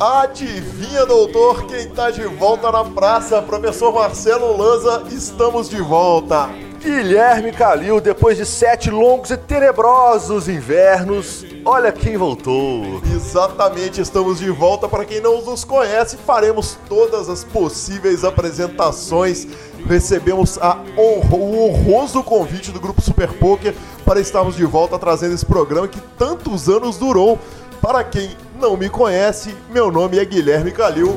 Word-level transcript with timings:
Adivinha, 0.00 1.06
doutor, 1.06 1.66
quem 1.66 1.88
tá 1.88 2.10
de 2.10 2.24
volta 2.26 2.70
na 2.70 2.84
praça? 2.84 3.40
Professor 3.42 3.92
Marcelo 3.92 4.56
Lanza, 4.56 5.04
estamos 5.10 5.68
de 5.68 5.80
volta. 5.80 6.48
Guilherme 6.84 7.50
Calil, 7.50 7.98
depois 7.98 8.36
de 8.36 8.44
sete 8.44 8.90
longos 8.90 9.30
e 9.30 9.38
tenebrosos 9.38 10.48
invernos, 10.50 11.42
olha 11.64 11.90
quem 11.90 12.18
voltou. 12.18 13.00
Exatamente, 13.14 14.02
estamos 14.02 14.38
de 14.38 14.50
volta. 14.50 14.86
Para 14.86 15.06
quem 15.06 15.18
não 15.18 15.42
nos 15.42 15.64
conhece, 15.64 16.18
faremos 16.18 16.76
todas 16.86 17.30
as 17.30 17.42
possíveis 17.42 18.22
apresentações. 18.22 19.46
Recebemos 19.86 20.58
honro, 20.58 21.36
o 21.36 21.68
honroso 21.70 22.22
convite 22.22 22.70
do 22.70 22.80
Grupo 22.80 23.00
Super 23.00 23.32
Poker 23.32 23.74
para 24.04 24.20
estarmos 24.20 24.56
de 24.56 24.64
volta 24.64 24.98
trazendo 24.98 25.34
esse 25.34 25.46
programa 25.46 25.88
que 25.88 26.00
tantos 26.18 26.68
anos 26.68 26.98
durou. 26.98 27.38
Para 27.80 28.04
quem 28.04 28.30
não 28.60 28.76
me 28.76 28.88
conhece, 28.88 29.54
meu 29.70 29.90
nome 29.90 30.18
é 30.18 30.24
Guilherme 30.24 30.70
Calil. 30.70 31.16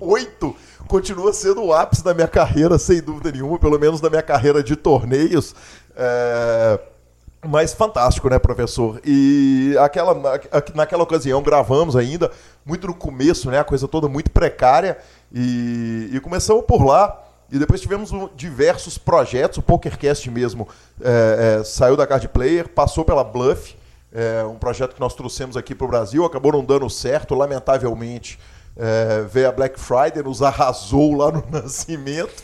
Oito, 0.00 0.56
continua 0.86 1.32
sendo 1.34 1.62
o 1.64 1.74
ápice 1.74 2.02
da 2.02 2.14
minha 2.14 2.28
carreira, 2.28 2.78
sem 2.78 3.02
dúvida 3.02 3.32
nenhuma, 3.32 3.58
pelo 3.58 3.78
menos 3.78 4.00
da 4.00 4.08
minha 4.08 4.22
carreira 4.22 4.62
de 4.62 4.76
torneios. 4.76 5.54
É 5.94 6.78
mas 7.46 7.72
fantástico, 7.72 8.28
né, 8.28 8.38
professor? 8.38 9.00
E 9.04 9.76
aquela, 9.80 10.14
naquela 10.74 11.02
ocasião 11.02 11.42
gravamos 11.42 11.94
ainda, 11.94 12.30
muito 12.64 12.86
no 12.86 12.94
começo, 12.94 13.50
né? 13.50 13.58
A 13.60 13.64
coisa 13.64 13.86
toda 13.86 14.08
muito 14.08 14.30
precária. 14.30 14.98
E, 15.32 16.10
e 16.12 16.20
começamos 16.20 16.64
por 16.64 16.84
lá. 16.84 17.24
E 17.50 17.58
depois 17.58 17.80
tivemos 17.80 18.10
diversos 18.34 18.98
projetos. 18.98 19.58
O 19.58 19.62
PokerCast 19.62 20.30
mesmo 20.30 20.68
é, 21.00 21.58
é, 21.60 21.64
saiu 21.64 21.96
da 21.96 22.06
Card 22.06 22.28
Player, 22.28 22.68
passou 22.68 23.04
pela 23.04 23.24
Bluff, 23.24 23.76
é, 24.12 24.44
um 24.44 24.56
projeto 24.56 24.94
que 24.94 25.00
nós 25.00 25.14
trouxemos 25.14 25.56
aqui 25.56 25.74
para 25.74 25.84
o 25.84 25.88
Brasil, 25.88 26.24
acabou 26.24 26.52
não 26.52 26.64
dando 26.64 26.88
certo, 26.90 27.34
lamentavelmente. 27.34 28.38
É, 28.76 29.22
veio 29.22 29.48
a 29.48 29.52
Black 29.52 29.78
Friday, 29.78 30.22
nos 30.22 30.42
arrasou 30.42 31.14
lá 31.14 31.32
no 31.32 31.44
nascimento. 31.50 32.42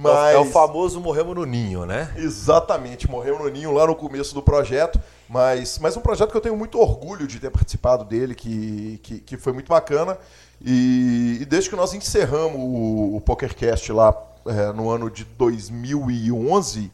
Mas... 0.00 0.34
É 0.34 0.38
o 0.38 0.46
famoso 0.46 0.98
morremos 0.98 1.34
no 1.34 1.44
ninho, 1.44 1.84
né? 1.84 2.10
Exatamente, 2.16 3.08
morremos 3.08 3.40
no 3.40 3.48
ninho 3.50 3.72
lá 3.72 3.86
no 3.86 3.94
começo 3.94 4.34
do 4.34 4.42
projeto. 4.42 4.98
Mas, 5.28 5.78
mas 5.78 5.96
um 5.96 6.00
projeto 6.00 6.30
que 6.30 6.36
eu 6.36 6.40
tenho 6.40 6.56
muito 6.56 6.80
orgulho 6.80 7.26
de 7.26 7.38
ter 7.38 7.50
participado 7.50 8.04
dele, 8.04 8.34
que, 8.34 8.98
que, 9.02 9.20
que 9.20 9.36
foi 9.36 9.52
muito 9.52 9.68
bacana. 9.68 10.16
E, 10.60 11.38
e, 11.40 11.44
desde 11.44 11.70
que 11.70 11.76
nós 11.76 11.92
encerramos 11.92 12.56
o, 12.58 13.16
o 13.16 13.20
PokerCast 13.20 13.92
lá 13.92 14.16
é, 14.46 14.72
no 14.72 14.90
ano 14.90 15.10
de 15.10 15.24
2011, 15.24 16.90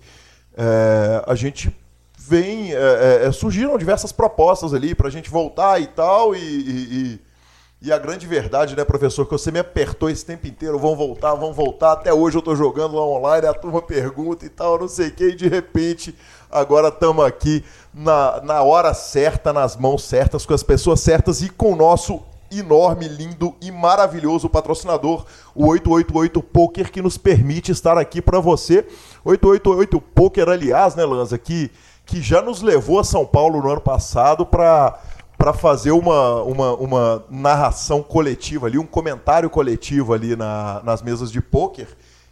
é, 0.56 1.24
a 1.26 1.34
gente 1.34 1.74
vem. 2.18 2.74
É, 2.74 3.26
é, 3.26 3.32
surgiram 3.32 3.78
diversas 3.78 4.10
propostas 4.10 4.74
ali 4.74 4.94
para 4.94 5.06
a 5.08 5.10
gente 5.10 5.30
voltar 5.30 5.80
e 5.80 5.86
tal. 5.86 6.34
e, 6.34 6.40
e 6.40 7.25
e 7.86 7.92
a 7.92 7.98
grande 7.98 8.26
verdade, 8.26 8.74
né, 8.74 8.84
professor, 8.84 9.24
que 9.24 9.30
você 9.30 9.52
me 9.52 9.60
apertou 9.60 10.10
esse 10.10 10.26
tempo 10.26 10.44
inteiro, 10.48 10.76
vão 10.76 10.96
voltar, 10.96 11.34
vão 11.34 11.52
voltar. 11.52 11.92
Até 11.92 12.12
hoje 12.12 12.36
eu 12.36 12.40
estou 12.40 12.56
jogando 12.56 12.96
lá 12.96 13.06
online, 13.06 13.46
a 13.46 13.54
turma 13.54 13.80
pergunta 13.80 14.44
e 14.44 14.48
tal, 14.48 14.76
não 14.76 14.88
sei 14.88 15.06
o 15.06 15.12
que, 15.12 15.28
e 15.28 15.36
de 15.36 15.46
repente 15.46 16.12
agora 16.50 16.88
estamos 16.88 17.24
aqui 17.24 17.64
na, 17.94 18.40
na 18.42 18.62
hora 18.64 18.92
certa, 18.92 19.52
nas 19.52 19.76
mãos 19.76 20.02
certas, 20.02 20.44
com 20.44 20.52
as 20.52 20.64
pessoas 20.64 20.98
certas 20.98 21.42
e 21.42 21.48
com 21.48 21.74
o 21.74 21.76
nosso 21.76 22.20
enorme, 22.50 23.06
lindo 23.06 23.54
e 23.60 23.70
maravilhoso 23.70 24.48
patrocinador, 24.48 25.24
o 25.54 25.68
888 25.68 26.42
Poker, 26.42 26.90
que 26.90 27.00
nos 27.00 27.16
permite 27.16 27.70
estar 27.70 27.96
aqui 27.96 28.20
para 28.20 28.40
você. 28.40 28.84
888 29.24 30.00
Poker, 30.12 30.48
aliás, 30.48 30.96
né, 30.96 31.04
Lanza, 31.04 31.38
que, 31.38 31.70
que 32.04 32.20
já 32.20 32.42
nos 32.42 32.62
levou 32.62 32.98
a 32.98 33.04
São 33.04 33.24
Paulo 33.24 33.62
no 33.62 33.70
ano 33.70 33.80
passado 33.80 34.44
para 34.44 34.98
para 35.36 35.52
fazer 35.52 35.90
uma, 35.90 36.42
uma, 36.42 36.74
uma 36.74 37.24
narração 37.30 38.02
coletiva 38.02 38.66
ali, 38.66 38.78
um 38.78 38.86
comentário 38.86 39.50
coletivo 39.50 40.14
ali 40.14 40.34
na, 40.34 40.82
nas 40.82 41.02
mesas 41.02 41.30
de 41.30 41.40
pôquer. 41.40 41.88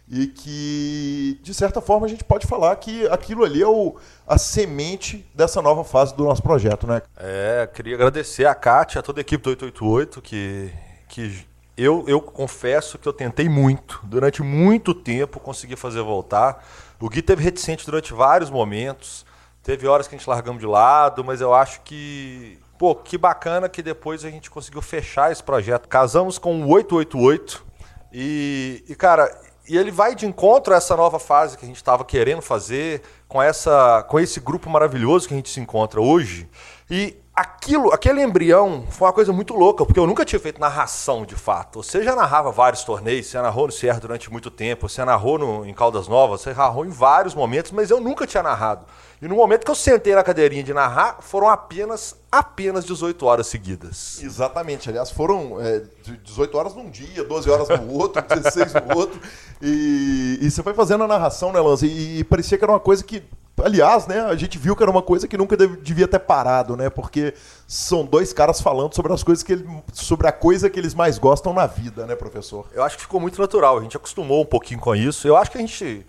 e 0.09 0.27
que, 0.27 1.39
de 1.43 1.53
certa 1.53 1.81
forma, 1.81 2.05
a 2.05 2.09
gente 2.09 2.23
pode 2.23 2.47
falar 2.47 2.75
que 2.77 3.07
aquilo 3.07 3.43
ali 3.43 3.61
é 3.61 3.67
o, 3.67 3.95
a 4.27 4.37
semente 4.37 5.25
dessa 5.33 5.61
nova 5.61 5.83
fase 5.83 6.15
do 6.15 6.23
nosso 6.23 6.41
projeto, 6.41 6.87
né? 6.87 7.01
É, 7.17 7.69
queria 7.73 7.95
agradecer 7.95 8.45
a 8.45 8.55
Kátia, 8.55 8.99
a 8.99 9.03
toda 9.03 9.19
a 9.19 9.21
equipe 9.21 9.43
do 9.43 9.49
888, 9.49 10.21
que, 10.21 10.71
que 11.07 11.45
eu, 11.77 12.05
eu 12.07 12.21
confesso 12.21 12.97
que 12.97 13.07
eu 13.07 13.13
tentei 13.13 13.49
muito, 13.49 13.99
durante 14.03 14.41
muito 14.41 14.93
tempo, 14.93 15.39
conseguir 15.39 15.75
fazer 15.75 16.01
voltar. 16.01 16.65
O 16.99 17.09
Gui 17.09 17.21
teve 17.21 17.43
reticente 17.43 17.85
durante 17.85 18.13
vários 18.13 18.49
momentos, 18.49 19.25
teve 19.61 19.85
horas 19.85 20.07
que 20.07 20.15
a 20.15 20.17
gente 20.17 20.29
largamos 20.29 20.59
de 20.59 20.65
lado, 20.65 21.23
mas 21.23 21.41
eu 21.41 21.53
acho 21.53 21.81
que 21.81 22.57
Pô, 22.77 22.95
que 22.95 23.17
bacana 23.17 23.69
que 23.69 23.81
depois 23.81 24.25
a 24.25 24.29
gente 24.29 24.49
conseguiu 24.49 24.81
fechar 24.81 25.31
esse 25.31 25.43
projeto. 25.43 25.87
Casamos 25.87 26.37
com 26.37 26.61
o 26.63 26.69
888 26.69 27.65
e, 28.11 28.83
e 28.87 28.95
cara, 28.95 29.29
e 29.67 29.77
ele 29.77 29.91
vai 29.91 30.13
de 30.13 30.25
encontro 30.25 30.73
a 30.73 30.77
essa 30.77 30.95
nova 30.95 31.19
fase 31.19 31.57
que 31.57 31.65
a 31.65 31.67
gente 31.67 31.77
estava 31.77 32.05
querendo 32.05 32.41
fazer, 32.41 33.01
com, 33.27 33.41
essa, 33.41 34.03
com 34.03 34.19
esse 34.19 34.39
grupo 34.39 34.69
maravilhoso 34.69 35.27
que 35.27 35.33
a 35.33 35.37
gente 35.37 35.49
se 35.49 35.59
encontra 35.59 35.99
hoje. 36.01 36.49
E 36.89 37.17
aquilo, 37.35 37.93
aquele 37.93 38.21
embrião 38.21 38.85
foi 38.89 39.07
uma 39.07 39.13
coisa 39.13 39.33
muito 39.33 39.53
louca, 39.53 39.85
porque 39.85 39.99
eu 39.99 40.07
nunca 40.07 40.23
tinha 40.23 40.39
feito 40.39 40.61
narração 40.61 41.25
de 41.25 41.35
fato. 41.35 41.83
Você 41.83 42.01
já 42.01 42.15
narrava 42.15 42.51
vários 42.51 42.83
torneios, 42.83 43.27
você 43.27 43.41
narrou 43.41 43.67
no 43.67 43.73
Sierra 43.73 43.99
durante 43.99 44.31
muito 44.31 44.49
tempo, 44.49 44.87
você 44.87 45.03
narrou 45.03 45.37
no, 45.37 45.65
em 45.65 45.73
Caldas 45.73 46.07
Novas, 46.07 46.41
você 46.41 46.53
narrou 46.53 46.85
em 46.85 46.89
vários 46.89 47.35
momentos, 47.35 47.71
mas 47.71 47.89
eu 47.89 47.99
nunca 47.99 48.25
tinha 48.25 48.41
narrado. 48.41 48.85
E 49.21 49.27
no 49.27 49.35
momento 49.35 49.65
que 49.65 49.71
eu 49.71 49.75
sentei 49.75 50.13
na 50.13 50.23
cadeirinha 50.23 50.63
de 50.63 50.73
narrar, 50.73 51.17
foram 51.21 51.49
apenas 51.49 52.15
apenas 52.31 52.83
18 52.83 53.25
horas 53.25 53.47
seguidas. 53.47 54.21
Exatamente. 54.21 54.89
Aliás, 54.89 55.09
foram 55.09 55.59
é, 55.59 55.83
18 56.23 56.57
horas 56.57 56.75
num 56.75 56.89
dia, 56.89 57.23
12 57.23 57.49
horas 57.49 57.69
no 57.79 57.93
outro, 57.93 58.21
16 58.21 58.73
no 58.73 58.97
outro. 58.97 59.19
E, 59.61 60.37
e 60.41 60.51
você 60.51 60.61
foi 60.61 60.73
fazendo 60.73 61.05
a 61.05 61.07
narração, 61.07 61.51
né, 61.53 61.59
Lanza? 61.59 61.85
E, 61.87 62.19
e, 62.19 62.23
parecia 62.23 62.57
que 62.57 62.63
era 62.63 62.73
uma 62.73 62.79
coisa 62.79 63.03
que. 63.03 63.23
Aliás, 63.65 64.05
né, 64.05 64.21
a 64.21 64.35
gente 64.35 64.59
viu 64.59 64.75
que 64.75 64.83
era 64.83 64.91
uma 64.91 65.01
coisa 65.01 65.27
que 65.27 65.35
nunca 65.35 65.57
devia 65.57 66.07
ter 66.07 66.19
parado, 66.19 66.77
né? 66.77 66.87
Porque 66.87 67.33
são 67.67 68.05
dois 68.05 68.31
caras 68.31 68.61
falando 68.61 68.93
sobre 68.93 69.11
as 69.11 69.23
coisas 69.23 69.43
que 69.43 69.53
ele, 69.53 69.67
sobre 69.91 70.27
a 70.27 70.31
coisa 70.31 70.69
que 70.69 70.79
eles 70.79 70.93
mais 70.93 71.17
gostam 71.17 71.51
na 71.51 71.65
vida, 71.65 72.05
né, 72.05 72.15
professor? 72.15 72.67
Eu 72.73 72.83
acho 72.83 72.95
que 72.95 73.01
ficou 73.01 73.19
muito 73.19 73.41
natural. 73.41 73.79
A 73.79 73.81
gente 73.81 73.97
acostumou 73.97 74.43
um 74.43 74.45
pouquinho 74.45 74.79
com 74.79 74.95
isso. 74.95 75.27
Eu 75.27 75.35
acho 75.35 75.49
que 75.49 75.57
a 75.57 75.61
gente 75.61 76.05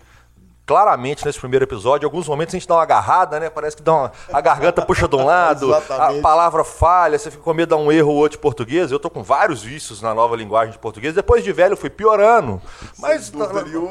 claramente 0.67 1.25
nesse 1.25 1.39
primeiro 1.39 1.65
episódio. 1.65 2.05
Em 2.05 2.09
alguns 2.09 2.27
momentos 2.27 2.53
a 2.53 2.59
gente 2.59 2.67
dá 2.67 2.75
uma 2.75 2.83
agarrada, 2.83 3.39
né? 3.39 3.49
Parece 3.49 3.75
que 3.75 3.81
dá 3.81 3.93
uma, 3.93 4.11
a 4.31 4.39
garganta 4.41 4.83
puxa 4.83 5.07
de 5.07 5.15
um 5.15 5.23
lado, 5.25 5.73
a 5.73 6.21
palavra 6.21 6.63
falha, 6.63 7.17
você 7.17 7.31
fica 7.31 7.41
com 7.41 7.53
medo 7.53 7.69
de 7.69 7.75
dar 7.75 7.81
um 7.81 7.91
erro 7.91 8.11
ou 8.11 8.17
outro 8.17 8.37
de 8.37 8.41
português. 8.41 8.91
Eu 8.91 8.99
tô 8.99 9.09
com 9.09 9.23
vários 9.23 9.63
vícios 9.63 9.99
na 9.99 10.13
nova 10.13 10.35
linguagem 10.35 10.73
de 10.73 10.77
português. 10.77 11.15
Depois 11.15 11.43
de 11.43 11.51
velho 11.51 11.75
fui 11.75 11.89
piorando. 11.89 12.61
Mas 12.99 13.31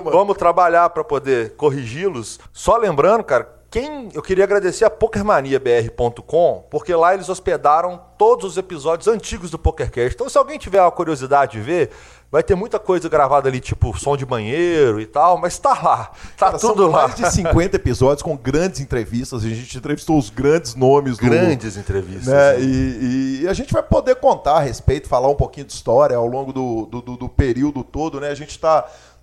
vamos 0.04 0.36
trabalhar 0.36 0.90
para 0.90 1.02
poder 1.02 1.56
corrigi-los. 1.56 2.38
Só 2.52 2.76
lembrando, 2.76 3.24
cara, 3.24 3.56
quem 3.70 4.08
eu 4.14 4.22
queria 4.22 4.44
agradecer 4.44 4.84
a 4.84 4.90
PokerManiaBR.com, 4.90 6.64
porque 6.70 6.94
lá 6.94 7.14
eles 7.14 7.28
hospedaram 7.28 8.00
todos 8.16 8.52
os 8.52 8.56
episódios 8.56 9.08
antigos 9.08 9.50
do 9.50 9.58
PokerCast. 9.58 10.14
Então, 10.14 10.28
se 10.28 10.38
alguém 10.38 10.58
tiver 10.58 10.80
a 10.80 10.90
curiosidade 10.90 11.52
de 11.52 11.60
ver, 11.60 11.90
vai 12.30 12.42
ter 12.42 12.54
muita 12.54 12.78
coisa 12.78 13.08
gravada 13.08 13.48
ali, 13.48 13.60
tipo 13.60 13.96
som 13.98 14.16
de 14.16 14.24
banheiro 14.24 15.00
e 15.00 15.06
tal, 15.06 15.38
mas 15.38 15.58
tá 15.58 15.70
lá. 15.82 16.10
Tá 16.36 16.46
Cara, 16.46 16.58
tudo 16.58 16.84
são 16.84 16.92
lá. 16.92 17.08
mais 17.08 17.16
de 17.16 17.30
50 17.30 17.76
episódios 17.76 18.22
com 18.22 18.36
grandes 18.36 18.80
entrevistas. 18.80 19.44
A 19.44 19.48
gente 19.48 19.76
entrevistou 19.76 20.16
os 20.18 20.30
grandes 20.30 20.74
nomes. 20.74 21.16
Grandes 21.16 21.74
do, 21.74 21.80
entrevistas. 21.80 22.26
Né? 22.26 22.60
E, 22.60 23.40
e, 23.42 23.48
a 23.48 23.52
gente 23.52 23.72
vai 23.72 23.82
poder 23.82 24.16
contar 24.16 24.56
a 24.56 24.60
respeito, 24.60 25.08
falar 25.08 25.28
um 25.28 25.34
pouquinho 25.34 25.66
de 25.66 25.72
história 25.72 26.16
ao 26.16 26.26
longo 26.26 26.52
do, 26.52 26.86
do, 26.86 27.02
do, 27.02 27.16
do 27.16 27.28
período 27.28 27.82
todo, 27.82 28.20
né? 28.20 28.28
A 28.28 28.34
gente 28.34 28.50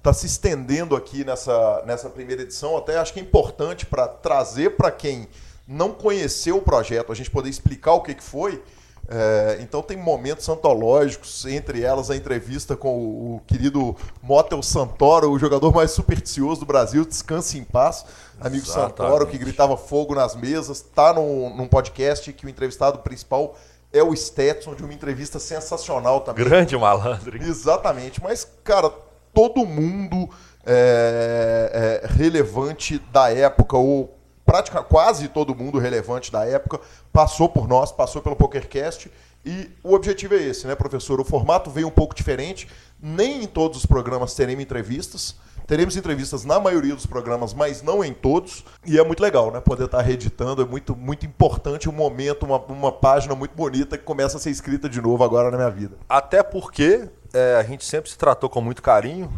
está 0.03 0.11
tá 0.11 0.13
se 0.13 0.25
estendendo 0.25 0.95
aqui 0.95 1.23
nessa, 1.23 1.83
nessa 1.85 2.09
primeira 2.09 2.41
edição. 2.41 2.75
Até 2.75 2.97
acho 2.97 3.13
que 3.13 3.19
é 3.19 3.23
importante 3.23 3.85
para 3.85 4.07
trazer 4.07 4.75
para 4.75 4.91
quem 4.91 5.27
não 5.65 5.93
conheceu 5.93 6.57
o 6.57 6.61
projeto, 6.61 7.11
a 7.11 7.15
gente 7.15 7.31
poder 7.31 7.49
explicar 7.49 7.93
o 7.93 8.01
que, 8.01 8.13
que 8.13 8.23
foi 8.23 8.61
é, 9.07 9.57
então 9.59 9.81
tem 9.81 9.97
momentos 9.97 10.47
antológicos, 10.47 11.45
entre 11.45 11.83
elas 11.83 12.09
a 12.09 12.15
entrevista 12.15 12.75
com 12.75 12.97
o, 12.97 13.35
o, 13.35 13.41
querido 13.45 13.95
Motel 14.21 14.63
Santoro, 14.63 15.29
o 15.29 15.37
jogador 15.37 15.73
mais 15.73 15.91
supersticioso 15.91 16.61
do 16.61 16.65
Brasil, 16.65 17.05
Descanse 17.05 17.57
em 17.57 17.65
Paz, 17.65 18.05
amigo 18.39 18.65
Exatamente. 18.65 18.97
Santoro, 18.97 19.27
que 19.27 19.37
gritava 19.37 19.75
fogo 19.75 20.15
nas 20.15 20.35
mesas, 20.35 20.77
está 20.77 21.13
num, 21.13 21.53
num 21.53 21.67
podcast 21.67 22.31
que 22.31 22.45
o 22.45 22.49
entrevistado 22.49 22.99
principal 22.99 23.57
é 23.91 24.01
o 24.01 24.15
Stetson, 24.15 24.73
de 24.73 24.83
uma 24.83 24.93
entrevista 24.93 25.37
sensacional 25.37 26.21
também. 26.21 26.45
Grande 26.45 26.77
malandro. 26.77 27.43
Exatamente, 27.43 28.23
mas, 28.23 28.47
cara, 28.63 28.89
todo 29.33 29.65
mundo 29.65 30.29
é, 30.65 32.01
é, 32.03 32.07
relevante 32.07 32.99
da 33.11 33.31
época, 33.31 33.77
ou 33.77 34.17
prática, 34.45 34.83
quase 34.83 35.27
todo 35.27 35.55
mundo 35.55 35.79
relevante 35.79 36.31
da 36.31 36.45
época 36.45 36.79
passou 37.11 37.49
por 37.49 37.67
nós, 37.67 37.91
passou 37.91 38.21
pelo 38.21 38.35
PokerCast. 38.35 39.11
E 39.45 39.69
o 39.83 39.93
objetivo 39.93 40.35
é 40.35 40.37
esse, 40.37 40.65
né, 40.65 40.73
professor? 40.73 41.19
O 41.19 41.25
formato 41.25 41.69
veio 41.69 41.87
um 41.87 41.91
pouco 41.91 42.15
diferente. 42.15 42.67
Nem 43.01 43.43
em 43.43 43.47
todos 43.47 43.79
os 43.79 43.85
programas 43.85 44.33
teremos 44.33 44.63
entrevistas. 44.63 45.35
Teremos 45.67 45.97
entrevistas 45.97 46.45
na 46.45 46.59
maioria 46.59 46.95
dos 46.95 47.05
programas, 47.05 47.53
mas 47.53 47.81
não 47.81 48.03
em 48.03 48.13
todos. 48.13 48.63
E 48.85 48.97
é 48.97 49.03
muito 49.03 49.21
legal, 49.21 49.51
né? 49.51 49.59
Poder 49.59 49.85
estar 49.85 50.01
reeditando. 50.01 50.61
É 50.61 50.65
muito, 50.65 50.95
muito 50.95 51.25
importante 51.25 51.89
um 51.89 51.93
momento, 51.93 52.45
uma, 52.45 52.57
uma 52.57 52.91
página 52.91 53.35
muito 53.35 53.53
bonita 53.53 53.97
que 53.97 54.03
começa 54.05 54.37
a 54.37 54.39
ser 54.39 54.49
escrita 54.49 54.87
de 54.87 55.01
novo 55.01 55.23
agora 55.23 55.51
na 55.51 55.57
minha 55.57 55.69
vida. 55.69 55.97
Até 56.07 56.41
porque 56.41 57.09
é, 57.33 57.55
a 57.55 57.63
gente 57.63 57.83
sempre 57.83 58.09
se 58.09 58.17
tratou 58.17 58.49
com 58.49 58.61
muito 58.61 58.81
carinho. 58.81 59.29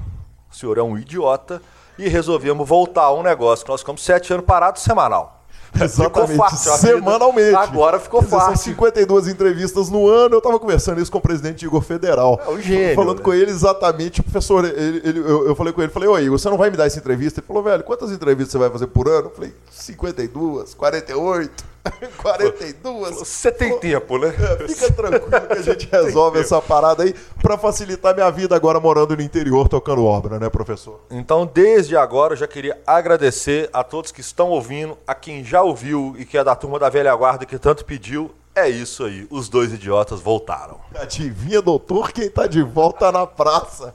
O 0.51 0.55
senhor 0.55 0.77
é 0.77 0.83
um 0.83 0.97
idiota 0.97 1.61
e 1.97 2.07
resolvemos 2.09 2.67
voltar 2.67 3.03
a 3.03 3.13
um 3.13 3.23
negócio 3.23 3.65
que 3.65 3.71
nós 3.71 3.79
ficamos 3.79 4.03
sete 4.03 4.33
anos 4.33 4.45
parados 4.45 4.83
semanal. 4.83 5.43
Exatamente. 5.81 6.31
Ficou 6.31 6.49
fácil, 6.49 6.71
semanalmente. 6.77 7.55
Agora 7.55 7.99
ficou 7.99 8.21
fácil. 8.21 8.55
São 8.55 8.55
52 8.55 9.27
entrevistas 9.27 9.89
no 9.89 10.07
ano. 10.07 10.35
Eu 10.35 10.37
estava 10.37 10.57
conversando 10.57 11.01
isso 11.01 11.11
com 11.11 11.17
o 11.17 11.21
presidente 11.21 11.65
Igor 11.65 11.81
Federal. 11.81 12.39
É 12.45 12.49
um 12.49 12.61
gênio. 12.61 12.95
Falando 12.95 13.17
né? 13.17 13.23
com 13.23 13.33
ele 13.33 13.51
exatamente, 13.51 14.23
professor. 14.23 14.63
Ele, 14.63 15.01
ele, 15.03 15.19
eu, 15.19 15.47
eu, 15.47 15.55
falei 15.55 15.73
com 15.73 15.81
ele, 15.81 15.91
falei, 15.91 16.07
oi, 16.07 16.23
Igor, 16.23 16.39
você 16.39 16.49
não 16.49 16.57
vai 16.57 16.69
me 16.69 16.77
dar 16.77 16.85
essa 16.85 16.97
entrevista? 16.97 17.41
Ele 17.41 17.47
falou, 17.47 17.63
velho, 17.63 17.83
quantas 17.83 18.11
entrevistas 18.11 18.53
você 18.53 18.57
vai 18.57 18.69
fazer 18.69 18.87
por 18.87 19.07
ano? 19.09 19.27
Eu 19.27 19.31
falei, 19.31 19.53
52, 19.69 20.73
48. 20.75 21.74
42. 22.17 23.17
Você 23.19 23.51
tem 23.51 23.77
tempo, 23.79 24.17
né? 24.17 24.27
É, 24.27 24.67
fica 24.67 24.91
tranquilo 24.91 25.47
que 25.47 25.53
a 25.53 25.61
gente 25.61 25.87
resolve 25.91 26.39
essa 26.39 26.61
parada 26.61 27.03
aí 27.03 27.13
para 27.41 27.57
facilitar 27.57 28.13
minha 28.13 28.29
vida 28.31 28.55
agora 28.55 28.79
morando 28.79 29.15
no 29.15 29.21
interior 29.21 29.67
tocando 29.67 30.03
obra, 30.03 30.39
né, 30.39 30.49
professor? 30.49 31.01
Então, 31.09 31.49
desde 31.51 31.95
agora, 31.95 32.33
eu 32.33 32.37
já 32.37 32.47
queria 32.47 32.79
agradecer 32.85 33.69
a 33.71 33.83
todos 33.83 34.11
que 34.11 34.21
estão 34.21 34.49
ouvindo, 34.49 34.97
a 35.07 35.13
quem 35.13 35.43
já 35.43 35.61
ouviu 35.61 36.15
e 36.17 36.25
que 36.25 36.37
é 36.37 36.43
da 36.43 36.55
turma 36.55 36.79
da 36.79 36.89
velha 36.89 37.15
guarda 37.15 37.45
que 37.45 37.57
tanto 37.57 37.85
pediu. 37.85 38.31
É 38.55 38.69
isso 38.69 39.03
aí, 39.03 39.27
os 39.29 39.49
dois 39.49 39.73
idiotas 39.73 40.21
voltaram. 40.21 40.79
Adivinha, 40.95 41.61
doutor, 41.61 42.11
quem 42.13 42.29
tá 42.29 42.47
de 42.47 42.63
volta 42.63 43.11
na 43.11 43.27
praça? 43.27 43.93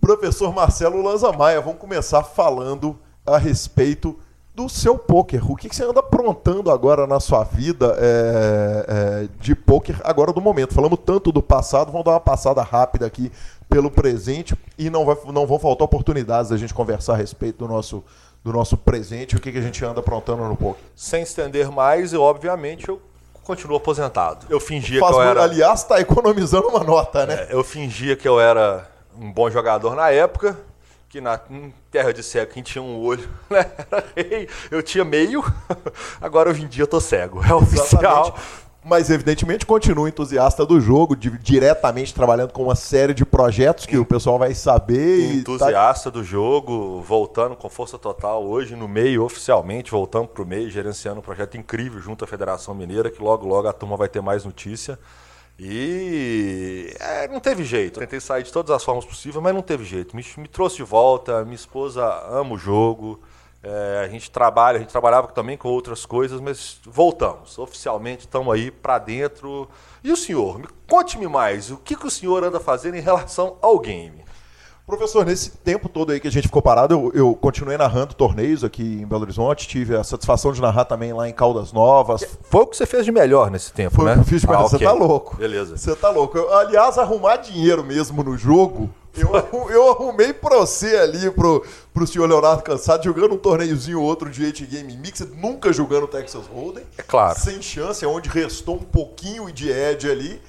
Professor 0.00 0.52
Marcelo 0.52 1.00
Lanza 1.00 1.30
Maia, 1.30 1.60
vamos 1.60 1.78
começar 1.78 2.24
falando 2.24 2.98
a 3.24 3.38
respeito 3.38 4.18
do 4.54 4.68
seu 4.68 4.98
poker. 4.98 5.50
O 5.50 5.56
que, 5.56 5.74
você 5.74 5.84
anda 5.84 6.00
aprontando 6.00 6.70
agora 6.70 7.06
na 7.06 7.20
sua 7.20 7.42
vida 7.42 7.96
é, 7.98 8.84
é, 8.86 9.28
de 9.40 9.54
poker 9.54 9.98
agora 10.04 10.32
do 10.32 10.40
momento? 10.40 10.74
Falamos 10.74 10.98
tanto 11.04 11.32
do 11.32 11.42
passado, 11.42 11.90
vamos 11.90 12.04
dar 12.04 12.12
uma 12.12 12.20
passada 12.20 12.62
rápida 12.62 13.06
aqui 13.06 13.32
pelo 13.68 13.90
presente 13.90 14.54
e 14.76 14.90
não, 14.90 15.06
vai, 15.06 15.16
não 15.32 15.46
vão 15.46 15.58
faltar 15.58 15.86
oportunidades 15.86 16.50
da 16.50 16.56
gente 16.58 16.74
conversar 16.74 17.14
a 17.14 17.16
respeito 17.16 17.58
do 17.58 17.68
nosso, 17.68 18.04
do 18.44 18.52
nosso 18.52 18.76
presente, 18.76 19.36
o 19.36 19.40
que, 19.40 19.50
que 19.50 19.58
a 19.58 19.62
gente 19.62 19.82
anda 19.84 20.00
aprontando 20.00 20.44
no 20.44 20.56
poker. 20.56 20.82
Sem 20.94 21.22
estender 21.22 21.70
mais, 21.70 22.12
eu, 22.12 22.20
obviamente, 22.20 22.90
eu 22.90 23.00
continuo 23.42 23.78
aposentado. 23.78 24.46
Eu 24.50 24.60
fingia 24.60 25.00
Faz, 25.00 25.12
que 25.12 25.18
eu 25.18 25.22
era... 25.22 25.42
Aliás, 25.42 25.80
está 25.80 25.98
economizando 25.98 26.68
uma 26.68 26.84
nota, 26.84 27.24
né? 27.24 27.46
É, 27.48 27.54
eu 27.54 27.64
fingia 27.64 28.14
que 28.14 28.28
eu 28.28 28.38
era 28.38 28.86
um 29.18 29.32
bom 29.32 29.50
jogador 29.50 29.94
na 29.94 30.10
época, 30.10 30.58
que 31.12 31.20
na 31.20 31.38
terra 31.90 32.10
de 32.10 32.22
cego, 32.22 32.52
quem 32.52 32.62
tinha 32.62 32.80
um 32.80 32.98
olho 32.98 33.28
né, 33.50 33.70
era 33.76 34.04
rei. 34.16 34.48
Eu 34.70 34.82
tinha 34.82 35.04
meio, 35.04 35.44
agora 36.18 36.48
hoje 36.48 36.62
em 36.62 36.66
dia 36.66 36.84
eu 36.84 36.86
tô 36.86 36.98
cego. 37.02 37.44
É 37.44 37.52
oficial. 37.52 38.28
Exatamente. 38.28 38.62
Mas, 38.84 39.10
evidentemente, 39.10 39.64
continuo 39.64 40.08
entusiasta 40.08 40.66
do 40.66 40.80
jogo, 40.80 41.14
de, 41.14 41.30
diretamente 41.38 42.12
trabalhando 42.12 42.52
com 42.52 42.64
uma 42.64 42.74
série 42.74 43.14
de 43.14 43.24
projetos 43.24 43.86
que 43.86 43.96
o 43.96 44.04
pessoal 44.04 44.40
vai 44.40 44.54
saber. 44.54 45.28
Tá 45.28 45.34
entusiasta 45.34 46.10
tá... 46.10 46.18
do 46.18 46.24
jogo, 46.24 47.00
voltando 47.02 47.54
com 47.54 47.68
força 47.68 47.96
total 47.96 48.44
hoje 48.44 48.74
no 48.74 48.88
meio, 48.88 49.22
oficialmente, 49.22 49.90
voltando 49.90 50.26
para 50.26 50.42
o 50.42 50.46
meio, 50.46 50.68
gerenciando 50.68 51.20
um 51.20 51.22
projeto 51.22 51.56
incrível 51.56 52.00
junto 52.00 52.24
à 52.24 52.26
Federação 52.26 52.74
Mineira, 52.74 53.08
que 53.08 53.22
logo, 53.22 53.46
logo 53.46 53.68
a 53.68 53.72
turma 53.72 53.96
vai 53.96 54.08
ter 54.08 54.20
mais 54.20 54.44
notícia. 54.44 54.98
E 55.58 56.94
é, 56.98 57.28
não 57.28 57.40
teve 57.40 57.64
jeito. 57.64 58.00
Tentei 58.00 58.20
sair 58.20 58.42
de 58.42 58.52
todas 58.52 58.70
as 58.70 58.82
formas 58.82 59.04
possíveis, 59.04 59.42
mas 59.42 59.54
não 59.54 59.62
teve 59.62 59.84
jeito. 59.84 60.16
Me, 60.16 60.24
me 60.38 60.48
trouxe 60.48 60.76
de 60.76 60.82
volta. 60.82 61.44
Minha 61.44 61.54
esposa 61.54 62.04
ama 62.28 62.54
o 62.54 62.58
jogo. 62.58 63.20
É, 63.62 64.02
a 64.04 64.08
gente 64.08 64.28
trabalha, 64.28 64.78
a 64.78 64.80
gente 64.80 64.90
trabalhava 64.90 65.28
também 65.28 65.56
com 65.56 65.68
outras 65.68 66.04
coisas, 66.04 66.40
mas 66.40 66.80
voltamos. 66.84 67.58
Oficialmente 67.58 68.22
estamos 68.22 68.52
aí 68.52 68.70
para 68.72 68.98
dentro. 68.98 69.68
E 70.02 70.10
o 70.10 70.16
senhor? 70.16 70.60
Conte-me 70.88 71.28
mais. 71.28 71.70
O 71.70 71.76
que, 71.76 71.94
que 71.94 72.06
o 72.06 72.10
senhor 72.10 72.42
anda 72.42 72.58
fazendo 72.58 72.96
em 72.96 73.00
relação 73.00 73.56
ao 73.62 73.78
game? 73.78 74.24
Professor, 74.86 75.24
nesse 75.24 75.50
tempo 75.50 75.88
todo 75.88 76.10
aí 76.10 76.18
que 76.18 76.26
a 76.26 76.30
gente 76.30 76.48
ficou 76.48 76.60
parado, 76.60 76.92
eu, 76.94 77.12
eu, 77.14 77.34
continuei 77.34 77.76
narrando 77.76 78.14
torneios 78.14 78.64
aqui 78.64 78.82
em 78.82 79.06
Belo 79.06 79.22
Horizonte, 79.22 79.68
tive 79.68 79.96
a 79.96 80.02
satisfação 80.02 80.52
de 80.52 80.60
narrar 80.60 80.84
também 80.84 81.12
lá 81.12 81.28
em 81.28 81.32
Caldas 81.32 81.72
Novas. 81.72 82.26
Foi 82.42 82.62
o 82.62 82.66
que 82.66 82.76
você 82.76 82.84
fez 82.84 83.04
de 83.04 83.12
melhor 83.12 83.50
nesse 83.50 83.72
tempo, 83.72 83.94
Foi 83.94 84.06
né? 84.06 84.12
o 84.12 84.14
que 84.16 84.20
eu 84.20 84.24
fiz 84.24 84.40
de 84.40 84.46
melhor. 84.48 84.64
Ah, 84.64 84.68
você 84.68 84.76
okay. 84.76 84.88
tá 84.88 84.92
louco. 84.92 85.36
Beleza. 85.36 85.76
Você 85.76 85.94
tá 85.94 86.10
louco. 86.10 86.36
Eu, 86.36 86.52
aliás, 86.52 86.98
arrumar 86.98 87.36
dinheiro 87.36 87.84
mesmo 87.84 88.24
no 88.24 88.36
jogo, 88.36 88.90
eu, 89.16 89.70
eu 89.70 89.90
arrumei 89.90 90.32
pra 90.32 90.58
você 90.58 90.96
ali, 90.96 91.30
pro, 91.30 91.64
pro 91.92 92.06
senhor 92.06 92.28
Leonardo 92.28 92.62
Cansado, 92.62 93.04
jogando 93.04 93.34
um 93.34 93.38
torneiozinho 93.38 94.00
outro 94.00 94.30
de 94.30 94.44
8 94.44 94.66
Game 94.66 94.96
Mixed, 94.96 95.30
nunca 95.36 95.72
jogando 95.72 96.08
Texas 96.08 96.46
Hold'em. 96.46 96.84
É 96.96 97.02
claro. 97.02 97.38
Sem 97.38 97.62
chance, 97.62 98.04
é 98.04 98.08
onde 98.08 98.28
restou 98.28 98.76
um 98.76 98.84
pouquinho 98.84 99.50
de 99.52 99.70
edge 99.70 100.10
ali. 100.10 100.40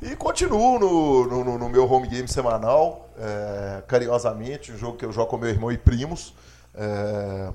E 0.00 0.14
continuo 0.14 0.78
no, 0.78 1.26
no, 1.26 1.58
no, 1.58 1.68
meu 1.68 1.90
home 1.90 2.06
game 2.06 2.28
semanal, 2.28 3.07
é, 3.18 3.82
carinhosamente, 3.86 4.72
um 4.72 4.78
jogo 4.78 4.96
que 4.96 5.04
eu 5.04 5.12
jogo 5.12 5.28
com 5.28 5.36
meu 5.36 5.48
irmão 5.48 5.72
e 5.72 5.78
primos. 5.78 6.34
É, 6.74 7.50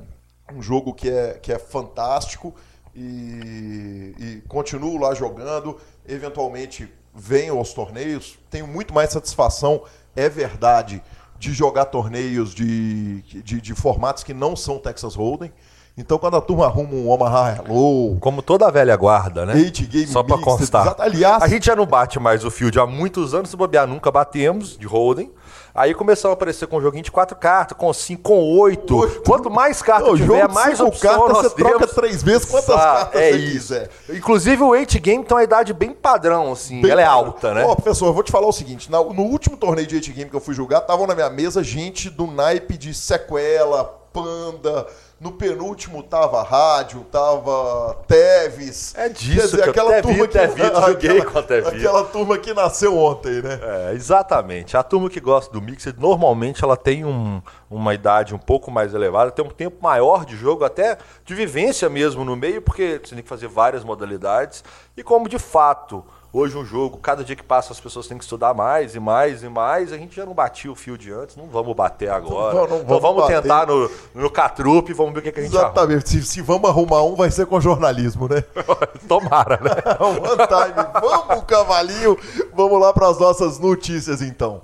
um 0.53 0.62
jogo 0.62 0.93
que 0.93 1.10
é, 1.10 1.39
que 1.41 1.51
é 1.51 1.60
fantástico 1.60 2.53
e, 2.96 4.13
e, 4.20 4.43
continuo 4.48 4.98
lá 4.98 5.13
jogando. 5.13 5.79
Eventualmente 6.08 6.91
venho 7.15 7.58
aos 7.58 7.74
torneios, 7.74 8.38
tenho 8.50 8.67
muito 8.67 8.93
mais 8.93 9.12
satisfação, 9.12 9.84
é 10.15 10.27
verdade, 10.27 11.01
de 11.39 11.53
jogar 11.53 11.86
torneios 11.86 12.53
de, 12.53 13.22
de, 13.22 13.62
de 13.62 13.75
formatos 13.75 14.24
que 14.24 14.34
não 14.34 14.55
são 14.55 14.79
Texas 14.79 15.15
Hold'em. 15.15 15.51
Então, 15.96 16.17
quando 16.17 16.36
a 16.38 16.41
turma 16.41 16.65
arruma 16.65 16.91
um 16.96 17.08
Omaha 17.08 17.55
Hello. 17.55 18.17
Como 18.20 18.41
toda 18.41 18.67
a 18.67 18.72
velha 18.72 18.96
guarda, 18.96 19.46
né? 19.46 19.60
Eight 19.60 19.86
Game 19.86 20.08
Só 20.08 20.24
pra 20.24 20.39
constar. 20.39 20.96
Aliás. 20.98 21.43
A 21.43 21.48
gente 21.48 21.67
já 21.67 21.75
não 21.75 21.86
bate 21.86 22.20
mais 22.20 22.43
o 22.43 22.50
field 22.50 22.79
há 22.79 22.88
muitos 22.88 23.36
anos, 23.36 23.51
se 23.51 23.55
bobear, 23.55 23.86
nunca 23.86 24.12
batemos 24.12 24.75
de 24.75 24.88
Holden. 24.88 25.32
Aí 25.75 25.96
começou 25.96 26.30
a 26.30 26.34
aparecer 26.36 26.68
com 26.68 26.77
um 26.77 26.82
joguinho 26.82 27.03
de 27.03 27.12
quatro 27.12 27.36
cartas, 27.36 27.75
com 27.75 27.92
cinco, 27.92 28.22
com 28.22 28.60
oito. 28.60 28.96
oito. 28.96 29.22
Quanto 29.24 29.50
mais 29.50 29.82
cartas 29.82 30.08
Não, 30.08 30.15
tiver, 30.15 30.48
mais 30.50 30.80
opção 30.80 31.12
cartas, 31.12 31.30
nós 31.30 31.44
você 31.48 31.56
temos. 31.56 31.72
troca 31.72 31.88
três 31.88 32.22
vezes 32.22 32.46
quantas 32.46 32.75
cartas 32.75 33.20
é 33.20 33.32
você 33.32 33.38
isso. 33.38 33.53
quiser. 33.53 33.89
Inclusive 34.12 34.62
o 34.62 34.68
8 34.68 35.00
game 35.00 35.24
tem 35.25 35.36
uma 35.36 35.44
idade 35.44 35.74
bem 35.74 35.92
padrão, 35.92 36.51
assim. 36.51 36.80
Bem 36.80 36.92
ela 36.92 37.01
é 37.01 37.06
alta, 37.06 37.56
né? 37.56 37.63
Ó, 37.65 37.74
professor, 37.74 38.06
eu 38.06 38.13
vou 38.13 38.22
te 38.22 38.32
falar 38.32 38.48
o 38.48 38.51
seguinte. 38.51 38.92
no 38.92 39.24
último 39.24 39.58
torneio 39.58 39.88
de 39.88 39.96
8 39.96 40.12
game 40.12 40.30
que 40.30 40.36
eu 40.36 40.39
fui 40.42 40.53
jogar, 40.53 40.77
estavam 40.80 41.08
na 41.08 41.15
minha 41.15 41.30
mesa 41.30 41.63
gente 41.63 42.08
do 42.08 42.27
naipe 42.27 42.77
de 42.77 42.94
sequela, 42.94 43.84
panda 44.13 44.86
no 45.20 45.32
penúltimo 45.32 46.03
tava 46.03 46.43
Rádio, 46.43 47.01
tava 47.12 47.96
Teves. 48.08 48.93
É 48.96 49.08
disso, 49.10 49.36
Quer 49.36 49.46
dizer, 49.46 49.70
aquela 49.70 50.01
turma 50.01 50.27
que 50.27 50.34
Tevis, 50.34 50.58
joguei 50.86 51.10
aquela, 51.12 51.32
com 51.32 51.39
a 51.39 51.43
Tevis. 51.43 51.74
Aquela 51.74 52.03
turma 52.05 52.38
que 52.38 52.53
nasceu 52.53 52.98
ontem, 52.98 53.41
né? 53.41 53.60
É, 53.62 53.93
exatamente. 53.93 54.75
A 54.75 54.84
turma 54.84 55.10
que 55.10 55.20
gosta 55.20 55.51
do 55.53 55.62
Mixed, 55.62 55.98
normalmente 55.98 56.63
ela 56.63 56.75
tem 56.75 57.05
um, 57.05 57.41
uma 57.70 57.93
idade 57.93 58.36
um 58.36 58.39
pouco 58.39 58.70
mais 58.70 58.93
elevada, 58.93 59.32
tem 59.32 59.46
um 59.46 59.50
tempo 59.50 59.82
maior 59.82 60.25
de 60.25 60.36
jogo, 60.36 60.65
até 60.65 60.98
de 61.24 61.34
vivência 61.34 61.89
mesmo 61.89 62.25
no 62.25 62.36
meio, 62.36 62.62
porque 62.62 63.00
você 63.03 63.15
tem 63.15 63.24
que 63.24 63.29
fazer 63.29 63.48
várias 63.48 63.84
modalidades. 63.84 64.63
E 64.98 65.03
como 65.03 65.29
de 65.29 65.39
fato 65.39 66.03
Hoje 66.36 66.58
um 66.58 66.66
jogo, 66.66 66.98
cada 66.98 67.24
dia 67.24 67.36
que 67.36 67.44
passa 67.44 67.74
as 67.74 67.80
pessoas 67.80 68.08
têm 68.08 68.18
que 68.18 68.24
estudar 68.24 68.56
mais 68.56 68.96
e 68.96 69.00
mais 69.00 69.44
e 69.44 69.50
mais. 69.50 69.94
A 69.94 69.98
gente 70.00 70.16
já 70.16 70.25
não 70.25 70.34
batia 70.34 70.72
o 70.72 70.74
fio 70.74 70.98
de 70.98 71.13
antes, 71.13 71.36
não 71.36 71.46
vamos 71.46 71.75
bater 71.75 72.10
agora. 72.10 72.56
Não, 72.56 72.62
não 72.62 72.68
vamos 72.68 72.84
então 72.86 73.00
vamos 73.00 73.22
bater. 73.22 73.42
tentar 73.44 73.68
no, 73.68 73.88
no 74.16 74.32
Catrup 74.32 74.90
e 74.90 74.94
vamos 74.94 75.13
ver 75.13 75.20
o 75.20 75.22
que, 75.22 75.32
que 75.32 75.40
a 75.42 75.44
gente 75.44 75.56
Exatamente. 75.56 76.10
Se, 76.10 76.24
se, 76.24 76.42
vamos 76.42 76.68
arrumar 76.68 77.04
um, 77.04 77.16
vai 77.16 77.30
ser 77.30 77.46
com 77.46 77.62
jornalismo, 77.62 78.28
né? 78.28 78.44
Tomara, 79.08 79.60
né? 79.62 79.70
One 80.02 80.48
time. 80.48 80.88
Vamos, 81.00 81.44
cavalinho. 81.44 82.18
Vamos 82.56 82.82
lá 82.82 82.92
para 82.92 83.10
as 83.10 83.20
nossas 83.20 83.60
notícias, 83.60 84.20
então. 84.20 84.60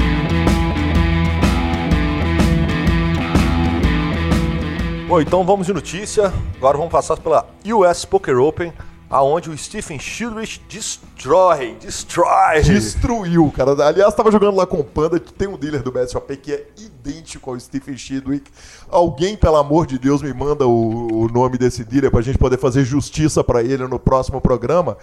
Bom, 5.07 5.21
então 5.21 5.43
vamos 5.43 5.67
de 5.67 5.73
notícia. 5.73 6.33
Agora 6.57 6.77
vamos 6.77 6.91
passar 6.91 7.17
pela 7.17 7.45
US 7.63 8.05
Poker 8.05 8.39
Open 8.39 8.73
aonde 9.09 9.49
o 9.49 9.57
Stephen 9.57 9.97
Childress 9.97 10.61
destrói, 10.69 11.75
destrói. 11.81 12.61
Destruiu, 12.61 13.51
cara. 13.51 13.71
Aliás, 13.71 14.11
estava 14.11 14.31
jogando 14.31 14.55
lá 14.55 14.67
com 14.67 14.79
o 14.79 14.83
Panda, 14.83 15.19
tem 15.19 15.47
um 15.47 15.57
dealer 15.57 15.81
do 15.81 15.91
BSOP 15.91 16.37
que 16.37 16.53
é 16.53 16.67
idêntico 16.77 17.49
ao 17.49 17.59
Stephen 17.59 17.97
Chidwick. 17.97 18.51
Alguém, 18.87 19.35
pelo 19.35 19.55
amor 19.55 19.87
de 19.87 19.97
Deus, 19.97 20.21
me 20.21 20.33
manda 20.33 20.67
o, 20.67 21.23
o 21.23 21.27
nome 21.27 21.57
desse 21.57 21.83
dealer 21.83 22.11
para 22.11 22.19
a 22.19 22.23
gente 22.23 22.37
poder 22.37 22.59
fazer 22.59 22.83
justiça 22.83 23.43
para 23.43 23.63
ele 23.63 23.87
no 23.87 23.99
próximo 23.99 24.39
programa. 24.39 24.95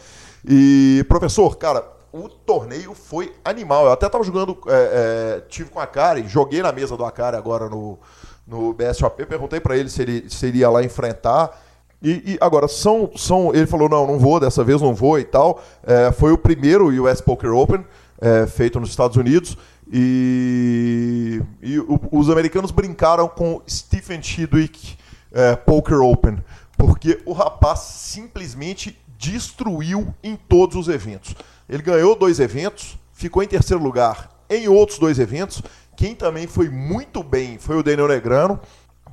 E, 0.48 1.04
professor, 1.08 1.56
cara, 1.56 1.84
o 2.12 2.28
torneio 2.28 2.94
foi 2.94 3.34
animal. 3.44 3.86
Eu 3.86 3.92
até 3.92 4.06
estava 4.06 4.22
jogando, 4.22 4.56
é, 4.68 5.38
é, 5.38 5.40
tive 5.48 5.68
com 5.68 5.80
a 5.80 5.86
Karen, 5.86 6.26
joguei 6.28 6.62
na 6.62 6.72
mesa 6.72 6.96
do 6.96 7.04
Akari 7.04 7.36
agora 7.36 7.68
no, 7.68 7.98
no 8.46 8.72
BSOP, 8.72 9.26
perguntei 9.26 9.60
para 9.60 9.76
ele 9.76 9.90
se 9.90 10.02
ele 10.02 10.30
se 10.30 10.46
iria 10.46 10.70
lá 10.70 10.82
enfrentar. 10.82 11.65
E, 12.02 12.34
e, 12.34 12.38
agora, 12.40 12.68
são, 12.68 13.10
são. 13.16 13.54
Ele 13.54 13.66
falou: 13.66 13.88
não, 13.88 14.06
não 14.06 14.18
vou, 14.18 14.38
dessa 14.38 14.62
vez 14.62 14.80
não 14.80 14.94
vou 14.94 15.18
e 15.18 15.24
tal. 15.24 15.62
É, 15.82 16.12
foi 16.12 16.32
o 16.32 16.38
primeiro 16.38 16.88
US 17.04 17.20
Poker 17.20 17.52
Open 17.54 17.84
é, 18.20 18.46
feito 18.46 18.78
nos 18.80 18.90
Estados 18.90 19.16
Unidos. 19.16 19.56
E, 19.92 21.40
e 21.62 21.78
o, 21.78 22.00
os 22.10 22.28
americanos 22.28 22.70
brincaram 22.70 23.28
com 23.28 23.62
Stephen 23.68 24.22
Chidwick 24.22 24.96
é, 25.32 25.54
Poker 25.54 26.00
Open, 26.00 26.38
porque 26.76 27.20
o 27.24 27.32
rapaz 27.32 27.80
simplesmente 27.80 28.98
destruiu 29.18 30.12
em 30.22 30.36
todos 30.36 30.76
os 30.76 30.88
eventos. 30.88 31.34
Ele 31.68 31.82
ganhou 31.82 32.14
dois 32.14 32.40
eventos, 32.40 32.98
ficou 33.12 33.42
em 33.42 33.46
terceiro 33.46 33.82
lugar 33.82 34.30
em 34.48 34.68
outros 34.68 34.98
dois 34.98 35.18
eventos. 35.18 35.62
Quem 35.96 36.14
também 36.14 36.46
foi 36.46 36.68
muito 36.68 37.22
bem 37.22 37.58
foi 37.58 37.76
o 37.76 37.82
Daniel 37.82 38.08
Negrano, 38.08 38.60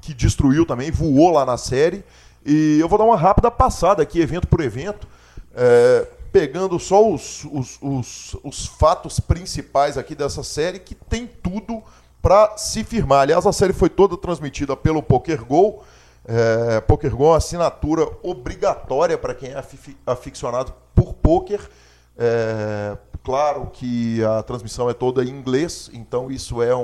que 0.02 0.14
destruiu 0.14 0.66
também, 0.66 0.92
voou 0.92 1.32
lá 1.32 1.46
na 1.46 1.58
série. 1.58 2.04
E 2.46 2.78
eu 2.80 2.90
vou 2.90 2.98
dar 2.98 3.06
uma 3.06 3.18
rápida 3.18 3.50
passada 3.50 4.04
aqui, 4.04 4.20
evento 4.20 4.48
por 4.48 4.62
evento, 4.62 5.08
é, 5.56 6.08
pegando 6.32 6.78
só 6.80 7.08
os, 7.08 7.46
os, 7.46 7.78
os, 7.82 8.36
os, 8.44 8.66
fatos 8.66 9.20
principais 9.20 9.98
aqui 9.98 10.16
dessa 10.16 10.44
série, 10.44 10.80
que 10.80 10.96
tem 10.96 11.28
tudo 11.28 11.82
para 12.22 12.58
se 12.58 12.84
firmar. 12.84 13.22
Aliás, 13.22 13.46
a 13.46 13.54
série 13.54 13.74
foi 13.74 13.90
toda 13.90 14.18
transmitida 14.18 14.76
pelo 14.76 15.04
PokerGo. 15.04 15.84
É, 16.26 16.82
PokerGo 16.82 17.24
é 17.24 17.28
uma 17.28 17.38
assinatura 17.38 18.10
obrigatória 18.24 19.18
para 19.18 19.36
quem 19.36 19.52
é 19.52 19.64
aficionado 20.06 20.74
por 20.96 21.14
poker. 21.14 21.62
É, 22.18 22.98
claro 23.24 23.70
que 23.72 24.24
a 24.24 24.44
transmissão 24.44 24.90
é 24.90 24.94
toda 24.94 25.24
em 25.24 25.30
inglês, 25.30 25.90
então 25.94 26.32
isso 26.32 26.62
é 26.62 26.76
um, 26.76 26.82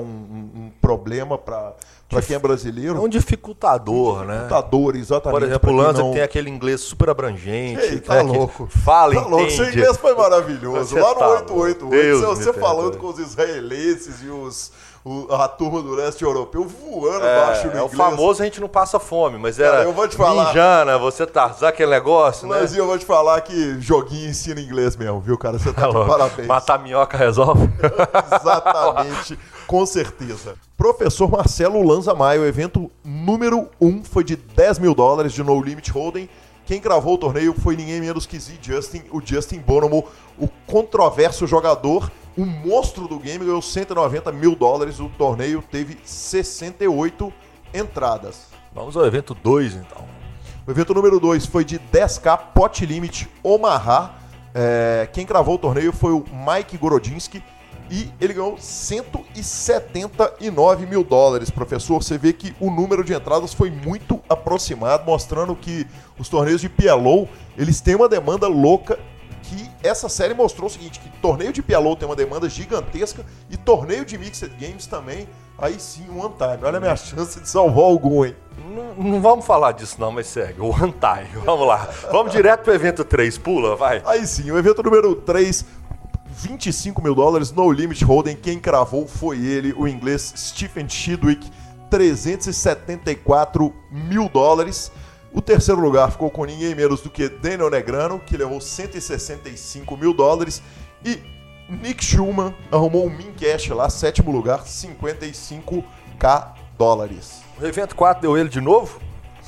um 0.54 0.72
problema 0.80 1.36
para 1.38 1.74
para 2.10 2.22
quem 2.22 2.34
é 2.34 2.38
brasileiro. 2.38 2.96
É 2.96 3.00
um 3.00 3.08
dificultador, 3.08 4.22
um 4.22 4.24
né? 4.24 4.34
Dificultador, 4.34 4.96
exatamente. 4.96 5.38
Por 5.38 5.46
exemplo, 5.46 5.72
o 5.72 5.76
Lanza 5.76 6.02
não... 6.02 6.12
tem 6.12 6.22
aquele 6.22 6.50
inglês 6.50 6.80
super 6.80 7.08
abrangente. 7.08 7.80
Ei, 7.80 8.00
tá 8.00 8.16
né, 8.16 8.22
louco. 8.22 8.66
Fala, 8.66 9.14
tá 9.14 9.20
entende. 9.20 9.36
louco. 9.36 9.50
Seu 9.52 9.68
inglês 9.68 9.96
foi 9.96 10.14
maravilhoso. 10.14 10.94
Lá 10.96 11.14
no 11.14 11.14
tá 11.14 11.28
888, 11.28 11.90
Deus 11.90 12.38
você 12.38 12.52
falando 12.52 12.98
com 12.98 13.06
os 13.06 13.18
israelenses 13.18 14.22
e 14.22 14.26
os 14.26 14.72
o, 15.04 15.32
a 15.32 15.48
turma 15.48 15.82
do 15.82 15.94
leste 15.94 16.22
europeu 16.22 16.64
voando 16.64 17.24
é, 17.24 17.40
baixo 17.40 17.66
no 17.68 17.72
é 17.72 17.76
inglês. 17.76 17.92
o 17.92 17.96
famoso 17.96 18.42
a 18.42 18.44
gente 18.44 18.60
não 18.60 18.68
passa 18.68 19.00
fome, 19.00 19.38
mas 19.38 19.58
era 19.58 19.78
Cara, 19.78 19.84
eu 19.84 19.92
vou 19.92 20.06
te 20.06 20.16
falar, 20.16 20.48
Ninjana, 20.48 20.98
você 20.98 21.26
tá, 21.26 21.52
sabe 21.54 21.68
aquele 21.68 21.90
negócio, 21.90 22.46
mas 22.46 22.56
né? 22.56 22.62
Mas 22.62 22.76
eu 22.76 22.86
vou 22.86 22.98
te 22.98 23.06
falar 23.06 23.40
que 23.40 23.80
joguinho 23.80 24.28
ensina 24.28 24.60
inglês 24.60 24.96
mesmo, 24.96 25.20
viu, 25.20 25.38
cara? 25.38 25.58
Você 25.58 25.72
tá 25.72 25.86
de 25.88 25.92
parabéns. 26.06 26.46
Matar 26.46 26.78
minhoca 26.82 27.16
resolve? 27.16 27.70
Exatamente, 28.40 29.38
com 29.66 29.86
certeza. 29.86 30.54
Professor 30.76 31.30
Marcelo 31.30 31.82
Lanza 31.82 32.14
Maio, 32.14 32.44
evento 32.44 32.90
número 33.02 33.68
1 33.80 33.86
um 33.86 34.04
foi 34.04 34.22
de 34.22 34.36
10 34.36 34.80
mil 34.80 34.94
dólares 34.94 35.32
de 35.32 35.42
No 35.42 35.60
Limit 35.62 35.90
Holding. 35.90 36.28
Quem 36.66 36.80
gravou 36.80 37.14
o 37.14 37.18
torneio 37.18 37.54
foi 37.54 37.74
ninguém 37.74 38.00
menos 38.00 38.26
que 38.26 38.38
Z 38.38 38.58
Justin, 38.62 39.02
o 39.10 39.20
Justin 39.24 39.58
Bonomo, 39.58 40.06
o 40.38 40.46
controverso 40.66 41.46
jogador 41.46 42.10
o 42.40 42.46
monstro 42.46 43.06
do 43.06 43.18
game 43.18 43.44
ganhou 43.44 43.60
190 43.60 44.32
mil 44.32 44.56
dólares. 44.56 44.98
O 44.98 45.10
torneio 45.10 45.62
teve 45.70 45.98
68 46.02 47.30
entradas. 47.74 48.46
Vamos 48.72 48.96
ao 48.96 49.04
evento 49.04 49.34
2, 49.34 49.74
então. 49.74 50.08
O 50.66 50.70
evento 50.70 50.94
número 50.94 51.20
2 51.20 51.44
foi 51.44 51.66
de 51.66 51.78
10k 51.78 52.38
Pot 52.54 52.86
Limit 52.86 53.28
Omaha. 53.42 54.14
É, 54.54 55.06
quem 55.12 55.26
gravou 55.26 55.56
o 55.56 55.58
torneio 55.58 55.92
foi 55.92 56.12
o 56.12 56.24
Mike 56.32 56.78
Gorodinski 56.78 57.44
e 57.90 58.10
ele 58.18 58.32
ganhou 58.32 58.56
179 58.56 60.86
mil 60.86 61.04
dólares, 61.04 61.50
professor. 61.50 62.02
Você 62.02 62.16
vê 62.16 62.32
que 62.32 62.56
o 62.58 62.70
número 62.70 63.04
de 63.04 63.12
entradas 63.12 63.52
foi 63.52 63.70
muito 63.70 64.18
aproximado, 64.28 65.04
mostrando 65.04 65.54
que 65.54 65.86
os 66.18 66.26
torneios 66.28 66.62
de 66.62 66.70
PLO 66.70 67.28
eles 67.58 67.82
têm 67.82 67.96
uma 67.96 68.08
demanda 68.08 68.48
louca 68.48 68.98
que 69.50 69.68
essa 69.82 70.08
série 70.08 70.32
mostrou 70.32 70.68
o 70.68 70.70
seguinte, 70.70 71.00
que 71.00 71.08
torneio 71.18 71.52
de 71.52 71.60
PLO 71.60 71.96
tem 71.96 72.08
uma 72.08 72.14
demanda 72.14 72.48
gigantesca 72.48 73.26
e 73.50 73.56
torneio 73.56 74.04
de 74.04 74.16
Mixed 74.16 74.48
Games 74.60 74.86
também, 74.86 75.28
aí 75.58 75.78
sim, 75.80 76.08
one 76.08 76.32
time. 76.38 76.64
Olha 76.64 76.78
a 76.78 76.80
minha 76.80 76.94
chance 76.94 77.40
de 77.40 77.48
salvar 77.48 77.84
algum, 77.84 78.24
hein? 78.24 78.36
Não, 78.64 78.94
não, 78.94 79.20
vamos 79.20 79.44
falar 79.44 79.72
disso 79.72 79.96
não, 79.98 80.12
mas 80.12 80.28
segue. 80.28 80.60
O 80.60 80.66
one 80.68 80.92
time, 80.92 81.28
vamos 81.44 81.66
lá. 81.66 81.88
Vamos 82.12 82.30
direto 82.30 82.62
pro 82.62 82.72
evento 82.72 83.04
3, 83.04 83.38
pula, 83.38 83.74
vai. 83.74 84.00
Aí 84.06 84.24
sim, 84.24 84.48
o 84.52 84.56
evento 84.56 84.84
número 84.84 85.16
3 85.16 85.64
25 86.30 87.02
mil 87.02 87.14
dólares. 87.14 87.50
No 87.50 87.72
Limit 87.72 88.04
Hold'em, 88.04 88.36
quem 88.36 88.60
cravou 88.60 89.08
foi 89.08 89.44
ele, 89.44 89.74
o 89.76 89.88
inglês 89.88 90.32
Stephen 90.36 90.88
Chidwick, 90.88 91.50
374 91.90 93.74
mil 93.90 94.28
dólares. 94.28 94.92
O 95.32 95.40
terceiro 95.40 95.80
lugar 95.80 96.10
ficou 96.10 96.28
com 96.28 96.44
ninguém 96.44 96.74
menos 96.74 97.00
do 97.02 97.08
que 97.08 97.28
Daniel 97.28 97.70
Negrano, 97.70 98.18
que 98.18 98.36
levou 98.36 98.60
165 98.60 99.96
mil 99.96 100.12
dólares. 100.12 100.60
E 101.04 101.20
Nick 101.68 102.04
Schumann 102.04 102.52
arrumou 102.70 103.06
um 103.06 103.10
min 103.10 103.32
cash 103.32 103.68
lá, 103.68 103.88
sétimo 103.88 104.32
lugar, 104.32 104.64
55k 104.64 106.54
dólares. 106.76 107.42
O 107.60 107.64
evento 107.64 107.94
4 107.94 108.20
deu 108.22 108.36
ele 108.36 108.48
de 108.48 108.60
novo? 108.60 109.00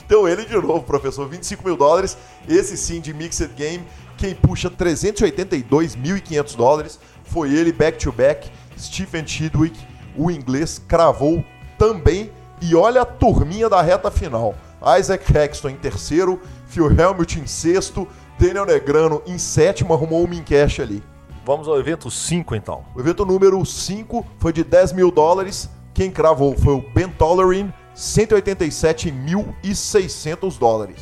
Deu 0.07 0.29
ele 0.29 0.45
de 0.45 0.55
novo, 0.55 0.83
professor, 0.83 1.29
25 1.29 1.65
mil 1.65 1.77
dólares. 1.77 2.17
Esse 2.49 2.77
sim 2.77 3.01
de 3.01 3.13
Mixed 3.13 3.49
Game. 3.55 3.85
Quem 4.17 4.35
puxa 4.37 4.71
382.500 4.71 6.57
dólares 6.57 7.01
foi 7.25 7.53
ele, 7.53 7.73
back-to-back, 7.73 8.49
Stephen 8.79 9.27
Chidwick, 9.27 9.81
o 10.17 10.31
inglês, 10.31 10.81
cravou 10.87 11.45
também. 11.77 12.31
E 12.61 12.77
olha 12.77 13.03
a 13.03 13.05
turminha 13.05 13.69
da 13.69 13.83
reta 13.83 14.11
final. 14.11 14.55
Isaac 14.99 15.25
Hexton 15.37 15.69
em 15.71 15.77
terceiro, 15.77 16.41
Phil 16.67 16.91
Helmut 16.91 17.39
em 17.39 17.47
sexto, 17.47 18.09
Daniel 18.39 18.67
Negrano 18.67 19.23
em 19.27 19.39
sétimo, 19.39 19.95
arrumou 19.95 20.25
o 20.25 20.29
Mincash 20.29 20.81
ali. 20.81 21.03
Vamos 21.45 21.69
ao 21.69 21.79
evento 21.79 22.11
5 22.11 22.55
então. 22.55 22.85
O 22.95 23.01
evento 23.01 23.27
número 23.27 23.65
5 23.65 24.27
foi 24.39 24.53
de 24.53 24.63
10 24.63 24.93
mil 24.93 25.11
dólares. 25.11 25.69
Quem 25.93 26.09
cravou 26.11 26.57
foi 26.57 26.75
o 26.75 26.85
Ben 26.95 27.09
Tollerin, 27.09 27.73
187.600 27.97 30.59
dólares. 30.59 31.01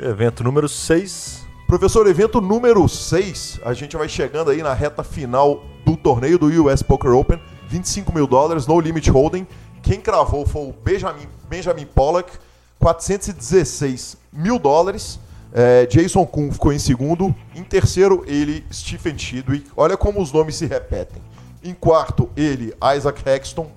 Evento 0.00 0.44
número 0.44 0.68
6. 0.68 1.48
Professor, 1.68 2.06
evento 2.06 2.40
número 2.40 2.88
6, 2.88 3.60
a 3.62 3.74
gente 3.74 3.94
vai 3.94 4.08
chegando 4.08 4.50
aí 4.50 4.62
na 4.62 4.72
reta 4.72 5.04
final 5.04 5.62
do 5.84 5.98
torneio 5.98 6.38
do 6.38 6.46
US 6.64 6.82
Poker 6.82 7.12
Open, 7.12 7.38
25 7.68 8.10
mil 8.14 8.26
dólares, 8.26 8.66
no 8.66 8.80
limit 8.80 9.10
holding. 9.10 9.46
Quem 9.82 10.00
cravou 10.00 10.46
foi 10.46 10.62
o 10.62 10.72
Benjamin, 10.72 11.28
Benjamin 11.46 11.84
Pollock, 11.84 12.32
416 12.78 14.16
mil 14.32 14.58
dólares. 14.58 15.18
É, 15.52 15.86
Jason 15.86 16.26
Kuhn 16.26 16.52
ficou 16.52 16.72
em 16.72 16.78
segundo. 16.78 17.34
Em 17.54 17.62
terceiro, 17.62 18.22
ele, 18.26 18.64
Stephen 18.72 19.18
Chidwick. 19.18 19.70
Olha 19.76 19.96
como 19.96 20.20
os 20.20 20.32
nomes 20.32 20.56
se 20.56 20.66
repetem. 20.66 21.22
Em 21.62 21.74
quarto, 21.74 22.28
ele, 22.36 22.74
Isaac 22.96 23.22
Hexton. 23.28 23.70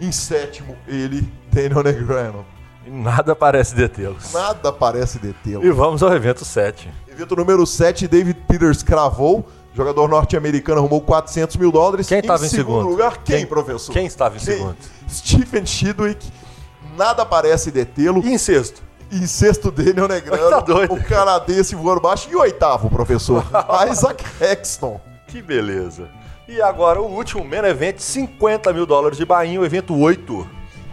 Em 0.00 0.10
sétimo, 0.10 0.76
ele, 0.88 1.30
Daniel 1.52 1.82
Negrano. 1.82 2.44
E 2.84 2.90
nada 2.90 3.36
parece 3.36 3.74
detê-los. 3.74 4.32
Nada 4.32 4.72
parece 4.72 5.18
detê-los. 5.18 5.64
E 5.64 5.70
vamos 5.70 6.02
ao 6.02 6.12
evento 6.12 6.44
7. 6.44 6.88
Evento 7.08 7.36
número 7.36 7.64
7, 7.64 8.08
David 8.08 8.38
Peters 8.48 8.82
cravou. 8.82 9.46
Jogador 9.74 10.08
norte-americano 10.08 10.80
arrumou 10.80 11.00
400 11.00 11.56
mil 11.56 11.70
dólares. 11.70 12.06
Quem 12.06 12.18
estava 12.18 12.44
em, 12.44 12.48
segundo? 12.48 12.88
lugar? 12.88 13.18
Quem, 13.18 13.38
quem, 13.38 13.46
professor? 13.46 13.92
Quem 13.92 14.06
estava 14.06 14.36
em 14.36 14.40
quem? 14.40 14.56
segundo? 14.56 14.76
Stephen 15.08 15.64
Chidwick. 15.64 16.26
Nada 16.96 17.24
parece 17.24 17.70
detê-lo. 17.70 18.22
E 18.24 18.32
em 18.32 18.38
sexto? 18.38 18.82
Em 19.10 19.26
sexto, 19.26 19.70
Daniel 19.70 20.08
Negrano. 20.08 20.50
Tá 20.50 20.60
doido. 20.60 20.94
O 20.94 21.04
canadense 21.04 21.74
voando 21.74 22.00
baixo. 22.00 22.28
E 22.30 22.36
oitavo, 22.36 22.88
professor? 22.88 23.44
Isaac 23.90 24.24
Hexton. 24.40 25.00
Que 25.26 25.42
beleza. 25.42 26.08
E 26.48 26.60
agora 26.60 27.00
o 27.00 27.06
último 27.06 27.44
main 27.44 27.64
event, 27.64 27.98
50 27.98 28.72
mil 28.72 28.84
dólares 28.84 29.16
de 29.16 29.24
Bahia, 29.24 29.60
o 29.60 29.64
evento 29.64 29.94
8. 29.96 30.46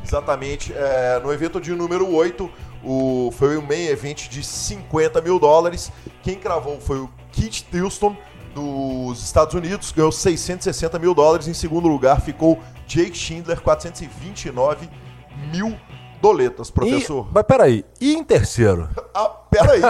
Exatamente. 0.05 0.73
É, 0.73 1.19
no 1.23 1.31
evento 1.31 1.59
de 1.59 1.73
número 1.73 2.13
8, 2.13 2.49
o, 2.83 3.31
foi 3.37 3.57
o 3.57 3.61
main 3.61 3.87
event 3.87 4.29
de 4.29 4.43
50 4.43 5.21
mil 5.21 5.39
dólares. 5.39 5.91
Quem 6.21 6.35
cravou 6.35 6.79
foi 6.79 6.99
o 6.99 7.09
Kit 7.31 7.65
Tilston, 7.71 8.15
dos 8.53 9.23
Estados 9.23 9.53
Unidos, 9.53 9.91
ganhou 9.91 10.11
660 10.11 10.99
mil 10.99 11.13
dólares. 11.13 11.47
Em 11.47 11.53
segundo 11.53 11.87
lugar 11.87 12.21
ficou 12.21 12.59
Jake 12.87 13.17
Schindler, 13.17 13.61
429 13.61 14.87
mil 14.87 15.08
doletas, 16.21 16.69
professor. 16.69 17.27
E, 17.29 17.33
mas 17.33 17.43
peraí, 17.43 17.85
e 17.99 18.13
em 18.13 18.23
terceiro? 18.23 18.89
Ah, 19.11 19.27
peraí. 19.27 19.81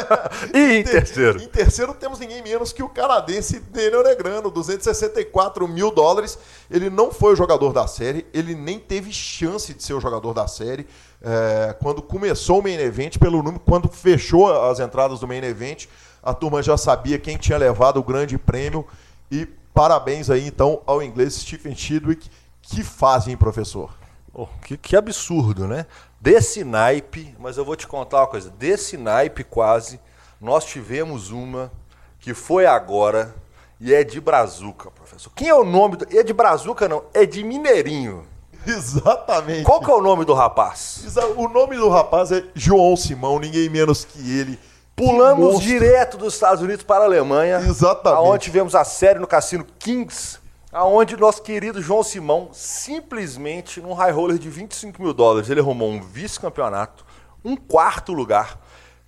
e 0.54 0.78
em 0.78 0.82
terceiro? 0.82 1.42
Em 1.42 1.48
terceiro 1.48 1.92
temos 1.92 2.18
ninguém 2.18 2.42
menos 2.42 2.72
que 2.72 2.82
o 2.82 2.88
canadense 2.88 3.60
Daniel 3.60 4.02
Negrano, 4.02 4.50
264 4.50 5.68
mil 5.68 5.90
dólares. 5.90 6.38
Ele 6.70 6.88
não 6.88 7.10
foi 7.10 7.34
o 7.34 7.36
jogador 7.36 7.74
da 7.74 7.86
série, 7.86 8.24
ele 8.32 8.54
nem 8.54 8.78
teve 8.78 9.12
chance 9.12 9.74
de 9.74 9.82
ser 9.82 9.92
o 9.92 10.00
jogador 10.00 10.32
da 10.32 10.46
série. 10.46 10.86
É, 11.20 11.76
quando 11.82 12.00
começou 12.00 12.60
o 12.60 12.62
main 12.62 12.78
event, 12.78 13.18
pelo 13.18 13.42
número, 13.42 13.60
quando 13.60 13.88
fechou 13.88 14.50
as 14.70 14.80
entradas 14.80 15.20
do 15.20 15.28
main 15.28 15.44
event, 15.44 15.86
a 16.22 16.32
turma 16.32 16.62
já 16.62 16.78
sabia 16.78 17.18
quem 17.18 17.36
tinha 17.36 17.58
levado 17.58 17.98
o 17.98 18.02
grande 18.02 18.38
prêmio. 18.38 18.86
E 19.30 19.44
parabéns 19.74 20.30
aí 20.30 20.46
então 20.46 20.80
ao 20.86 21.02
inglês 21.02 21.34
Stephen 21.34 21.74
Chidwick. 21.74 22.30
Que 22.62 22.82
fazem, 22.82 23.36
professor? 23.36 23.99
Oh, 24.32 24.46
que, 24.62 24.76
que, 24.76 24.96
absurdo, 24.96 25.66
né? 25.66 25.86
Desse 26.20 26.62
naipe, 26.62 27.34
mas 27.38 27.56
eu 27.56 27.64
vou 27.64 27.76
te 27.76 27.86
contar 27.86 28.18
uma 28.18 28.26
coisa: 28.26 28.50
desse 28.50 28.96
naipe 28.96 29.42
quase, 29.42 30.00
nós 30.40 30.64
tivemos 30.64 31.30
uma 31.30 31.70
que 32.18 32.34
foi 32.34 32.66
agora 32.66 33.34
e 33.80 33.94
é 33.94 34.04
de 34.04 34.20
Brazuca, 34.20 34.90
professor. 34.90 35.32
Quem 35.34 35.48
é 35.48 35.54
o 35.54 35.64
nome? 35.64 35.96
Do... 35.96 36.06
É 36.16 36.22
de 36.22 36.32
Brazuca, 36.32 36.88
não, 36.88 37.04
é 37.14 37.24
de 37.24 37.42
Mineirinho. 37.42 38.26
Exatamente. 38.66 39.64
Qual 39.64 39.80
que 39.80 39.90
é 39.90 39.94
o 39.94 40.02
nome 40.02 40.24
do 40.24 40.34
rapaz? 40.34 41.02
O 41.36 41.48
nome 41.48 41.76
do 41.76 41.88
rapaz 41.88 42.30
é 42.30 42.44
João 42.54 42.94
Simão, 42.96 43.38
ninguém 43.38 43.68
menos 43.68 44.04
que 44.04 44.38
ele. 44.38 44.58
Pulamos 44.94 45.60
direto 45.60 46.18
dos 46.18 46.34
Estados 46.34 46.62
Unidos 46.62 46.84
para 46.84 47.04
a 47.04 47.06
Alemanha. 47.06 47.56
Exatamente. 47.56 48.22
Onde 48.22 48.44
tivemos 48.44 48.74
a 48.74 48.84
série 48.84 49.18
no 49.18 49.26
Cassino 49.26 49.64
Kings 49.78 50.39
aonde 50.72 51.16
nosso 51.16 51.42
querido 51.42 51.82
João 51.82 52.02
Simão, 52.02 52.50
simplesmente 52.52 53.80
num 53.80 53.92
high 53.92 54.12
roller 54.12 54.38
de 54.38 54.48
25 54.48 55.02
mil 55.02 55.12
dólares, 55.12 55.50
ele 55.50 55.60
arrumou 55.60 55.90
um 55.90 56.00
vice-campeonato, 56.00 57.04
um 57.44 57.56
quarto 57.56 58.12
lugar. 58.12 58.58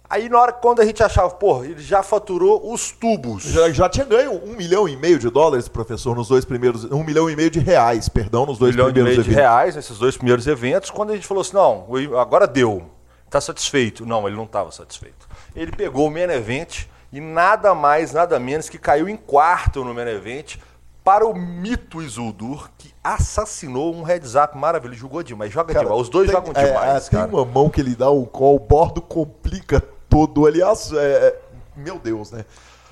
Aí 0.08 0.28
na 0.28 0.38
hora 0.38 0.52
quando 0.52 0.80
a 0.80 0.84
gente 0.84 1.02
achava, 1.02 1.30
pô, 1.30 1.64
ele 1.64 1.80
já 1.80 2.02
faturou 2.02 2.70
os 2.70 2.90
tubos. 2.90 3.44
Já, 3.44 3.70
já 3.70 3.88
tinha 3.88 4.04
ganho 4.04 4.32
um 4.44 4.54
milhão 4.54 4.86
e 4.86 4.94
meio 4.94 5.18
de 5.18 5.30
dólares, 5.30 5.68
professor, 5.68 6.14
nos 6.14 6.28
dois 6.28 6.44
primeiros. 6.44 6.84
Um 6.84 7.02
milhão 7.02 7.30
e 7.30 7.36
meio 7.36 7.50
de 7.50 7.60
reais, 7.60 8.08
perdão, 8.10 8.44
nos 8.44 8.58
dois 8.58 8.74
um 8.74 8.76
milhão 8.76 8.92
primeiros 8.92 9.14
e 9.14 9.30
meio 9.30 9.30
eventos. 9.30 9.34
de 9.34 9.40
reais 9.40 9.76
nesses 9.76 9.98
dois 9.98 10.16
primeiros 10.16 10.46
eventos. 10.46 10.90
Quando 10.90 11.12
a 11.12 11.14
gente 11.14 11.26
falou 11.26 11.40
assim, 11.40 11.54
não, 11.54 11.86
agora 12.20 12.46
deu. 12.46 12.90
Tá 13.30 13.40
satisfeito. 13.40 14.04
Não, 14.04 14.26
ele 14.26 14.36
não 14.36 14.44
estava 14.44 14.70
satisfeito. 14.70 15.26
Ele 15.56 15.72
pegou 15.72 16.08
o 16.08 16.10
main 16.10 16.24
event 16.24 16.84
e 17.10 17.18
nada 17.18 17.74
mais, 17.74 18.12
nada 18.12 18.38
menos 18.38 18.68
que 18.68 18.76
caiu 18.76 19.08
em 19.08 19.16
quarto 19.16 19.82
no 19.82 19.94
main 19.94 20.08
event 20.08 20.56
para 21.04 21.26
o 21.26 21.34
mito 21.34 22.00
Isildur, 22.00 22.70
que 22.78 22.92
assassinou 23.02 23.94
um 23.94 24.02
heads 24.02 24.34
up 24.34 24.56
maravilhoso. 24.56 25.00
Jogou 25.00 25.22
demais, 25.22 25.52
joga 25.52 25.72
cara, 25.72 25.86
demais. 25.86 26.02
Os 26.02 26.08
dois 26.08 26.26
tem, 26.26 26.36
jogam 26.36 26.52
é, 26.54 26.64
demais, 26.64 27.06
é, 27.06 27.10
cara. 27.10 27.28
Tem 27.28 27.34
uma 27.34 27.44
mão 27.44 27.68
que 27.68 27.80
ele 27.80 27.94
dá 27.94 28.10
o 28.10 28.26
call, 28.26 28.56
o 28.56 28.58
bordo 28.58 29.02
complica 29.02 29.80
todo. 30.08 30.46
Aliás, 30.46 30.92
é, 30.92 30.96
é, 30.96 31.40
meu 31.76 31.98
Deus, 31.98 32.30
né? 32.30 32.44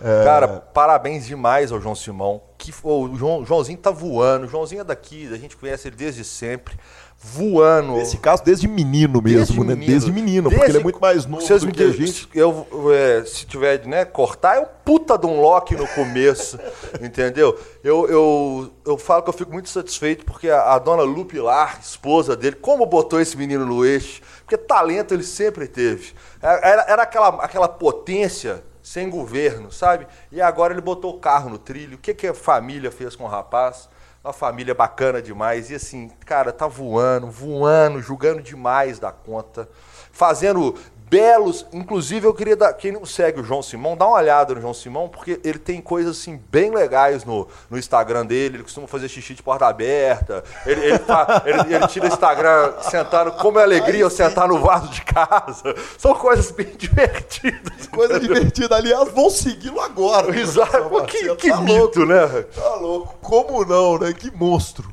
É... 0.02 0.24
Cara, 0.24 0.48
parabéns 0.48 1.26
demais 1.26 1.70
ao 1.70 1.80
João 1.80 1.94
Simão. 1.94 2.40
Que, 2.56 2.72
o 2.82 3.14
João, 3.14 3.44
Joãozinho 3.44 3.78
tá 3.78 3.90
voando. 3.90 4.46
O 4.46 4.48
Joãozinho 4.48 4.80
é 4.80 4.84
daqui, 4.84 5.28
a 5.32 5.36
gente 5.36 5.56
conhece 5.56 5.88
ele 5.88 5.96
desde 5.96 6.24
sempre 6.24 6.76
voando. 7.22 7.96
Nesse 7.96 8.16
caso, 8.16 8.42
desde 8.42 8.66
menino 8.66 9.20
mesmo, 9.20 9.38
desde 9.38 9.60
né? 9.60 9.74
Menino. 9.74 9.92
Desde 9.92 10.12
menino, 10.12 10.48
desde 10.48 10.56
porque 10.58 10.70
ele 10.70 10.78
é 10.78 10.82
muito 10.82 11.00
mais 11.00 11.26
novo 11.26 11.42
vocês 11.42 11.62
do 11.62 11.70
que 11.70 11.82
a 11.82 11.90
gente. 11.90 12.28
Eu, 12.34 12.66
é, 12.94 13.22
se 13.26 13.44
tiver 13.44 13.86
né, 13.86 14.06
cortar, 14.06 14.56
é 14.56 14.60
o 14.60 14.66
puta 14.66 15.18
de 15.18 15.26
um 15.26 15.38
Loki 15.38 15.76
no 15.76 15.86
começo, 15.88 16.58
entendeu? 17.00 17.58
Eu, 17.84 18.08
eu, 18.08 18.70
eu 18.86 18.96
falo 18.96 19.22
que 19.22 19.28
eu 19.28 19.34
fico 19.34 19.52
muito 19.52 19.68
satisfeito 19.68 20.24
porque 20.24 20.48
a, 20.48 20.72
a 20.72 20.78
dona 20.78 21.02
Lu 21.02 21.26
Pilar, 21.26 21.78
esposa 21.82 22.34
dele, 22.34 22.56
como 22.56 22.86
botou 22.86 23.20
esse 23.20 23.36
menino 23.36 23.66
no 23.66 23.84
eixo, 23.84 24.22
porque 24.40 24.56
talento 24.56 25.12
ele 25.12 25.22
sempre 25.22 25.68
teve. 25.68 26.14
Era, 26.40 26.86
era 26.88 27.02
aquela, 27.02 27.28
aquela 27.44 27.68
potência 27.68 28.64
sem 28.82 29.10
governo, 29.10 29.70
sabe? 29.70 30.06
E 30.32 30.40
agora 30.40 30.72
ele 30.72 30.80
botou 30.80 31.14
o 31.14 31.18
carro 31.18 31.50
no 31.50 31.58
trilho. 31.58 31.96
O 31.96 31.98
que, 31.98 32.14
que 32.14 32.26
a 32.26 32.34
família 32.34 32.90
fez 32.90 33.14
com 33.14 33.24
o 33.24 33.28
rapaz? 33.28 33.90
Uma 34.22 34.34
família 34.34 34.74
bacana 34.74 35.22
demais. 35.22 35.70
E 35.70 35.74
assim, 35.74 36.10
cara, 36.26 36.52
tá 36.52 36.66
voando, 36.66 37.30
voando, 37.30 38.02
julgando 38.02 38.42
demais 38.42 38.98
da 38.98 39.10
conta. 39.10 39.66
Fazendo 40.12 40.78
belos. 41.10 41.66
Inclusive, 41.72 42.24
eu 42.26 42.32
queria 42.32 42.56
dar. 42.56 42.72
Quem 42.72 42.92
não 42.92 43.04
segue 43.04 43.40
o 43.40 43.44
João 43.44 43.60
Simão, 43.60 43.96
dá 43.96 44.06
uma 44.06 44.16
olhada 44.16 44.54
no 44.54 44.60
João 44.60 44.72
Simão, 44.72 45.08
porque 45.08 45.40
ele 45.42 45.58
tem 45.58 45.80
coisas 45.80 46.16
assim 46.16 46.40
bem 46.50 46.70
legais 46.70 47.24
no, 47.24 47.48
no 47.68 47.76
Instagram 47.76 48.24
dele. 48.24 48.56
Ele 48.56 48.62
costuma 48.62 48.86
fazer 48.86 49.08
xixi 49.08 49.34
de 49.34 49.42
porta 49.42 49.66
aberta. 49.66 50.44
Ele, 50.64 50.80
ele, 50.80 51.00
ele, 51.44 51.74
ele 51.74 51.88
tira 51.88 52.04
o 52.04 52.08
Instagram 52.08 52.74
sentando 52.82 53.32
como 53.32 53.58
é 53.58 53.64
alegria 53.64 54.04
ou 54.04 54.10
sentar 54.10 54.46
no 54.46 54.60
vaso 54.60 54.88
de 54.88 55.02
casa. 55.02 55.74
São 55.98 56.14
coisas 56.14 56.52
bem 56.52 56.68
divertidas. 56.78 57.88
Coisa 57.88 58.20
divertida. 58.20 58.76
Aliás, 58.76 59.12
vão 59.12 59.28
segui-lo 59.28 59.80
agora. 59.80 60.38
Exato. 60.38 61.04
Que, 61.06 61.34
que 61.34 61.50
tá 61.50 61.60
mito, 61.60 61.76
louco, 61.76 62.06
né? 62.06 62.44
Tá 62.54 62.74
louco. 62.76 63.18
Como 63.20 63.64
não, 63.64 63.98
né? 63.98 64.12
Que 64.12 64.30
monstro. 64.30 64.88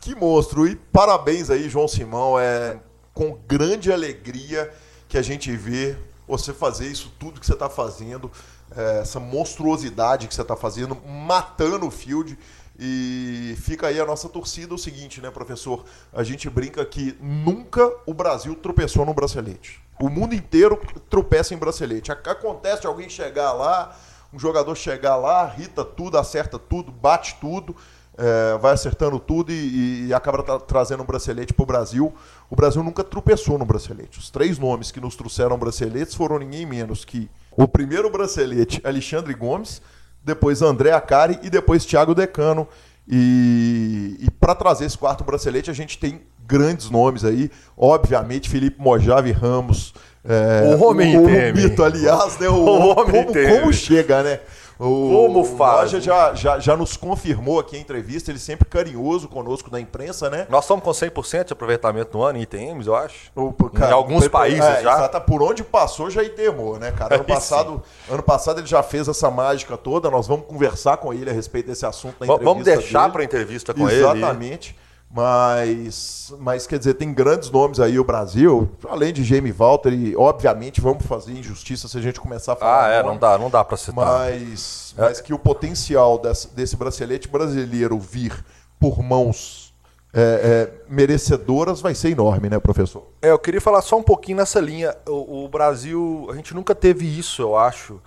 Que 0.00 0.14
monstro. 0.14 0.66
E 0.66 0.74
parabéns 0.74 1.50
aí, 1.50 1.68
João 1.68 1.86
Simão. 1.86 2.40
É 2.40 2.78
com 3.12 3.38
grande 3.46 3.92
alegria 3.92 4.70
que 5.10 5.18
a 5.18 5.22
gente 5.22 5.54
vê 5.54 5.96
você 6.26 6.54
fazer 6.54 6.86
isso 6.86 7.12
tudo 7.18 7.40
que 7.40 7.44
você 7.44 7.52
está 7.52 7.68
fazendo, 7.68 8.30
é, 8.74 9.00
essa 9.00 9.18
monstruosidade 9.18 10.28
que 10.28 10.34
você 10.34 10.42
está 10.42 10.56
fazendo, 10.56 10.94
matando 10.94 11.84
o 11.84 11.90
field. 11.90 12.38
E 12.78 13.56
fica 13.60 13.88
aí 13.88 14.00
a 14.00 14.06
nossa 14.06 14.28
torcida 14.28 14.72
o 14.72 14.78
seguinte, 14.78 15.20
né, 15.20 15.28
professor? 15.30 15.84
A 16.12 16.22
gente 16.22 16.48
brinca 16.48 16.82
que 16.86 17.18
nunca 17.20 17.92
o 18.06 18.14
Brasil 18.14 18.54
tropeçou 18.54 19.04
no 19.04 19.12
bracelete. 19.12 19.82
O 20.00 20.08
mundo 20.08 20.32
inteiro 20.32 20.80
tropeça 21.10 21.52
em 21.52 21.58
bracelete. 21.58 22.12
Acontece 22.12 22.86
alguém 22.86 23.08
chegar 23.08 23.52
lá, 23.52 23.94
um 24.32 24.38
jogador 24.38 24.76
chegar 24.76 25.16
lá, 25.16 25.44
rita 25.44 25.84
tudo, 25.84 26.16
acerta 26.16 26.58
tudo, 26.58 26.92
bate 26.92 27.36
tudo, 27.40 27.76
é, 28.18 28.58
vai 28.58 28.72
acertando 28.72 29.18
tudo 29.18 29.50
e, 29.52 30.06
e 30.08 30.14
acaba 30.14 30.42
tra 30.42 30.58
trazendo 30.58 31.02
um 31.02 31.06
bracelete 31.06 31.52
para 31.52 31.62
o 31.62 31.66
Brasil. 31.66 32.14
O 32.50 32.56
Brasil 32.56 32.82
nunca 32.82 33.02
tropeçou 33.02 33.58
no 33.58 33.64
bracelete. 33.64 34.18
Os 34.18 34.30
três 34.30 34.58
nomes 34.58 34.90
que 34.90 35.00
nos 35.00 35.16
trouxeram 35.16 35.58
braceletes 35.58 36.14
foram 36.14 36.38
ninguém 36.38 36.66
menos 36.66 37.04
que 37.04 37.30
o 37.56 37.66
primeiro 37.66 38.10
bracelete, 38.10 38.80
Alexandre 38.84 39.34
Gomes, 39.34 39.80
depois 40.24 40.62
André 40.62 40.92
Acari 40.92 41.38
e 41.42 41.50
depois 41.50 41.84
Thiago 41.84 42.14
Decano. 42.14 42.68
E, 43.08 44.16
e 44.20 44.30
para 44.30 44.54
trazer 44.54 44.84
esse 44.84 44.96
quarto 44.96 45.24
bracelete, 45.24 45.70
a 45.70 45.74
gente 45.74 45.98
tem 45.98 46.20
grandes 46.46 46.90
nomes 46.90 47.24
aí. 47.24 47.50
Obviamente, 47.76 48.48
Felipe 48.48 48.80
Mojave 48.80 49.32
Ramos. 49.32 49.94
É, 50.24 50.76
o 50.76 50.84
homem 50.84 51.16
o, 51.16 51.22
o 51.22 51.54
mito, 51.54 51.82
aliás, 51.82 52.38
né? 52.38 52.48
O, 52.48 52.54
o 52.54 52.88
homem 52.90 53.24
como, 53.24 53.60
como 53.60 53.72
chega, 53.72 54.22
né? 54.22 54.40
O, 54.80 55.10
Como 55.10 55.44
faz? 55.44 55.92
O 55.92 56.00
já, 56.00 56.32
já, 56.32 56.58
já 56.58 56.74
nos 56.74 56.96
confirmou 56.96 57.60
aqui 57.60 57.76
em 57.76 57.80
entrevista, 57.80 58.30
ele 58.30 58.38
sempre 58.38 58.66
carinhoso 58.66 59.28
conosco 59.28 59.70
na 59.70 59.78
imprensa, 59.78 60.30
né? 60.30 60.46
Nós 60.48 60.64
estamos 60.64 60.82
com 60.82 60.90
100% 60.90 61.48
de 61.48 61.52
aproveitamento 61.52 62.16
no 62.16 62.24
ano 62.24 62.38
em 62.38 62.42
ITMs, 62.42 62.86
eu 62.86 62.96
acho. 62.96 63.30
O, 63.36 63.52
cara, 63.68 63.90
em 63.90 63.94
alguns 63.94 64.26
países 64.26 64.64
é, 64.64 64.82
já. 64.82 64.94
Exato, 64.94 65.20
por 65.20 65.42
onde 65.42 65.62
passou 65.62 66.08
já 66.08 66.22
ITMou, 66.22 66.78
né, 66.78 66.92
cara? 66.92 67.16
Ano 67.16 67.24
passado, 67.28 67.82
ano 68.08 68.22
passado 68.22 68.58
ele 68.60 68.66
já 68.66 68.82
fez 68.82 69.06
essa 69.06 69.30
mágica 69.30 69.76
toda, 69.76 70.10
nós 70.10 70.26
vamos 70.26 70.46
conversar 70.46 70.96
com 70.96 71.12
ele 71.12 71.28
a 71.28 71.32
respeito 71.32 71.66
desse 71.66 71.84
assunto 71.84 72.16
na 72.18 72.26
entrevista 72.26 72.44
Vamos 72.44 72.64
deixar 72.64 73.12
para 73.12 73.22
entrevista 73.22 73.74
com 73.74 73.86
Exatamente. 73.86 74.16
ele. 74.16 74.24
Exatamente. 74.24 74.76
Mas, 75.12 76.32
mas 76.38 76.68
quer 76.68 76.78
dizer, 76.78 76.94
tem 76.94 77.12
grandes 77.12 77.50
nomes 77.50 77.80
aí 77.80 77.98
o 77.98 78.04
Brasil, 78.04 78.70
além 78.88 79.12
de 79.12 79.24
Jamie 79.24 79.50
Walter, 79.50 79.92
e 79.92 80.14
obviamente 80.14 80.80
vamos 80.80 81.04
fazer 81.04 81.32
injustiça 81.32 81.88
se 81.88 81.98
a 81.98 82.00
gente 82.00 82.20
começar 82.20 82.52
a 82.52 82.56
falar. 82.56 82.86
Ah, 82.86 82.88
é, 82.90 83.02
nome, 83.02 83.14
não 83.14 83.18
dá, 83.18 83.38
não 83.38 83.50
dá 83.50 83.64
para 83.64 83.76
citar. 83.76 83.94
Mas, 83.94 84.94
é. 84.96 85.02
mas 85.02 85.20
que 85.20 85.34
o 85.34 85.38
potencial 85.38 86.16
desse, 86.16 86.54
desse 86.54 86.76
bracelete 86.76 87.26
brasileiro 87.26 87.98
vir 87.98 88.44
por 88.78 89.02
mãos 89.02 89.74
é, 90.12 90.20
é, 90.22 90.92
merecedoras 90.92 91.80
vai 91.80 91.94
ser 91.94 92.10
enorme, 92.10 92.48
né, 92.48 92.60
professor? 92.60 93.08
É, 93.20 93.30
eu 93.30 93.38
queria 93.38 93.60
falar 93.60 93.82
só 93.82 93.98
um 93.98 94.02
pouquinho 94.04 94.38
nessa 94.38 94.60
linha. 94.60 94.96
O, 95.08 95.44
o 95.44 95.48
Brasil, 95.48 96.28
a 96.30 96.36
gente 96.36 96.54
nunca 96.54 96.72
teve 96.72 97.04
isso, 97.18 97.42
eu 97.42 97.56
acho. 97.56 98.00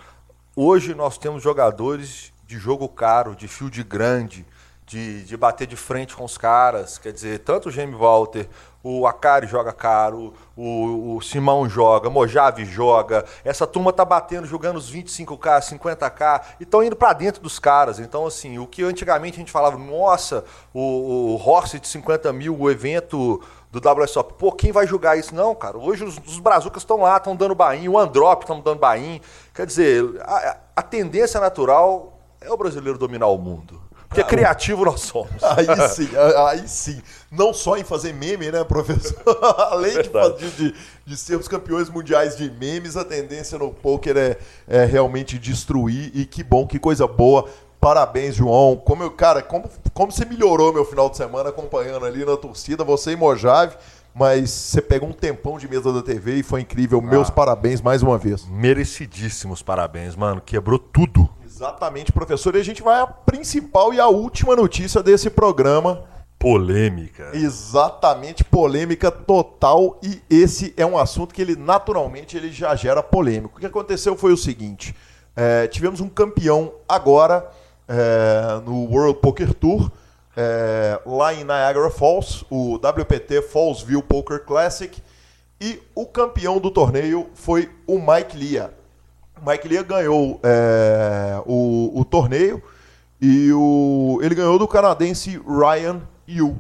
Hoje 0.56 0.96
nós 0.96 1.18
temos 1.18 1.44
jogadores 1.44 2.32
de 2.48 2.58
jogo 2.58 2.88
caro, 2.88 3.36
de 3.36 3.48
field 3.48 3.84
grande, 3.84 4.46
de, 4.86 5.24
de 5.24 5.38
bater 5.38 5.67
de 5.67 5.76
frente 5.76 6.15
com 6.15 6.24
os 6.24 6.38
caras. 6.38 6.98
Quer 6.98 7.12
dizer, 7.12 7.39
tanto 7.39 7.69
o 7.69 7.72
Jamie 7.72 7.96
Walter, 7.96 8.48
o 8.84 9.08
Akari 9.08 9.48
joga 9.48 9.72
caro, 9.72 10.34
o, 10.58 11.15
o 11.15 11.22
Simão 11.22 11.69
joga, 11.69 12.10
Mojave 12.10 12.65
joga. 12.65 13.24
Essa 13.46 13.65
turma 13.65 13.93
tá 13.93 14.04
batendo, 14.04 14.46
jogando 14.46 14.76
os 14.76 14.93
25k, 14.93 15.62
50k 15.62 16.41
e 16.60 16.63
estão 16.63 16.84
indo 16.84 16.96
para 16.96 17.13
dentro 17.13 17.41
dos 17.41 17.60
caras. 17.60 17.98
Então, 18.00 18.26
assim, 18.26 18.60
o 18.60 18.67
que 18.67 18.84
antigamente 18.84 19.38
a 19.38 19.39
gente 19.39 19.52
falava, 19.52 19.78
nossa, 19.78 20.43
o, 20.74 20.82
o 20.82 21.36
Horse 21.36 21.80
de 21.80 21.88
50 21.88 22.34
mil, 22.34 22.60
o 22.60 22.69
evento 22.69 23.41
do 23.72 23.80
WSOP, 23.80 24.34
pô, 24.34 24.52
quem 24.52 24.72
vai 24.72 24.86
jogar 24.86 25.15
isso? 25.15 25.34
Não, 25.34 25.56
cara, 25.56 25.78
hoje 25.78 26.04
os, 26.04 26.17
os 26.28 26.39
brazucas 26.39 26.84
estão 26.84 26.98
lá, 26.98 27.17
estão 27.17 27.36
dando 27.36 27.56
bain, 27.56 27.88
o 27.88 27.98
Androp 27.98 28.41
estão 28.41 28.60
dando 28.60 28.80
bain. 28.80 29.22
Quer 29.54 29.65
dizer, 29.65 30.04
a, 30.22 30.58
a 30.76 30.82
tendência 30.82 31.39
natural 31.39 32.19
é 32.41 32.52
o 32.52 32.58
brasileiro 32.58 33.00
dominar 33.00 33.28
o 33.28 33.38
mundo. 33.38 33.82
Porque 34.13 34.21
ah, 34.21 34.26
criativo 34.26 34.86
nós 34.86 35.02
somos. 35.02 35.32
Aí 35.43 35.65
sim, 35.89 36.10
aí 36.38 36.67
sim. 36.67 37.02
Não 37.32 37.52
só 37.52 37.78
em 37.78 37.84
fazer 37.84 38.13
meme, 38.13 38.52
né, 38.52 38.63
professor? 38.63 39.17
Além 39.71 39.93
de, 39.93 40.52
de, 40.52 40.76
de, 41.04 41.17
sermos 41.17 41.47
campeões 41.47 41.89
mundiais 41.89 42.38
de 42.38 42.49
memes, 42.52 42.95
a 42.95 43.04
tendência 43.04 43.58
no 43.58 43.71
poker 43.71 44.15
é, 44.15 44.38
é 44.67 44.86
realmente 44.86 45.39
destruir. 45.39 46.12
E 46.13 46.26
que 46.26 46.43
bom, 46.43 46.67
que 46.67 46.78
coisa 46.78 47.08
boa. 47.08 47.49
Parabéns, 47.80 48.36
João. 48.36 48.78
Como 48.78 49.04
eu, 49.04 49.12
cara, 49.12 49.41
como, 49.41 49.69
como 49.93 50.12
você 50.12 50.26
melhorou 50.26 50.71
meu 50.71 50.86
final 50.86 51.10
de 51.10 51.17
semana 51.17 51.49
acompanhando 51.49 52.06
ali 52.06 52.23
na 52.23 52.38
torcida, 52.38 52.84
você 52.84 53.12
e 53.12 53.15
Mojave 53.15 53.76
mas 54.13 54.52
você 54.52 54.82
pegou 54.82 55.10
um 55.10 55.13
tempão 55.13 55.58
de 55.58 55.67
mesa 55.67 55.91
da 55.91 56.02
TV 56.02 56.36
e 56.36 56.43
foi 56.43 56.62
incrível. 56.62 57.02
Ah, 57.04 57.10
Meus 57.10 57.30
parabéns 57.30 57.82
mais 57.82 58.04
uma 58.04 58.17
vez. 58.17 58.45
Merecidíssimos 58.47 59.63
parabéns, 59.63 60.15
mano. 60.15 60.39
Quebrou 60.39 60.78
tudo. 60.78 61.28
Exatamente, 61.63 62.12
professor. 62.12 62.56
E 62.56 62.60
a 62.60 62.63
gente 62.63 62.84
vai 62.84 62.99
à 62.99 63.08
principal 63.08 63.93
e 63.93 63.99
à 63.99 64.08
última 64.08 64.54
notícia 64.54 65.02
desse 65.02 65.30
programa. 65.30 66.04
Polêmica. 66.38 67.32
Exatamente, 67.34 68.43
polêmica 68.43 69.10
total. 69.10 69.97
E 70.04 70.21
esse 70.30 70.73
é 70.76 70.86
um 70.86 70.97
assunto 70.97 71.34
que 71.34 71.41
ele 71.41 71.56
naturalmente 71.56 72.36
ele 72.36 72.52
já 72.52 72.76
gera 72.76 73.02
polêmica. 73.02 73.56
O 73.56 73.60
que 73.62 73.65
aconteceu 73.65 74.17
foi 74.17 74.34
o 74.34 74.38
seguinte: 74.38 74.93
é, 75.38 75.65
tivemos 75.67 76.02
um 76.02 76.10
campeão 76.10 76.73
agora 76.88 77.49
é, 77.88 78.60
no 78.65 78.84
World 78.91 79.19
Poker 79.21 79.54
Tour. 79.54 79.89
É, 80.36 80.99
lá 81.06 81.34
em 81.34 81.45
Niagara 81.45 81.89
Falls, 81.89 82.45
o 82.49 82.76
WPT 82.76 83.41
Fallsville 83.43 84.04
Poker 84.04 84.43
Classic, 84.43 85.02
e 85.62 85.82
o 85.95 86.06
campeão 86.06 86.60
do 86.60 86.69
torneio 86.69 87.30
foi 87.36 87.69
o 87.88 87.97
Mike 87.99 88.36
Lia. 88.36 88.83
Mike 89.45 89.67
Lee 89.67 89.84
ganhou 89.84 90.39
é, 90.43 91.41
o, 91.45 91.99
o 91.99 92.06
torneio 92.06 92.62
e 93.21 93.51
o, 93.53 94.19
ele 94.21 94.36
ganhou 94.36 94.58
do 94.58 94.67
canadense 94.67 95.41
Ryan 95.47 96.01
Yu. 96.27 96.58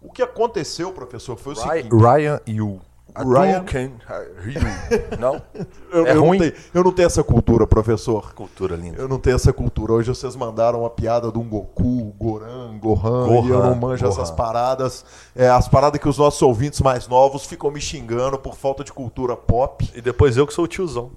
O 0.00 0.12
que 0.12 0.22
aconteceu, 0.22 0.92
professor, 0.92 1.36
foi 1.36 1.54
o 1.54 1.56
Ryan, 1.56 1.72
seguinte. 1.72 1.96
Ryan 1.96 2.40
Yu. 2.46 2.80
Ryan 3.16 3.64
Não? 5.18 5.42
eu, 5.90 6.06
é 6.06 6.14
eu 6.14 6.20
ruim? 6.20 6.38
Não 6.38 6.46
tenho, 6.46 6.62
eu 6.74 6.84
não 6.84 6.92
tenho 6.92 7.06
essa 7.06 7.24
cultura, 7.24 7.66
professor. 7.66 8.32
Cultura 8.34 8.76
linda. 8.76 8.98
Eu 8.98 9.08
não 9.08 9.18
tenho 9.18 9.34
essa 9.34 9.52
cultura. 9.52 9.92
Hoje 9.92 10.08
vocês 10.08 10.36
mandaram 10.36 10.80
uma 10.80 10.90
piada 10.90 11.32
de 11.32 11.38
um 11.38 11.48
Goku, 11.48 12.14
Goran, 12.18 12.78
Gohan, 12.78 13.26
Gohan 13.26 13.46
e 13.46 13.50
eu 13.50 13.62
não 13.62 13.74
manjo 13.74 14.04
Gohan. 14.04 14.12
essas 14.12 14.30
paradas. 14.30 15.04
É, 15.34 15.48
as 15.48 15.66
paradas 15.66 16.00
que 16.00 16.08
os 16.08 16.18
nossos 16.18 16.40
ouvintes 16.42 16.80
mais 16.80 17.08
novos 17.08 17.44
ficam 17.44 17.70
me 17.70 17.80
xingando 17.80 18.38
por 18.38 18.54
falta 18.54 18.84
de 18.84 18.92
cultura 18.92 19.36
pop. 19.36 19.90
E 19.94 20.00
depois 20.00 20.36
eu 20.36 20.46
que 20.46 20.54
sou 20.54 20.64
o 20.64 20.68
tiozão. 20.68 21.10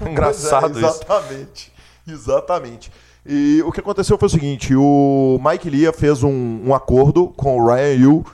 Engraçado 0.08 0.78
é, 0.78 0.82
exatamente, 0.82 1.72
isso. 2.06 2.12
Exatamente. 2.14 2.92
E 3.26 3.62
o 3.62 3.70
que 3.70 3.80
aconteceu 3.80 4.16
foi 4.16 4.26
o 4.26 4.30
seguinte: 4.30 4.74
o 4.74 5.38
Mike 5.42 5.68
Lia 5.68 5.92
fez 5.92 6.22
um, 6.22 6.62
um 6.64 6.74
acordo 6.74 7.28
com 7.28 7.58
o 7.58 7.66
Ryan 7.66 7.94
Yu. 7.94 8.26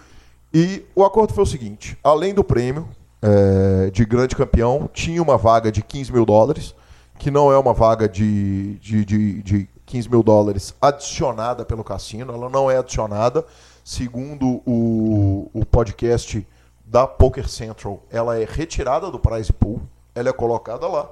E 0.53 0.85
o 0.94 1.05
acordo 1.05 1.35
foi 1.35 1.42
o 1.42 1.46
seguinte: 1.46 1.98
além 2.03 2.33
do 2.33 2.44
prêmio 2.44 2.88
é, 3.20 3.90
de 3.90 4.05
grande 4.05 4.37
campeão, 4.37 4.88
tinha 4.92 5.20
uma 5.20 5.37
vaga 5.37 5.72
de 5.72 5.83
15 5.83 6.12
mil 6.12 6.24
dólares, 6.24 6.74
que 7.18 7.29
não 7.31 7.50
é 7.50 7.59
uma 7.59 7.72
vaga 7.72 8.09
de, 8.09 8.74
de, 8.74 9.05
de, 9.05 9.42
de 9.42 9.68
15 9.85 10.09
mil 10.09 10.22
dólares 10.22 10.72
adicionada 10.81 11.64
pelo 11.64 11.83
cassino, 11.83 12.33
ela 12.33 12.48
não 12.48 12.70
é 12.70 12.79
adicionada. 12.79 13.44
Segundo 13.85 14.62
o, 14.64 15.50
o 15.53 15.66
podcast 15.66 16.46
da 16.87 17.07
Poker 17.07 17.48
Central, 17.48 18.03
ela 18.11 18.38
é 18.38 18.46
retirada 18.48 19.11
do 19.11 19.18
prize 19.18 19.53
pool, 19.53 19.83
ela 20.14 20.29
é 20.29 20.33
colocada 20.33 20.87
lá 20.87 21.11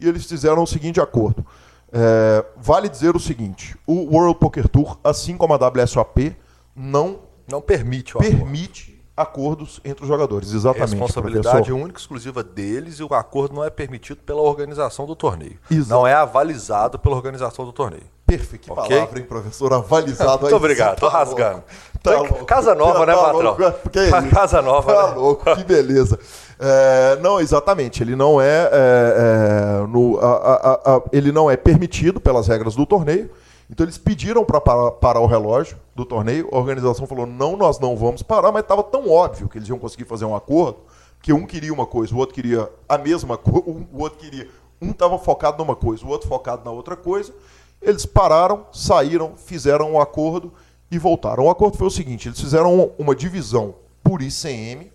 e 0.00 0.08
eles 0.08 0.24
fizeram 0.26 0.62
o 0.62 0.66
seguinte 0.66 1.00
acordo. 1.00 1.44
É, 1.92 2.44
vale 2.56 2.88
dizer 2.88 3.16
o 3.16 3.20
seguinte: 3.20 3.76
o 3.86 4.14
World 4.14 4.38
Poker 4.38 4.68
Tour, 4.68 4.98
assim 5.02 5.36
como 5.36 5.54
a 5.54 5.56
WSOP, 5.56 6.36
não, 6.74 7.20
não 7.50 7.60
permite, 7.60 8.16
permite 8.18 8.98
acordos 9.16 9.80
entre 9.84 10.02
os 10.02 10.08
jogadores. 10.08 10.52
Exatamente. 10.52 10.90
Responsabilidade 10.90 11.72
única 11.72 11.98
e 11.98 12.00
exclusiva 12.00 12.44
deles 12.44 13.00
e 13.00 13.02
o 13.02 13.12
acordo 13.14 13.54
não 13.54 13.64
é 13.64 13.70
permitido 13.70 14.18
pela 14.18 14.40
organização 14.40 15.06
do 15.06 15.16
torneio. 15.16 15.58
Exato. 15.70 15.90
Não 15.90 16.06
é 16.06 16.14
avalizado 16.14 16.98
pela 16.98 17.16
organização 17.16 17.64
do 17.64 17.72
torneio. 17.72 18.06
Perfeito. 18.28 18.64
Que 18.64 18.70
okay? 18.70 18.96
palavra, 18.96 19.18
hein, 19.18 19.24
professor? 19.24 19.72
Avalizado 19.72 20.42
Muito 20.42 20.54
obrigado, 20.54 21.00
tô 21.00 21.10
tá 21.10 21.18
rasgando. 21.18 21.64
Tá 22.02 22.44
Casa 22.44 22.74
nova, 22.74 23.06
né, 23.06 23.14
tá 23.14 23.32
patrão? 23.32 23.56
Que 23.90 23.98
é 23.98 24.28
Casa 24.30 24.60
nova. 24.60 24.94
Tá 24.94 25.08
né? 25.08 25.14
louco, 25.14 25.56
que 25.56 25.64
beleza. 25.64 26.18
É, 26.60 27.18
não, 27.22 27.40
exatamente. 27.40 28.02
Ele 28.02 28.14
não 28.14 28.38
é, 28.38 28.68
é, 28.70 29.80
é 29.82 29.86
no, 29.86 30.18
a, 30.20 30.26
a, 30.26 30.96
a, 30.96 31.02
ele 31.10 31.32
não 31.32 31.50
é 31.50 31.56
permitido 31.56 32.20
pelas 32.20 32.46
regras 32.46 32.74
do 32.76 32.84
torneio. 32.84 33.30
Então 33.70 33.84
eles 33.84 33.98
pediram 33.98 34.44
para 34.44 34.60
parar, 34.60 35.20
o 35.20 35.26
relógio 35.26 35.78
do 35.94 36.04
torneio. 36.04 36.48
A 36.52 36.58
organização 36.58 37.06
falou: 37.06 37.26
não, 37.26 37.56
nós 37.56 37.78
não 37.80 37.96
vamos 37.96 38.22
parar, 38.22 38.52
mas 38.52 38.62
estava 38.62 38.82
tão 38.82 39.10
óbvio 39.10 39.48
que 39.48 39.56
eles 39.56 39.68
iam 39.68 39.78
conseguir 39.78 40.04
fazer 40.04 40.26
um 40.26 40.36
acordo 40.36 40.78
que 41.20 41.32
um 41.32 41.46
queria 41.46 41.72
uma 41.72 41.86
coisa, 41.86 42.14
o 42.14 42.18
outro 42.18 42.34
queria 42.34 42.70
a 42.88 42.96
mesma 42.96 43.36
coisa, 43.36 43.62
o 43.66 44.00
outro 44.00 44.18
queria. 44.18 44.48
Um 44.80 44.90
estava 44.90 45.18
focado 45.18 45.58
numa 45.58 45.74
coisa, 45.74 46.04
o 46.04 46.08
outro 46.08 46.28
focado 46.28 46.64
na 46.64 46.70
outra 46.70 46.96
coisa. 46.96 47.34
Eles 47.80 48.04
pararam, 48.04 48.66
saíram, 48.72 49.36
fizeram 49.36 49.92
um 49.92 50.00
acordo 50.00 50.52
e 50.90 50.98
voltaram. 50.98 51.44
O 51.44 51.50
acordo 51.50 51.76
foi 51.76 51.86
o 51.86 51.90
seguinte: 51.90 52.28
eles 52.28 52.40
fizeram 52.40 52.92
uma 52.98 53.14
divisão 53.14 53.74
por 54.02 54.22
ICM 54.22 54.90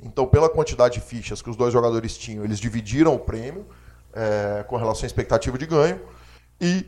Então, 0.00 0.26
pela 0.26 0.48
quantidade 0.48 0.94
de 0.94 1.00
fichas 1.00 1.42
que 1.42 1.50
os 1.50 1.56
dois 1.56 1.72
jogadores 1.72 2.16
tinham, 2.16 2.44
eles 2.44 2.58
dividiram 2.58 3.14
o 3.14 3.18
prêmio 3.18 3.66
é, 4.12 4.64
com 4.66 4.76
relação 4.76 5.04
à 5.04 5.06
expectativa 5.06 5.58
de 5.58 5.66
ganho. 5.66 6.00
E 6.60 6.86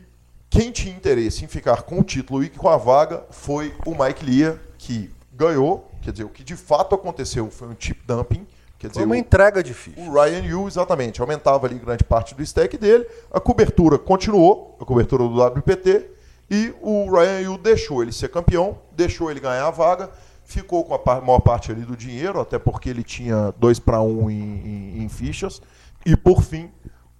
quem 0.49 0.73
tinha 0.73 0.95
interesse 0.95 1.45
em 1.45 1.49
ficar 1.49 1.83
com 1.83 2.01
o 2.01 2.03
título 2.03 2.43
e 2.43 2.49
com 2.49 2.69
a 2.69 2.77
vaga 2.77 3.25
foi 3.31 3.75
o 3.87 3.91
Mike 3.91 4.25
Lear, 4.25 4.59
que 4.79 5.11
ganhou. 5.33 5.91
Quer 6.03 6.13
dizer, 6.13 6.25
o 6.25 6.29
que 6.29 6.43
de 6.43 6.57
fato 6.57 6.95
aconteceu 6.95 7.51
foi 7.51 7.69
um 7.69 7.77
chip 7.79 8.01
dumping. 8.07 8.47
Quer 8.81 8.89
dizer, 8.89 9.01
Foi 9.01 9.07
uma 9.07 9.15
o- 9.15 9.19
entrega 9.19 9.63
de 9.63 9.73
ficha. 9.75 10.01
o 10.01 10.11
Ryan 10.13 10.43
Yu, 10.43 10.67
exatamente, 10.67 11.21
aumentava 11.21 11.67
ali 11.67 11.79
grande 11.79 12.03
parte 12.03 12.35
do 12.35 12.43
stack 12.43 12.77
dele. 12.79 13.07
A 13.31 13.39
cobertura 13.39 13.99
continuou, 13.99 14.77
a 14.81 14.85
cobertura 14.87 15.23
do 15.23 15.39
WPT, 15.39 16.07
e 16.51 16.75
o 16.81 17.09
Ryan 17.11 17.41
Yu 17.43 17.59
deixou 17.59 18.03
ele 18.03 18.11
ser 18.11 18.29
campeão, 18.31 18.79
deixou 18.97 19.31
ele 19.31 19.39
ganhar 19.39 19.67
a 19.67 19.71
vaga, 19.71 20.09
ficou 20.45 20.83
com 20.83 20.95
a 20.95 21.21
maior 21.21 21.41
parte 21.41 21.71
ali 21.71 21.83
do 21.83 21.95
dinheiro, 21.97 22.41
até 22.41 22.59
porque 22.59 22.89
ele 22.89 23.05
tinha 23.05 23.55
2 23.59 23.79
para 23.79 24.01
1 24.01 24.31
em, 24.31 24.35
em- 24.35 25.03
em 25.05 25.09
fichas. 25.09 25.61
E 26.05 26.17
por 26.17 26.43
fim, 26.43 26.71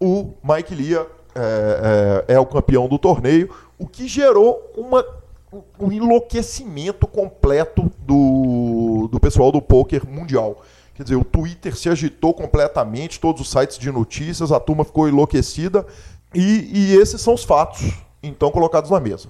o 0.01 0.33
Mike 0.43 0.75
Lia 0.75 1.07
é, 1.35 2.25
é- 2.27 2.35
é 2.35 2.41
o 2.41 2.47
campeão 2.47 2.89
do 2.89 2.99
torneio, 2.99 3.55
o 3.79 3.87
que 3.87 4.09
gerou 4.09 4.73
uma, 4.77 5.05
um 5.79 5.93
enlouquecimento 5.93 7.07
completo 7.07 7.91
do, 8.01 9.09
do 9.13 9.21
pessoal 9.21 9.53
do 9.53 9.61
poker 9.63 10.09
mundial. 10.09 10.63
Quer 11.01 11.05
dizer, 11.05 11.17
o 11.17 11.25
Twitter 11.25 11.75
se 11.75 11.89
agitou 11.89 12.35
completamente, 12.35 13.19
todos 13.19 13.41
os 13.41 13.51
sites 13.51 13.79
de 13.79 13.91
notícias, 13.91 14.53
a 14.53 14.61
turma 14.61 14.85
ficou 14.85 15.09
enlouquecida. 15.09 15.87
E, 16.35 16.69
e 16.71 16.95
esses 16.95 17.23
são 17.23 17.33
os 17.33 17.43
fatos, 17.43 17.91
então, 18.23 18.51
colocados 18.51 18.91
na 18.91 19.01
mesa. 19.01 19.29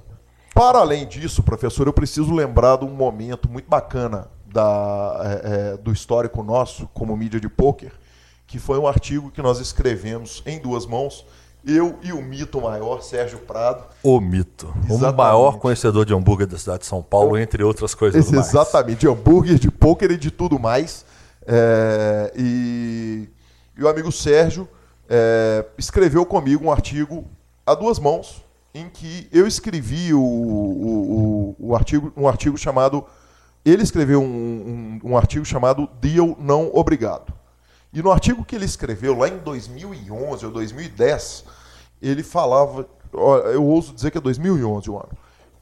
Para 0.53 0.81
além 0.81 1.07
disso, 1.07 1.45
professor, 1.45 1.87
eu 1.87 1.93
preciso 1.93 2.35
lembrar 2.35 2.79
de 2.79 2.85
um 2.85 2.91
momento 2.91 3.49
muito 3.49 3.69
bacana 3.69 4.27
da, 4.53 5.21
é, 5.23 5.43
é, 5.45 5.77
do 5.77 5.93
histórico 5.93 6.43
nosso, 6.43 6.89
como 6.93 7.17
mídia 7.17 7.39
de 7.39 7.49
pôquer, 7.49 7.93
que 8.49 8.59
foi 8.59 8.77
um 8.77 8.89
artigo 8.89 9.31
que 9.31 9.41
nós 9.41 9.61
escrevemos 9.61 10.43
em 10.45 10.59
duas 10.59 10.87
mãos, 10.87 11.25
eu 11.65 12.01
e 12.03 12.13
o 12.13 12.21
mito 12.21 12.61
maior, 12.61 13.01
Sérgio 13.01 13.39
Prado. 13.39 13.85
O 14.03 14.19
mito. 14.19 14.75
O 14.89 14.95
Exatamente. 14.95 15.17
maior 15.17 15.59
conhecedor 15.59 16.05
de 16.05 16.13
hambúrguer 16.13 16.49
da 16.49 16.59
cidade 16.59 16.81
de 16.81 16.87
São 16.87 17.01
Paulo, 17.01 17.39
entre 17.39 17.63
outras 17.63 17.95
coisas 17.95 18.29
mais. 18.29 18.49
Exatamente, 18.49 18.99
de 18.99 19.09
hambúrguer, 19.09 19.57
de 19.57 19.71
pôquer 19.71 20.11
e 20.11 20.17
de 20.17 20.33
tudo 20.33 20.59
mais. 20.59 21.05
É, 21.53 22.33
e, 22.37 23.29
e 23.77 23.83
o 23.83 23.89
amigo 23.89 24.13
Sérgio 24.13 24.69
é, 25.09 25.67
escreveu 25.77 26.25
comigo 26.25 26.65
um 26.65 26.71
artigo 26.71 27.27
a 27.67 27.75
duas 27.75 27.99
mãos, 27.99 28.45
em 28.73 28.89
que 28.89 29.29
eu 29.33 29.49
escrevi 29.49 30.15
o, 30.15 30.21
o, 30.21 31.57
o, 31.59 31.71
o 31.71 31.75
artigo, 31.75 32.13
um 32.17 32.29
artigo 32.29 32.57
chamado. 32.57 33.05
Ele 33.65 33.83
escreveu 33.83 34.23
um, 34.23 35.01
um, 35.03 35.11
um 35.11 35.17
artigo 35.17 35.45
chamado 35.45 35.89
Deal 36.01 36.37
Não 36.39 36.71
Obrigado. 36.73 37.35
E 37.93 38.01
no 38.01 38.13
artigo 38.13 38.45
que 38.45 38.55
ele 38.55 38.65
escreveu 38.65 39.19
lá 39.19 39.29
em 39.29 39.39
2011 39.39 40.47
ou 40.47 40.53
2010, 40.53 41.45
ele 42.01 42.23
falava, 42.23 42.89
eu 43.13 43.65
ouso 43.65 43.93
dizer 43.93 44.13
que 44.13 44.19
é 44.19 44.21
2011 44.21 44.89
o 44.89 44.97
ano. 44.97 45.11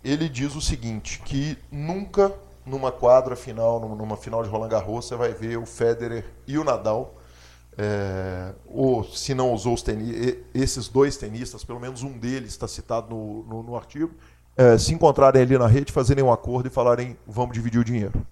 Ele 0.04 0.28
diz 0.28 0.54
o 0.54 0.60
seguinte, 0.60 1.20
que 1.24 1.56
nunca 1.72 2.32
numa 2.68 2.92
quadra 2.92 3.34
final, 3.36 3.80
num- 3.80 3.94
numa 3.96 4.16
final 4.16 4.42
de 4.42 4.48
Roland 4.48 4.68
Garros, 4.68 5.06
você 5.06 5.16
vai 5.16 5.32
ver 5.32 5.58
o 5.58 5.66
Federer 5.66 6.24
e 6.46 6.58
o 6.58 6.64
Nadal, 6.64 7.14
é, 7.76 8.52
ou 8.66 9.04
se 9.04 9.34
não 9.34 9.52
usou 9.52 9.74
os 9.74 9.82
teni 9.82 10.10
e- 10.12 10.44
esses 10.54 10.88
dois 10.88 11.16
tenistas, 11.16 11.64
pelo 11.64 11.80
menos 11.80 12.02
um 12.02 12.18
deles 12.18 12.50
está 12.50 12.68
citado 12.68 13.08
no, 13.14 13.44
no, 13.44 13.62
no 13.62 13.76
artigo, 13.76 14.12
é, 14.56 14.76
se 14.78 14.92
encontrarem 14.92 15.42
ali 15.42 15.56
na 15.56 15.66
rede, 15.68 15.92
fazerem 15.92 16.24
um 16.24 16.32
acordo 16.32 16.66
e 16.68 16.70
falarem 16.70 17.16
vamos 17.26 17.54
dividir 17.54 17.80
o 17.80 17.84
dinheiro. 17.84 18.26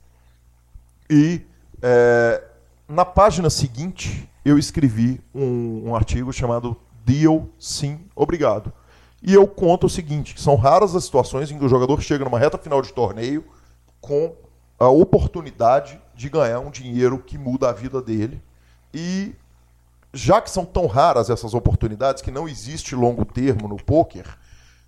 E 1.09 1.43
é, 1.83 2.43
na 2.89 3.05
página 3.05 3.51
seguinte, 3.51 4.29
eu 4.45 4.59
escrevi 4.59 5.21
um, 5.35 5.89
um 5.91 5.97
artigo 5.97 6.33
chamado 6.33 6.77
Deal 7.05 7.49
Sim, 7.59 8.01
Obrigado. 8.15 8.73
E 9.23 9.33
eu 9.35 9.47
conto 9.47 9.87
o 9.87 9.91
seguinte: 9.91 10.41
são 10.41 10.57
raras 10.57 10.95
as 10.95 11.05
situações 11.05 11.51
em 11.51 11.59
que 11.59 11.65
o 11.65 11.69
jogador 11.69 12.01
chega 12.01 12.25
numa 12.25 12.39
reta 12.39 12.59
final 12.59 12.83
de 12.83 12.93
torneio 12.93 13.45
com 14.07 14.35
a 14.79 14.89
oportunidade 14.89 16.01
de 16.15 16.29
ganhar 16.29 16.61
um 16.61 16.71
dinheiro 16.71 17.19
que 17.19 17.37
muda 17.37 17.69
a 17.69 17.73
vida 17.73 18.01
dele. 18.01 18.41
E 18.95 19.35
já 20.13 20.41
que 20.41 20.51
são 20.51 20.65
tão 20.65 20.87
raras 20.87 21.29
essas 21.29 21.55
oportunidades, 21.55 22.23
que 22.23 22.31
não 22.31 22.49
existe 22.49 22.95
longo 22.95 23.25
termo 23.25 23.69
no 23.69 23.77
poker, 23.77 24.27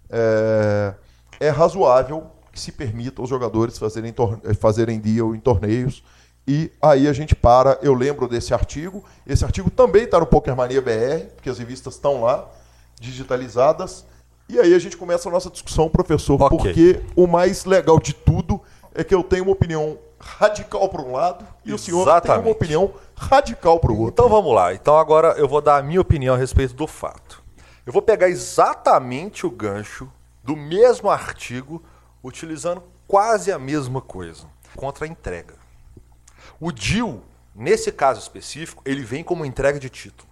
é, 0.09 0.95
é 1.41 1.49
razoável 1.51 2.31
que 2.53 2.61
se 2.61 2.73
permita 2.73 3.21
aos 3.21 3.29
jogadores 3.29 3.77
fazerem, 3.79 4.15
fazerem 4.59 4.99
deal 4.99 5.35
em 5.35 5.41
torneios. 5.41 6.03
E 6.47 6.71
aí 6.81 7.07
a 7.07 7.13
gente 7.13 7.35
para, 7.35 7.79
eu 7.83 7.93
lembro 7.93 8.27
desse 8.27 8.55
artigo. 8.55 9.05
Esse 9.27 9.45
artigo 9.45 9.69
também 9.69 10.05
está 10.05 10.19
no 10.19 10.27
Poker 10.27 10.57
Mania 10.57 10.81
BR, 10.81 11.27
porque 11.35 11.51
as 11.51 11.59
revistas 11.59 11.95
estão 11.95 12.23
lá, 12.23 12.49
digitalizadas. 12.99 14.07
E 14.49 14.59
aí 14.59 14.73
a 14.73 14.79
gente 14.79 14.97
começa 14.97 15.29
a 15.29 15.33
nossa 15.33 15.51
discussão, 15.51 15.91
professor, 15.91 16.41
Ok. 16.41 16.57
porque 16.57 17.01
o 17.15 17.27
mais 17.27 17.67
legal 17.67 18.01
de 18.01 18.15
tudo 18.15 18.59
é 18.99 19.05
que 19.05 19.15
eu 19.15 19.23
tenho 19.23 19.45
uma 19.45 19.53
opinião 19.53 19.97
radical 20.19 20.89
para 20.89 21.01
um 21.01 21.13
lado 21.13 21.47
e 21.65 21.73
o 21.73 21.79
senhor 21.79 22.05
tem 22.05 22.15
Exatamente. 22.15 22.47
uma 22.47 22.51
opinião 22.51 22.93
radical 23.15 23.79
para 23.79 23.93
o 23.93 23.97
outro. 24.01 24.25
Então 24.25 24.29
vamos 24.29 24.53
lá. 24.53 24.75
Então 24.75 24.99
agora 24.99 25.35
eu 25.39 25.47
vou 25.47 25.61
dar 25.61 25.77
a 25.77 25.83
minha 25.83 26.01
opinião 26.01 26.35
a 26.35 26.37
respeito 26.37 26.75
do 26.75 26.85
fato. 26.85 27.41
Eu 27.87 27.93
vou 27.93 28.03
pegar 28.03 28.29
exatamente 28.29 29.47
o 29.47 29.51
gancho 29.53 30.11
do 30.43 30.57
mesmo 30.57 31.09
artigo, 31.09 31.81
utilizando 32.25 32.83
quase 33.07 33.53
a 33.53 33.59
mesma 33.59 34.01
coisa, 34.01 34.47
contra 34.75 35.05
a 35.05 35.09
entrega. 35.09 35.55
O 36.59 36.73
deal, 36.73 37.21
nesse 37.55 37.93
caso 37.93 38.19
específico, 38.19 38.83
ele 38.85 39.05
vem 39.05 39.23
como 39.23 39.45
entrega 39.45 39.79
de 39.79 39.89
título. 39.89 40.29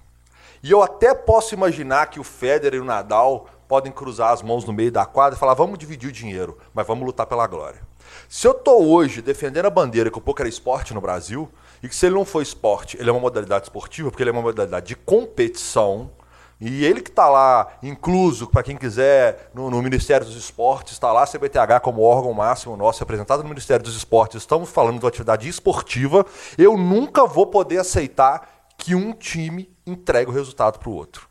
E 0.61 0.73
eu 0.73 0.83
até 0.83 1.15
posso 1.15 1.55
imaginar 1.55 2.07
que 2.07 2.19
o 2.19 2.25
Federer 2.25 2.81
e 2.81 2.83
o 2.83 2.85
Nadal 2.85 3.47
podem 3.69 3.93
cruzar 3.93 4.33
as 4.33 4.43
mãos 4.43 4.65
no 4.65 4.73
meio 4.73 4.91
da 4.91 5.07
quadra 5.07 5.37
e 5.37 5.39
falar: 5.39 5.55
vamos 5.55 5.79
dividir 5.79 6.09
o 6.09 6.13
dinheiro, 6.13 6.59
mas 6.75 6.85
vamos 6.85 7.07
lutar 7.07 7.27
pela 7.27 7.47
glória. 7.47 7.81
Se 8.29 8.47
eu 8.47 8.55
tô 8.55 8.79
hoje 8.79 9.23
defendendo 9.23 9.67
a 9.67 9.71
bandeira 9.71 10.11
que 10.11 10.19
o 10.19 10.21
poker 10.21 10.47
é 10.47 10.49
esporte 10.49 10.93
no 10.93 11.01
Brasil, 11.01 11.49
e 11.83 11.89
que 11.89 11.95
se 11.95 12.07
ele 12.07 12.15
não 12.15 12.25
for 12.25 12.43
esporte, 12.43 12.97
ele 12.99 13.09
é 13.09 13.13
uma 13.13 13.21
modalidade 13.21 13.67
esportiva, 13.67 14.11
porque 14.11 14.23
ele 14.23 14.31
é 14.31 14.33
uma 14.33 14.43
modalidade 14.43 14.87
de 14.87 14.97
competição, 14.97 16.11
e 16.61 16.85
ele 16.85 17.03
que 17.03 17.11
está 17.11 17.29
lá, 17.29 17.79
incluso, 17.83 18.47
para 18.47 18.63
quem 18.63 18.77
quiser, 18.77 19.51
no, 19.55 19.71
no 19.71 19.83
Ministério 19.83 20.27
dos 20.27 20.37
Esportes, 20.37 20.95
está 20.95 21.13
lá 21.13 21.27
CBTH 21.27 21.81
como 21.83 22.03
órgão 22.03 22.33
máximo 22.33 22.77
nosso, 22.77 23.01
representado 23.01 23.43
no 23.43 23.49
Ministério 23.49 23.85
dos 23.85 23.97
Esportes, 23.97 24.37
estamos 24.39 24.71
falando 24.71 24.99
de 24.99 25.05
uma 25.05 25.09
atividade 25.09 25.49
esportiva, 25.49 26.25
eu 26.57 26.77
nunca 26.77 27.27
vou 27.27 27.47
poder 27.47 27.79
aceitar 27.79 28.67
que 28.79 28.95
um 28.95 29.13
time 29.13 29.71
entregue 29.87 30.31
o 30.31 30.35
resultado 30.35 30.79
para 30.79 30.89
o 30.89 30.95
outro. 30.95 31.29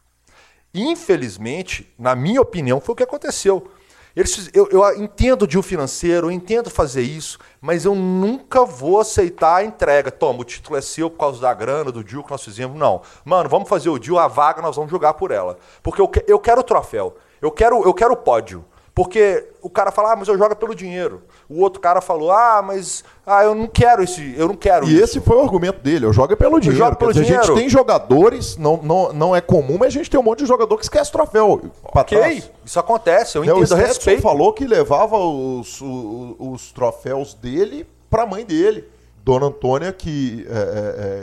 Infelizmente, 0.74 1.92
na 1.98 2.16
minha 2.16 2.42
opinião, 2.42 2.80
foi 2.80 2.94
o 2.94 2.96
que 2.96 3.04
aconteceu. 3.04 3.72
Eles, 4.16 4.50
eu, 4.54 4.70
eu 4.70 5.04
entendo 5.04 5.46
de 5.46 5.58
um 5.58 5.62
financeiro, 5.62 6.28
eu 6.28 6.32
entendo 6.32 6.70
fazer 6.70 7.02
isso, 7.02 7.38
mas 7.60 7.84
eu 7.84 7.94
nunca 7.94 8.64
vou 8.64 9.02
aceitar 9.02 9.58
a 9.58 9.64
entrega. 9.66 10.10
Toma, 10.10 10.40
o 10.40 10.46
título 10.46 10.78
é 10.78 10.82
seu 10.82 11.10
por 11.10 11.18
causa 11.18 11.42
da 11.42 11.54
grana, 11.54 11.92
do 11.92 12.02
deal 12.02 12.24
que 12.24 12.32
nós 12.32 12.44
fizemos. 12.44 12.78
Não. 12.78 13.02
Mano, 13.26 13.50
vamos 13.50 13.68
fazer 13.68 13.90
o 13.90 14.00
deal, 14.00 14.18
a 14.18 14.28
vaga 14.28 14.62
nós 14.62 14.78
vamos 14.78 14.90
jogar 14.90 15.16
por 15.16 15.32
ela. 15.32 15.58
Porque 15.84 16.02
eu, 16.02 16.10
eu 16.28 16.40
quero 16.40 16.62
o 16.62 16.64
troféu, 16.64 17.18
eu 17.42 17.52
quero, 17.52 17.84
eu 17.84 17.94
quero 17.94 18.14
o 18.14 18.18
pódio. 18.18 18.64
Porque 18.96 19.46
o 19.62 19.70
cara 19.70 19.92
fala, 19.92 20.14
ah, 20.14 20.16
mas 20.16 20.30
eu 20.30 20.38
jogo 20.38 20.56
pelo 20.56 20.74
dinheiro. 20.74 21.22
O 21.50 21.60
outro 21.62 21.82
cara 21.82 22.00
falou, 22.00 22.32
ah, 22.32 22.62
mas 22.66 23.04
ah, 23.28 23.44
eu 23.44 23.54
não 23.54 23.68
quero 23.68 24.02
esse, 24.02 24.34
eu 24.38 24.48
não 24.48 24.56
quero 24.56 24.88
E 24.88 24.94
isso. 24.96 25.04
esse 25.04 25.20
foi 25.20 25.36
o 25.36 25.42
argumento 25.42 25.82
dele, 25.82 26.06
eu 26.06 26.14
jogo 26.14 26.36
pelo 26.38 26.62
dinheiro. 26.62 26.82
jogo 26.86 26.96
pelo 26.96 27.12
dizer, 27.12 27.24
A 27.24 27.26
dinheiro. 27.26 27.46
gente 27.48 27.56
tem 27.58 27.70
jogadores, 27.70 28.56
não, 28.56 28.78
não, 28.78 29.12
não 29.12 29.36
é 29.36 29.42
comum, 29.42 29.76
mas 29.78 29.88
a 29.90 29.98
gente 29.98 30.10
tem 30.10 30.18
um 30.18 30.24
monte 30.24 30.40
de 30.40 30.46
jogador 30.46 30.78
que 30.78 30.84
esquece 30.84 31.12
troféu 31.12 31.60
pra 31.92 32.02
Ok, 32.04 32.18
trás. 32.18 32.50
isso 32.66 32.80
acontece, 32.80 33.38
eu 33.38 33.44
Né, 33.44 33.52
o 33.52 33.58
entendo, 33.58 33.64
eu 33.64 33.68
Stetson 33.68 33.86
respeito. 33.88 34.22
falou 34.22 34.54
que 34.54 34.66
levava 34.66 35.18
os, 35.18 35.82
o- 35.82 36.38
os 36.40 36.72
troféus 36.72 37.34
dele 37.34 37.86
pra 38.10 38.26
mãe 38.26 38.46
dele. 38.46 38.88
Dona 39.26 39.48
Antônia, 39.48 39.92
que, 39.92 40.48
é, 40.50 40.54
é, 40.54 40.58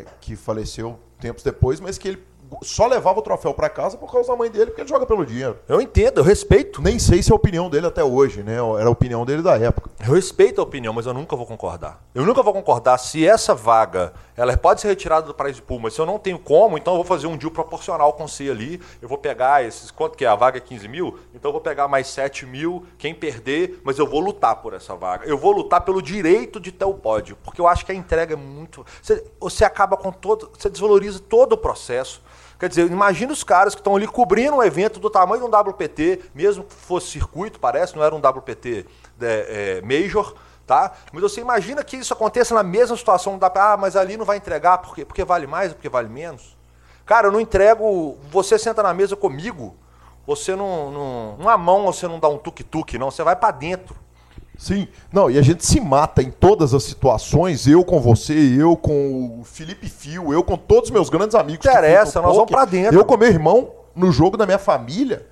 é, 0.01 0.05
que 0.21 0.37
faleceu 0.37 0.99
tempos 1.19 1.43
depois, 1.43 1.81
mas 1.81 1.97
que 1.97 2.09
ele 2.09 2.23
só 2.63 2.87
levava 2.87 3.19
o 3.19 3.23
troféu 3.23 3.55
pra 3.55 3.69
casa 3.69 3.97
por 3.97 4.11
causa 4.11 4.29
da 4.29 4.37
mãe 4.37 4.51
dele, 4.51 4.67
porque 4.67 4.83
ele 4.83 4.89
joga 4.89 5.07
pelo 5.07 5.25
dinheiro. 5.25 5.59
Eu 5.69 5.81
entendo, 5.81 6.19
eu 6.19 6.25
respeito. 6.25 6.83
Nem 6.83 6.99
sei 6.99 7.23
se 7.23 7.31
é 7.31 7.33
a 7.33 7.37
opinião 7.37 7.71
dele 7.71 7.87
até 7.87 8.05
hoje, 8.05 8.43
né? 8.43 8.55
Era 8.55 8.87
a 8.87 8.91
opinião 8.91 9.25
dele 9.25 9.43
da 9.43 9.57
época. 9.57 9.91
Eu 10.05 10.15
respeito 10.15 10.61
a 10.61 10.65
opinião, 10.65 10.93
mas 10.93 11.07
eu 11.07 11.15
nunca 11.15 11.37
vou 11.37 11.47
concordar. 11.47 12.03
Eu 12.15 12.25
nunca 12.25 12.43
vou 12.43 12.53
concordar 12.53 12.99
se 12.99 13.27
essa 13.27 13.55
vaga 13.55 14.13
ela 14.37 14.57
pode 14.57 14.81
ser 14.81 14.89
retirada 14.89 15.27
do 15.27 15.35
paraíso 15.35 15.63
pool, 15.63 15.79
mas 15.79 15.95
se 15.95 16.01
eu 16.01 16.07
não 16.07 16.19
tenho 16.19 16.39
como, 16.39 16.79
então 16.79 16.95
eu 16.95 16.99
vou 16.99 17.05
fazer 17.05 17.27
um 17.27 17.37
deal 17.37 17.51
proporcional 17.51 18.13
com 18.15 18.27
você 18.27 18.51
ali. 18.51 18.81
Eu 19.01 19.09
vou 19.09 19.19
pegar 19.19 19.65
esses. 19.65 19.91
Quanto 19.91 20.17
que 20.17 20.25
é? 20.25 20.29
A 20.29 20.35
vaga 20.35 20.59
é 20.59 20.61
15 20.61 20.89
mil? 20.89 21.19
Então 21.35 21.49
eu 21.49 21.53
vou 21.53 21.61
pegar 21.61 21.87
mais 21.89 22.07
7 22.09 22.47
mil, 22.47 22.87
quem 22.99 23.15
perder, 23.15 23.81
mas 23.85 23.99
eu 23.99 24.07
vou 24.07 24.21
lutar 24.21 24.57
por 24.57 24.75
essa 24.75 24.95
vaga. 24.95 25.27
Eu 25.27 25.39
vou 25.39 25.53
lutar 25.53 25.83
pelo 25.83 26.01
direito 26.01 26.59
de 26.59 26.73
ter 26.73 26.85
o 26.85 26.95
pódio, 26.95 27.37
porque 27.45 27.61
eu 27.61 27.69
acho 27.69 27.85
que 27.85 27.93
a 27.93 27.95
entrega 27.95 28.35
é 28.35 28.37
muito. 28.37 28.85
Você, 29.01 29.25
você 29.39 29.65
acaba 29.65 29.97
com 29.97 30.11
todo. 30.11 30.51
Você 30.59 30.71
desvaloriza 30.71 31.21
todo 31.21 31.53
o 31.53 31.59
processo. 31.59 32.23
Quer 32.63 32.69
dizer, 32.69 32.89
imagina 32.93 33.33
os 33.33 33.43
caras 33.43 33.75
que 33.75 33.81
estão 33.81 33.97
ali 33.97 34.07
cobrindo 34.07 34.55
um 34.55 34.63
evento 34.63 35.01
do 35.01 35.11
tamanho 35.11 35.43
de 35.43 35.49
um 35.49 35.61
WPT, 35.61 36.31
mesmo 36.33 36.63
que 36.63 36.73
fosse 36.73 37.09
circuito, 37.09 37.59
parece, 37.59 37.97
não 37.97 38.05
era 38.05 38.15
um 38.15 38.21
WPT 38.21 38.87
é, 39.21 39.81
é, 39.81 39.83
Major, 39.83 40.33
tá? 40.65 40.93
Mas 41.13 41.23
você 41.23 41.41
imagina 41.41 41.83
que 41.83 41.97
isso 41.97 42.13
aconteça 42.13 42.55
na 42.55 42.63
mesma 42.63 42.97
situação 42.97 43.37
da 43.37 43.51
ah, 43.53 43.77
mas 43.77 43.97
ali 43.97 44.17
não 44.17 44.25
vai 44.25 44.37
entregar 44.37 44.79
porque 44.79 45.05
porque 45.05 45.25
vale 45.25 45.45
mais 45.45 45.73
porque 45.73 45.89
vale 45.89 46.09
menos? 46.09 46.57
Cara, 47.05 47.27
eu 47.27 47.33
não 47.33 47.41
entrego, 47.41 48.17
você 48.31 48.57
senta 48.57 48.81
na 48.81 48.95
mesa 48.95 49.17
comigo, 49.17 49.77
você 50.25 50.55
não, 50.55 50.93
não 50.93 51.37
uma 51.41 51.59
mão 51.59 51.87
você 51.87 52.07
não 52.07 52.21
dá 52.21 52.29
um 52.29 52.39
tuk-tuk, 52.39 52.97
não, 52.97 53.11
você 53.11 53.25
vai 53.25 53.35
para 53.35 53.51
dentro. 53.51 53.97
Sim, 54.57 54.87
não, 55.13 55.31
e 55.31 55.39
a 55.39 55.43
gente 55.43 55.65
se 55.67 55.81
mata 55.81 56.23
em 56.23 56.31
todas 56.31 56.73
as 56.73 56.85
situações, 56.85 57.67
eu 57.67 57.85
com 57.85 58.01
você, 58.01 58.33
eu 58.33 58.77
com 58.77 59.41
o 59.41 59.45
Felipe 59.45 59.89
Fio, 59.89 60.33
eu 60.33 60.45
com 60.45 60.57
todos 60.57 60.85
os 60.85 60.91
meus 60.91 61.09
grandes 61.09 61.35
amigos. 61.35 61.67
Interessa, 61.67 62.21
nós 62.21 62.35
vamos 62.35 62.51
pra 62.51 62.65
dentro. 62.65 62.97
Eu 62.97 63.05
com 63.05 63.17
meu 63.17 63.29
irmão, 63.29 63.71
no 63.95 64.13
jogo 64.13 64.37
da 64.37 64.47
minha 64.47 64.59
família, 64.59 65.27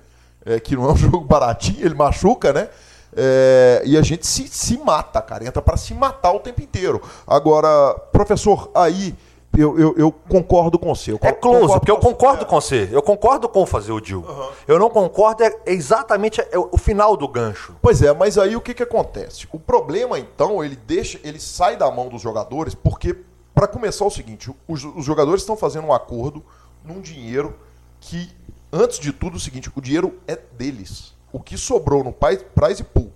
é, 0.45 0.59
que 0.59 0.75
não 0.75 0.89
é 0.89 0.91
um 0.91 0.97
jogo 0.97 1.21
baratinho, 1.21 1.85
ele 1.85 1.95
machuca, 1.95 2.51
né? 2.51 2.67
É, 3.15 3.81
e 3.85 3.97
a 3.97 4.01
gente 4.01 4.25
se, 4.25 4.47
se 4.47 4.77
mata, 4.77 5.21
cara, 5.21 5.45
entra 5.45 5.61
para 5.61 5.77
se 5.77 5.93
matar 5.93 6.31
o 6.31 6.39
tempo 6.39 6.61
inteiro. 6.61 7.01
Agora, 7.27 7.93
professor, 8.11 8.71
aí 8.73 9.15
eu, 9.57 9.77
eu, 9.77 9.93
eu, 9.97 10.11
concordo 10.11 10.79
com 10.79 10.95
você. 10.95 11.17
é 11.21 11.31
close, 11.33 11.73
porque 11.73 11.91
eu 11.91 11.97
concordo 11.97 12.45
com 12.45 12.59
você. 12.59 12.87
Eu 12.91 13.01
concordo 13.01 13.49
com 13.49 13.65
fazer 13.65 13.91
o 13.91 13.99
deal. 13.99 14.21
Uhum. 14.21 14.49
Eu 14.65 14.79
não 14.79 14.89
concordo 14.89 15.43
é 15.43 15.59
exatamente 15.65 16.39
é 16.39 16.57
o 16.57 16.77
final 16.77 17.17
do 17.17 17.27
gancho. 17.27 17.75
Pois 17.81 18.01
é, 18.01 18.13
mas 18.13 18.37
aí 18.37 18.55
o 18.55 18.61
que, 18.61 18.73
que 18.73 18.83
acontece? 18.83 19.47
O 19.51 19.59
problema, 19.59 20.17
então, 20.17 20.63
ele 20.63 20.77
deixa, 20.77 21.19
ele 21.23 21.39
sai 21.39 21.75
da 21.75 21.91
mão 21.91 22.07
dos 22.07 22.21
jogadores, 22.21 22.73
porque, 22.73 23.15
para 23.53 23.67
começar, 23.67 24.05
é 24.05 24.07
o 24.07 24.11
seguinte: 24.11 24.49
os, 24.67 24.85
os 24.85 25.03
jogadores 25.03 25.41
estão 25.41 25.57
fazendo 25.57 25.87
um 25.87 25.93
acordo 25.93 26.41
num 26.83 27.01
dinheiro 27.01 27.53
que, 27.99 28.29
antes 28.71 28.99
de 28.99 29.11
tudo, 29.11 29.33
é 29.33 29.37
o 29.37 29.41
seguinte: 29.41 29.69
o 29.75 29.81
dinheiro 29.81 30.17
é 30.27 30.37
deles. 30.57 31.13
O 31.33 31.39
que 31.41 31.57
sobrou 31.57 32.03
no 32.03 32.13
prize 32.13 32.83
pool 32.83 33.11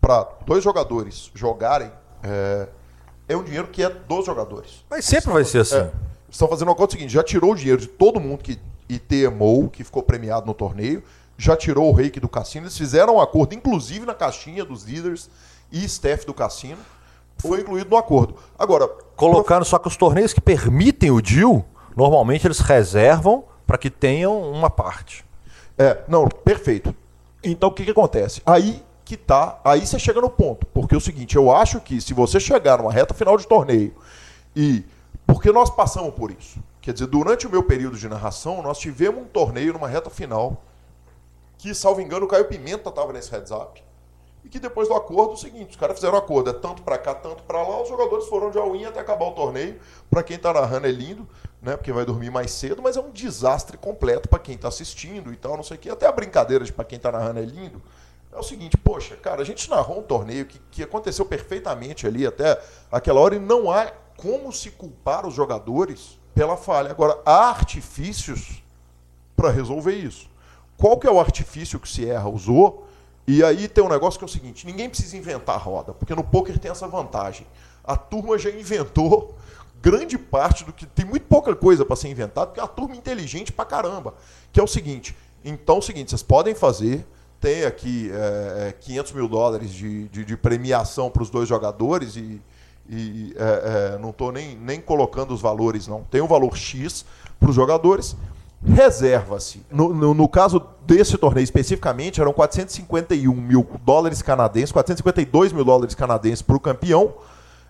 para 0.00 0.26
dois 0.46 0.64
jogadores 0.64 1.30
jogarem. 1.34 1.92
É, 2.22 2.68
é 3.30 3.36
um 3.36 3.44
dinheiro 3.44 3.68
que 3.68 3.82
é 3.82 3.88
dos 3.88 4.26
jogadores. 4.26 4.84
Mas 4.90 5.04
sempre 5.04 5.32
vai 5.32 5.44
ser 5.44 5.60
assim. 5.60 5.76
É, 5.76 5.90
estão 6.28 6.48
fazendo 6.48 6.68
uma 6.68 6.74
coisa 6.74 6.92
seguinte: 6.92 7.12
já 7.12 7.22
tirou 7.22 7.52
o 7.52 7.54
dinheiro 7.54 7.80
de 7.80 7.86
todo 7.86 8.18
mundo 8.18 8.42
que 8.42 8.58
ITMou, 8.88 9.70
que 9.70 9.84
ficou 9.84 10.02
premiado 10.02 10.46
no 10.46 10.52
torneio, 10.52 11.02
já 11.38 11.56
tirou 11.56 11.88
o 11.88 11.92
reiki 11.92 12.18
do 12.18 12.28
cassino. 12.28 12.64
Eles 12.64 12.76
fizeram 12.76 13.16
um 13.16 13.20
acordo, 13.20 13.54
inclusive 13.54 14.04
na 14.04 14.14
caixinha 14.14 14.64
dos 14.64 14.82
líderes 14.82 15.30
e 15.70 15.84
staff 15.84 16.26
do 16.26 16.34
cassino. 16.34 16.78
Foi 17.38 17.60
incluído 17.60 17.88
no 17.88 17.96
acordo. 17.96 18.34
Agora. 18.58 18.88
Colocando 19.16 19.64
só 19.64 19.78
que 19.78 19.86
os 19.86 19.96
torneios 19.96 20.32
que 20.32 20.40
permitem 20.40 21.10
o 21.10 21.20
deal, 21.20 21.64
normalmente 21.96 22.46
eles 22.46 22.58
reservam 22.58 23.44
para 23.66 23.78
que 23.78 23.90
tenham 23.90 24.40
uma 24.42 24.68
parte. 24.68 25.24
É, 25.78 25.98
não, 26.08 26.26
perfeito. 26.26 26.94
Então 27.44 27.68
o 27.68 27.72
que, 27.72 27.84
que 27.84 27.90
acontece? 27.90 28.42
Aí 28.44 28.82
que 29.10 29.16
tá. 29.16 29.60
Aí 29.64 29.84
você 29.84 29.98
chega 29.98 30.20
no 30.20 30.30
ponto. 30.30 30.64
Porque 30.66 30.94
é 30.94 30.98
o 30.98 31.00
seguinte, 31.00 31.34
eu 31.34 31.50
acho 31.50 31.80
que 31.80 32.00
se 32.00 32.14
você 32.14 32.38
chegar 32.38 32.78
numa 32.78 32.92
reta 32.92 33.12
final 33.12 33.36
de 33.36 33.46
torneio 33.46 33.92
e. 34.54 34.84
Porque 35.26 35.50
nós 35.52 35.68
passamos 35.68 36.14
por 36.14 36.30
isso. 36.30 36.60
Quer 36.80 36.92
dizer, 36.92 37.06
durante 37.06 37.46
o 37.46 37.50
meu 37.50 37.62
período 37.62 37.96
de 37.96 38.08
narração, 38.08 38.62
nós 38.62 38.78
tivemos 38.78 39.22
um 39.22 39.26
torneio 39.26 39.72
numa 39.72 39.86
reta 39.88 40.10
final 40.10 40.62
que, 41.58 41.74
salvo 41.74 42.00
engano, 42.00 42.26
o 42.26 42.28
Caio 42.28 42.46
Pimenta 42.46 42.88
estava 42.88 43.12
nesse 43.12 43.30
heads 43.30 43.50
up. 43.50 43.82
E 44.44 44.48
que 44.48 44.58
depois 44.58 44.88
do 44.88 44.94
acordo, 44.94 45.32
é 45.32 45.34
o 45.34 45.36
seguinte, 45.36 45.70
os 45.70 45.76
caras 45.76 45.96
fizeram 45.96 46.14
um 46.14 46.18
acordo, 46.18 46.50
é 46.50 46.52
tanto 46.52 46.82
para 46.82 46.98
cá, 46.98 47.14
tanto 47.14 47.42
para 47.42 47.62
lá, 47.62 47.82
os 47.82 47.88
jogadores 47.88 48.26
foram 48.26 48.50
de 48.50 48.58
all-in 48.58 48.86
até 48.86 48.98
acabar 48.98 49.26
o 49.26 49.32
torneio. 49.32 49.78
Para 50.08 50.22
quem 50.22 50.36
está 50.36 50.52
narrando 50.52 50.86
é 50.86 50.90
lindo, 50.90 51.28
né, 51.62 51.76
porque 51.76 51.92
vai 51.92 52.04
dormir 52.04 52.30
mais 52.30 52.50
cedo, 52.50 52.82
mas 52.82 52.96
é 52.96 53.00
um 53.00 53.10
desastre 53.10 53.76
completo 53.76 54.28
para 54.28 54.38
quem 54.38 54.54
está 54.54 54.68
assistindo 54.68 55.32
e 55.32 55.36
tal, 55.36 55.56
não 55.56 55.62
sei 55.62 55.76
o 55.76 55.80
quê. 55.80 55.90
Até 55.90 56.06
a 56.06 56.12
brincadeira 56.12 56.64
de 56.64 56.72
para 56.72 56.84
quem 56.84 56.96
está 56.96 57.12
narrando 57.12 57.38
é 57.38 57.44
lindo, 57.44 57.80
é 58.32 58.38
o 58.38 58.42
seguinte, 58.42 58.76
poxa, 58.76 59.16
cara, 59.16 59.42
a 59.42 59.44
gente 59.44 59.68
narrou 59.68 59.98
um 59.98 60.02
torneio 60.02 60.46
que, 60.46 60.60
que 60.70 60.82
aconteceu 60.82 61.24
perfeitamente 61.24 62.06
ali 62.06 62.26
até 62.26 62.60
aquela 62.90 63.20
hora 63.20 63.34
e 63.34 63.38
não 63.38 63.70
há 63.70 63.92
como 64.16 64.52
se 64.52 64.70
culpar 64.70 65.26
os 65.26 65.34
jogadores 65.34 66.18
pela 66.34 66.56
falha. 66.56 66.90
Agora, 66.90 67.18
há 67.24 67.48
artifícios 67.48 68.62
para 69.34 69.50
resolver 69.50 69.94
isso. 69.94 70.28
Qual 70.76 70.98
que 70.98 71.06
é 71.06 71.10
o 71.10 71.18
artifício 71.18 71.80
que 71.80 71.86
o 71.86 71.90
Sierra 71.90 72.28
usou? 72.28 72.86
E 73.26 73.42
aí 73.44 73.68
tem 73.68 73.82
um 73.82 73.88
negócio 73.88 74.18
que 74.18 74.24
é 74.24 74.26
o 74.26 74.30
seguinte, 74.30 74.66
ninguém 74.66 74.88
precisa 74.88 75.16
inventar 75.16 75.56
a 75.56 75.58
roda, 75.58 75.92
porque 75.92 76.14
no 76.14 76.24
poker 76.24 76.58
tem 76.58 76.70
essa 76.70 76.88
vantagem. 76.88 77.46
A 77.84 77.96
turma 77.96 78.38
já 78.38 78.50
inventou 78.50 79.34
grande 79.80 80.18
parte 80.18 80.64
do 80.64 80.72
que 80.72 80.86
tem 80.86 81.04
muito 81.04 81.26
pouca 81.26 81.54
coisa 81.54 81.84
para 81.84 81.96
ser 81.96 82.08
inventado, 82.08 82.48
porque 82.48 82.60
é 82.60 82.62
uma 82.62 82.68
turma 82.68 82.96
inteligente 82.96 83.52
pra 83.52 83.64
caramba, 83.64 84.14
que 84.52 84.60
é 84.60 84.62
o 84.62 84.66
seguinte, 84.66 85.16
então 85.44 85.76
é 85.76 85.78
o 85.78 85.82
seguinte, 85.82 86.10
vocês 86.10 86.22
podem 86.22 86.54
fazer 86.54 87.06
tem 87.40 87.64
aqui 87.64 88.10
é, 88.12 88.74
500 88.78 89.10
é, 89.10 89.14
mil 89.14 89.28
dólares 89.28 89.70
de, 89.70 90.08
de, 90.08 90.24
de 90.24 90.36
premiação 90.36 91.10
para 91.10 91.22
os 91.22 91.30
dois 91.30 91.48
jogadores 91.48 92.14
e, 92.16 92.40
e 92.88 93.34
é, 93.36 93.94
é, 93.94 93.98
não 93.98 94.10
estou 94.10 94.30
nem, 94.30 94.56
nem 94.56 94.80
colocando 94.80 95.32
os 95.32 95.40
valores, 95.40 95.86
não. 95.88 96.02
Tem 96.10 96.20
um 96.20 96.26
valor 96.26 96.54
X 96.56 97.04
para 97.38 97.48
os 97.48 97.56
jogadores. 97.56 98.14
Reserva-se. 98.62 99.64
No, 99.70 99.94
no, 99.94 100.12
no, 100.12 100.28
caso 100.28 100.62
desse 100.84 101.16
torneio 101.16 101.44
especificamente, 101.44 102.20
eram 102.20 102.32
451 102.32 103.34
mil 103.34 103.66
dólares 103.82 104.20
canadenses, 104.20 104.70
452 104.70 105.52
mil 105.52 105.64
dólares 105.64 105.94
canadenses 105.94 106.42
para 106.42 106.56
o 106.56 106.60
campeão, 106.60 107.14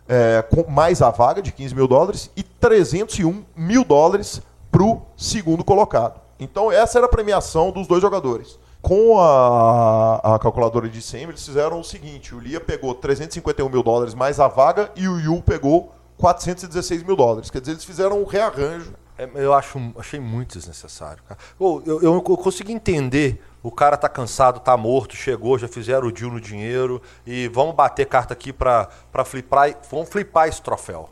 é, 0.09 0.43
com 0.43 0.69
mais 0.69 1.01
a 1.01 1.11
vaga 1.11 1.41
de 1.41 1.53
15 1.53 1.77
mil 1.77 1.87
dólares, 1.87 2.29
e 2.37 2.43
301 2.43 3.45
mil 3.55 3.85
dólares 3.85 4.43
para 4.73 4.83
o 4.83 5.03
segundo 5.17 5.63
colocado. 5.63 6.21
Então, 6.41 6.73
essa 6.73 6.99
era 6.99 7.07
a 7.07 7.11
premiação 7.11 7.71
dos 7.71 7.87
dois 7.87 8.03
jogadores. 8.03 8.59
Com 8.91 9.21
a, 9.21 10.17
a 10.35 10.39
calculadora 10.41 10.89
de 10.89 10.99
ICM, 10.99 11.31
eles 11.31 11.47
fizeram 11.47 11.79
o 11.79 11.85
seguinte: 11.85 12.35
o 12.35 12.41
Lia 12.41 12.59
pegou 12.59 12.93
351 12.93 13.69
mil 13.69 13.85
dólares 13.85 14.15
mais 14.15 14.41
a 14.41 14.49
vaga 14.49 14.91
e 14.97 15.07
o 15.07 15.17
Yu 15.21 15.41
pegou 15.43 15.95
416 16.17 17.05
mil 17.05 17.15
dólares. 17.15 17.51
Quer 17.51 17.61
dizer, 17.61 17.75
eles 17.75 17.85
fizeram 17.85 18.21
um 18.21 18.25
rearranjo. 18.25 18.93
É, 19.17 19.31
eu 19.37 19.55
acho, 19.55 19.79
achei 19.97 20.19
muito 20.19 20.59
desnecessário. 20.59 21.23
Cara. 21.23 21.39
Eu, 21.61 21.81
eu, 21.87 22.03
eu, 22.03 22.21
consegui 22.21 22.73
entender. 22.73 23.41
O 23.63 23.71
cara 23.71 23.97
tá 23.97 24.09
cansado, 24.09 24.59
tá 24.59 24.77
morto, 24.77 25.15
chegou, 25.15 25.57
já 25.57 25.69
fizeram 25.69 26.09
o 26.09 26.13
deal 26.13 26.33
no 26.33 26.41
dinheiro 26.41 27.01
e 27.25 27.47
vamos 27.47 27.77
bater 27.77 28.07
carta 28.07 28.35
aqui 28.35 28.53
para 28.53 28.89
flipar, 29.25 29.73
vamos 29.89 30.09
flipar 30.09 30.49
esse 30.49 30.61
troféu. 30.61 31.09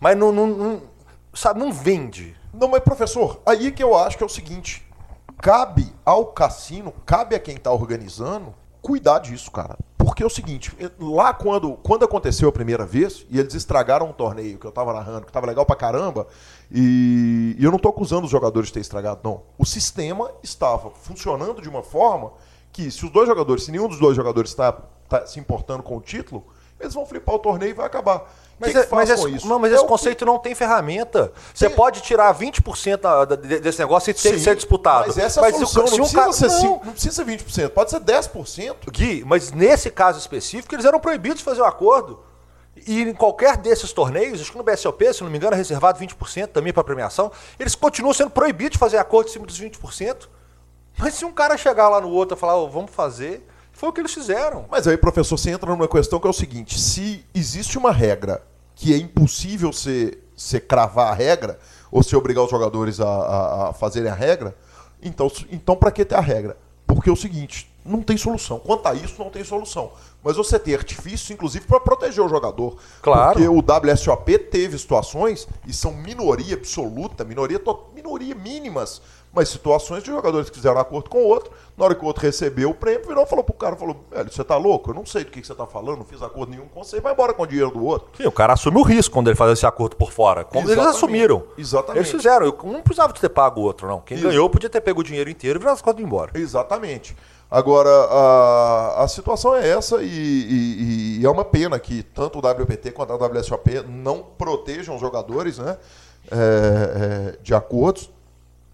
Mas 0.00 0.16
não, 0.16 0.32
não, 0.32 0.48
não, 0.48 0.82
sabe, 1.32 1.60
não 1.60 1.72
vende. 1.72 2.34
Não, 2.52 2.66
mas 2.66 2.80
professor, 2.80 3.40
aí 3.46 3.70
que 3.70 3.80
eu 3.80 3.96
acho 3.96 4.18
que 4.18 4.24
é 4.24 4.26
o 4.26 4.28
seguinte: 4.28 4.84
cabe 5.42 5.92
ao 6.06 6.26
cassino, 6.26 6.94
cabe 7.04 7.34
a 7.34 7.40
quem 7.40 7.56
está 7.56 7.72
organizando, 7.72 8.54
cuidar 8.80 9.18
disso, 9.18 9.50
cara. 9.50 9.76
Porque 9.98 10.22
é 10.22 10.26
o 10.26 10.30
seguinte, 10.30 10.72
lá 11.00 11.34
quando, 11.34 11.72
quando 11.82 12.04
aconteceu 12.04 12.48
a 12.48 12.52
primeira 12.52 12.86
vez, 12.86 13.26
e 13.28 13.40
eles 13.40 13.52
estragaram 13.52 14.08
um 14.08 14.12
torneio 14.12 14.56
que 14.56 14.64
eu 14.64 14.70
tava 14.70 14.92
narrando, 14.92 15.26
que 15.26 15.32
tava 15.32 15.46
legal 15.46 15.66
pra 15.66 15.74
caramba, 15.74 16.28
e, 16.70 17.56
e 17.58 17.64
eu 17.64 17.72
não 17.72 17.78
tô 17.78 17.88
acusando 17.88 18.24
os 18.24 18.30
jogadores 18.30 18.68
de 18.68 18.74
ter 18.74 18.80
estragado, 18.80 19.20
não. 19.24 19.42
O 19.58 19.66
sistema 19.66 20.30
estava 20.44 20.90
funcionando 20.90 21.60
de 21.60 21.68
uma 21.68 21.82
forma 21.82 22.32
que, 22.72 22.88
se 22.88 23.04
os 23.04 23.10
dois 23.10 23.28
jogadores, 23.28 23.64
se 23.64 23.72
nenhum 23.72 23.88
dos 23.88 23.98
dois 23.98 24.14
jogadores 24.14 24.50
está 24.50 24.72
tá 25.08 25.26
se 25.26 25.40
importando 25.40 25.82
com 25.82 25.96
o 25.96 26.00
título, 26.00 26.44
eles 26.78 26.94
vão 26.94 27.04
flipar 27.04 27.34
o 27.34 27.38
torneio 27.40 27.70
e 27.70 27.74
vai 27.74 27.86
acabar. 27.86 28.32
Mas, 28.62 28.70
que 28.70 28.78
é, 28.78 28.86
que 28.86 28.94
mas, 28.94 29.10
esse, 29.10 29.30
isso? 29.30 29.48
Não, 29.48 29.58
mas 29.58 29.72
é 29.72 29.74
esse 29.74 29.84
conceito 29.84 30.18
que... 30.18 30.24
não 30.24 30.38
tem 30.38 30.54
ferramenta. 30.54 31.32
Você 31.52 31.66
tem... 31.66 31.74
pode 31.74 32.00
tirar 32.00 32.32
20% 32.32 32.96
da, 32.96 33.24
da, 33.24 33.34
desse 33.34 33.80
negócio 33.80 34.12
e 34.12 34.14
ter, 34.14 34.38
ser 34.38 34.54
disputado. 34.54 35.08
Mas 35.08 35.18
essa 35.18 35.40
é 35.40 35.48
a 35.48 35.52
solução. 35.52 35.86
Se, 35.88 35.98
não, 35.98 36.04
precisa 36.04 36.20
cara... 36.20 36.32
ser 36.32 36.48
não. 36.48 36.80
não 36.84 36.92
precisa 36.92 37.24
ser 37.24 37.24
20%, 37.24 37.70
pode 37.70 37.90
ser 37.90 37.98
10%. 37.98 38.76
Gui, 38.92 39.24
mas 39.26 39.50
nesse 39.50 39.90
caso 39.90 40.20
específico, 40.20 40.72
eles 40.76 40.84
eram 40.84 41.00
proibidos 41.00 41.38
de 41.38 41.44
fazer 41.44 41.60
o 41.60 41.64
um 41.64 41.66
acordo. 41.66 42.20
E 42.86 43.02
em 43.02 43.12
qualquer 43.12 43.56
desses 43.56 43.92
torneios, 43.92 44.40
acho 44.40 44.52
que 44.52 44.58
no 44.58 44.62
BSOP, 44.62 45.12
se 45.12 45.24
não 45.24 45.30
me 45.30 45.36
engano, 45.36 45.54
é 45.54 45.56
reservado 45.56 45.98
20% 45.98 46.46
também 46.48 46.72
para 46.72 46.84
premiação, 46.84 47.32
eles 47.58 47.74
continuam 47.74 48.14
sendo 48.14 48.30
proibidos 48.30 48.72
de 48.72 48.78
fazer 48.78 48.98
acordo 48.98 49.28
em 49.28 49.32
cima 49.32 49.44
dos 49.44 49.60
20%. 49.60 50.28
Mas 50.96 51.14
se 51.14 51.24
um 51.24 51.32
cara 51.32 51.56
chegar 51.56 51.88
lá 51.88 52.00
no 52.00 52.10
outro 52.10 52.36
e 52.36 52.38
falar, 52.38 52.56
oh, 52.56 52.68
vamos 52.68 52.92
fazer, 52.92 53.44
foi 53.72 53.88
o 53.88 53.92
que 53.92 54.00
eles 54.00 54.14
fizeram. 54.14 54.66
Mas 54.70 54.86
aí, 54.86 54.96
professor, 54.96 55.36
você 55.36 55.50
entra 55.50 55.68
numa 55.68 55.88
questão 55.88 56.20
que 56.20 56.26
é 56.26 56.30
o 56.30 56.32
seguinte: 56.32 56.78
se 56.78 57.24
existe 57.34 57.76
uma 57.76 57.90
regra 57.90 58.42
que 58.82 58.92
é 58.92 58.96
impossível 58.96 59.72
você, 59.72 60.18
você 60.36 60.58
cravar 60.58 61.12
a 61.12 61.14
regra, 61.14 61.56
ou 61.88 62.02
se 62.02 62.16
obrigar 62.16 62.42
os 62.42 62.50
jogadores 62.50 62.98
a, 62.98 63.06
a, 63.06 63.68
a 63.68 63.72
fazerem 63.72 64.10
a 64.10 64.14
regra, 64.14 64.56
então, 65.00 65.30
então 65.52 65.76
para 65.76 65.92
que 65.92 66.04
ter 66.04 66.16
a 66.16 66.20
regra? 66.20 66.56
Porque 66.84 67.08
é 67.08 67.12
o 67.12 67.16
seguinte, 67.16 67.72
não 67.84 68.02
tem 68.02 68.16
solução. 68.16 68.58
Quanto 68.58 68.88
a 68.88 68.94
isso, 68.94 69.14
não 69.22 69.30
tem 69.30 69.44
solução. 69.44 69.92
Mas 70.20 70.36
você 70.36 70.58
tem 70.58 70.74
artifícios, 70.74 71.30
inclusive, 71.30 71.64
para 71.64 71.78
proteger 71.78 72.24
o 72.24 72.28
jogador. 72.28 72.76
Claro. 73.00 73.34
Porque 73.34 73.46
o 73.46 73.60
WSOP 73.60 74.36
teve 74.50 74.76
situações, 74.76 75.46
e 75.64 75.72
são 75.72 75.92
minoria 75.92 76.56
absoluta, 76.56 77.22
minoria, 77.24 77.60
minoria 77.94 78.34
mínimas, 78.34 79.00
mas 79.32 79.48
situações 79.48 80.02
de 80.02 80.10
jogadores 80.10 80.50
que 80.50 80.56
fizeram 80.56 80.78
acordo 80.78 81.08
com 81.08 81.18
o 81.18 81.26
outro, 81.26 81.50
na 81.76 81.84
hora 81.86 81.94
que 81.94 82.02
o 82.02 82.06
outro 82.06 82.22
recebeu 82.22 82.70
o 82.70 82.74
prêmio, 82.74 83.06
virou 83.06 83.24
e 83.24 83.26
falou 83.26 83.42
pro 83.42 83.54
cara, 83.54 83.74
falou, 83.76 84.04
velho, 84.10 84.30
você 84.30 84.44
tá 84.44 84.56
louco? 84.56 84.90
Eu 84.90 84.94
não 84.94 85.06
sei 85.06 85.24
do 85.24 85.30
que, 85.30 85.40
que 85.40 85.46
você 85.46 85.54
tá 85.54 85.66
falando, 85.66 85.98
não 85.98 86.04
fiz 86.04 86.20
acordo 86.22 86.50
nenhum 86.50 86.66
com 86.68 86.84
você, 86.84 87.00
vai 87.00 87.12
embora 87.14 87.32
com 87.32 87.42
o 87.42 87.46
dinheiro 87.46 87.70
do 87.70 87.82
outro. 87.84 88.08
Sim, 88.16 88.26
o 88.26 88.32
cara 88.32 88.52
assume 88.52 88.78
o 88.78 88.82
risco 88.82 89.12
quando 89.14 89.28
ele 89.28 89.36
faz 89.36 89.50
esse 89.52 89.64
acordo 89.64 89.96
por 89.96 90.12
fora. 90.12 90.44
Como 90.44 90.70
eles 90.70 90.84
assumiram. 90.84 91.44
Exatamente. 91.56 91.98
Eles 92.00 92.10
fizeram. 92.10 92.44
Eu- 92.46 92.58
Um 92.62 92.72
não 92.72 92.82
precisava 92.82 93.12
de 93.12 93.20
ter 93.20 93.30
pago 93.30 93.60
o 93.60 93.64
outro, 93.64 93.88
não. 93.88 94.00
Quem 94.00 94.18
Isso. 94.18 94.26
ganhou 94.28 94.50
podia 94.50 94.68
ter 94.68 94.80
pego 94.82 95.00
o 95.00 95.04
dinheiro 95.04 95.30
inteiro 95.30 95.58
e 95.58 95.60
virado 95.60 95.74
as 95.74 95.82
contas 95.82 96.00
e 96.00 96.02
ir 96.02 96.06
embora. 96.06 96.30
Exatamente. 96.38 97.16
Agora, 97.50 97.88
a, 97.90 99.02
a 99.04 99.08
situação 99.08 99.54
é 99.54 99.68
essa 99.68 100.02
e, 100.02 100.06
e- 100.06 101.18
e 101.20 101.26
é 101.26 101.28
uma 101.30 101.44
pena 101.44 101.78
que 101.78 102.02
tanto 102.02 102.38
o 102.38 102.40
WPT 102.42 102.92
quanto 102.92 103.12
a 103.12 103.16
WSOP 103.16 103.82
não 103.88 104.22
protejam 104.22 104.94
os 104.94 105.00
jogadores 105.00 105.58
né, 105.58 105.76
é, 106.30 106.36
é, 106.36 107.38
de 107.42 107.54
acordos, 107.54 108.10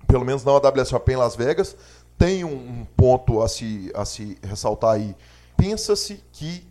pelo 0.08 0.24
menos 0.24 0.42
não 0.42 0.56
a 0.56 0.58
WSOP 0.58 1.12
em 1.12 1.16
Las 1.16 1.36
Vegas. 1.36 1.76
Tem 2.16 2.42
um, 2.42 2.48
um 2.48 2.86
ponto 2.96 3.40
a 3.42 3.48
se, 3.48 3.92
a 3.94 4.04
se 4.04 4.36
ressaltar 4.42 4.94
aí. 4.94 5.14
Pensa-se 5.56 6.24
que 6.32 6.66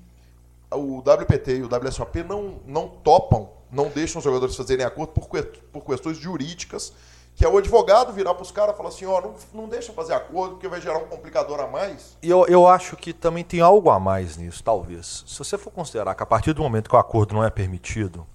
o 0.72 1.00
WPT 1.00 1.58
e 1.58 1.64
o 1.64 1.70
WSOP 1.74 2.24
não, 2.24 2.56
não 2.66 2.90
topam, 2.90 3.50
não 3.72 3.88
deixam 3.88 4.20
os 4.20 4.24
jogadores 4.24 4.56
fazerem 4.56 4.86
acordo 4.86 5.14
por, 5.14 5.28
por 5.72 5.86
questões 5.86 6.18
jurídicas, 6.18 6.92
que 7.36 7.46
é 7.46 7.48
o 7.50 7.58
advogado 7.58 8.12
virar 8.12 8.34
para 8.34 8.42
os 8.42 8.52
caras 8.52 8.74
e 8.74 8.78
falar 8.78 8.90
assim, 8.90 9.06
ó, 9.06 9.22
não, 9.22 9.36
não 9.54 9.70
deixa 9.70 9.94
fazer 9.94 10.14
acordo 10.14 10.56
porque 10.56 10.68
vai 10.68 10.82
gerar 10.82 10.98
um 10.98 11.08
complicador 11.08 11.60
a 11.60 11.68
mais. 11.68 12.18
E 12.22 12.30
eu, 12.30 12.46
eu 12.48 12.68
acho 12.68 12.98
que 12.98 13.14
também 13.14 13.44
tem 13.44 13.62
algo 13.62 13.90
a 13.92 14.00
mais 14.00 14.36
nisso, 14.36 14.64
talvez. 14.64 15.24
Se 15.28 15.38
você 15.38 15.58
for 15.58 15.72
considerar 15.72 16.16
que 16.16 16.24
a 16.24 16.26
partir 16.26 16.54
do 16.54 16.64
momento 16.64 16.90
que 16.90 16.96
o 16.96 17.00
acordo 17.00 17.36
não 17.36 17.44
é 17.44 17.50
permitido, 17.50 18.26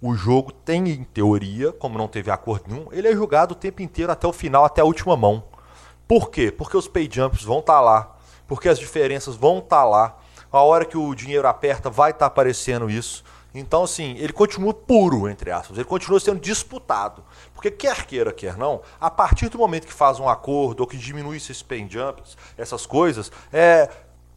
o 0.00 0.14
jogo 0.14 0.52
tem, 0.52 0.88
em 0.88 1.04
teoria, 1.04 1.72
como 1.72 1.98
não 1.98 2.08
teve 2.08 2.30
acordo 2.30 2.64
nenhum, 2.68 2.86
ele 2.92 3.08
é 3.08 3.12
julgado 3.12 3.52
o 3.52 3.56
tempo 3.56 3.82
inteiro 3.82 4.12
até 4.12 4.26
o 4.26 4.32
final, 4.32 4.64
até 4.64 4.80
a 4.80 4.84
última 4.84 5.16
mão. 5.16 5.44
Por 6.06 6.30
quê? 6.30 6.52
Porque 6.52 6.76
os 6.76 6.86
pay 6.86 7.08
jumps 7.10 7.42
vão 7.42 7.60
estar 7.60 7.80
lá, 7.80 8.16
porque 8.46 8.68
as 8.68 8.78
diferenças 8.78 9.34
vão 9.34 9.58
estar 9.58 9.84
lá. 9.84 10.18
A 10.52 10.60
hora 10.62 10.84
que 10.84 10.96
o 10.96 11.14
dinheiro 11.14 11.48
aperta, 11.48 11.90
vai 11.90 12.12
estar 12.12 12.26
aparecendo 12.26 12.88
isso. 12.88 13.24
Então, 13.52 13.84
assim, 13.84 14.16
ele 14.18 14.32
continua 14.32 14.74
puro, 14.74 15.28
entre 15.28 15.50
aspas. 15.50 15.78
Ele 15.78 15.86
continua 15.86 16.20
sendo 16.20 16.38
disputado. 16.38 17.24
Porque 17.54 17.70
quer 17.70 18.04
queira, 18.04 18.32
quer 18.32 18.56
não, 18.56 18.82
a 19.00 19.10
partir 19.10 19.48
do 19.48 19.58
momento 19.58 19.86
que 19.86 19.92
faz 19.92 20.20
um 20.20 20.28
acordo 20.28 20.80
ou 20.80 20.86
que 20.86 20.96
diminui 20.96 21.38
esses 21.38 21.62
pay 21.62 21.86
jumps, 21.88 22.36
essas 22.56 22.84
coisas, 22.84 23.32
é, 23.52 23.90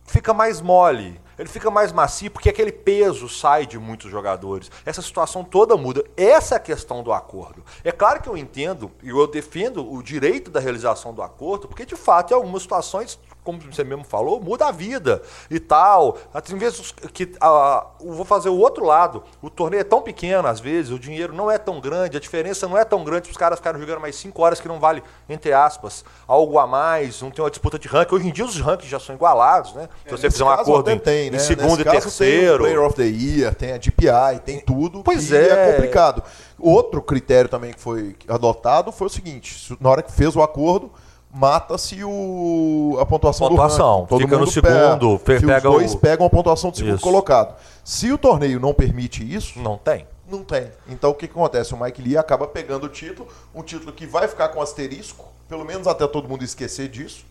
fica 0.10 0.34
mais 0.34 0.60
mole, 0.60 1.22
ele 1.38 1.48
fica 1.48 1.70
mais 1.70 1.92
macio 1.92 2.32
porque 2.32 2.50
aquele 2.50 2.72
peso 2.72 3.30
sai 3.30 3.66
de 3.66 3.78
muitos 3.78 4.12
jogadores. 4.12 4.70
Essa 4.86 5.02
situação 5.02 5.44
toda 5.44 5.78
muda. 5.78 6.04
Essa 6.18 6.56
é 6.56 6.58
a 6.58 6.60
questão 6.60 7.02
do 7.02 7.14
acordo. 7.14 7.64
É 7.84 7.92
claro 7.92 8.22
que 8.22 8.28
eu 8.28 8.36
entendo 8.36 8.92
e 9.02 9.10
eu 9.10 9.28
defendo 9.28 9.90
o 9.90 10.04
direito 10.04 10.52
da 10.52 10.60
realização 10.60 11.14
do 11.14 11.22
acordo, 11.22 11.68
porque 11.68 11.86
de 11.86 11.96
fato 11.96 12.32
em 12.32 12.34
algumas 12.34 12.64
situações 12.64 13.20
como 13.44 13.60
você 13.62 13.84
mesmo 13.84 14.04
falou, 14.04 14.40
muda 14.42 14.68
a 14.68 14.72
vida 14.72 15.22
e 15.50 15.60
tal. 15.60 16.18
Às 16.34 16.50
vezes 16.52 16.92
que 17.14 17.32
ah, 17.42 17.88
vou 18.00 18.26
fazer 18.26 18.50
o 18.50 18.58
outro 18.58 18.86
lado. 18.86 19.24
O 19.42 19.50
torneio 19.50 19.82
é 19.82 19.84
tão 19.84 20.02
pequeno, 20.02 20.48
às 20.48 20.60
vezes, 20.60 20.92
o 20.92 21.00
dinheiro 21.00 21.34
não 21.34 21.50
é 21.50 21.58
tão 21.58 21.80
grande, 21.80 22.18
a 22.18 22.20
diferença 22.20 22.68
não 22.68 22.78
é 22.78 22.84
tão 22.86 23.04
grande 23.04 23.24
para 23.24 23.32
os 23.32 23.38
caras 23.38 23.58
ficarem 23.60 23.80
jogando 23.80 24.02
mais 24.02 24.16
5 24.18 24.42
horas 24.42 24.60
que 24.60 24.68
não 24.68 24.80
vale, 24.80 25.02
entre 25.28 25.52
aspas, 25.54 26.06
algo 26.28 26.60
a 26.60 26.68
mais, 26.68 27.22
não 27.22 27.32
tem 27.32 27.44
uma 27.44 27.50
disputa 27.50 27.80
de 27.80 27.88
ranking. 27.88 28.14
Hoje 28.16 28.28
em 28.28 28.32
dia 28.32 28.46
os 28.46 28.60
rankings 28.60 28.90
já 28.92 29.00
são 29.00 29.16
igualados, 29.16 29.74
né? 29.74 29.90
Se 30.06 30.12
você 30.12 30.28
Nesse 30.28 30.38
fizer 30.38 30.44
um 30.44 30.50
acordo 30.50 30.92
em, 30.92 31.00
tem, 31.00 31.28
em 31.28 31.32
né? 31.32 31.40
segundo 31.40 31.78
Nesse 31.78 31.82
e 31.82 31.84
caso, 31.86 31.94
Tem 32.00 32.02
terceiro. 32.02 32.56
o 32.56 32.60
Player 32.60 32.82
of 32.84 32.96
the 32.96 33.04
Year, 33.06 33.56
tem 33.56 33.72
a 33.74 33.78
DPI, 33.78 34.40
tem 34.46 34.60
tudo. 34.60 35.02
Pois 35.04 35.32
é. 35.32 35.50
é 35.70 35.72
complicado. 35.74 36.22
Outro 36.60 37.02
critério 37.02 37.50
também 37.50 37.74
que 37.74 37.80
foi 37.80 38.16
adotado 38.28 38.92
foi 38.92 39.08
o 39.08 39.10
seguinte: 39.10 39.68
se- 39.68 39.78
na 39.80 39.90
hora 39.90 40.02
que 40.04 40.12
fez 40.12 40.36
o 40.36 40.42
acordo, 40.42 40.92
mata-se 41.34 42.04
o 42.04 42.98
a 43.00 43.06
pontuação, 43.06 43.48
Pontuação. 43.50 44.06
do 44.06 44.16
ranking. 44.16 44.24
Fica 44.26 44.38
no 44.38 44.48
segundo, 44.48 45.20
pe- 45.20 45.40
se 45.40 45.46
pega 45.46 45.70
os 45.70 45.76
dois 45.76 45.94
o- 45.94 45.98
pegam 45.98 46.26
a 46.26 46.30
pontuação 46.30 46.72
do 46.72 46.78
segundo 46.78 46.96
Isso. 46.96 47.04
colocado. 47.04 47.56
Se 47.84 48.12
o 48.12 48.18
torneio 48.18 48.60
não 48.60 48.74
permite 48.74 49.24
isso, 49.36 49.60
Não 49.60 49.78
tem. 49.78 50.08
não 50.28 50.44
tem. 50.44 50.68
Então 50.88 51.12
o 51.12 51.14
que, 51.14 51.28
que 51.28 51.34
acontece? 51.34 51.74
O 51.74 51.80
Mike 51.80 52.02
Lee 52.02 52.18
acaba 52.18 52.48
pegando 52.48 52.86
o 52.86 52.90
título, 52.90 53.28
um 53.54 53.62
título 53.62 53.92
que 53.94 54.06
vai 54.06 54.28
ficar 54.28 54.50
com 54.50 54.62
asterisco, 54.62 55.26
pelo 55.48 55.64
menos 55.66 55.88
até 55.88 56.08
todo 56.08 56.28
mundo 56.28 56.44
esquecer 56.44 56.88
disso, 56.88 57.26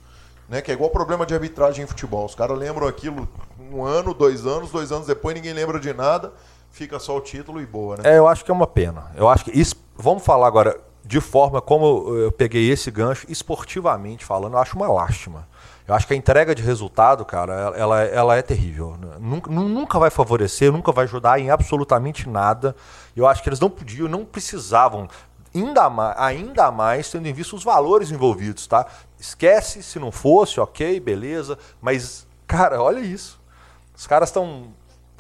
né? 0.48 0.60
Que 0.62 0.70
é 0.70 0.74
igual 0.74 0.90
problema 0.90 1.26
de 1.26 1.34
arbitragem 1.34 1.84
em 1.84 1.86
futebol. 1.86 2.24
Os 2.24 2.34
caras 2.34 2.56
lembram 2.58 2.86
aquilo 2.86 3.28
um 3.72 3.84
ano, 3.84 4.14
dois 4.14 4.46
anos, 4.46 4.70
dois 4.70 4.90
anos 4.92 5.06
depois 5.06 5.34
ninguém 5.34 5.52
lembra 5.52 5.78
de 5.78 5.92
nada, 5.92 6.32
fica 6.70 6.98
só 6.98 7.16
o 7.16 7.20
título 7.20 7.60
e 7.60 7.66
boa, 7.66 7.96
né? 7.96 8.02
É, 8.14 8.18
eu 8.18 8.26
acho 8.28 8.44
que 8.44 8.50
é 8.50 8.54
uma 8.54 8.66
pena. 8.66 9.10
Eu 9.16 9.28
acho 9.28 9.44
que 9.44 9.50
isso, 9.58 9.74
vamos 9.96 10.24
falar 10.24 10.46
agora 10.46 10.78
de 11.08 11.20
forma 11.22 11.60
como 11.62 12.14
eu 12.18 12.30
peguei 12.30 12.70
esse 12.70 12.90
gancho 12.90 13.26
esportivamente 13.30 14.24
falando, 14.26 14.52
eu 14.52 14.58
acho 14.58 14.76
uma 14.76 14.86
lástima. 14.88 15.48
Eu 15.86 15.94
acho 15.94 16.06
que 16.06 16.12
a 16.12 16.16
entrega 16.16 16.54
de 16.54 16.62
resultado, 16.62 17.24
cara, 17.24 17.72
ela, 17.74 18.02
ela, 18.02 18.36
é 18.36 18.42
terrível. 18.42 18.94
Nunca, 19.18 19.50
nu- 19.50 19.66
nunca 19.70 19.98
vai 19.98 20.10
favorecer, 20.10 20.70
nunca 20.70 20.92
vai 20.92 21.04
ajudar 21.06 21.40
em 21.40 21.48
absolutamente 21.50 22.28
nada. 22.28 22.76
Eu 23.16 23.26
acho 23.26 23.42
que 23.42 23.48
eles 23.48 23.58
não 23.58 23.70
podiam, 23.70 24.06
não 24.06 24.22
precisavam, 24.22 25.08
ainda 25.54 25.88
mais, 25.88 26.14
ainda 26.18 26.70
mais 26.70 27.10
tendo 27.10 27.26
em 27.26 27.32
vista 27.32 27.56
os 27.56 27.64
valores 27.64 28.10
envolvidos, 28.10 28.66
tá? 28.66 28.84
Esquece 29.18 29.82
se 29.82 29.98
não 29.98 30.12
fosse, 30.12 30.60
ok, 30.60 31.00
beleza. 31.00 31.58
Mas, 31.80 32.26
cara, 32.46 32.82
olha 32.82 33.00
isso. 33.00 33.40
Os 33.96 34.06
caras 34.06 34.28
estão. 34.28 34.64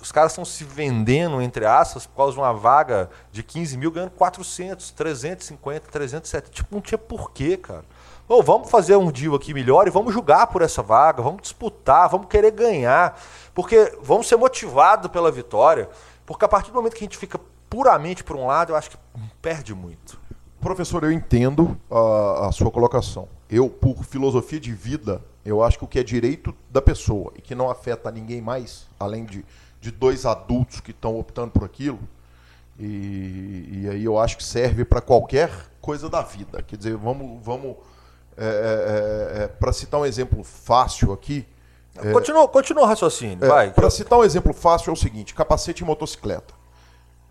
Os 0.00 0.12
caras 0.12 0.32
estão 0.32 0.44
se 0.44 0.62
vendendo, 0.62 1.42
entre 1.42 1.66
aspas, 1.66 2.06
por 2.06 2.16
causa 2.16 2.32
de 2.32 2.38
uma 2.38 2.52
vaga 2.52 3.10
de 3.32 3.42
15 3.42 3.76
mil, 3.76 3.90
ganhando 3.90 4.12
400, 4.12 4.90
350, 4.92 5.90
370. 5.90 6.50
Tipo, 6.50 6.74
não 6.74 6.80
tinha 6.80 6.98
porquê, 6.98 7.56
cara. 7.56 7.84
Ô, 8.28 8.42
vamos 8.42 8.70
fazer 8.70 8.94
um 8.96 9.10
deal 9.10 9.34
aqui 9.34 9.52
melhor 9.52 9.88
e 9.88 9.90
vamos 9.90 10.14
jogar 10.14 10.46
por 10.48 10.62
essa 10.62 10.82
vaga, 10.82 11.22
vamos 11.22 11.42
disputar, 11.42 12.08
vamos 12.08 12.28
querer 12.28 12.52
ganhar. 12.52 13.20
Porque 13.54 13.96
vamos 14.02 14.28
ser 14.28 14.36
motivados 14.36 15.10
pela 15.10 15.32
vitória. 15.32 15.88
Porque 16.24 16.44
a 16.44 16.48
partir 16.48 16.70
do 16.70 16.74
momento 16.74 16.92
que 16.92 17.04
a 17.04 17.06
gente 17.06 17.16
fica 17.16 17.40
puramente 17.68 18.22
por 18.22 18.36
um 18.36 18.46
lado, 18.46 18.72
eu 18.72 18.76
acho 18.76 18.90
que 18.90 18.98
perde 19.42 19.74
muito. 19.74 20.20
Professor, 20.60 21.02
eu 21.04 21.10
entendo 21.12 21.78
a, 21.90 22.48
a 22.48 22.52
sua 22.52 22.70
colocação. 22.70 23.28
Eu, 23.48 23.68
por 23.68 24.04
filosofia 24.04 24.60
de 24.60 24.72
vida, 24.72 25.22
eu 25.44 25.62
acho 25.62 25.78
que 25.78 25.84
o 25.84 25.88
que 25.88 25.98
é 25.98 26.02
direito 26.02 26.54
da 26.70 26.82
pessoa 26.82 27.32
e 27.36 27.40
que 27.40 27.54
não 27.54 27.70
afeta 27.70 28.10
ninguém 28.10 28.42
mais, 28.42 28.86
além 29.00 29.24
de, 29.24 29.44
de 29.80 29.90
dois 29.90 30.26
adultos 30.26 30.80
que 30.80 30.90
estão 30.90 31.18
optando 31.18 31.50
por 31.52 31.64
aquilo, 31.64 32.00
e, 32.78 33.82
e 33.82 33.88
aí 33.90 34.04
eu 34.04 34.18
acho 34.18 34.36
que 34.36 34.44
serve 34.44 34.84
para 34.84 35.00
qualquer 35.00 35.50
coisa 35.80 36.08
da 36.08 36.22
vida. 36.22 36.62
Quer 36.62 36.76
dizer, 36.76 36.96
vamos, 36.96 37.42
vamos 37.44 37.76
para 39.58 39.72
citar 39.72 40.00
um 40.00 40.06
exemplo 40.06 40.42
fácil 40.44 41.12
aqui, 41.12 41.46
Continua, 42.12 42.46
continua 42.46 42.84
o 42.84 42.86
raciocínio, 42.86 43.48
vai. 43.48 43.72
para 43.72 43.90
citar 43.90 44.16
um 44.18 44.22
exemplo 44.22 44.52
fácil 44.52 44.90
é 44.90 44.92
o 44.92 44.96
seguinte, 44.96 45.34
capacete 45.34 45.82
e 45.82 45.86
motocicleta. 45.86 46.54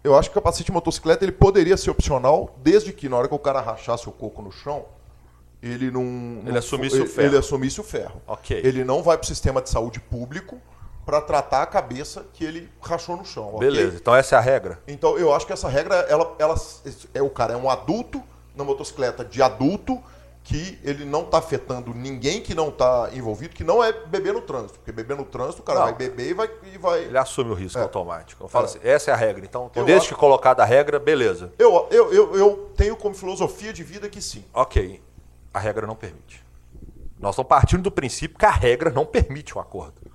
Eu 0.04 0.18
acho 0.18 0.30
que 0.30 0.38
o 0.38 0.41
capacete 0.41 0.70
e 0.70 0.74
motocicleta 0.74 1.24
ele 1.24 1.32
poderia 1.32 1.78
ser 1.78 1.89
opcional, 1.89 2.54
desde 2.62 2.91
que 2.91 3.08
na 3.08 3.16
hora 3.16 3.28
que 3.30 3.34
o 3.34 3.39
cara 3.39 3.62
rachasse 3.62 4.10
o 4.10 4.12
coco 4.12 4.41
no 4.41 4.52
chão, 4.52 4.84
ele 5.64 5.89
não. 5.89 6.02
Ele 6.41 6.52
não- 6.52 6.58
assumisse 6.58 6.95
ele, 6.98 7.06
o 7.06 7.08
ferro. 7.08 7.28
Ele 7.28 7.38
assumisse 7.38 7.80
o 7.80 7.84
ferro. 7.84 8.22
Ok. 8.28 8.60
Ele 8.62 8.84
não 8.84 9.02
vai 9.02 9.18
para 9.18 9.24
o 9.24 9.28
sistema 9.28 9.62
de 9.62 9.70
saúde 9.70 10.02
público 10.02 10.60
para 11.08 11.22
tratar 11.22 11.62
a 11.62 11.66
cabeça 11.66 12.26
que 12.34 12.43
ele 12.43 12.70
rachou 12.82 13.16
no 13.16 13.24
chão. 13.24 13.58
Beleza, 13.58 13.95
então 13.95 14.14
essa 14.14 14.36
é 14.36 14.38
a 14.38 14.41
regra. 14.41 14.78
Então 14.86 15.18
eu 15.18 15.34
acho 15.34 15.47
que 15.47 15.53
essa 15.53 15.70
regra, 15.70 15.95
ela, 16.10 16.36
ela 16.38 16.53
é 17.14 17.22
o 17.22 17.30
cara 17.30 17.53
é 17.53 17.55
um 17.55 17.70
adulto 17.70 18.22
na 18.53 18.66
motocicleta 18.66 19.24
de 19.24 19.41
adulto 19.41 20.03
que 20.43 20.78
ele 20.84 21.05
não 21.05 21.22
está 21.22 21.38
afetando 21.38 21.93
ninguém 21.93 22.41
que 22.41 22.53
não 22.53 22.68
está 22.68 23.10
envolvido, 23.14 23.55
que 23.55 23.64
não 23.64 23.82
é 23.82 23.93
beber 23.93 24.34
no 24.34 24.41
trânsito, 24.41 24.80
porque 24.80 24.91
beber 24.91 25.16
no 25.16 25.24
trânsito 25.24 25.62
o 25.62 25.64
cara 25.66 25.80
Não. 25.80 25.86
vai 25.88 25.95
beber 25.95 26.30
e 26.30 26.34
vai, 26.34 26.49
e 26.74 26.78
vai 26.78 27.03
Ele 27.05 27.18
assume 27.18 27.51
o 27.51 27.53
risco 27.53 27.80
É. 27.80 27.84
automático. 27.84 28.43
Eu 28.43 28.49
falo 28.49 28.66
É. 28.66 28.68
assim, 28.70 28.80
essa 28.84 29.10
é 29.12 29.14
a 29.14 29.18
regra. 29.18 29.45
Então, 29.45 29.72
Eu 29.74 29.86
desde 29.86 30.08
acho- 30.08 30.14
que 30.14 30.20
colocada 30.20 30.62
a 30.62 30.66
regra, 30.66 30.99
beleza. 30.99 31.53
Eu, 31.58 31.88
eu, 31.89 32.14
eu, 32.14 32.36
eu 32.36 32.72
tenho 32.76 32.97
como 32.97 33.16
filosofia 33.16 33.72
de 33.72 33.82
vida 33.84 34.10
que 34.10 34.22
sim. 34.22 34.43
Ok, 34.53 35.01
a 35.53 35.60
regra 35.60 35.88
não 35.88 35.95
permite. 35.95 36.45
Nós 37.18 37.32
estamos 37.34 37.47
partindo 37.49 37.84
do 37.84 37.91
princípio 37.91 38.38
que 38.38 38.45
a 38.45 38.51
regra 38.51 38.89
não 38.89 39.05
permite 39.05 39.58
um 39.58 39.62
acordo. 39.62 40.07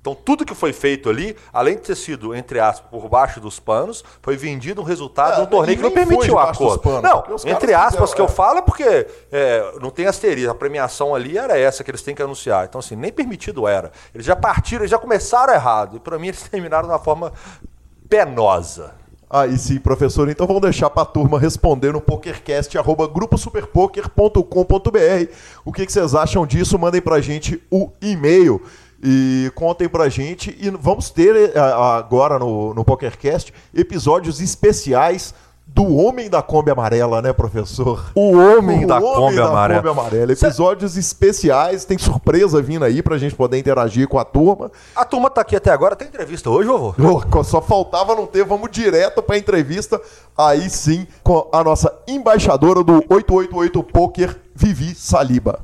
Então, 0.00 0.14
tudo 0.14 0.44
que 0.44 0.54
foi 0.54 0.72
feito 0.72 1.10
ali, 1.10 1.36
além 1.52 1.74
de 1.74 1.82
ter 1.82 1.96
sido, 1.96 2.34
entre 2.34 2.60
aspas, 2.60 2.88
por 2.90 3.08
baixo 3.08 3.40
dos 3.40 3.58
panos, 3.58 4.04
foi 4.22 4.36
vendido 4.36 4.80
um 4.80 4.84
resultado 4.84 5.32
É, 5.32 5.36
de 5.36 5.40
um 5.42 5.46
torneio 5.46 5.76
que 5.76 5.82
não 5.82 5.90
permitiu 5.90 6.36
o 6.36 6.46
dos 6.46 6.50
acordo. 6.50 6.80
panos, 6.80 7.02
não, 7.02 7.24
entre 7.50 7.74
aspas 7.74 7.92
fizeram, 7.92 8.14
que 8.14 8.20
eu 8.20 8.26
é. 8.26 8.28
falo 8.28 8.58
é 8.58 8.62
porque 8.62 9.06
é, 9.32 9.72
não 9.80 9.90
tem 9.90 10.06
asterisco. 10.06 10.50
A 10.50 10.54
premiação 10.54 11.14
ali 11.14 11.36
era 11.36 11.58
essa 11.58 11.82
que 11.82 11.90
eles 11.90 12.02
têm 12.02 12.14
que 12.14 12.22
anunciar. 12.22 12.64
Então, 12.64 12.78
assim, 12.78 12.96
nem 12.96 13.12
permitido 13.12 13.66
era. 13.66 13.90
Eles 14.14 14.26
já 14.26 14.36
partiram, 14.36 14.82
eles 14.82 14.90
já 14.90 14.98
começaram 14.98 15.52
errado. 15.52 15.96
E, 15.96 16.00
para 16.00 16.18
mim, 16.18 16.28
eles 16.28 16.42
terminaram 16.48 16.86
de 16.86 16.92
uma 16.92 17.00
forma 17.00 17.32
penosa. 18.08 18.94
Aí 19.30 19.58
sim, 19.58 19.78
professor. 19.78 20.30
Então 20.30 20.46
vamos 20.46 20.62
deixar 20.62 20.88
para 20.88 21.02
a 21.02 21.06
turma 21.06 21.38
responder 21.38 21.92
no 21.92 22.00
pokercast, 22.00 22.78
arroba 22.78 23.06
gruposuperpoker.com.br. 23.06 25.32
O 25.64 25.72
que, 25.72 25.84
que 25.84 25.92
vocês 25.92 26.14
acham 26.14 26.46
disso? 26.46 26.78
Mandem 26.78 27.02
pra 27.02 27.20
gente 27.20 27.62
o 27.70 27.90
e-mail 28.00 28.62
e 29.02 29.50
contem 29.54 29.88
pra 29.88 30.08
gente. 30.08 30.56
E 30.60 30.70
vamos 30.70 31.10
ter 31.10 31.52
eh, 31.54 31.58
agora 31.58 32.38
no, 32.38 32.74
no 32.74 32.84
PokerCast 32.84 33.52
episódios 33.74 34.40
especiais 34.40 35.34
do 35.66 35.94
Homem 35.96 36.30
da 36.30 36.40
Kombi 36.40 36.70
Amarela, 36.70 37.20
né, 37.20 37.32
professor? 37.32 38.10
O 38.14 38.32
Homem 38.32 38.84
O 38.84 38.88
da 38.88 38.96
Homem 38.96 39.14
Kombi 39.14 39.36
da 39.36 39.48
Amarela. 39.48 39.82
Kombi 39.82 40.00
Amarela. 40.00 40.32
Episódios 40.32 40.96
especiais, 40.96 41.84
tem 41.84 41.98
surpresa 41.98 42.60
vindo 42.62 42.84
aí 42.84 43.02
pra 43.02 43.18
gente 43.18 43.34
poder 43.34 43.58
interagir 43.58 44.08
com 44.08 44.18
a 44.18 44.24
turma. 44.24 44.72
A 44.96 45.04
turma 45.04 45.28
tá 45.28 45.42
aqui 45.42 45.54
até 45.54 45.70
agora. 45.70 45.94
Tem 45.94 46.08
entrevista 46.08 46.48
hoje, 46.48 46.68
vovô? 46.68 46.94
Ô, 47.38 47.44
Só 47.44 47.60
faltava 47.60 48.14
não 48.14 48.26
ter, 48.26 48.44
vamos 48.44 48.70
direto 48.70 49.22
pra 49.22 49.36
entrevista, 49.36 50.00
aí 50.36 50.70
sim, 50.70 51.06
com 51.22 51.48
a 51.52 51.62
nossa 51.62 51.94
embaixadora 52.08 52.82
do 52.82 52.94
888 53.08 53.82
Poker, 53.82 54.36
Vivi 54.54 54.94
Saliba. 54.94 55.60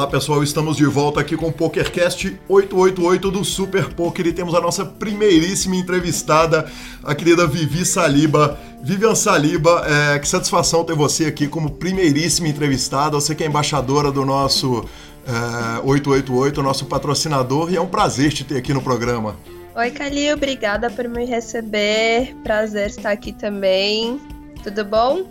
Olá 0.00 0.08
pessoal, 0.08 0.42
estamos 0.42 0.78
de 0.78 0.86
volta 0.86 1.20
aqui 1.20 1.36
com 1.36 1.48
o 1.48 1.52
PokerCast 1.52 2.40
888 2.48 3.30
do 3.30 3.44
Super 3.44 3.92
Poker 3.92 4.26
e 4.28 4.32
temos 4.32 4.54
a 4.54 4.60
nossa 4.62 4.82
primeiríssima 4.82 5.76
entrevistada, 5.76 6.64
a 7.04 7.14
querida 7.14 7.46
Vivi 7.46 7.84
Saliba. 7.84 8.58
Vivian 8.82 9.14
Saliba, 9.14 9.84
é, 9.86 10.18
que 10.18 10.26
satisfação 10.26 10.84
ter 10.84 10.94
você 10.94 11.26
aqui 11.26 11.46
como 11.46 11.72
primeiríssima 11.72 12.48
entrevistada. 12.48 13.10
Você 13.10 13.34
que 13.34 13.44
é 13.44 13.46
embaixadora 13.46 14.10
do 14.10 14.24
nosso 14.24 14.88
é, 15.26 15.80
888, 15.84 16.62
nosso 16.62 16.86
patrocinador, 16.86 17.70
e 17.70 17.76
é 17.76 17.80
um 17.82 17.86
prazer 17.86 18.32
te 18.32 18.42
ter 18.42 18.56
aqui 18.56 18.72
no 18.72 18.80
programa. 18.80 19.36
Oi, 19.76 19.90
Calil, 19.90 20.32
obrigada 20.32 20.88
por 20.88 21.06
me 21.10 21.26
receber. 21.26 22.34
Prazer 22.42 22.86
estar 22.86 23.10
aqui 23.10 23.34
também. 23.34 24.18
Tudo 24.64 24.82
bom? 24.82 25.26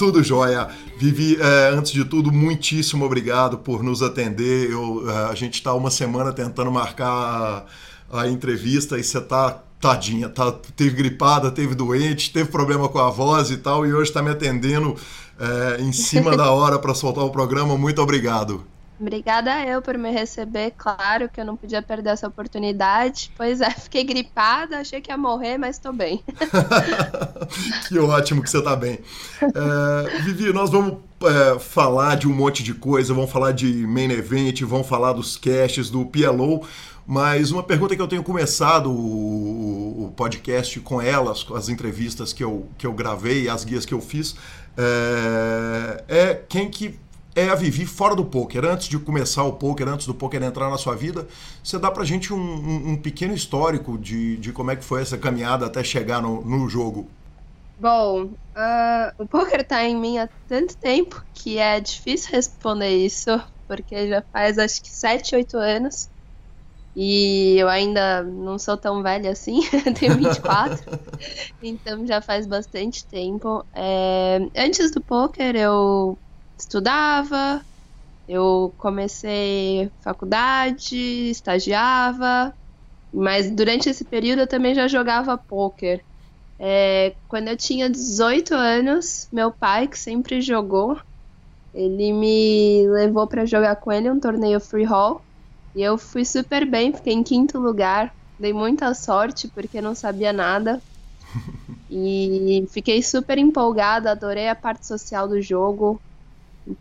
Tudo 0.00 0.22
jóia. 0.22 0.66
Vivi, 0.96 1.36
é, 1.38 1.68
antes 1.74 1.92
de 1.92 2.06
tudo, 2.06 2.32
muitíssimo 2.32 3.04
obrigado 3.04 3.58
por 3.58 3.82
nos 3.82 4.00
atender. 4.00 4.70
Eu, 4.70 5.04
é, 5.06 5.30
a 5.30 5.34
gente 5.34 5.56
está 5.56 5.74
uma 5.74 5.90
semana 5.90 6.32
tentando 6.32 6.72
marcar 6.72 7.66
a, 8.10 8.22
a 8.22 8.26
entrevista 8.26 8.98
e 8.98 9.04
você 9.04 9.18
está 9.18 9.62
tadinha, 9.78 10.30
tá, 10.30 10.52
teve 10.74 10.96
gripada, 10.96 11.50
teve 11.50 11.74
doente, 11.74 12.32
teve 12.32 12.48
problema 12.48 12.88
com 12.88 12.98
a 12.98 13.10
voz 13.10 13.50
e 13.50 13.58
tal, 13.58 13.86
e 13.86 13.92
hoje 13.92 14.08
está 14.08 14.22
me 14.22 14.30
atendendo 14.30 14.96
é, 15.38 15.82
em 15.82 15.92
cima 15.92 16.34
da 16.34 16.50
hora 16.50 16.78
para 16.78 16.94
soltar 16.94 17.22
o 17.22 17.30
programa. 17.30 17.76
Muito 17.76 18.00
obrigado. 18.00 18.64
Obrigada 19.00 19.64
eu 19.64 19.80
por 19.80 19.96
me 19.96 20.10
receber. 20.10 20.74
Claro 20.76 21.28
que 21.28 21.40
eu 21.40 21.44
não 21.44 21.56
podia 21.56 21.80
perder 21.80 22.10
essa 22.10 22.28
oportunidade. 22.28 23.32
Pois 23.34 23.62
é, 23.62 23.70
fiquei 23.72 24.04
gripada, 24.04 24.78
achei 24.78 25.00
que 25.00 25.10
ia 25.10 25.16
morrer, 25.16 25.56
mas 25.56 25.76
estou 25.76 25.92
bem. 25.92 26.22
que 27.88 27.98
ótimo 27.98 28.42
que 28.42 28.50
você 28.50 28.58
está 28.58 28.76
bem. 28.76 28.98
É, 29.40 30.20
Vivi, 30.20 30.52
nós 30.52 30.68
vamos 30.68 30.98
é, 31.22 31.58
falar 31.58 32.16
de 32.16 32.28
um 32.28 32.34
monte 32.34 32.62
de 32.62 32.74
coisa, 32.74 33.14
vamos 33.14 33.30
falar 33.30 33.52
de 33.52 33.86
main 33.86 34.10
event, 34.10 34.60
vamos 34.62 34.86
falar 34.86 35.14
dos 35.14 35.38
casts, 35.38 35.88
do 35.88 36.04
PLO. 36.04 36.66
Mas 37.06 37.50
uma 37.50 37.62
pergunta 37.62 37.96
que 37.96 38.02
eu 38.02 38.06
tenho 38.06 38.22
começado 38.22 38.90
o, 38.90 40.04
o 40.04 40.12
podcast 40.14 40.78
com 40.80 41.00
elas, 41.00 41.42
com 41.42 41.54
as 41.54 41.70
entrevistas 41.70 42.34
que 42.34 42.44
eu, 42.44 42.68
que 42.76 42.86
eu 42.86 42.92
gravei, 42.92 43.48
as 43.48 43.64
guias 43.64 43.86
que 43.86 43.94
eu 43.94 44.00
fiz, 44.00 44.36
é, 44.76 46.04
é 46.06 46.34
quem 46.34 46.70
que 46.70 47.00
é 47.34 47.48
a 47.48 47.54
Vivi 47.54 47.86
fora 47.86 48.14
do 48.14 48.24
poker. 48.24 48.64
Antes 48.64 48.88
de 48.88 48.98
começar 48.98 49.44
o 49.44 49.52
poker, 49.52 49.88
antes 49.88 50.06
do 50.06 50.14
poker 50.14 50.42
entrar 50.42 50.70
na 50.70 50.78
sua 50.78 50.94
vida, 50.94 51.26
você 51.62 51.78
dá 51.78 51.90
pra 51.90 52.04
gente 52.04 52.32
um, 52.32 52.38
um, 52.38 52.90
um 52.92 52.96
pequeno 52.96 53.34
histórico 53.34 53.96
de, 53.96 54.36
de 54.36 54.52
como 54.52 54.70
é 54.70 54.76
que 54.76 54.84
foi 54.84 55.02
essa 55.02 55.16
caminhada 55.16 55.66
até 55.66 55.82
chegar 55.84 56.20
no, 56.20 56.42
no 56.42 56.68
jogo. 56.68 57.08
Bom, 57.78 58.24
uh, 58.24 59.12
o 59.18 59.26
poker 59.26 59.66
tá 59.66 59.82
em 59.84 59.96
mim 59.96 60.18
há 60.18 60.28
tanto 60.46 60.76
tempo 60.76 61.24
que 61.32 61.56
é 61.56 61.80
difícil 61.80 62.30
responder 62.32 62.90
isso, 62.90 63.40
porque 63.66 64.08
já 64.08 64.22
faz 64.30 64.58
acho 64.58 64.82
que 64.82 64.90
7, 64.90 65.36
8 65.36 65.56
anos. 65.56 66.10
E 66.94 67.56
eu 67.56 67.68
ainda 67.68 68.22
não 68.22 68.58
sou 68.58 68.76
tão 68.76 69.02
velha 69.02 69.30
assim, 69.30 69.60
tenho 69.98 70.16
24, 70.16 70.78
então 71.62 72.04
já 72.04 72.20
faz 72.20 72.46
bastante 72.46 73.06
tempo. 73.06 73.64
É, 73.72 74.40
antes 74.56 74.90
do 74.90 75.00
poker 75.00 75.54
eu 75.56 76.18
estudava, 76.60 77.64
eu 78.28 78.74
comecei 78.78 79.90
faculdade, 80.02 80.96
estagiava, 81.30 82.54
mas 83.12 83.50
durante 83.50 83.88
esse 83.90 84.04
período 84.04 84.40
eu 84.42 84.48
também 84.48 84.74
já 84.74 84.88
jogava 84.88 85.38
poker. 85.38 86.04
É, 86.58 87.16
quando 87.28 87.48
eu 87.48 87.56
tinha 87.56 87.90
18 87.90 88.54
anos, 88.54 89.28
meu 89.32 89.52
pai, 89.52 89.88
que 89.88 89.98
sempre 89.98 90.40
jogou, 90.42 91.00
ele 91.72 92.12
me 92.12 92.88
levou 92.88 93.26
para 93.28 93.46
jogar 93.46 93.76
com 93.76 93.92
ele 93.92 94.10
um 94.10 94.20
torneio 94.20 94.60
free 94.60 94.84
roll 94.84 95.22
e 95.74 95.82
eu 95.82 95.96
fui 95.98 96.24
super 96.24 96.68
bem, 96.68 96.92
fiquei 96.92 97.12
em 97.12 97.22
quinto 97.22 97.58
lugar, 97.58 98.14
dei 98.38 98.52
muita 98.52 98.92
sorte 98.94 99.48
porque 99.54 99.80
não 99.80 99.94
sabia 99.94 100.32
nada. 100.32 100.82
E 101.92 102.66
fiquei 102.72 103.02
super 103.02 103.36
empolgada, 103.36 104.12
adorei 104.12 104.48
a 104.48 104.54
parte 104.54 104.86
social 104.86 105.26
do 105.26 105.42
jogo. 105.42 106.00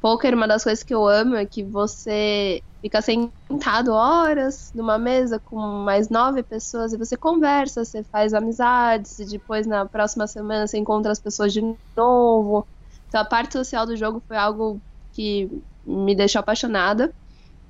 Poker, 0.01 0.33
uma 0.33 0.47
das 0.47 0.63
coisas 0.63 0.83
que 0.83 0.93
eu 0.93 1.07
amo 1.07 1.35
é 1.35 1.45
que 1.45 1.63
você 1.63 2.61
fica 2.81 3.01
sentado 3.01 3.91
horas 3.91 4.71
numa 4.73 4.97
mesa 4.97 5.39
com 5.39 5.57
mais 5.57 6.09
nove 6.09 6.43
pessoas 6.43 6.93
e 6.93 6.97
você 6.97 7.17
conversa, 7.17 7.83
você 7.83 8.03
faz 8.03 8.33
amizades, 8.33 9.19
e 9.19 9.25
depois 9.25 9.67
na 9.67 9.85
próxima 9.85 10.27
semana 10.27 10.67
você 10.67 10.77
encontra 10.77 11.11
as 11.11 11.19
pessoas 11.19 11.51
de 11.51 11.61
novo. 11.95 12.67
Então 13.07 13.21
a 13.21 13.25
parte 13.25 13.53
social 13.53 13.85
do 13.85 13.97
jogo 13.97 14.21
foi 14.27 14.37
algo 14.37 14.81
que 15.11 15.49
me 15.85 16.15
deixou 16.15 16.39
apaixonada. 16.39 17.13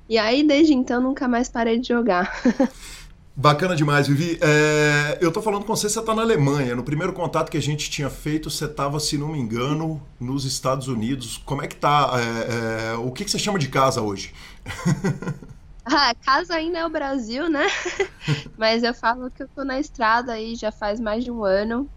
E 0.08 0.18
aí, 0.18 0.42
desde 0.42 0.74
então, 0.74 1.00
nunca 1.00 1.28
mais 1.28 1.48
parei 1.48 1.78
de 1.78 1.88
jogar. 1.88 2.30
Bacana 3.34 3.74
demais, 3.74 4.06
Vivi. 4.06 4.38
É, 4.42 5.18
eu 5.20 5.32
tô 5.32 5.40
falando 5.40 5.64
com 5.64 5.74
você, 5.74 5.88
você 5.88 6.02
tá 6.02 6.14
na 6.14 6.22
Alemanha. 6.22 6.74
No 6.74 6.82
primeiro 6.82 7.12
contato 7.12 7.50
que 7.50 7.56
a 7.56 7.62
gente 7.62 7.88
tinha 7.88 8.10
feito, 8.10 8.50
você 8.50 8.68
tava, 8.68 8.98
se 9.00 9.16
não 9.16 9.28
me 9.28 9.38
engano, 9.38 10.02
nos 10.18 10.44
Estados 10.44 10.88
Unidos. 10.88 11.38
Como 11.38 11.62
é 11.62 11.66
que 11.66 11.76
tá? 11.76 12.10
É, 12.14 12.92
é, 12.92 12.94
o 12.94 13.10
que, 13.12 13.24
que 13.24 13.30
você 13.30 13.38
chama 13.38 13.58
de 13.58 13.68
casa 13.68 14.02
hoje? 14.02 14.34
ah, 15.86 16.14
casa 16.22 16.54
ainda 16.54 16.80
é 16.80 16.86
o 16.86 16.90
Brasil, 16.90 17.48
né? 17.48 17.66
Mas 18.58 18.82
eu 18.82 18.92
falo 18.92 19.30
que 19.30 19.42
eu 19.42 19.48
tô 19.48 19.64
na 19.64 19.78
estrada 19.78 20.32
aí 20.32 20.54
já 20.54 20.72
faz 20.72 21.00
mais 21.00 21.24
de 21.24 21.30
um 21.30 21.44
ano. 21.44 21.88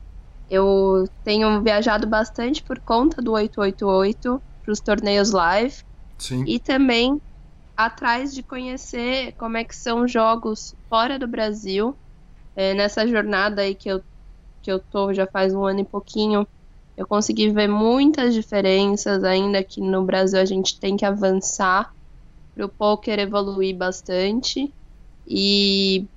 Eu 0.49 1.09
tenho 1.23 1.61
viajado 1.61 2.05
bastante 2.07 2.61
por 2.61 2.79
conta 2.79 3.21
do 3.21 3.31
888 3.33 4.41
para 4.63 4.71
os 4.71 4.79
torneios 4.79 5.31
live. 5.31 5.75
Sim. 6.17 6.45
E 6.47 6.59
também 6.59 7.19
atrás 7.75 8.33
de 8.33 8.43
conhecer 8.43 9.33
como 9.33 9.57
é 9.57 9.63
que 9.63 9.75
são 9.75 10.07
jogos 10.07 10.75
fora 10.89 11.17
do 11.19 11.27
Brasil. 11.27 11.97
É, 12.55 12.73
nessa 12.73 13.07
jornada 13.07 13.63
aí 13.63 13.75
que 13.75 13.89
eu, 13.89 14.03
que 14.61 14.71
eu 14.71 14.79
tô 14.79 15.13
já 15.13 15.27
faz 15.27 15.53
um 15.53 15.65
ano 15.65 15.81
e 15.81 15.85
pouquinho, 15.85 16.47
eu 16.95 17.07
consegui 17.07 17.49
ver 17.51 17.67
muitas 17.67 18.33
diferenças, 18.33 19.23
ainda 19.23 19.63
que 19.63 19.81
no 19.81 20.05
Brasil 20.05 20.39
a 20.39 20.45
gente 20.45 20.79
tem 20.79 20.95
que 20.95 21.05
avançar 21.05 21.91
para 22.53 22.65
o 22.65 22.69
poker 22.69 23.19
evoluir 23.19 23.75
bastante. 23.77 24.73
E 25.25 26.07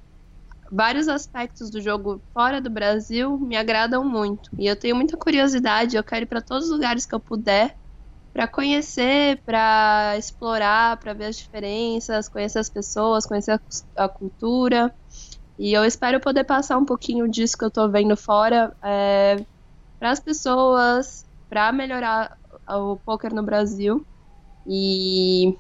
vários 0.71 1.09
aspectos 1.09 1.71
do 1.71 1.81
jogo 1.81 2.23
fora 2.33 2.61
do 2.61 2.71
Brasil 2.71 3.39
me 3.39 3.57
agradam 3.57 4.05
muito. 4.05 4.51
E 4.59 4.67
eu 4.67 4.77
tenho 4.79 4.97
muita 4.97 5.17
curiosidade, 5.17 5.97
eu 5.97 6.05
quero 6.05 6.25
ir 6.25 6.29
para 6.29 6.43
todos 6.43 6.67
os 6.67 6.73
lugares 6.73 7.07
que 7.07 7.15
eu 7.15 7.21
puder 7.21 7.77
para 8.37 8.47
conhecer, 8.47 9.41
para 9.47 10.15
explorar, 10.19 10.99
para 10.99 11.15
ver 11.15 11.25
as 11.25 11.39
diferenças, 11.39 12.29
conhecer 12.29 12.59
as 12.59 12.69
pessoas, 12.69 13.25
conhecer 13.25 13.53
a, 13.53 14.05
a, 14.05 14.09
cultura. 14.11 14.95
E 15.59 15.73
eu 15.73 15.87
espero 15.87 16.21
poder 16.21 16.45
passar 16.45 16.77
um 16.77 16.85
pouquinho 16.85 17.27
disso 17.27 17.57
que 17.57 17.65
eu 17.65 17.69
estou 17.69 17.89
vendo 17.89 18.15
fora 18.15 18.77
é, 18.83 19.43
para 19.99 20.11
as 20.11 20.21
pessoas, 20.21 21.25
para 21.49 21.73
melhorar 21.73 22.37
o 22.69 22.97
poker 22.97 23.33
no 23.33 23.43
Brasil. 23.43 24.05
E 24.67 25.57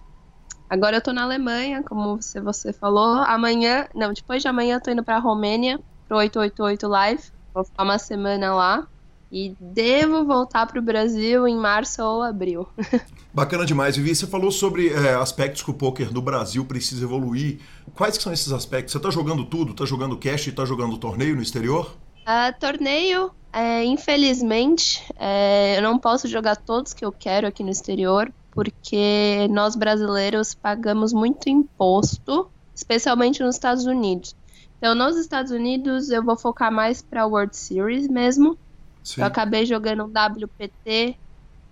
agora 0.68 0.97
eu 0.97 0.99
estou 0.99 1.14
na 1.14 1.22
Alemanha, 1.22 1.83
como 1.83 2.18
você, 2.18 2.43
você 2.43 2.74
falou. 2.74 3.22
Amanhã, 3.22 3.89
não, 3.95 4.12
depois 4.12 4.43
de 4.43 4.49
amanhã 4.49 4.74
eu 4.74 4.79
estou 4.79 4.93
indo 4.93 5.03
para 5.03 5.16
a 5.16 5.20
Romênia, 5.20 5.81
para 6.07 6.18
o 6.18 6.20
888 6.20 6.89
Live. 6.89 7.22
Vou 7.55 7.64
ficar 7.64 7.85
uma 7.85 7.99
semana 7.99 8.53
lá. 8.53 8.87
E 9.31 9.57
devo 9.61 10.24
voltar 10.24 10.66
para 10.66 10.79
o 10.79 10.83
Brasil 10.83 11.49
em 11.49 11.57
março 11.57 12.03
ou 12.03 12.22
abril. 12.22 12.66
Bacana 13.35 13.66
demais. 13.66 13.97
Vivi, 13.97 14.14
você 14.14 14.27
falou 14.27 14.51
sobre 14.51 14.89
é, 14.89 15.14
aspectos 15.14 15.62
que 15.62 15.70
o 15.70 15.74
poker 15.74 16.12
do 16.12 16.22
Brasil 16.22 16.64
precisa 16.64 17.05
evoluir. 17.05 17.59
Quais 17.95 18.16
que 18.16 18.22
são 18.22 18.33
esses 18.33 18.53
aspectos? 18.53 18.93
Você 18.93 18.99
está 18.99 19.11
jogando 19.11 19.45
tudo? 19.45 19.72
Está 19.72 19.85
jogando 19.85 20.16
cash 20.16 20.47
e 20.47 20.51
está 20.51 20.64
jogando 20.64 20.97
torneio 20.97 21.35
no 21.35 21.43
exterior? 21.43 21.95
Uh, 22.22 22.59
torneio, 22.59 23.31
é, 23.53 23.85
infelizmente, 23.85 25.03
é, 25.16 25.79
eu 25.79 25.83
não 25.83 25.99
posso 25.99 26.29
jogar 26.29 26.57
todos 26.57 26.93
que 26.93 27.05
eu 27.05 27.12
quero 27.12 27.47
aqui 27.47 27.62
no 27.62 27.70
exterior, 27.70 28.33
porque 28.51 29.47
nós 29.51 29.77
brasileiros 29.77 30.55
pagamos 30.55 31.12
muito 31.12 31.49
imposto, 31.49 32.51
especialmente 32.74 33.43
nos 33.43 33.55
Estados 33.55 33.87
Unidos. 33.87 34.35
Então, 34.79 34.95
nos 34.95 35.16
Estados 35.16 35.53
Unidos, 35.53 36.11
eu 36.11 36.22
vou 36.22 36.37
focar 36.37 36.70
mais 36.70 37.01
para 37.01 37.22
a 37.22 37.27
World 37.27 37.57
Series 37.57 38.09
mesmo. 38.09 38.59
Sim. 39.07 39.23
Eu 39.23 39.27
acabei 39.27 39.67
jogando 39.67 40.05
um 40.05 40.13
WPT 40.13 41.19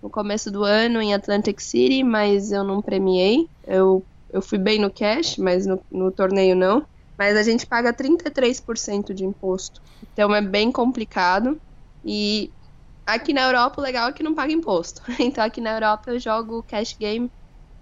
no 0.01 0.09
começo 0.09 0.51
do 0.51 0.63
ano 0.63 1.01
em 1.01 1.13
Atlantic 1.13 1.59
City, 1.61 2.03
mas 2.03 2.51
eu 2.51 2.63
não 2.63 2.81
premiei. 2.81 3.49
Eu, 3.63 4.07
eu 4.29 4.41
fui 4.41 4.57
bem 4.57 4.79
no 4.79 4.91
cash, 4.93 5.37
mas 5.37 5.65
no, 5.65 5.83
no 5.91 6.11
torneio 6.11 6.55
não. 6.55 6.87
mas 7.17 7.35
a 7.37 7.43
gente 7.43 7.65
paga 7.67 7.93
33% 7.93 9.13
de 9.13 9.25
imposto. 9.25 9.81
Então 10.11 10.33
é 10.35 10.41
bem 10.41 10.71
complicado. 10.71 11.59
E 12.03 12.53
aqui 13.05 13.33
na 13.33 13.43
Europa 13.43 13.81
o 13.81 13.83
legal 13.83 14.09
é 14.09 14.13
que 14.13 14.23
não 14.23 14.35
paga 14.35 14.53
imposto. 14.53 15.01
Então 15.19 15.43
aqui 15.43 15.61
na 15.61 15.73
Europa 15.75 16.11
eu 16.11 16.19
jogo 16.19 16.63
cash 16.63 16.95
game 16.99 17.31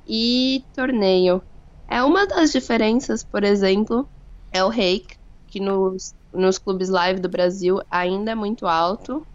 e 0.05 0.67
torneio. 0.73 1.43
É 1.89 2.03
uma 2.03 2.25
das 2.27 2.51
diferenças, 2.51 3.23
por 3.23 3.43
exemplo, 3.43 4.09
é 4.51 4.63
o 4.63 4.69
rake, 4.69 5.15
que 5.47 5.59
nos, 5.59 6.13
nos 6.33 6.57
clubes 6.57 6.89
live 6.89 7.19
do 7.21 7.29
Brasil 7.29 7.79
ainda 7.89 8.31
é 8.31 8.35
muito 8.35 8.67
alto. 8.67 9.27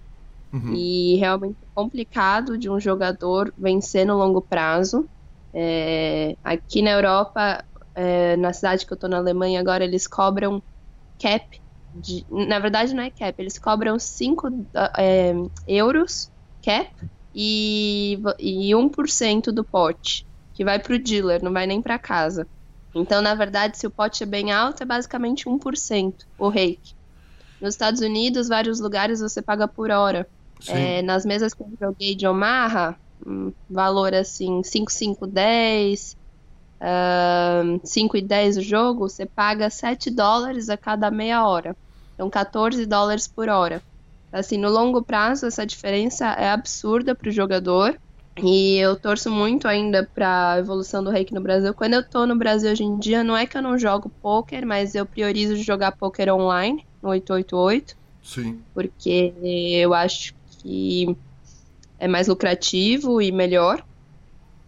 Uhum. 0.52 0.74
E 0.74 1.16
realmente 1.16 1.58
é 1.62 1.66
complicado 1.74 2.56
de 2.56 2.70
um 2.70 2.80
jogador 2.80 3.52
vencer 3.56 4.06
no 4.06 4.16
longo 4.16 4.40
prazo. 4.40 5.08
É, 5.52 6.36
aqui 6.42 6.82
na 6.82 6.90
Europa, 6.90 7.64
é, 7.94 8.36
na 8.36 8.52
cidade 8.52 8.86
que 8.86 8.92
eu 8.92 8.98
tô 8.98 9.08
na 9.08 9.18
Alemanha 9.18 9.60
agora, 9.60 9.84
eles 9.84 10.06
cobram 10.06 10.62
cap. 11.18 11.44
De, 11.92 12.24
na 12.30 12.58
verdade, 12.58 12.94
não 12.94 13.02
é 13.02 13.10
cap, 13.10 13.34
eles 13.38 13.58
cobram 13.58 13.98
5 13.98 14.48
é, 14.98 15.32
euros 15.66 16.30
cap 16.62 16.92
e, 17.34 18.18
e 18.38 18.74
1% 18.74 19.52
do 19.52 19.64
pote, 19.64 20.26
que 20.52 20.64
vai 20.64 20.78
pro 20.78 21.02
dealer, 21.02 21.42
não 21.42 21.52
vai 21.52 21.66
nem 21.66 21.80
para 21.80 21.98
casa. 21.98 22.46
Então, 22.94 23.22
na 23.22 23.34
verdade, 23.34 23.78
se 23.78 23.86
o 23.86 23.90
pote 23.90 24.22
é 24.22 24.26
bem 24.26 24.52
alto, 24.52 24.82
é 24.82 24.86
basicamente 24.86 25.48
1% 25.48 26.24
o 26.36 26.48
reiki. 26.48 26.94
Nos 27.60 27.74
Estados 27.74 28.00
Unidos, 28.00 28.48
vários 28.48 28.80
lugares 28.80 29.20
você 29.20 29.42
paga 29.42 29.66
por 29.68 29.90
hora. 29.90 30.28
É, 30.66 31.02
nas 31.02 31.24
mesas 31.24 31.54
que 31.54 31.62
eu 31.62 31.70
joguei 31.80 32.14
de 32.14 32.26
Omaha, 32.26 32.96
um 33.24 33.52
valor 33.68 34.14
assim, 34.14 34.62
5, 34.62 34.90
5, 34.90 35.26
10, 35.26 36.16
uh, 36.80 37.80
5 37.84 38.16
e 38.16 38.22
10 38.22 38.56
o 38.58 38.62
jogo, 38.62 39.08
você 39.08 39.26
paga 39.26 39.70
7 39.70 40.10
dólares 40.10 40.68
a 40.68 40.76
cada 40.76 41.10
meia 41.10 41.46
hora. 41.46 41.76
Então, 42.14 42.28
14 42.28 42.84
dólares 42.86 43.28
por 43.28 43.48
hora. 43.48 43.82
Assim, 44.32 44.58
no 44.58 44.68
longo 44.68 45.02
prazo, 45.02 45.46
essa 45.46 45.64
diferença 45.64 46.26
é 46.26 46.50
absurda 46.50 47.14
para 47.14 47.28
o 47.28 47.32
jogador. 47.32 47.98
E 48.42 48.76
eu 48.76 48.94
torço 48.94 49.30
muito 49.30 49.66
ainda 49.66 50.08
para 50.14 50.52
a 50.52 50.58
evolução 50.58 51.02
do 51.02 51.10
reiki 51.10 51.34
no 51.34 51.40
Brasil. 51.40 51.74
Quando 51.74 51.94
eu 51.94 52.08
tô 52.08 52.26
no 52.26 52.36
Brasil 52.36 52.70
hoje 52.70 52.84
em 52.84 52.98
dia, 52.98 53.24
não 53.24 53.36
é 53.36 53.46
que 53.46 53.56
eu 53.56 53.62
não 53.62 53.76
jogo 53.78 54.10
poker, 54.22 54.64
mas 54.64 54.94
eu 54.94 55.04
priorizo 55.04 55.56
jogar 55.56 55.92
poker 55.92 56.32
online 56.32 56.86
no 57.02 57.08
888. 57.10 57.96
Sim. 58.22 58.60
Porque 58.74 59.32
eu 59.42 59.92
acho 59.94 60.34
que 60.68 61.16
é 61.98 62.06
mais 62.06 62.28
lucrativo 62.28 63.22
e 63.22 63.32
melhor. 63.32 63.82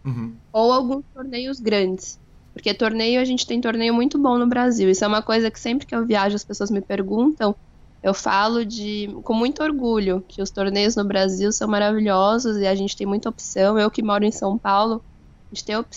Uhum. 0.03 0.35
Ou 0.51 0.73
alguns 0.73 1.05
torneios 1.13 1.61
grandes. 1.61 2.19
Porque 2.55 2.73
torneio, 2.73 3.21
a 3.21 3.25
gente 3.25 3.47
tem 3.47 3.61
torneio 3.61 3.93
muito 3.93 4.19
bom 4.19 4.39
no 4.39 4.47
Brasil. 4.47 4.89
Isso 4.89 5.05
é 5.05 5.07
uma 5.07 5.21
coisa 5.21 5.51
que 5.51 5.61
sempre 5.61 5.87
que 5.87 5.95
eu 5.95 6.07
viajo 6.07 6.35
as 6.35 6.43
pessoas 6.43 6.71
me 6.71 6.81
perguntam. 6.81 7.55
Eu 8.03 8.15
falo 8.15 8.65
de 8.65 9.15
com 9.25 9.35
muito 9.35 9.63
orgulho 9.63 10.25
que 10.27 10.41
os 10.41 10.49
torneios 10.49 10.97
no 10.97 11.05
Brasil 11.05 11.53
são 11.53 11.69
maravilhosos 11.69 12.57
e 12.57 12.67
a 12.67 12.75
gente 12.75 12.97
tem 12.97 13.07
muita 13.07 13.29
opção. 13.29 13.79
Eu 13.79 13.91
que 13.91 14.03
moro 14.03 14.25
em 14.25 14.33
São 14.33 14.57
Paulo, 14.57 15.05
a 15.53 15.55
gente 15.55 15.67
tem 15.67 15.77
op 15.77 15.91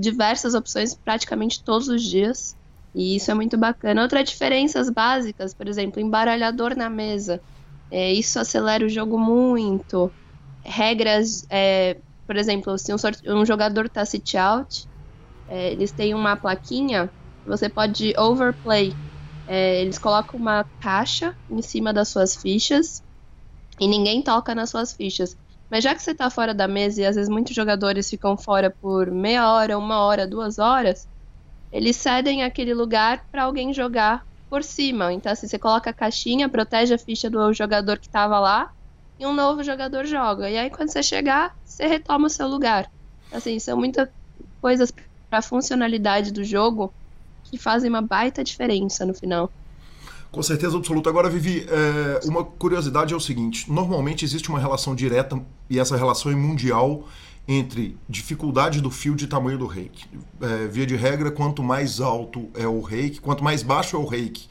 diversas 0.00 0.54
opções 0.54 0.94
praticamente 0.94 1.62
todos 1.62 1.88
os 1.88 2.02
dias. 2.02 2.56
E 2.94 3.16
isso 3.16 3.30
é 3.30 3.34
muito 3.34 3.58
bacana. 3.58 4.00
Outras 4.00 4.30
diferenças 4.30 4.88
básicas, 4.88 5.52
por 5.52 5.68
exemplo, 5.68 6.00
embaralhador 6.00 6.74
na 6.74 6.88
mesa. 6.88 7.38
É, 7.90 8.12
isso 8.12 8.38
acelera 8.38 8.84
o 8.84 8.88
jogo 8.88 9.18
muito. 9.18 10.14
Regras, 10.64 11.46
é, 11.50 12.00
por 12.26 12.36
exemplo, 12.36 12.76
se 12.78 12.92
um, 12.92 12.96
um 13.40 13.46
jogador 13.46 13.88
tá 13.88 14.04
sit 14.04 14.34
out, 14.36 14.86
é, 15.48 15.72
eles 15.72 15.92
têm 15.92 16.14
uma 16.14 16.36
plaquinha, 16.36 17.12
você 17.44 17.68
pode 17.68 18.14
overplay. 18.18 18.98
É, 19.46 19.82
eles 19.82 19.98
colocam 19.98 20.40
uma 20.40 20.66
caixa 20.80 21.36
em 21.50 21.62
cima 21.62 21.92
das 21.92 22.08
suas 22.10 22.36
fichas 22.36 23.02
e 23.80 23.86
ninguém 23.88 24.22
toca 24.22 24.54
nas 24.54 24.70
suas 24.70 24.92
fichas. 24.94 25.36
Mas 25.70 25.82
já 25.84 25.94
que 25.94 26.02
você 26.02 26.14
tá 26.14 26.30
fora 26.30 26.54
da 26.54 26.68
mesa 26.68 27.02
e 27.02 27.06
às 27.06 27.16
vezes 27.16 27.28
muitos 27.30 27.54
jogadores 27.54 28.08
ficam 28.08 28.36
fora 28.36 28.74
por 28.80 29.10
meia 29.10 29.50
hora, 29.52 29.78
uma 29.78 30.00
hora, 30.00 30.26
duas 30.26 30.58
horas, 30.58 31.08
eles 31.72 31.96
cedem 31.96 32.42
aquele 32.44 32.74
lugar 32.74 33.24
para 33.30 33.44
alguém 33.44 33.72
jogar 33.74 34.24
por 34.48 34.62
cima. 34.62 35.12
Então, 35.12 35.32
assim, 35.32 35.46
você 35.46 35.58
coloca 35.58 35.90
a 35.90 35.92
caixinha, 35.92 36.48
protege 36.48 36.94
a 36.94 36.98
ficha 36.98 37.28
do 37.28 37.52
jogador 37.52 37.98
que 37.98 38.06
estava 38.06 38.38
lá 38.38 38.72
e 39.18 39.26
um 39.26 39.34
novo 39.34 39.62
jogador 39.62 40.04
joga. 40.04 40.50
E 40.50 40.56
aí, 40.56 40.70
quando 40.70 40.90
você 40.90 41.02
chegar, 41.02 41.56
você 41.64 41.86
retoma 41.86 42.26
o 42.26 42.30
seu 42.30 42.46
lugar. 42.46 42.90
Assim, 43.32 43.58
são 43.58 43.76
muitas 43.76 44.08
coisas 44.60 44.92
para 45.28 45.38
a 45.38 45.42
funcionalidade 45.42 46.32
do 46.32 46.44
jogo 46.44 46.92
que 47.44 47.58
fazem 47.58 47.88
uma 47.88 48.02
baita 48.02 48.42
diferença 48.42 49.04
no 49.04 49.14
final. 49.14 49.50
Com 50.30 50.42
certeza 50.42 50.76
absoluta. 50.76 51.08
Agora, 51.08 51.30
Vivi, 51.30 51.66
é, 51.68 52.26
uma 52.26 52.44
curiosidade 52.44 53.14
é 53.14 53.16
o 53.16 53.20
seguinte: 53.20 53.70
normalmente 53.70 54.24
existe 54.24 54.48
uma 54.48 54.58
relação 54.58 54.94
direta, 54.94 55.40
e 55.70 55.78
essa 55.78 55.96
relação 55.96 56.30
é 56.30 56.34
mundial, 56.34 57.08
entre 57.48 57.96
dificuldade 58.08 58.80
do 58.80 58.90
field 58.90 59.24
e 59.24 59.26
tamanho 59.26 59.58
do 59.58 59.66
rake. 59.66 60.04
É, 60.40 60.66
via 60.66 60.86
de 60.86 60.96
regra, 60.96 61.30
quanto 61.30 61.62
mais 61.62 62.00
alto 62.00 62.48
é 62.54 62.66
o 62.66 62.80
rake, 62.80 63.20
quanto 63.20 63.44
mais 63.44 63.62
baixo 63.62 63.96
é 63.96 63.98
o 63.98 64.04
rake, 64.04 64.48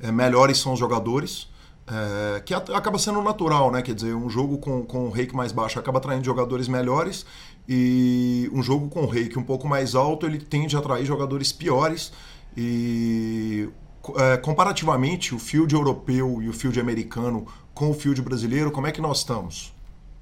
é, 0.00 0.10
melhores 0.10 0.58
são 0.58 0.72
os 0.72 0.78
jogadores. 0.78 1.48
É, 1.86 2.40
que 2.40 2.52
acaba 2.52 2.98
sendo 2.98 3.22
natural, 3.22 3.70
né? 3.70 3.80
Quer 3.80 3.94
dizer, 3.94 4.14
um 4.14 4.28
jogo 4.28 4.58
com, 4.58 4.84
com 4.84 5.08
rake 5.08 5.34
mais 5.34 5.52
baixo 5.52 5.78
acaba 5.78 5.98
atraindo 5.98 6.24
jogadores 6.24 6.68
melhores 6.68 7.24
e 7.66 8.50
um 8.52 8.62
jogo 8.62 8.88
com 8.88 9.04
o 9.04 9.06
rake 9.06 9.38
um 9.38 9.42
pouco 9.42 9.66
mais 9.66 9.94
alto 9.94 10.26
ele 10.26 10.38
tende 10.38 10.76
a 10.76 10.80
atrair 10.80 11.04
jogadores 11.06 11.50
piores 11.50 12.12
e 12.56 13.68
é, 14.16 14.36
comparativamente 14.36 15.34
o 15.34 15.38
field 15.38 15.74
europeu 15.74 16.42
e 16.42 16.48
o 16.48 16.52
field 16.52 16.78
americano 16.78 17.46
com 17.74 17.90
o 17.90 17.94
field 17.94 18.20
brasileiro, 18.22 18.70
como 18.70 18.86
é 18.86 18.92
que 18.92 19.00
nós 19.00 19.18
estamos? 19.18 19.72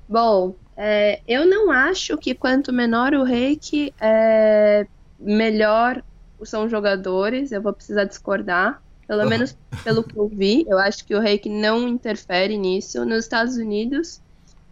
Bom, 0.08 0.54
é, 0.76 1.20
eu 1.26 1.46
não 1.46 1.70
acho 1.70 2.18
que 2.18 2.34
quanto 2.34 2.72
menor 2.72 3.14
o 3.14 3.22
reiki, 3.22 3.94
é, 3.98 4.86
melhor 5.18 6.02
são 6.44 6.64
os 6.66 6.70
jogadores. 6.70 7.50
Eu 7.50 7.62
vou 7.62 7.72
precisar 7.72 8.04
discordar. 8.04 8.82
Pelo 9.08 9.22
uhum. 9.22 9.28
menos 9.28 9.56
pelo 9.84 10.02
que 10.02 10.16
eu 10.16 10.26
vi, 10.26 10.66
eu 10.68 10.78
acho 10.78 11.04
que 11.04 11.14
o 11.14 11.20
reiki 11.20 11.48
não 11.48 11.86
interfere 11.88 12.58
nisso. 12.58 13.04
Nos 13.04 13.20
Estados 13.20 13.56
Unidos, 13.56 14.20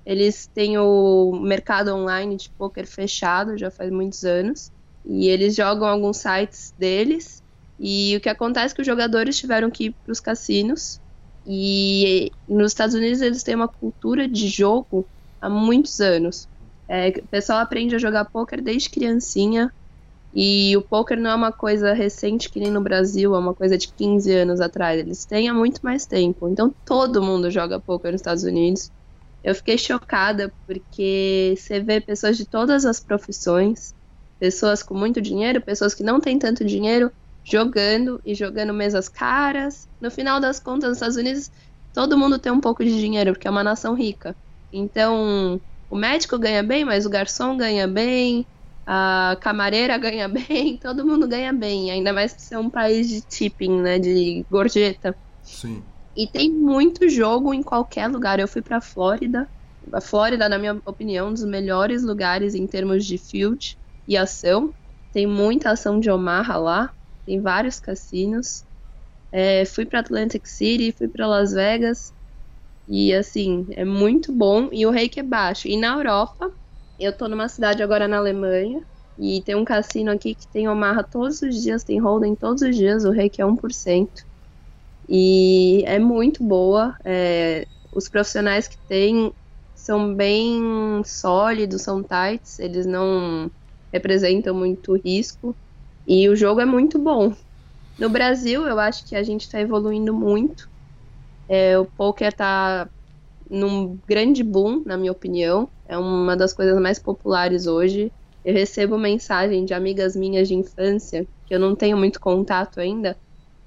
eles 0.04 0.50
têm 0.52 0.76
o 0.76 1.38
mercado 1.40 1.94
online 1.94 2.36
de 2.36 2.50
poker 2.50 2.86
fechado 2.86 3.56
já 3.56 3.70
faz 3.70 3.90
muitos 3.90 4.24
anos. 4.24 4.72
E 5.06 5.28
eles 5.28 5.54
jogam 5.54 5.86
alguns 5.86 6.16
sites 6.18 6.74
deles. 6.76 7.42
E 7.78 8.16
o 8.16 8.20
que 8.20 8.28
acontece 8.28 8.72
é 8.72 8.74
que 8.74 8.80
os 8.82 8.86
jogadores 8.86 9.38
tiveram 9.38 9.70
que 9.70 9.84
ir 9.86 9.94
para 10.04 10.12
os 10.12 10.20
cassinos. 10.20 11.00
E 11.46 12.32
nos 12.48 12.72
Estados 12.72 12.94
Unidos 12.94 13.20
eles 13.20 13.42
têm 13.42 13.54
uma 13.54 13.68
cultura 13.68 14.26
de 14.26 14.48
jogo 14.48 15.06
há 15.44 15.50
muitos 15.50 16.00
anos. 16.00 16.48
É, 16.88 17.08
o 17.10 17.28
pessoal 17.28 17.60
aprende 17.60 17.94
a 17.94 17.98
jogar 17.98 18.24
poker 18.26 18.62
desde 18.62 18.90
criancinha. 18.90 19.72
E 20.32 20.76
o 20.76 20.82
poker 20.82 21.18
não 21.20 21.30
é 21.30 21.34
uma 21.34 21.52
coisa 21.52 21.92
recente 21.92 22.50
que 22.50 22.58
nem 22.60 22.70
no 22.70 22.82
Brasil, 22.82 23.34
é 23.34 23.38
uma 23.38 23.54
coisa 23.54 23.78
de 23.78 23.88
15 23.94 24.32
anos 24.32 24.60
atrás. 24.60 24.98
Eles 24.98 25.24
têm 25.26 25.48
há 25.48 25.54
muito 25.54 25.80
mais 25.82 26.06
tempo. 26.06 26.48
Então 26.48 26.74
todo 26.84 27.22
mundo 27.22 27.50
joga 27.50 27.80
poker 27.80 28.12
nos 28.12 28.20
Estados 28.20 28.42
Unidos. 28.44 28.90
Eu 29.42 29.54
fiquei 29.54 29.78
chocada 29.78 30.52
porque 30.66 31.54
você 31.56 31.80
vê 31.80 32.00
pessoas 32.00 32.36
de 32.36 32.46
todas 32.46 32.84
as 32.86 33.00
profissões, 33.00 33.94
pessoas 34.38 34.82
com 34.82 34.94
muito 34.94 35.20
dinheiro, 35.20 35.60
pessoas 35.62 35.94
que 35.94 36.02
não 36.02 36.20
têm 36.20 36.38
tanto 36.38 36.64
dinheiro, 36.64 37.12
jogando 37.44 38.20
e 38.24 38.34
jogando 38.34 38.72
mesas 38.74 39.08
caras. 39.08 39.88
No 40.00 40.10
final 40.10 40.40
das 40.40 40.58
contas, 40.60 40.88
nos 40.90 40.96
Estados 40.98 41.16
Unidos, 41.16 41.50
todo 41.92 42.18
mundo 42.18 42.38
tem 42.38 42.50
um 42.52 42.60
pouco 42.60 42.82
de 42.84 42.90
dinheiro, 42.98 43.32
porque 43.34 43.46
é 43.46 43.50
uma 43.50 43.62
nação 43.64 43.94
rica. 43.94 44.36
Então, 44.76 45.60
o 45.88 45.96
médico 45.96 46.38
ganha 46.38 46.62
bem, 46.62 46.84
mas 46.84 47.06
o 47.06 47.10
garçom 47.10 47.56
ganha 47.56 47.86
bem, 47.86 48.48
a 48.84 49.36
camareira 49.40 49.96
ganha 49.98 50.28
bem, 50.28 50.78
todo 50.78 51.06
mundo 51.06 51.28
ganha 51.28 51.52
bem, 51.52 51.90
ainda 51.90 52.12
mais 52.12 52.32
por 52.34 52.40
ser 52.40 52.58
um 52.58 52.70
país 52.70 53.08
de 53.08 53.22
tipping, 53.22 53.80
né, 53.80 53.98
de 53.98 54.44
gorjeta. 54.50 55.16
Sim. 55.42 55.84
E 56.16 56.26
tem 56.28 56.50
muito 56.52 57.08
jogo 57.08 57.52
em 57.52 57.62
qualquer 57.62 58.08
lugar. 58.08 58.38
Eu 58.38 58.48
fui 58.48 58.62
para 58.62 58.80
Flórida. 58.80 59.48
A 59.92 60.00
Flórida, 60.00 60.48
na 60.48 60.58
minha 60.58 60.80
opinião, 60.84 61.26
é 61.26 61.30
um 61.30 61.32
dos 61.32 61.44
melhores 61.44 62.02
lugares 62.02 62.54
em 62.54 62.66
termos 62.66 63.04
de 63.04 63.18
field 63.18 63.78
e 64.06 64.16
ação. 64.16 64.74
Tem 65.12 65.26
muita 65.26 65.70
ação 65.70 66.00
de 66.00 66.10
Omaha 66.10 66.56
lá. 66.56 66.94
Tem 67.26 67.40
vários 67.40 67.80
cassinos. 67.80 68.64
É, 69.32 69.64
fui 69.64 69.84
para 69.84 70.00
Atlantic 70.00 70.46
City, 70.46 70.92
fui 70.96 71.08
para 71.08 71.26
Las 71.26 71.52
Vegas. 71.52 72.12
E 72.86 73.14
assim, 73.14 73.66
é 73.72 73.84
muito 73.84 74.32
bom 74.32 74.68
e 74.72 74.86
o 74.86 74.90
reiki 74.90 75.20
é 75.20 75.22
baixo. 75.22 75.68
E 75.68 75.76
na 75.76 75.96
Europa, 75.96 76.50
eu 76.98 77.16
tô 77.16 77.28
numa 77.28 77.48
cidade 77.48 77.82
agora 77.82 78.06
na 78.08 78.18
Alemanha 78.18 78.86
e 79.18 79.42
tem 79.42 79.54
um 79.54 79.64
cassino 79.64 80.10
aqui 80.10 80.34
que 80.34 80.48
tem 80.48 80.68
Omaha 80.68 81.02
todos 81.02 81.40
os 81.42 81.62
dias, 81.62 81.84
tem 81.84 81.98
Holden 82.00 82.34
todos 82.36 82.62
os 82.62 82.76
dias, 82.76 83.04
o 83.04 83.10
reiki 83.10 83.40
é 83.40 83.46
1%. 83.46 84.22
E 85.08 85.82
é 85.86 85.98
muito 85.98 86.44
boa. 86.44 86.96
É, 87.04 87.68
os 87.92 88.08
profissionais 88.08 88.68
que 88.68 88.78
tem 88.88 89.32
são 89.74 90.14
bem 90.14 91.02
sólidos, 91.04 91.82
são 91.82 92.02
tights, 92.02 92.58
eles 92.58 92.86
não 92.86 93.50
representam 93.92 94.54
muito 94.54 94.94
risco. 94.96 95.56
E 96.06 96.28
o 96.28 96.36
jogo 96.36 96.60
é 96.60 96.66
muito 96.66 96.98
bom. 96.98 97.34
No 97.98 98.10
Brasil, 98.10 98.66
eu 98.66 98.78
acho 98.80 99.06
que 99.06 99.16
a 99.16 99.22
gente 99.22 99.42
está 99.42 99.60
evoluindo 99.60 100.14
muito. 100.14 100.70
É, 101.48 101.78
o 101.78 101.86
poker 101.86 102.28
está 102.28 102.90
num 103.50 103.98
grande 104.08 104.42
boom, 104.42 104.82
na 104.84 104.96
minha 104.96 105.12
opinião. 105.12 105.70
É 105.86 105.98
uma 105.98 106.36
das 106.36 106.52
coisas 106.54 106.80
mais 106.80 106.98
populares 106.98 107.66
hoje. 107.66 108.12
Eu 108.44 108.54
recebo 108.54 108.98
mensagem 108.98 109.64
de 109.64 109.74
amigas 109.74 110.16
minhas 110.16 110.48
de 110.48 110.54
infância, 110.54 111.28
que 111.46 111.54
eu 111.54 111.60
não 111.60 111.74
tenho 111.76 111.96
muito 111.96 112.20
contato 112.20 112.80
ainda, 112.80 113.18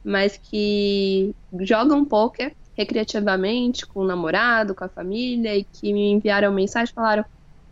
mas 0.04 0.38
que 0.38 1.36
jogam 1.62 2.06
poker 2.06 2.56
recreativamente 2.78 3.86
com 3.88 4.02
o 4.02 4.06
namorado, 4.06 4.76
com 4.76 4.84
a 4.86 4.90
família, 4.90 5.56
e 5.58 5.64
que 5.66 5.94
me 5.94 6.12
enviaram 6.12 6.52
mensagem 6.54 6.94
falaram: 6.94 7.26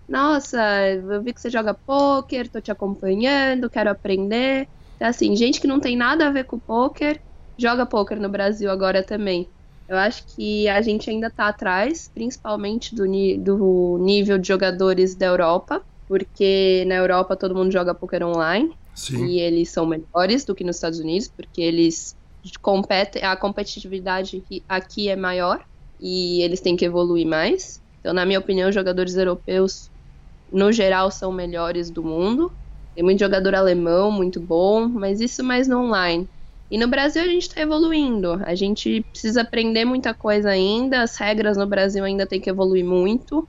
Nossa, 0.08 0.60
eu 0.90 1.24
vi 1.24 1.34
que 1.34 1.42
você 1.42 1.50
joga 1.50 1.74
poker, 1.74 2.50
tô 2.52 2.62
te 2.62 2.72
acompanhando, 2.72 3.70
quero 3.70 3.90
aprender. 3.92 4.70
Então, 4.96 5.08
assim, 5.10 5.36
gente 5.36 5.62
que 5.62 5.68
não 5.68 5.80
tem 5.80 5.96
nada 5.98 6.28
a 6.28 6.32
ver 6.32 6.46
com 6.46 6.60
poker, 6.60 7.22
joga 7.58 7.86
poker 7.86 8.20
no 8.22 8.30
Brasil 8.30 8.72
agora 8.72 9.04
também. 9.04 9.52
Eu 9.88 9.98
acho 9.98 10.24
que 10.34 10.68
a 10.68 10.82
gente 10.82 11.10
ainda 11.10 11.28
está 11.28 11.48
atrás, 11.48 12.10
principalmente 12.14 12.96
do, 12.96 13.06
do 13.38 13.98
nível 14.00 14.38
de 14.38 14.48
jogadores 14.48 15.16
da 15.16 15.28
Europa, 15.28 15.84
porque 16.08 16.84
na 16.88 16.96
Europa 16.96 17.36
todo 17.36 17.56
mundo 17.56 17.72
joga 17.72 17.94
poker 17.94 18.24
online 18.24 18.76
Sim. 18.96 19.28
e 19.28 19.40
eles 19.40 19.70
são 19.72 19.86
melhores 19.86 20.44
do 20.44 20.56
que 20.56 20.64
nos 20.64 20.78
Estados 20.78 21.00
Unidos, 21.00 21.28
porque 21.28 21.62
eles 21.62 22.16
competem, 22.62 23.24
a 23.24 23.36
competitividade 23.36 24.44
aqui 24.68 25.10
é 25.10 25.16
maior 25.16 25.64
e 26.00 26.42
eles 26.42 26.62
têm 26.62 26.76
que 26.76 26.86
evoluir 26.86 27.28
mais. 27.28 27.82
Então, 28.00 28.14
na 28.14 28.26
minha 28.26 28.40
opinião, 28.40 28.70
os 28.70 28.76
jogadores 28.76 29.16
europeus, 29.16 29.90
no 30.52 30.72
geral, 30.72 31.10
são 31.10 31.32
melhores 31.32 31.90
do 31.90 32.04
mundo. 32.04 32.52
Tem 32.94 33.04
muito 33.04 33.20
jogador 33.20 33.56
alemão, 33.56 34.12
muito 34.12 34.40
bom, 34.40 34.88
mas 34.88 35.20
isso 35.20 35.44
mais 35.44 35.68
no 35.68 35.80
online. 35.80 36.30
E 36.70 36.78
no 36.78 36.88
Brasil 36.88 37.22
a 37.22 37.28
gente 37.28 37.44
está 37.44 37.62
evoluindo. 37.62 38.42
A 38.44 38.56
gente 38.56 39.06
precisa 39.12 39.42
aprender 39.42 39.86
muita 39.86 40.14
coisa 40.14 40.50
ainda. 40.50 41.02
As 41.04 41.16
regras 41.18 41.58
no 41.58 41.68
Brasil 41.68 42.04
ainda 42.04 42.26
tem 42.26 42.42
que 42.42 42.50
evoluir 42.50 42.84
muito. 42.84 43.48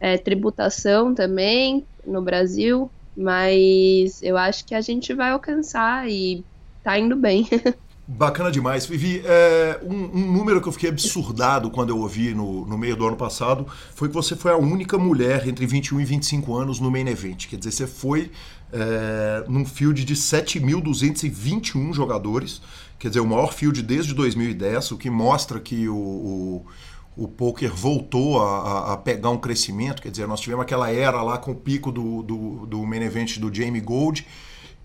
É, 0.00 0.16
tributação 0.16 1.14
também 1.14 1.84
no 2.06 2.22
Brasil. 2.22 2.90
Mas 3.16 4.22
eu 4.22 4.38
acho 4.38 4.64
que 4.64 4.74
a 4.74 4.80
gente 4.80 5.12
vai 5.12 5.30
alcançar 5.30 6.08
e 6.08 6.44
tá 6.82 6.98
indo 6.98 7.16
bem. 7.16 7.46
Bacana 8.10 8.50
demais. 8.50 8.86
Vivi, 8.86 9.20
é, 9.22 9.78
um, 9.82 10.18
um, 10.18 10.32
número 10.32 10.62
que 10.62 10.68
eu 10.68 10.72
fiquei 10.72 10.88
absurdado 10.88 11.70
quando 11.70 11.90
eu 11.90 11.98
ouvi 11.98 12.32
no, 12.32 12.64
no 12.64 12.78
meio 12.78 12.96
do 12.96 13.06
ano 13.06 13.18
passado 13.18 13.66
foi 13.94 14.08
que 14.08 14.14
você 14.14 14.34
foi 14.34 14.50
a 14.50 14.56
única 14.56 14.96
mulher 14.96 15.46
entre 15.46 15.66
21 15.66 16.00
e 16.00 16.04
25 16.06 16.56
anos 16.56 16.80
no 16.80 16.90
main 16.90 17.06
event. 17.06 17.46
Quer 17.48 17.56
dizer, 17.56 17.72
você 17.72 17.86
foi 17.86 18.30
é, 18.72 19.44
num 19.48 19.64
field 19.64 20.04
de 20.04 20.14
7.221 20.14 21.92
jogadores, 21.92 22.60
quer 22.98 23.08
dizer, 23.08 23.20
o 23.20 23.26
maior 23.26 23.52
field 23.52 23.82
desde 23.82 24.14
2010, 24.14 24.92
o 24.92 24.98
que 24.98 25.08
mostra 25.08 25.58
que 25.60 25.88
o, 25.88 25.96
o, 25.96 26.66
o 27.16 27.28
poker 27.28 27.72
voltou 27.74 28.42
a, 28.42 28.92
a, 28.92 28.96
pegar 28.96 29.30
um 29.30 29.38
crescimento. 29.38 30.02
Quer 30.02 30.10
dizer, 30.10 30.26
nós 30.26 30.40
tivemos 30.40 30.62
aquela 30.62 30.90
era 30.90 31.22
lá 31.22 31.38
com 31.38 31.52
o 31.52 31.54
pico 31.54 31.90
do, 31.90 32.22
do, 32.22 32.66
do 32.66 32.86
main 32.86 33.02
event 33.02 33.38
do 33.38 33.52
Jamie 33.52 33.80
Gold 33.80 34.26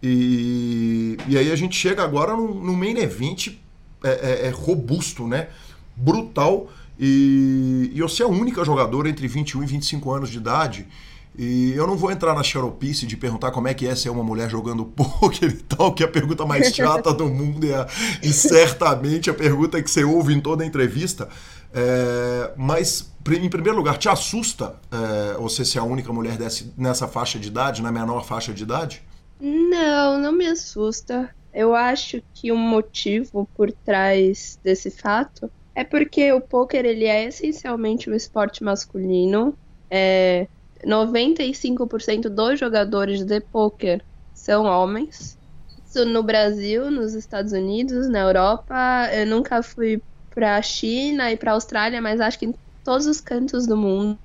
e, 0.05 1.17
e 1.29 1.37
aí 1.37 1.49
a 1.49 1.55
gente 1.55 1.77
chega 1.77 2.03
agora 2.03 2.35
no 2.35 2.75
main 2.75 2.97
event 2.97 3.55
é, 4.03 4.09
é, 4.09 4.47
é 4.47 4.49
robusto, 4.49 5.25
né? 5.25 5.47
Brutal. 5.95 6.69
E, 6.99 7.89
e 7.95 8.01
você 8.01 8.21
é 8.21 8.25
a 8.25 8.29
única 8.29 8.65
jogadora 8.65 9.07
entre 9.09 9.25
21 9.29 9.63
e 9.63 9.65
25 9.65 10.11
anos 10.11 10.29
de 10.29 10.37
idade. 10.37 10.87
E 11.35 11.73
eu 11.73 11.87
não 11.87 11.97
vou 11.97 12.11
entrar 12.11 12.35
na 12.35 12.43
xaropice 12.43 13.07
de 13.07 13.17
perguntar 13.17 13.51
como 13.51 13.67
é 13.67 13.73
que 13.73 13.87
é 13.87 13.95
ser 13.95 14.09
uma 14.09 14.23
mulher 14.23 14.49
jogando 14.49 14.85
poker 14.93 15.49
e 15.49 15.53
tal, 15.63 15.93
que 15.93 16.03
é 16.03 16.05
a 16.05 16.09
pergunta 16.09 16.45
mais 16.45 16.73
chata 16.73 17.13
do 17.13 17.27
mundo 17.27 17.65
e, 17.65 17.73
a, 17.73 17.87
e 18.21 18.31
certamente 18.31 19.29
a 19.29 19.33
pergunta 19.33 19.81
que 19.81 19.89
você 19.89 20.03
ouve 20.03 20.33
em 20.33 20.39
toda 20.39 20.65
entrevista. 20.65 21.27
É, 21.73 22.51
mas, 22.55 23.11
em 23.27 23.49
primeiro 23.49 23.75
lugar, 23.75 23.97
te 23.97 24.07
assusta 24.07 24.75
é, 24.91 25.33
você 25.39 25.65
ser 25.65 25.79
a 25.79 25.83
única 25.83 26.13
mulher 26.13 26.37
desse, 26.37 26.71
nessa 26.77 27.07
faixa 27.07 27.39
de 27.39 27.47
idade, 27.47 27.81
na 27.81 27.91
menor 27.91 28.25
faixa 28.25 28.53
de 28.53 28.61
idade? 28.61 29.01
Não, 29.41 30.19
não 30.19 30.31
me 30.31 30.45
assusta. 30.45 31.33
Eu 31.51 31.75
acho 31.75 32.21
que 32.33 32.51
o 32.51 32.55
um 32.55 32.57
motivo 32.57 33.49
por 33.55 33.71
trás 33.71 34.59
desse 34.63 34.91
fato 34.91 35.51
é 35.75 35.83
porque 35.83 36.31
o 36.31 36.39
poker 36.39 36.85
ele 36.85 37.05
é 37.05 37.25
essencialmente 37.25 38.09
um 38.09 38.13
esporte 38.13 38.63
masculino. 38.63 39.57
É, 39.89 40.47
95% 40.85 42.29
dos 42.29 42.59
jogadores 42.59 43.23
de 43.23 43.39
poker 43.39 44.03
são 44.33 44.65
homens. 44.65 45.37
Isso 45.85 46.05
no 46.05 46.23
Brasil, 46.23 46.89
nos 46.89 47.13
Estados 47.13 47.51
Unidos, 47.51 48.09
na 48.09 48.19
Europa. 48.19 49.09
Eu 49.13 49.27
nunca 49.27 49.61
fui 49.61 50.01
para 50.29 50.57
a 50.57 50.61
China 50.61 51.31
e 51.31 51.37
para 51.37 51.51
a 51.51 51.53
Austrália, 51.53 52.01
mas 52.01 52.19
acho 52.19 52.39
que 52.39 52.47
em 52.47 52.53
todos 52.83 53.05
os 53.05 53.21
cantos 53.21 53.67
do 53.67 53.77
mundo 53.77 54.17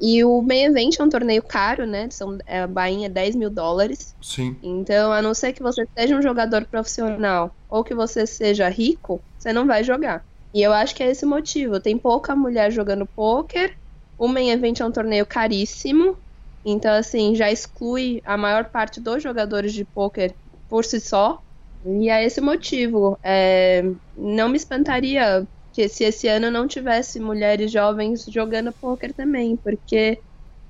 e 0.00 0.24
o 0.24 0.42
main 0.42 0.64
event 0.64 0.98
é 0.98 1.02
um 1.02 1.08
torneio 1.08 1.42
caro, 1.42 1.86
né? 1.86 2.08
São, 2.10 2.36
é, 2.46 2.60
a 2.60 2.66
bainha 2.66 3.06
é 3.06 3.10
10 3.10 3.36
mil 3.36 3.50
dólares. 3.50 4.14
Sim. 4.20 4.56
Então, 4.62 5.12
a 5.12 5.22
não 5.22 5.34
ser 5.34 5.52
que 5.52 5.62
você 5.62 5.86
seja 5.96 6.16
um 6.16 6.22
jogador 6.22 6.64
profissional 6.66 7.54
ou 7.68 7.84
que 7.84 7.94
você 7.94 8.26
seja 8.26 8.68
rico, 8.68 9.20
você 9.38 9.52
não 9.52 9.66
vai 9.66 9.84
jogar. 9.84 10.24
E 10.52 10.62
eu 10.62 10.72
acho 10.72 10.94
que 10.94 11.02
é 11.02 11.10
esse 11.10 11.24
o 11.24 11.28
motivo. 11.28 11.80
Tem 11.80 11.96
pouca 11.96 12.34
mulher 12.34 12.70
jogando 12.70 13.06
poker. 13.06 13.76
O 14.18 14.28
main 14.28 14.50
event 14.50 14.80
é 14.80 14.84
um 14.84 14.92
torneio 14.92 15.26
caríssimo. 15.26 16.18
Então, 16.64 16.92
assim, 16.94 17.34
já 17.34 17.50
exclui 17.50 18.20
a 18.24 18.36
maior 18.36 18.70
parte 18.70 19.00
dos 19.00 19.22
jogadores 19.22 19.72
de 19.72 19.84
poker 19.84 20.36
por 20.68 20.84
si 20.84 21.00
só. 21.00 21.42
E 21.84 22.08
é 22.08 22.24
esse 22.24 22.40
o 22.40 22.44
motivo. 22.44 23.18
É, 23.22 23.82
não 24.16 24.48
me 24.48 24.56
espantaria 24.56 25.46
que 25.72 25.88
se 25.88 26.04
esse 26.04 26.28
ano 26.28 26.50
não 26.50 26.66
tivesse 26.68 27.20
mulheres 27.20 27.70
jovens 27.72 28.24
jogando 28.26 28.72
poker 28.80 29.12
também, 29.14 29.56
porque 29.56 30.22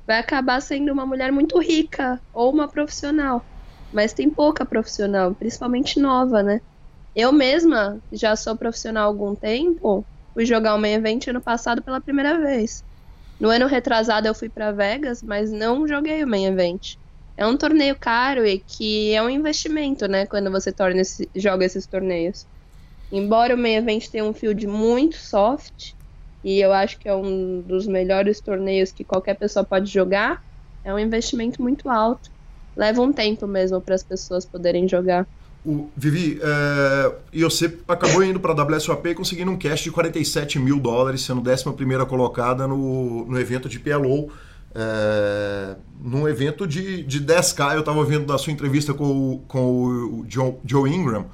vai 0.06 0.18
acabar 0.18 0.60
sendo 0.60 0.92
uma 0.92 1.06
mulher 1.06 1.32
muito 1.32 1.58
rica 1.60 2.22
ou 2.32 2.52
uma 2.52 2.68
profissional. 2.70 3.46
Mas 3.92 4.12
tem 4.14 4.30
pouca 4.30 4.66
profissional, 4.66 5.34
principalmente 5.34 6.00
nova, 6.00 6.42
né? 6.42 6.60
Eu 7.14 7.32
mesma 7.32 8.02
já 8.12 8.36
sou 8.36 8.56
profissional 8.58 9.04
há 9.04 9.06
algum 9.06 9.34
tempo, 9.36 10.06
fui 10.34 10.46
jogar 10.46 10.74
o 10.74 10.78
main 10.78 10.94
event 10.94 11.28
ano 11.28 11.42
passado 11.42 11.82
pela 11.82 12.00
primeira 12.00 12.38
vez. 12.40 12.84
No 13.44 13.50
ano 13.50 13.66
retrasado 13.66 14.26
eu 14.26 14.34
fui 14.34 14.48
para 14.48 14.72
Vegas, 14.72 15.22
mas 15.22 15.52
não 15.52 15.86
joguei 15.86 16.24
o 16.24 16.26
main 16.26 16.46
event. 16.46 16.94
É 17.36 17.46
um 17.46 17.58
torneio 17.58 17.94
caro 17.94 18.46
e 18.46 18.58
que 18.58 19.12
é 19.12 19.22
um 19.22 19.28
investimento, 19.28 20.08
né? 20.08 20.26
Quando 20.26 20.50
você 20.50 20.72
torna 20.72 21.02
esse, 21.02 21.30
joga 21.36 21.62
esses 21.66 21.86
torneios. 21.86 22.46
Embora 23.12 23.54
o 23.54 23.58
main 23.58 23.74
event 23.74 24.08
tenha 24.08 24.24
um 24.24 24.32
field 24.32 24.66
muito 24.66 25.16
soft, 25.16 25.92
e 26.42 26.58
eu 26.58 26.72
acho 26.72 26.98
que 26.98 27.06
é 27.06 27.14
um 27.14 27.60
dos 27.60 27.86
melhores 27.86 28.40
torneios 28.40 28.92
que 28.92 29.04
qualquer 29.04 29.34
pessoa 29.34 29.62
pode 29.62 29.92
jogar, 29.92 30.40
é 30.82 30.94
um 30.94 30.98
investimento 30.98 31.60
muito 31.60 31.90
alto. 31.90 32.30
Leva 32.74 33.02
um 33.02 33.12
tempo 33.12 33.46
mesmo 33.46 33.82
para 33.82 33.94
as 33.94 34.04
pessoas 34.04 34.46
poderem 34.46 34.88
jogar. 34.88 35.28
O, 35.64 35.88
Vivi, 35.96 36.38
é, 36.42 37.12
e 37.32 37.42
você 37.42 37.78
acabou 37.88 38.22
indo 38.22 38.38
para 38.38 38.52
a 38.52 38.64
WSOP 38.64 39.14
conseguindo 39.14 39.50
um 39.50 39.56
cash 39.56 39.80
de 39.80 39.90
47 39.90 40.58
mil 40.58 40.78
dólares, 40.78 41.22
sendo 41.22 41.40
11 41.40 41.64
colocada 42.06 42.66
no, 42.68 43.24
no 43.24 43.40
evento 43.40 43.68
de 43.68 43.78
PLO. 43.78 44.30
É, 44.74 45.76
num 46.02 46.28
evento 46.28 46.66
de, 46.66 47.02
de 47.04 47.20
10K, 47.20 47.74
eu 47.74 47.80
estava 47.80 48.04
vendo 48.04 48.26
da 48.26 48.36
sua 48.36 48.52
entrevista 48.52 48.92
com, 48.92 49.04
o, 49.04 49.38
com 49.46 49.60
o 49.60 50.26
Joe, 50.28 50.54
Joe 50.64 50.90
Ingram. 50.90 51.26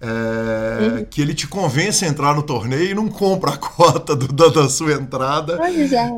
É, 0.00 0.98
uhum. 0.98 1.04
Que 1.06 1.20
ele 1.20 1.34
te 1.34 1.48
convence 1.48 2.04
a 2.04 2.08
entrar 2.08 2.34
no 2.34 2.42
torneio 2.44 2.90
e 2.90 2.94
não 2.94 3.08
compra 3.08 3.52
a 3.52 3.56
cota 3.58 4.14
do, 4.14 4.28
da, 4.28 4.48
da, 4.48 4.68
sua 4.68 4.92
entrada. 4.92 5.56
Pois 5.56 5.92
é. 5.92 6.08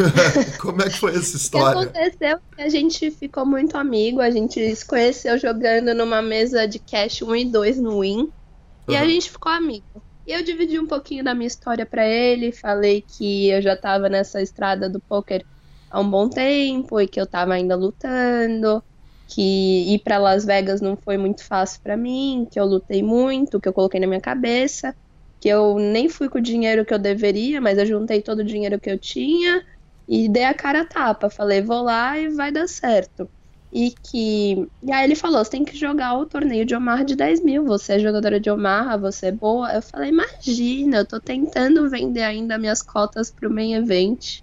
Como 0.58 0.80
é 0.80 0.88
que 0.88 0.98
foi 0.98 1.14
essa 1.14 1.36
história? 1.36 1.78
O 1.78 1.82
que 1.82 1.98
aconteceu 1.98 2.38
que 2.56 2.62
a 2.62 2.68
gente 2.68 3.10
ficou 3.10 3.44
muito 3.44 3.76
amigo, 3.76 4.20
a 4.20 4.30
gente 4.30 4.74
se 4.74 4.86
conheceu 4.86 5.38
jogando 5.38 5.94
numa 5.94 6.22
mesa 6.22 6.66
de 6.66 6.78
cash 6.78 7.20
1 7.20 7.36
e 7.36 7.44
2 7.44 7.78
no 7.78 8.00
Win. 8.00 8.20
Uhum. 8.20 8.30
E 8.88 8.96
a 8.96 9.04
gente 9.04 9.30
ficou 9.30 9.52
amigo. 9.52 9.84
E 10.26 10.32
eu 10.32 10.42
dividi 10.42 10.78
um 10.78 10.86
pouquinho 10.86 11.22
da 11.22 11.34
minha 11.34 11.48
história 11.48 11.84
para 11.84 12.06
ele, 12.06 12.52
falei 12.52 13.04
que 13.06 13.50
eu 13.50 13.60
já 13.60 13.76
tava 13.76 14.08
nessa 14.08 14.40
estrada 14.40 14.88
do 14.88 15.00
poker 15.00 15.44
há 15.90 16.00
um 16.00 16.08
bom 16.08 16.28
tempo 16.28 17.00
e 17.00 17.06
que 17.06 17.20
eu 17.20 17.26
tava 17.26 17.52
ainda 17.52 17.74
lutando 17.74 18.82
que 19.30 19.94
ir 19.94 20.00
para 20.02 20.18
Las 20.18 20.44
Vegas 20.44 20.80
não 20.80 20.96
foi 20.96 21.16
muito 21.18 21.44
fácil 21.44 21.80
para 21.82 21.96
mim, 21.96 22.46
que 22.50 22.58
eu 22.60 22.64
lutei 22.66 23.02
muito, 23.02 23.60
que 23.60 23.68
eu 23.68 23.72
coloquei 23.72 24.00
na 24.00 24.06
minha 24.06 24.20
cabeça, 24.20 24.94
que 25.40 25.48
eu 25.48 25.78
nem 25.78 26.08
fui 26.08 26.28
com 26.28 26.38
o 26.38 26.42
dinheiro 26.42 26.84
que 26.84 26.92
eu 26.94 26.98
deveria, 26.98 27.60
mas 27.60 27.78
eu 27.78 27.86
juntei 27.86 28.22
todo 28.22 28.40
o 28.40 28.44
dinheiro 28.44 28.80
que 28.80 28.90
eu 28.90 28.98
tinha 28.98 29.62
e 30.08 30.28
dei 30.28 30.44
a 30.44 30.54
cara 30.54 30.82
a 30.82 30.86
tapa, 30.86 31.30
falei, 31.30 31.62
vou 31.62 31.82
lá 31.82 32.18
e 32.18 32.28
vai 32.30 32.50
dar 32.52 32.66
certo. 32.68 33.30
E 33.72 33.92
que. 34.04 34.54
E 34.82 34.92
aí 34.92 35.04
ele 35.04 35.14
falou: 35.14 35.44
você 35.44 35.50
tem 35.52 35.64
que 35.64 35.76
jogar 35.76 36.14
o 36.18 36.26
torneio 36.26 36.64
de 36.66 36.74
Omar 36.74 37.04
de 37.04 37.14
10 37.16 37.42
mil. 37.42 37.64
Você 37.64 37.94
é 37.94 37.98
jogadora 38.00 38.40
de 38.40 38.50
Omar, 38.50 38.98
você 39.00 39.26
é 39.26 39.32
boa. 39.32 39.72
Eu 39.72 39.82
falei: 39.82 40.10
imagina, 40.10 40.98
eu 40.98 41.06
tô 41.06 41.20
tentando 41.20 41.88
vender 41.88 42.22
ainda 42.22 42.58
minhas 42.58 42.82
cotas 42.82 43.30
pro 43.32 43.48
main 43.52 43.74
event. 43.74 44.40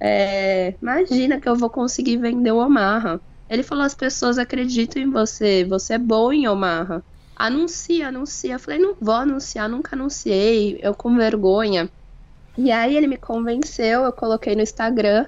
É, 0.00 0.76
imagina 0.80 1.40
que 1.40 1.48
eu 1.48 1.56
vou 1.56 1.70
conseguir 1.70 2.18
vender 2.18 2.52
o 2.52 2.58
Omaha. 2.58 3.20
Ele 3.48 3.62
falou: 3.62 3.84
as 3.84 3.94
pessoas 3.94 4.38
acreditam 4.38 5.02
em 5.02 5.10
você, 5.10 5.64
você 5.64 5.94
é 5.94 5.98
bom 5.98 6.32
em 6.32 6.46
Omaha. 6.46 7.02
anuncia, 7.34 8.08
anuncia. 8.08 8.54
Eu 8.54 8.60
falei, 8.60 8.78
não 8.78 8.94
vou 9.00 9.14
anunciar, 9.14 9.68
nunca 9.68 9.94
anunciei, 9.94 10.78
eu 10.82 10.94
com 10.94 11.16
vergonha. 11.16 11.88
E 12.56 12.72
aí 12.72 12.96
ele 12.96 13.06
me 13.06 13.16
convenceu, 13.16 14.02
eu 14.02 14.12
coloquei 14.12 14.56
no 14.56 14.62
Instagram 14.62 15.26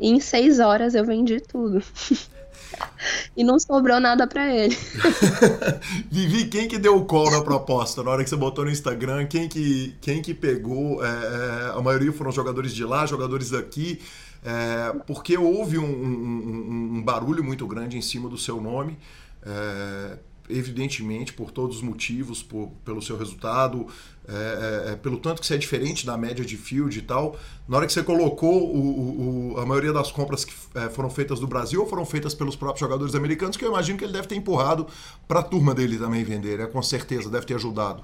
e 0.00 0.08
em 0.08 0.18
seis 0.18 0.58
horas 0.58 0.94
eu 0.94 1.04
vendi 1.04 1.38
tudo. 1.40 1.82
e 3.36 3.44
não 3.44 3.58
sobrou 3.58 4.00
nada 4.00 4.26
para 4.26 4.52
ele. 4.52 4.76
Vivi, 6.10 6.46
quem 6.46 6.66
que 6.66 6.78
deu 6.78 6.96
o 6.96 7.04
call 7.04 7.30
na 7.30 7.42
proposta? 7.42 8.02
Na 8.02 8.10
hora 8.10 8.24
que 8.24 8.30
você 8.30 8.36
botou 8.36 8.64
no 8.64 8.70
Instagram, 8.70 9.26
quem 9.26 9.48
que, 9.48 9.94
quem 10.00 10.22
que 10.22 10.32
pegou? 10.32 11.04
É, 11.04 11.08
é 11.08 11.78
a 11.78 11.82
maioria 11.82 12.12
foram 12.12 12.32
jogadores 12.32 12.74
de 12.74 12.84
lá, 12.84 13.04
jogadores 13.04 13.50
daqui. 13.50 14.00
É, 14.42 14.98
porque 15.06 15.36
houve 15.36 15.78
um, 15.78 15.84
um, 15.84 16.96
um, 16.96 17.02
barulho 17.02 17.44
muito 17.44 17.66
grande 17.66 17.98
em 17.98 18.02
cima 18.02 18.28
do 18.28 18.38
seu 18.38 18.60
nome. 18.60 18.98
É, 19.42 20.18
evidentemente, 20.50 21.32
por 21.32 21.50
todos 21.50 21.76
os 21.76 21.82
motivos, 21.82 22.42
por, 22.42 22.70
pelo 22.84 23.00
seu 23.00 23.16
resultado, 23.16 23.86
é, 24.28 24.32
é, 24.32 24.92
é, 24.92 24.96
pelo 24.96 25.18
tanto 25.18 25.40
que 25.40 25.46
você 25.46 25.54
é 25.54 25.58
diferente 25.58 26.04
da 26.04 26.16
média 26.16 26.44
de 26.44 26.56
field 26.56 26.98
e 26.98 27.02
tal. 27.02 27.38
Na 27.68 27.76
hora 27.76 27.86
que 27.86 27.92
você 27.92 28.02
colocou 28.02 28.74
o, 28.74 29.54
o, 29.54 29.60
a 29.60 29.66
maioria 29.66 29.92
das 29.92 30.10
compras 30.10 30.44
que 30.44 30.52
é, 30.74 30.88
foram 30.88 31.08
feitas 31.08 31.38
do 31.38 31.46
Brasil 31.46 31.80
ou 31.80 31.86
foram 31.86 32.04
feitas 32.04 32.34
pelos 32.34 32.56
próprios 32.56 32.80
jogadores 32.80 33.14
americanos, 33.14 33.56
que 33.56 33.64
eu 33.64 33.70
imagino 33.70 33.98
que 33.98 34.04
ele 34.04 34.12
deve 34.12 34.26
ter 34.26 34.34
empurrado 34.34 34.86
para 35.26 35.40
a 35.40 35.42
turma 35.42 35.74
dele 35.74 35.98
também 35.98 36.24
vender, 36.24 36.58
né? 36.58 36.66
com 36.66 36.82
certeza, 36.82 37.30
deve 37.30 37.46
ter 37.46 37.54
ajudado. 37.54 38.02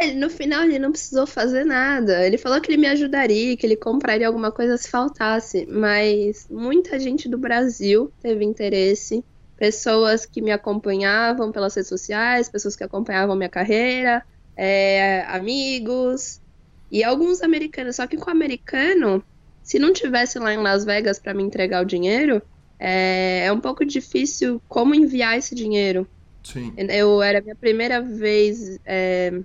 Ele, 0.00 0.14
no 0.14 0.30
final 0.30 0.64
ele 0.64 0.78
não 0.78 0.92
precisou 0.92 1.26
fazer 1.26 1.64
nada. 1.64 2.24
Ele 2.26 2.38
falou 2.38 2.60
que 2.60 2.70
ele 2.70 2.80
me 2.80 2.86
ajudaria, 2.86 3.56
que 3.56 3.66
ele 3.66 3.76
compraria 3.76 4.26
alguma 4.26 4.52
coisa 4.52 4.76
se 4.76 4.88
faltasse. 4.88 5.66
Mas 5.66 6.46
muita 6.50 6.98
gente 6.98 7.28
do 7.28 7.38
Brasil 7.38 8.12
teve 8.20 8.44
interesse 8.44 9.24
pessoas 9.58 10.24
que 10.24 10.40
me 10.40 10.52
acompanhavam 10.52 11.50
pelas 11.50 11.74
redes 11.74 11.88
sociais, 11.88 12.48
pessoas 12.48 12.76
que 12.76 12.84
acompanhavam 12.84 13.34
minha 13.34 13.48
carreira, 13.48 14.24
é, 14.56 15.24
amigos 15.28 16.40
e 16.92 17.02
alguns 17.02 17.42
americanos. 17.42 17.96
Só 17.96 18.06
que 18.06 18.16
com 18.16 18.30
o 18.30 18.32
americano, 18.32 19.22
se 19.62 19.78
não 19.78 19.92
tivesse 19.92 20.38
lá 20.38 20.54
em 20.54 20.58
Las 20.58 20.84
Vegas 20.84 21.18
para 21.18 21.34
me 21.34 21.42
entregar 21.42 21.82
o 21.82 21.86
dinheiro, 21.86 22.40
é, 22.78 23.46
é, 23.46 23.52
um 23.52 23.60
pouco 23.60 23.84
difícil 23.84 24.62
como 24.68 24.94
enviar 24.94 25.36
esse 25.36 25.54
dinheiro. 25.54 26.06
Sim. 26.44 26.72
Eu 26.76 27.20
era 27.20 27.40
minha 27.40 27.56
primeira 27.56 28.00
vez. 28.00 28.78
É, 28.86 29.40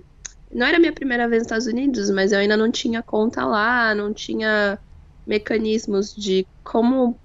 não 0.54 0.66
era 0.66 0.78
minha 0.78 0.92
primeira 0.92 1.28
vez 1.28 1.42
nos 1.42 1.46
Estados 1.46 1.66
Unidos, 1.66 2.10
mas 2.10 2.32
eu 2.32 2.38
ainda 2.38 2.56
não 2.56 2.70
tinha 2.70 3.02
conta 3.02 3.44
lá, 3.44 3.94
não 3.94 4.14
tinha 4.14 4.78
mecanismos 5.26 6.14
de 6.14 6.46
como 6.62 7.18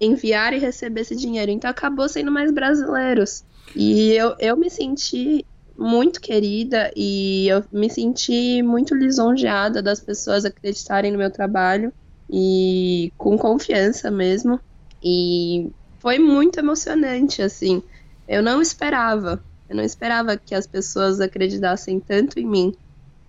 enviar 0.00 0.52
e 0.54 0.58
receber 0.58 1.02
esse 1.02 1.14
dinheiro. 1.14 1.50
Então 1.50 1.70
acabou 1.70 2.08
sendo 2.08 2.32
mais 2.32 2.50
brasileiros. 2.52 3.44
E 3.74 4.12
eu, 4.12 4.34
eu 4.38 4.56
me 4.56 4.70
senti 4.70 5.44
muito 5.76 6.20
querida 6.20 6.90
e 6.96 7.48
eu 7.48 7.64
me 7.72 7.90
senti 7.90 8.62
muito 8.62 8.94
lisonjeada 8.94 9.82
das 9.82 10.00
pessoas 10.00 10.44
acreditarem 10.44 11.10
no 11.12 11.18
meu 11.18 11.30
trabalho 11.30 11.92
e 12.30 13.12
com 13.16 13.36
confiança 13.36 14.10
mesmo. 14.10 14.58
E 15.02 15.70
foi 15.98 16.18
muito 16.18 16.58
emocionante, 16.58 17.42
assim. 17.42 17.82
Eu 18.26 18.42
não 18.42 18.62
esperava. 18.62 19.44
Eu 19.72 19.76
não 19.76 19.84
esperava 19.84 20.36
que 20.38 20.54
as 20.54 20.66
pessoas 20.66 21.18
acreditassem 21.20 21.98
tanto 21.98 22.38
em 22.38 22.46
mim. 22.46 22.72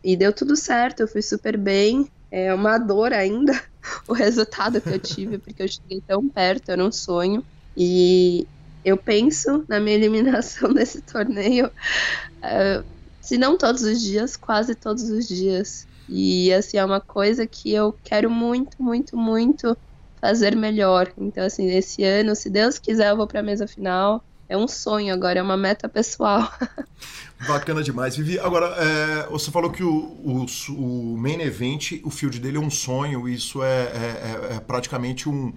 E 0.04 0.18
deu 0.18 0.34
tudo 0.34 0.58
certo, 0.58 1.02
eu 1.02 1.08
fui 1.08 1.22
super 1.22 1.58
bem. 1.58 2.12
É 2.30 2.54
uma 2.54 2.78
dor 2.78 3.14
ainda, 3.14 3.54
o 4.10 4.14
resultado 4.14 4.82
que 4.82 4.90
eu 4.94 5.00
tive, 5.00 5.40
porque 5.40 5.64
eu 5.64 5.68
cheguei 5.70 6.02
tão 6.02 6.30
perto, 6.30 6.70
era 6.72 6.84
um 6.84 6.92
sonho. 6.92 7.46
E 7.78 8.50
eu 8.84 8.98
penso 8.98 9.66
na 9.70 9.80
minha 9.80 9.96
eliminação 9.96 10.74
desse 10.76 11.02
torneio, 11.04 11.68
uh, 12.44 12.86
se 13.22 13.38
não 13.38 13.58
todos 13.58 13.84
os 13.84 14.02
dias, 14.02 14.36
quase 14.36 14.76
todos 14.76 15.04
os 15.04 15.28
dias. 15.28 15.88
E 16.10 16.52
assim, 16.54 16.78
é 16.78 16.86
uma 16.86 17.00
coisa 17.02 17.48
que 17.48 17.72
eu 17.74 17.94
quero 18.04 18.30
muito, 18.30 18.82
muito, 18.84 19.16
muito 19.18 19.78
fazer 20.20 20.56
melhor. 20.58 21.14
Então, 21.18 21.46
assim, 21.46 21.68
esse 21.68 22.04
ano, 22.04 22.36
se 22.36 22.50
Deus 22.50 22.80
quiser, 22.80 23.12
eu 23.12 23.18
vou 23.18 23.28
para 23.28 23.40
a 23.40 23.44
mesa 23.44 23.68
final. 23.68 24.26
É 24.48 24.58
um 24.58 24.68
sonho 24.68 25.14
agora, 25.14 25.40
é 25.40 25.42
uma 25.42 25.58
meta 25.58 25.88
pessoal. 25.88 26.52
Bacana 27.48 27.82
demais. 27.84 28.16
Vivi, 28.16 28.40
agora, 28.40 28.68
é, 28.78 29.28
você 29.30 29.52
falou 29.52 29.72
que 29.72 29.84
o, 29.84 29.90
o, 29.90 30.46
o, 30.70 31.18
main 31.18 31.42
event, 31.42 31.94
o 32.04 32.10
field 32.10 32.40
dele 32.40 32.58
é 32.58 32.60
um 32.60 32.70
sonho, 32.70 33.28
isso 33.28 33.64
é, 33.64 33.84
é, 33.84 34.50
é, 34.52 34.56
é 34.56 34.60
praticamente 34.60 35.28
um. 35.28 35.54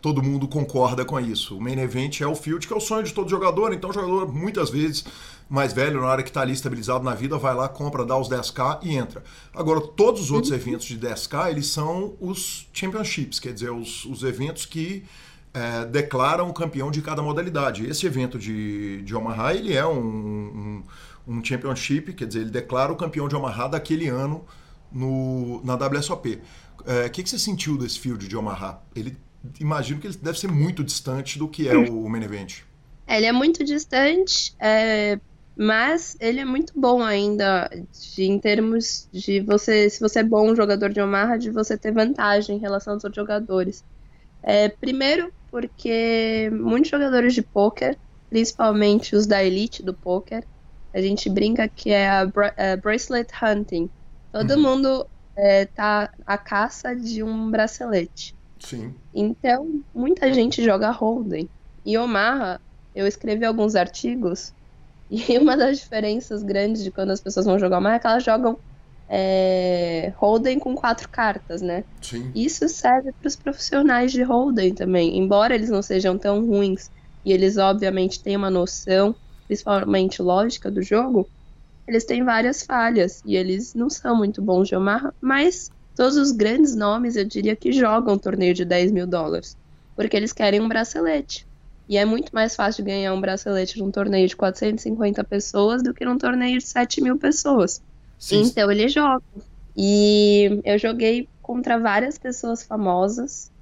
Todo 0.00 0.22
mundo 0.22 0.46
concorda 0.46 1.02
com 1.02 1.18
isso. 1.18 1.56
O 1.56 1.60
main 1.62 1.78
event 1.78 2.20
é 2.20 2.26
o 2.26 2.34
field, 2.34 2.66
que 2.66 2.72
é 2.74 2.76
o 2.76 2.80
sonho 2.80 3.04
de 3.04 3.14
todo 3.14 3.30
jogador. 3.30 3.72
Então, 3.72 3.88
o 3.88 3.92
jogador, 3.92 4.30
muitas 4.30 4.68
vezes, 4.68 5.02
mais 5.48 5.72
velho, 5.72 6.02
na 6.02 6.08
hora 6.08 6.22
que 6.22 6.28
está 6.28 6.42
ali 6.42 6.52
estabilizado 6.52 7.02
na 7.02 7.14
vida, 7.14 7.38
vai 7.38 7.54
lá, 7.54 7.70
compra, 7.70 8.04
dá 8.04 8.18
os 8.18 8.28
10k 8.28 8.80
e 8.82 8.96
entra. 8.96 9.24
Agora, 9.54 9.80
todos 9.80 10.20
os 10.20 10.30
outros 10.30 10.52
eventos 10.52 10.84
de 10.84 10.98
10k, 10.98 11.50
eles 11.50 11.68
são 11.68 12.14
os 12.20 12.68
championships, 12.74 13.40
quer 13.40 13.54
dizer, 13.54 13.70
os, 13.70 14.04
os 14.04 14.22
eventos 14.22 14.66
que 14.66 15.04
é, 15.54 15.84
declaram 15.86 16.48
o 16.48 16.52
campeão 16.52 16.90
de 16.90 17.00
cada 17.00 17.22
modalidade. 17.22 17.86
Esse 17.86 18.06
evento 18.06 18.38
de, 18.38 19.00
de 19.02 19.14
Omaha, 19.14 19.54
ele 19.54 19.72
é 19.72 19.86
um, 19.86 19.98
um 19.98 20.82
um 21.26 21.42
championship, 21.42 22.12
quer 22.12 22.26
dizer, 22.26 22.40
ele 22.40 22.50
declara 22.50 22.92
o 22.92 22.96
campeão 22.96 23.28
de 23.28 23.34
Omaha 23.34 23.68
daquele 23.68 24.08
ano 24.08 24.44
no, 24.92 25.62
na 25.64 25.74
WSOP. 25.74 26.40
O 26.84 26.90
é, 26.90 27.08
que, 27.08 27.22
que 27.22 27.30
você 27.30 27.38
sentiu 27.38 27.78
desse 27.78 27.98
field 27.98 28.28
de 28.28 28.36
Omaha? 28.36 28.80
Ele, 28.94 29.16
imagino 29.58 30.00
que 30.00 30.06
ele 30.06 30.16
deve 30.20 30.38
ser 30.38 30.50
muito 30.50 30.84
distante 30.84 31.38
do 31.38 31.48
que 31.48 31.68
é 31.68 31.76
o 31.76 32.08
main 32.08 32.22
event. 32.22 32.60
É, 33.06 33.16
ele 33.16 33.26
é 33.26 33.32
muito 33.32 33.64
distante, 33.64 34.54
é, 34.58 35.18
mas 35.56 36.16
ele 36.20 36.40
é 36.40 36.44
muito 36.44 36.72
bom 36.78 37.02
ainda 37.02 37.70
de, 38.14 38.24
em 38.24 38.38
termos 38.38 39.08
de 39.12 39.40
você, 39.40 39.88
se 39.88 40.00
você 40.00 40.20
é 40.20 40.24
bom 40.24 40.54
jogador 40.54 40.90
de 40.90 41.00
Omaha, 41.00 41.38
de 41.38 41.50
você 41.50 41.76
ter 41.76 41.92
vantagem 41.92 42.56
em 42.56 42.60
relação 42.60 42.94
aos 42.94 43.04
outros 43.04 43.22
jogadores. 43.22 43.84
É, 44.44 44.68
primeiro, 44.68 45.32
porque 45.50 46.50
muitos 46.52 46.90
jogadores 46.90 47.34
de 47.34 47.42
poker, 47.42 47.96
principalmente 48.28 49.16
os 49.16 49.26
da 49.26 49.42
elite 49.42 49.82
do 49.82 49.94
poker, 49.94 50.44
a 50.92 51.00
gente 51.00 51.30
brinca 51.30 51.66
que 51.66 51.90
é 51.90 52.08
a, 52.08 52.26
bra 52.26 52.54
a 52.56 52.76
bracelet 52.76 53.30
hunting. 53.42 53.88
Todo 54.30 54.52
uhum. 54.52 54.62
mundo 54.62 55.06
é, 55.34 55.64
tá 55.64 56.12
à 56.26 56.36
caça 56.36 56.94
de 56.94 57.22
um 57.22 57.50
bracelete. 57.50 58.34
Sim. 58.58 58.94
Então, 59.14 59.82
muita 59.94 60.32
gente 60.32 60.62
joga 60.62 60.90
Holden. 60.90 61.48
E 61.84 61.96
Omaha, 61.96 62.60
eu 62.94 63.06
escrevi 63.06 63.44
alguns 63.44 63.74
artigos, 63.74 64.52
e 65.10 65.38
uma 65.38 65.56
das 65.56 65.78
diferenças 65.78 66.42
grandes 66.42 66.82
de 66.82 66.90
quando 66.90 67.10
as 67.10 67.20
pessoas 67.20 67.46
vão 67.46 67.58
jogar 67.58 67.78
Omaha 67.78 67.96
é 67.96 67.98
que 67.98 68.06
elas 68.06 68.24
jogam 68.24 68.58
é, 69.08 70.12
Holden 70.16 70.58
com 70.58 70.74
quatro 70.74 71.08
cartas, 71.08 71.60
né? 71.62 71.84
Sim. 72.00 72.32
Isso 72.34 72.68
serve 72.68 73.12
para 73.12 73.28
os 73.28 73.36
profissionais 73.36 74.12
de 74.12 74.22
Holden 74.22 74.74
também. 74.74 75.18
Embora 75.18 75.54
eles 75.54 75.70
não 75.70 75.82
sejam 75.82 76.18
tão 76.18 76.46
ruins, 76.46 76.90
e 77.24 77.32
eles 77.32 77.56
obviamente 77.56 78.22
têm 78.22 78.36
uma 78.36 78.50
noção 78.50 79.14
principalmente 79.46 80.22
lógica 80.22 80.70
do 80.70 80.82
jogo, 80.82 81.28
eles 81.86 82.04
têm 82.04 82.24
várias 82.24 82.62
falhas 82.62 83.20
e 83.24 83.36
eles 83.36 83.74
não 83.74 83.90
são 83.90 84.16
muito 84.16 84.40
bons 84.40 84.68
de 84.68 84.76
Omaha, 84.76 85.12
mas 85.20 85.70
todos 85.94 86.16
os 86.16 86.32
grandes 86.32 86.74
nomes 86.74 87.16
eu 87.16 87.24
diria 87.24 87.54
que 87.54 87.72
jogam 87.72 88.14
um 88.14 88.18
torneio 88.18 88.54
de 88.54 88.64
10 88.64 88.90
mil 88.90 89.06
dólares, 89.06 89.56
porque 89.94 90.16
eles 90.16 90.32
querem 90.32 90.60
um 90.60 90.68
bracelete. 90.68 91.46
E 91.86 91.98
é 91.98 92.04
muito 92.04 92.30
mais 92.34 92.56
fácil 92.56 92.84
ganhar 92.84 93.12
um 93.12 93.20
bracelete 93.20 93.78
num 93.78 93.90
torneio 93.90 94.26
de 94.26 94.34
450 94.34 95.22
pessoas 95.24 95.82
do 95.82 95.92
que 95.92 96.04
num 96.04 96.16
torneio 96.16 96.58
de 96.58 96.66
7 96.66 97.02
mil 97.02 97.18
pessoas. 97.18 97.82
Sim. 98.24 98.40
Então 98.40 98.70
eles 98.70 98.90
jogam. 98.90 99.22
E 99.76 100.62
eu 100.64 100.78
joguei 100.78 101.28
contra 101.42 101.78
várias 101.78 102.16
pessoas 102.16 102.62
famosas 102.62 103.52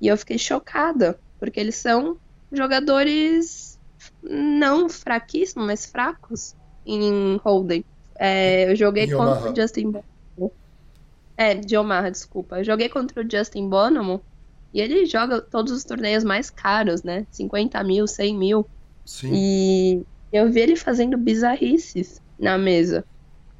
e 0.00 0.08
eu 0.08 0.16
fiquei 0.16 0.36
chocada, 0.36 1.16
porque 1.38 1.60
eles 1.60 1.76
são 1.76 2.16
jogadores 2.50 3.78
não 4.20 4.88
fraquíssimos, 4.88 5.64
mas 5.64 5.86
fracos 5.86 6.56
em 6.84 7.36
Holden. 7.44 7.84
É, 8.18 8.68
eu 8.68 8.74
joguei 8.74 9.06
de 9.06 9.14
contra 9.14 9.38
Omaha. 9.38 9.52
o 9.52 9.56
Justin 9.56 9.92
Bonomo. 9.92 10.52
É, 11.36 11.54
de 11.54 11.76
Omaha, 11.76 12.10
desculpa. 12.10 12.58
Eu 12.58 12.64
joguei 12.64 12.88
contra 12.88 13.22
o 13.22 13.30
Justin 13.30 13.68
Bonomo 13.68 14.20
e 14.74 14.80
ele 14.80 15.06
joga 15.06 15.40
todos 15.40 15.72
os 15.72 15.84
torneios 15.84 16.24
mais 16.24 16.50
caros, 16.50 17.04
né? 17.04 17.24
50 17.30 17.84
mil, 17.84 18.08
100 18.08 18.36
mil. 18.36 18.66
Sim. 19.04 19.30
E 19.32 20.02
eu 20.32 20.50
vi 20.50 20.58
ele 20.58 20.74
fazendo 20.74 21.16
bizarrices 21.16 22.20
na 22.36 22.58
mesa. 22.58 23.04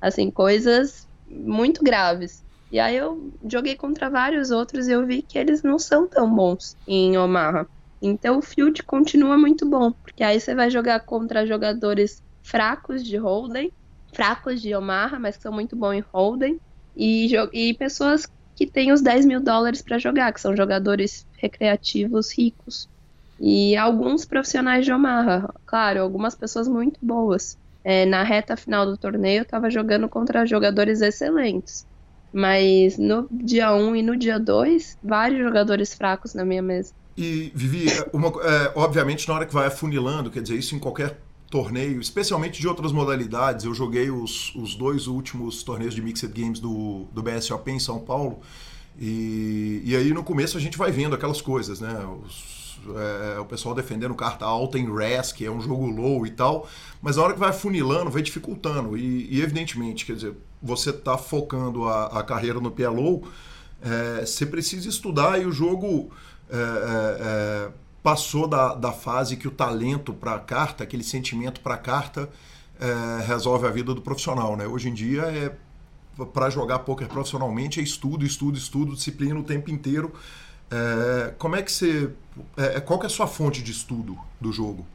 Assim, 0.00 0.30
coisas 0.30 1.08
muito 1.26 1.82
graves. 1.82 2.44
E 2.70 2.78
aí 2.78 2.96
eu 2.96 3.32
joguei 3.50 3.76
contra 3.76 4.10
vários 4.10 4.50
outros 4.50 4.86
e 4.88 4.92
eu 4.92 5.06
vi 5.06 5.22
que 5.22 5.38
eles 5.38 5.62
não 5.62 5.78
são 5.78 6.08
tão 6.08 6.32
bons 6.34 6.76
em 6.86 7.16
Omaha. 7.16 7.66
Então 8.00 8.38
o 8.38 8.42
field 8.42 8.82
continua 8.84 9.36
muito 9.36 9.68
bom, 9.68 9.92
porque 9.92 10.22
aí 10.22 10.40
você 10.40 10.54
vai 10.54 10.70
jogar 10.70 11.00
contra 11.00 11.46
jogadores 11.46 12.22
fracos 12.42 13.02
de 13.04 13.16
Holden, 13.16 13.72
fracos 14.14 14.60
de 14.62 14.74
Omaha, 14.74 15.18
mas 15.18 15.36
que 15.36 15.42
são 15.42 15.52
muito 15.52 15.76
bons 15.76 15.94
em 15.94 16.04
Holden, 16.12 16.60
e, 16.94 17.28
e 17.52 17.74
pessoas 17.74 18.26
que 18.54 18.66
têm 18.70 18.92
os 18.92 19.00
10 19.02 19.24
mil 19.26 19.40
dólares 19.42 19.82
para 19.82 19.98
jogar, 19.98 20.32
que 20.32 20.40
são 20.40 20.56
jogadores 20.56 21.26
recreativos 21.38 22.36
ricos. 22.36 22.88
E 23.38 23.76
alguns 23.76 24.24
profissionais 24.26 24.84
de 24.84 24.92
Omaha, 24.92 25.48
claro, 25.64 26.02
algumas 26.02 26.34
pessoas 26.34 26.68
muito 26.68 26.98
boas. 27.00 27.56
É, 27.84 28.04
na 28.04 28.22
reta 28.22 28.56
final 28.56 28.86
do 28.86 28.96
torneio 28.96 29.40
eu 29.40 29.42
estava 29.42 29.70
jogando 29.70 30.08
contra 30.08 30.46
jogadores 30.46 31.00
excelentes. 31.00 31.86
Mas 32.32 32.98
no 32.98 33.26
dia 33.30 33.72
1 33.72 33.88
um 33.88 33.96
e 33.96 34.02
no 34.02 34.16
dia 34.16 34.38
2, 34.38 34.98
vários 35.02 35.40
jogadores 35.40 35.94
fracos 35.94 36.34
na 36.34 36.44
minha 36.44 36.62
mesa. 36.62 36.92
E, 37.16 37.50
Vivi, 37.54 37.86
uma, 38.12 38.28
é, 38.28 38.72
obviamente 38.74 39.26
na 39.26 39.34
hora 39.34 39.46
que 39.46 39.54
vai 39.54 39.66
afunilando, 39.66 40.30
quer 40.30 40.42
dizer, 40.42 40.56
isso 40.56 40.74
em 40.74 40.78
qualquer 40.78 41.18
torneio, 41.50 42.00
especialmente 42.00 42.60
de 42.60 42.68
outras 42.68 42.92
modalidades, 42.92 43.64
eu 43.64 43.72
joguei 43.72 44.10
os, 44.10 44.54
os 44.54 44.74
dois 44.74 45.06
últimos 45.06 45.62
torneios 45.62 45.94
de 45.94 46.02
Mixed 46.02 46.30
Games 46.32 46.60
do, 46.60 47.06
do 47.12 47.22
BSOP 47.22 47.70
em 47.70 47.78
São 47.78 47.98
Paulo, 47.98 48.40
e, 49.00 49.80
e 49.84 49.96
aí 49.96 50.12
no 50.12 50.22
começo 50.22 50.58
a 50.58 50.60
gente 50.60 50.76
vai 50.76 50.92
vendo 50.92 51.14
aquelas 51.14 51.40
coisas, 51.40 51.80
né? 51.80 51.98
Os, 52.24 52.57
é, 52.96 53.40
o 53.40 53.44
pessoal 53.44 53.74
defendendo 53.74 54.14
carta 54.14 54.44
alta 54.44 54.78
em 54.78 54.86
RES, 54.92 55.32
que 55.32 55.44
é 55.44 55.50
um 55.50 55.60
jogo 55.60 55.86
low 55.86 56.26
e 56.26 56.30
tal, 56.30 56.68
mas 57.02 57.16
na 57.16 57.22
hora 57.22 57.32
que 57.32 57.38
vai 57.38 57.52
funilando, 57.52 58.10
vai 58.10 58.22
dificultando. 58.22 58.96
E, 58.96 59.28
e 59.34 59.40
evidentemente, 59.40 60.06
quer 60.06 60.14
dizer, 60.14 60.34
você 60.62 60.90
está 60.90 61.16
focando 61.18 61.84
a, 61.88 62.06
a, 62.06 62.22
carreira 62.22 62.60
no 62.60 62.70
PLO, 62.70 63.28
é, 63.82 64.24
você 64.24 64.46
precisa 64.46 64.88
estudar 64.88 65.40
e 65.40 65.46
o 65.46 65.52
jogo 65.52 66.10
é, 66.50 66.56
é, 66.56 66.58
é, 66.58 67.70
passou 68.02 68.48
da, 68.48 68.74
da 68.74 68.92
fase 68.92 69.36
que 69.36 69.46
o 69.46 69.50
talento 69.50 70.12
para 70.12 70.34
a 70.34 70.38
carta, 70.38 70.84
aquele 70.84 71.04
sentimento 71.04 71.60
para 71.60 71.74
a 71.74 71.78
carta, 71.78 72.28
é, 72.80 73.26
resolve 73.26 73.66
a 73.66 73.70
vida 73.70 73.94
do 73.94 74.00
profissional. 74.00 74.56
Né? 74.56 74.66
Hoje 74.66 74.88
em 74.88 74.94
dia 74.94 75.22
é 75.22 75.52
para 76.26 76.50
jogar 76.50 76.80
poker 76.80 77.06
profissionalmente 77.08 77.80
é 77.80 77.82
estudo, 77.82 78.24
estudo, 78.24 78.58
estudo, 78.58 78.94
disciplina 78.94 79.38
o 79.38 79.42
tempo 79.42 79.70
inteiro. 79.70 80.12
É, 80.70 81.32
como 81.38 81.56
é 81.56 81.62
que 81.62 81.72
você. 81.72 82.10
É, 82.56 82.80
qual 82.80 82.98
que 82.98 83.06
é 83.06 83.08
a 83.08 83.10
sua 83.10 83.26
fonte 83.26 83.62
de 83.62 83.72
estudo 83.72 84.18
do 84.40 84.52
jogo? 84.52 84.86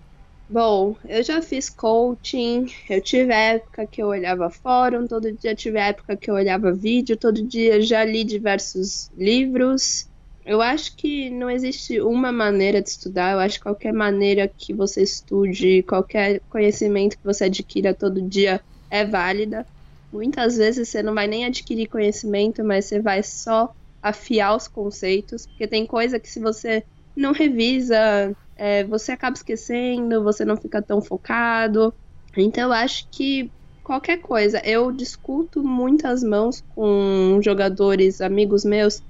Bom, 0.47 0.95
eu 1.05 1.23
já 1.23 1.41
fiz 1.41 1.69
coaching, 1.69 2.67
eu 2.89 3.01
tive 3.01 3.33
época 3.33 3.87
que 3.87 4.01
eu 4.03 4.07
olhava 4.07 4.49
fórum, 4.49 5.07
todo 5.07 5.31
dia 5.31 5.55
tive 5.55 5.79
época 5.79 6.15
que 6.17 6.29
eu 6.29 6.35
olhava 6.35 6.71
vídeo, 6.71 7.17
todo 7.17 7.45
dia 7.47 7.81
já 7.81 8.03
li 8.03 8.23
diversos 8.23 9.09
livros. 9.17 10.07
Eu 10.45 10.61
acho 10.61 10.95
que 10.97 11.29
não 11.29 11.49
existe 11.49 11.99
uma 12.01 12.31
maneira 12.31 12.81
de 12.81 12.89
estudar, 12.89 13.33
eu 13.33 13.39
acho 13.39 13.55
que 13.57 13.63
qualquer 13.63 13.93
maneira 13.93 14.47
que 14.55 14.73
você 14.73 15.01
estude, 15.01 15.81
qualquer 15.83 16.41
conhecimento 16.49 17.17
que 17.17 17.23
você 17.23 17.45
adquira 17.45 17.95
todo 17.95 18.21
dia 18.21 18.61
é 18.89 19.05
válida. 19.05 19.65
Muitas 20.11 20.57
vezes 20.57 20.89
você 20.89 21.01
não 21.01 21.15
vai 21.15 21.25
nem 21.27 21.45
adquirir 21.45 21.87
conhecimento, 21.87 22.63
mas 22.63 22.85
você 22.85 23.01
vai 23.01 23.23
só 23.23 23.73
afiar 24.03 24.55
os 24.57 24.67
conceitos, 24.69 25.47
porque 25.47 25.67
tem 25.67 25.87
coisa 25.87 26.19
que 26.19 26.29
se 26.29 26.39
você 26.41 26.85
não 27.15 27.33
revisa, 27.33 28.35
é, 28.55 28.83
você 28.85 29.13
acaba 29.13 29.35
esquecendo, 29.37 30.23
você 30.23 30.45
não 30.45 30.57
fica 30.57 30.81
tão 30.83 31.01
focado. 31.01 31.95
Então 32.37 32.65
eu 32.69 32.73
acho 32.73 33.07
que 33.11 33.53
qualquer 33.83 34.19
coisa, 34.21 34.61
eu 34.65 34.91
discuto 34.91 35.63
muitas 35.63 36.23
mãos 36.23 36.61
com 36.69 37.39
jogadores, 37.43 38.21
amigos 38.21 38.65
meus, 38.65 39.01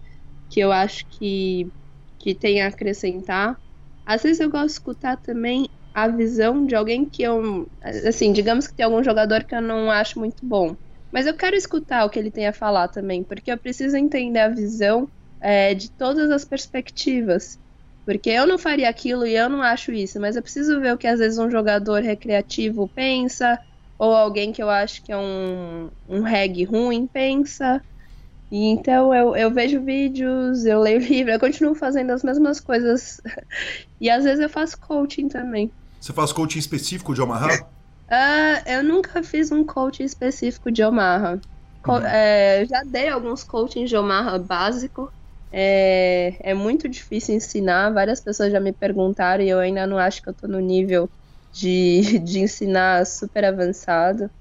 que 0.49 0.59
eu 0.59 0.71
acho 0.71 1.05
que, 1.09 1.71
que 2.19 2.35
tem 2.35 2.61
a 2.61 2.67
acrescentar. 2.67 3.59
Às 4.05 4.23
vezes 4.23 4.39
eu 4.41 4.49
gosto 4.49 4.67
de 4.67 4.71
escutar 4.73 5.17
também 5.17 5.69
a 5.93 6.07
visão 6.07 6.65
de 6.65 6.75
alguém 6.75 7.09
que 7.09 7.23
eu. 7.23 7.67
Assim, 7.81 8.33
digamos 8.33 8.67
que 8.67 8.75
tem 8.75 8.85
algum 8.85 9.03
jogador 9.03 9.43
que 9.45 9.55
eu 9.55 9.61
não 9.61 9.89
acho 9.91 10.19
muito 10.19 10.45
bom. 10.45 10.75
Mas 11.13 11.27
eu 11.27 11.35
quero 11.35 11.55
escutar 11.55 12.03
o 12.05 12.09
que 12.09 12.17
ele 12.17 12.31
tem 12.31 12.47
a 12.47 12.51
falar 12.51 12.87
também, 12.87 13.23
porque 13.23 13.51
eu 13.51 13.57
preciso 13.57 13.95
entender 13.95 14.39
a 14.39 14.49
visão 14.49 15.07
é, 15.39 15.75
de 15.75 15.91
todas 15.91 16.31
as 16.31 16.43
perspectivas. 16.43 17.59
Porque 18.03 18.31
eu 18.31 18.47
não 18.47 18.57
faria 18.57 18.89
aquilo 18.89 19.25
e 19.27 19.35
eu 19.35 19.47
não 19.47 19.61
acho 19.61 19.91
isso, 19.91 20.19
mas 20.19 20.35
eu 20.35 20.41
preciso 20.41 20.81
ver 20.81 20.91
o 20.91 20.97
que 20.97 21.05
às 21.05 21.19
vezes 21.19 21.37
um 21.37 21.51
jogador 21.51 22.01
recreativo 22.01 22.87
pensa, 22.87 23.59
ou 23.99 24.11
alguém 24.11 24.51
que 24.51 24.61
eu 24.61 24.71
acho 24.71 25.03
que 25.03 25.11
é 25.11 25.17
um, 25.17 25.87
um 26.09 26.21
reggae 26.21 26.63
ruim 26.63 27.05
pensa. 27.05 27.79
E 28.51 28.65
então 28.65 29.13
eu, 29.13 29.35
eu 29.35 29.51
vejo 29.51 29.81
vídeos, 29.81 30.65
eu 30.65 30.81
leio 30.81 30.97
livro, 31.05 31.31
eu 31.31 31.39
continuo 31.39 31.75
fazendo 31.75 32.09
as 32.09 32.23
mesmas 32.23 32.59
coisas. 32.59 33.21
e 34.01 34.09
às 34.09 34.23
vezes 34.23 34.39
eu 34.39 34.49
faço 34.49 34.79
coaching 34.79 35.27
também. 35.27 35.69
Você 36.01 36.11
faz 36.11 36.33
coaching 36.33 36.57
específico 36.57 37.13
de 37.13 37.21
Omaha? 37.21 37.49
Uh, 38.09 38.69
eu 38.69 38.83
nunca 38.83 39.23
fiz 39.23 39.51
um 39.51 39.65
coaching 39.65 40.03
específico 40.03 40.71
de 40.71 40.83
Omaha. 40.83 41.39
Co 41.81 41.93
uhum. 41.93 42.05
é, 42.05 42.65
já 42.65 42.81
dei 42.83 43.09
alguns 43.09 43.43
coachings 43.43 43.89
de 43.89 43.97
Omaha 43.97 44.39
básico, 44.39 45.11
é, 45.51 46.35
é 46.39 46.53
muito 46.53 46.89
difícil 46.89 47.35
ensinar, 47.35 47.91
várias 47.91 48.19
pessoas 48.19 48.51
já 48.51 48.59
me 48.59 48.73
perguntaram 48.73 49.43
e 49.43 49.49
eu 49.49 49.59
ainda 49.59 49.85
não 49.85 49.99
acho 49.99 50.21
que 50.21 50.29
eu 50.29 50.33
tô 50.33 50.47
no 50.47 50.59
nível 50.59 51.09
de, 51.51 52.01
de 52.25 52.39
ensinar 52.39 53.05
super 53.05 53.45
avançado. 53.45 54.31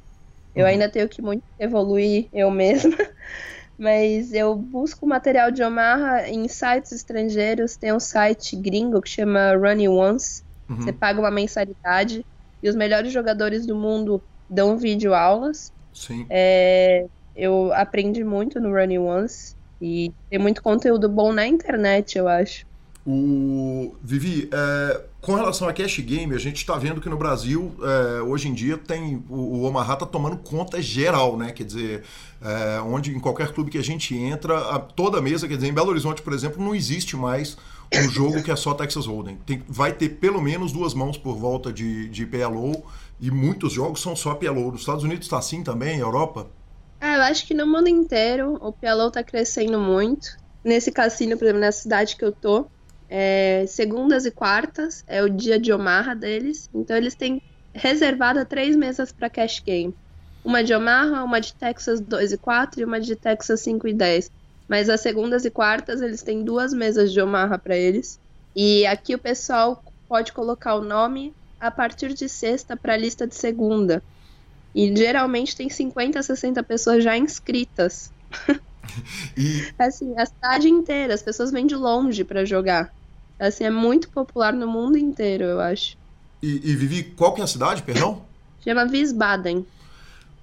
Eu 0.54 0.64
uhum. 0.64 0.70
ainda 0.70 0.88
tenho 0.88 1.08
que 1.08 1.20
muito 1.20 1.42
evoluir 1.58 2.28
eu 2.32 2.50
mesma, 2.50 2.96
mas 3.78 4.32
eu 4.32 4.54
busco 4.54 5.06
material 5.06 5.50
de 5.50 5.62
Omaha 5.62 6.28
em 6.28 6.48
sites 6.48 6.92
estrangeiros. 6.92 7.76
Tem 7.76 7.92
um 7.92 8.00
site 8.00 8.56
gringo 8.56 9.00
que 9.00 9.08
chama 9.08 9.54
Running 9.54 9.88
Once. 9.88 10.42
Uhum. 10.68 10.76
Você 10.76 10.92
paga 10.92 11.20
uma 11.20 11.30
mensalidade 11.30 12.24
e 12.62 12.68
os 12.68 12.76
melhores 12.76 13.12
jogadores 13.12 13.66
do 13.66 13.74
mundo 13.74 14.22
dão 14.48 14.76
vídeo 14.76 15.14
aulas. 15.14 15.72
Sim. 15.92 16.26
É, 16.30 17.06
eu 17.34 17.72
aprendi 17.72 18.22
muito 18.24 18.60
no 18.60 18.70
Running 18.70 18.98
Once. 18.98 19.54
E 19.80 20.12
tem 20.30 20.38
muito 20.38 20.62
conteúdo 20.62 21.08
bom 21.08 21.32
na 21.32 21.44
internet, 21.44 22.16
eu 22.16 22.28
acho. 22.28 22.64
O 23.04 23.96
Vivi, 24.00 24.48
é, 24.52 25.00
com 25.20 25.34
relação 25.34 25.68
a 25.68 25.72
cash 25.72 25.98
game, 25.98 26.32
a 26.32 26.38
gente 26.38 26.58
está 26.58 26.78
vendo 26.78 27.00
que 27.00 27.08
no 27.08 27.16
Brasil 27.16 27.74
é, 27.82 28.22
hoje 28.22 28.46
em 28.46 28.54
dia 28.54 28.78
tem 28.78 29.24
o, 29.28 29.34
o 29.34 29.62
Omaha 29.62 29.96
tá 29.96 30.06
tomando 30.06 30.36
conta 30.36 30.80
geral, 30.80 31.36
né? 31.36 31.50
Quer 31.50 31.64
dizer, 31.64 32.04
é, 32.40 32.80
onde 32.82 33.10
em 33.10 33.18
qualquer 33.18 33.52
clube 33.52 33.72
que 33.72 33.78
a 33.78 33.82
gente 33.82 34.16
entra, 34.16 34.56
a, 34.56 34.78
toda 34.78 35.20
mesa, 35.20 35.48
quer 35.48 35.56
dizer, 35.56 35.66
em 35.66 35.74
Belo 35.74 35.90
Horizonte, 35.90 36.22
por 36.22 36.32
exemplo, 36.32 36.62
não 36.62 36.76
existe 36.76 37.16
mais 37.16 37.56
um 37.95 38.11
jogo 38.11 38.43
que 38.43 38.51
é 38.51 38.57
só 38.57 38.74
Texas 38.74 39.07
Hold'em. 39.07 39.36
Tem, 39.47 39.62
vai 39.68 39.93
ter 39.93 40.09
pelo 40.11 40.40
menos 40.40 40.72
duas 40.72 40.95
mãos 40.95 41.16
por 41.16 41.36
volta 41.36 41.72
de, 41.72 42.09
de 42.09 42.26
PLO 42.26 42.84
e 43.20 43.30
muitos 43.30 43.72
jogos 43.72 44.01
são 44.01 44.16
só 44.16 44.34
PLO. 44.34 44.72
Nos 44.72 44.80
Estados 44.80 45.05
Unidos 45.05 45.26
está 45.26 45.38
assim 45.38 45.62
também, 45.62 45.99
Europa? 45.99 46.49
Ah, 47.01 47.16
eu 47.16 47.22
acho 47.22 47.47
que 47.47 47.55
no 47.55 47.66
mundo 47.66 47.88
inteiro 47.88 48.59
o 48.61 48.72
PLO 48.72 49.11
tá 49.11 49.22
crescendo 49.22 49.78
muito. 49.78 50.36
Nesse 50.64 50.93
cassino, 50.93 51.36
por 51.36 51.45
exemplo, 51.45 51.61
na 51.61 51.72
cidade 51.72 52.16
que 52.16 52.24
eu 52.24 52.30
tô, 52.30 52.66
é, 53.09 53.64
segundas 53.66 54.24
e 54.24 54.30
quartas 54.30 55.05
é 55.07 55.22
o 55.22 55.28
dia 55.28 55.59
de 55.59 55.72
Omaha 55.72 56.14
deles. 56.14 56.70
Então 56.72 56.97
eles 56.97 57.14
têm 57.14 57.43
reservado 57.74 58.45
três 58.45 58.76
mesas 58.76 59.12
para 59.12 59.28
cash 59.28 59.61
game. 59.61 59.95
Uma 60.45 60.62
de 60.62 60.74
Omaha, 60.74 61.22
uma 61.22 61.40
de 61.40 61.55
Texas 61.55 62.01
2 62.01 62.32
e 62.32 62.38
4 62.38 62.80
e 62.80 62.84
uma 62.84 63.01
de 63.01 63.14
Texas 63.14 63.61
5 63.61 63.88
e 63.88 63.93
10. 63.95 64.30
Mas 64.73 64.89
as 64.89 65.03
segundas 65.03 65.45
e 65.45 65.51
quartas 65.51 66.01
eles 66.01 66.23
têm 66.23 66.43
duas 66.43 66.73
mesas 66.73 67.12
de 67.12 67.20
Omaha 67.20 67.59
para 67.59 67.77
eles. 67.77 68.18
E 68.57 68.87
aqui 68.87 69.14
o 69.14 69.18
pessoal 69.18 69.85
pode 70.09 70.33
colocar 70.33 70.77
o 70.77 70.81
nome 70.81 71.35
a 71.61 71.70
partir 71.70 72.14
de 72.14 72.27
sexta 72.27 72.75
para 72.75 72.95
a 72.95 72.97
lista 72.97 73.27
de 73.27 73.35
segunda. 73.35 74.03
E 74.75 74.97
geralmente 74.97 75.55
tem 75.55 75.68
50, 75.68 76.23
60 76.23 76.62
pessoas 76.62 77.05
já 77.05 77.14
inscritas. 77.18 78.11
E... 79.37 79.73
assim, 79.79 80.12
a 80.18 80.27
cidade 80.27 80.68
inteira, 80.68 81.14
as 81.14 81.23
pessoas 81.23 81.51
vêm 81.51 81.66
de 81.66 81.75
longe 81.75 82.25
para 82.25 82.45
jogar. 82.45 82.93
Assim, 83.39 83.64
é 83.64 83.70
muito 83.70 84.09
popular 84.09 84.53
no 84.53 84.66
mundo 84.66 84.99
inteiro, 84.99 85.45
eu 85.45 85.61
acho. 85.61 85.97
E, 86.43 86.70
e 86.70 86.77
Vivi, 86.77 87.05
qual 87.05 87.33
que 87.33 87.41
é 87.41 87.45
a 87.45 87.47
cidade, 87.47 87.83
perdão? 87.83 88.23
Chama 88.62 88.85
Wiesbaden. 88.85 89.64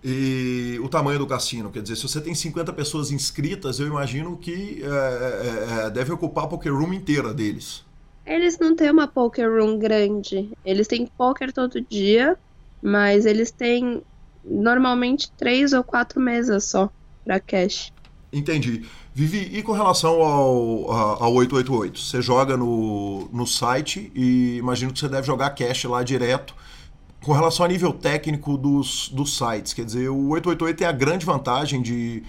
E 0.04 0.80
o 0.82 0.88
tamanho 0.88 1.20
do 1.20 1.28
cassino, 1.28 1.70
quer 1.70 1.82
dizer, 1.82 1.98
se 1.98 2.04
você 2.04 2.22
tem 2.22 2.34
50 2.34 2.72
pessoas 2.72 3.12
inscritas, 3.12 3.80
eu 3.80 3.88
imagino 3.88 4.38
que 4.38 4.82
é, 4.82 4.88
é, 4.88 5.86
é, 5.86 5.90
deve 5.90 6.14
ocupar 6.14 6.46
a 6.46 6.48
poker 6.48 6.74
room 6.74 6.94
inteira 6.94 7.34
deles. 7.34 7.84
Eles 8.26 8.58
não 8.60 8.76
têm 8.76 8.92
uma 8.92 9.08
poker 9.08 9.50
room 9.50 9.78
grande. 9.78 10.50
Eles 10.64 10.88
têm 10.88 11.06
poker 11.06 11.52
todo 11.52 11.82
dia, 11.82 12.38
mas 12.82 13.26
eles 13.26 13.52
têm 13.52 14.02
normalmente 14.46 15.32
três 15.32 15.74
ou 15.74 15.84
quatro 15.84 16.20
mesas 16.20 16.64
só 16.64 16.90
para 17.26 17.40
cash. 17.40 17.92
Entendi. 18.32 18.86
Vivi, 19.14 19.58
e 19.58 19.62
com 19.64 19.72
relação 19.74 20.22
ao, 20.22 20.92
ao 21.24 21.34
888? 21.34 22.00
Você 22.00 22.22
joga 22.22 22.56
no, 22.56 23.28
no 23.34 23.46
site 23.46 24.12
e 24.16 24.58
imagino 24.58 24.94
que 24.94 25.00
você 25.00 25.10
deve 25.10 25.28
jogar 25.28 25.50
cash 25.50 25.84
lá 25.86 26.04
direto. 26.04 26.56
Com 27.24 27.34
relação 27.34 27.66
ao 27.66 27.72
nível 27.72 27.92
técnico 27.92 28.58
dos, 28.58 29.10
dos 29.10 29.38
sites, 29.38 29.74
quer 29.74 29.84
dizer, 29.84 30.10
o 30.10 30.30
888 30.30 30.78
tem 30.78 30.88
a 30.88 30.92
grande 30.92 31.26
vantagem 31.26 31.82
de, 31.82 32.24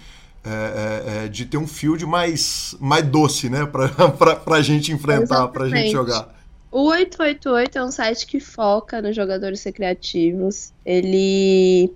é, 0.44 0.50
é, 0.50 1.24
é, 1.24 1.28
de 1.28 1.46
ter 1.46 1.58
um 1.58 1.66
field 1.66 2.04
mais, 2.06 2.76
mais 2.80 3.06
doce, 3.06 3.48
né? 3.48 3.66
Para 3.66 4.40
a 4.56 4.62
gente 4.62 4.92
enfrentar, 4.92 5.48
para 5.48 5.64
a 5.64 5.68
gente 5.68 5.92
jogar. 5.92 6.34
O 6.72 6.88
888 6.88 7.78
é 7.78 7.84
um 7.84 7.90
site 7.90 8.26
que 8.26 8.40
foca 8.40 9.02
nos 9.02 9.14
jogadores 9.14 9.62
recreativos. 9.62 10.72
Ele 10.84 11.92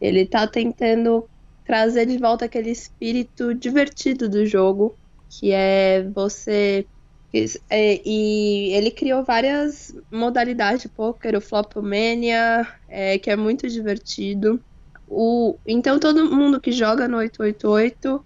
ele 0.00 0.24
tá 0.24 0.46
tentando 0.46 1.28
trazer 1.66 2.06
de 2.06 2.16
volta 2.16 2.46
aquele 2.46 2.70
espírito 2.70 3.54
divertido 3.54 4.28
do 4.28 4.46
jogo, 4.46 4.94
que 5.28 5.52
é 5.52 6.02
você 6.14 6.86
e 7.32 8.72
ele 8.72 8.90
criou 8.90 9.22
várias 9.22 9.94
modalidade 10.10 10.82
de 10.82 10.88
poker, 10.88 11.36
o 11.36 11.40
Flopomania, 11.40 12.66
é, 12.88 13.18
que 13.18 13.30
é 13.30 13.36
muito 13.36 13.68
divertido. 13.68 14.60
O, 15.08 15.56
então 15.66 15.98
todo 15.98 16.30
mundo 16.30 16.60
que 16.60 16.72
joga 16.72 17.08
no 17.08 17.18
888 17.18 18.24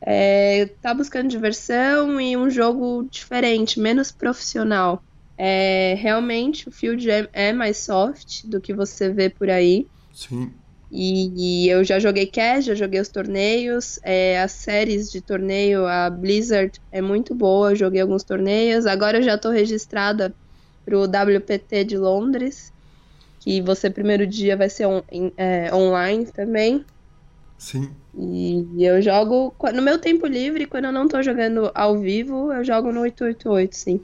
é, 0.00 0.66
tá 0.80 0.94
buscando 0.94 1.28
diversão 1.28 2.20
e 2.20 2.36
um 2.36 2.48
jogo 2.48 3.06
diferente, 3.10 3.80
menos 3.80 4.10
profissional. 4.10 5.02
É, 5.38 5.94
realmente 5.98 6.68
o 6.68 6.72
field 6.72 7.10
é, 7.10 7.28
é, 7.32 7.52
mais 7.52 7.78
soft 7.78 8.44
do 8.46 8.60
que 8.60 8.72
você 8.72 9.10
vê 9.10 9.28
por 9.28 9.50
aí. 9.50 9.86
Sim. 10.12 10.52
E, 10.90 11.64
e 11.64 11.68
eu 11.68 11.82
já 11.82 11.98
joguei 11.98 12.26
cash, 12.26 12.66
já 12.66 12.74
joguei 12.74 13.00
os 13.00 13.08
torneios, 13.08 13.98
é, 14.02 14.40
as 14.40 14.52
séries 14.52 15.10
de 15.10 15.20
torneio, 15.20 15.86
a 15.86 16.08
Blizzard 16.08 16.80
é 16.92 17.00
muito 17.00 17.34
boa, 17.34 17.72
eu 17.72 17.76
joguei 17.76 18.00
alguns 18.00 18.22
torneios. 18.22 18.86
Agora 18.86 19.18
eu 19.18 19.22
já 19.22 19.34
estou 19.34 19.50
registrada 19.50 20.34
para 20.84 20.96
o 20.96 21.04
WPT 21.04 21.84
de 21.84 21.98
Londres, 21.98 22.72
que 23.40 23.60
você 23.60 23.90
primeiro 23.90 24.26
dia 24.26 24.56
vai 24.56 24.68
ser 24.68 24.86
on, 24.86 25.02
é, 25.36 25.74
online 25.74 26.26
também. 26.26 26.84
Sim. 27.58 27.90
E 28.16 28.84
eu 28.84 29.02
jogo 29.02 29.54
no 29.74 29.82
meu 29.82 29.98
tempo 29.98 30.26
livre, 30.26 30.66
quando 30.66 30.86
eu 30.86 30.92
não 30.92 31.04
estou 31.04 31.22
jogando 31.22 31.70
ao 31.74 31.98
vivo, 31.98 32.52
eu 32.52 32.64
jogo 32.64 32.92
no 32.92 33.00
888, 33.00 33.76
sim. 33.76 34.00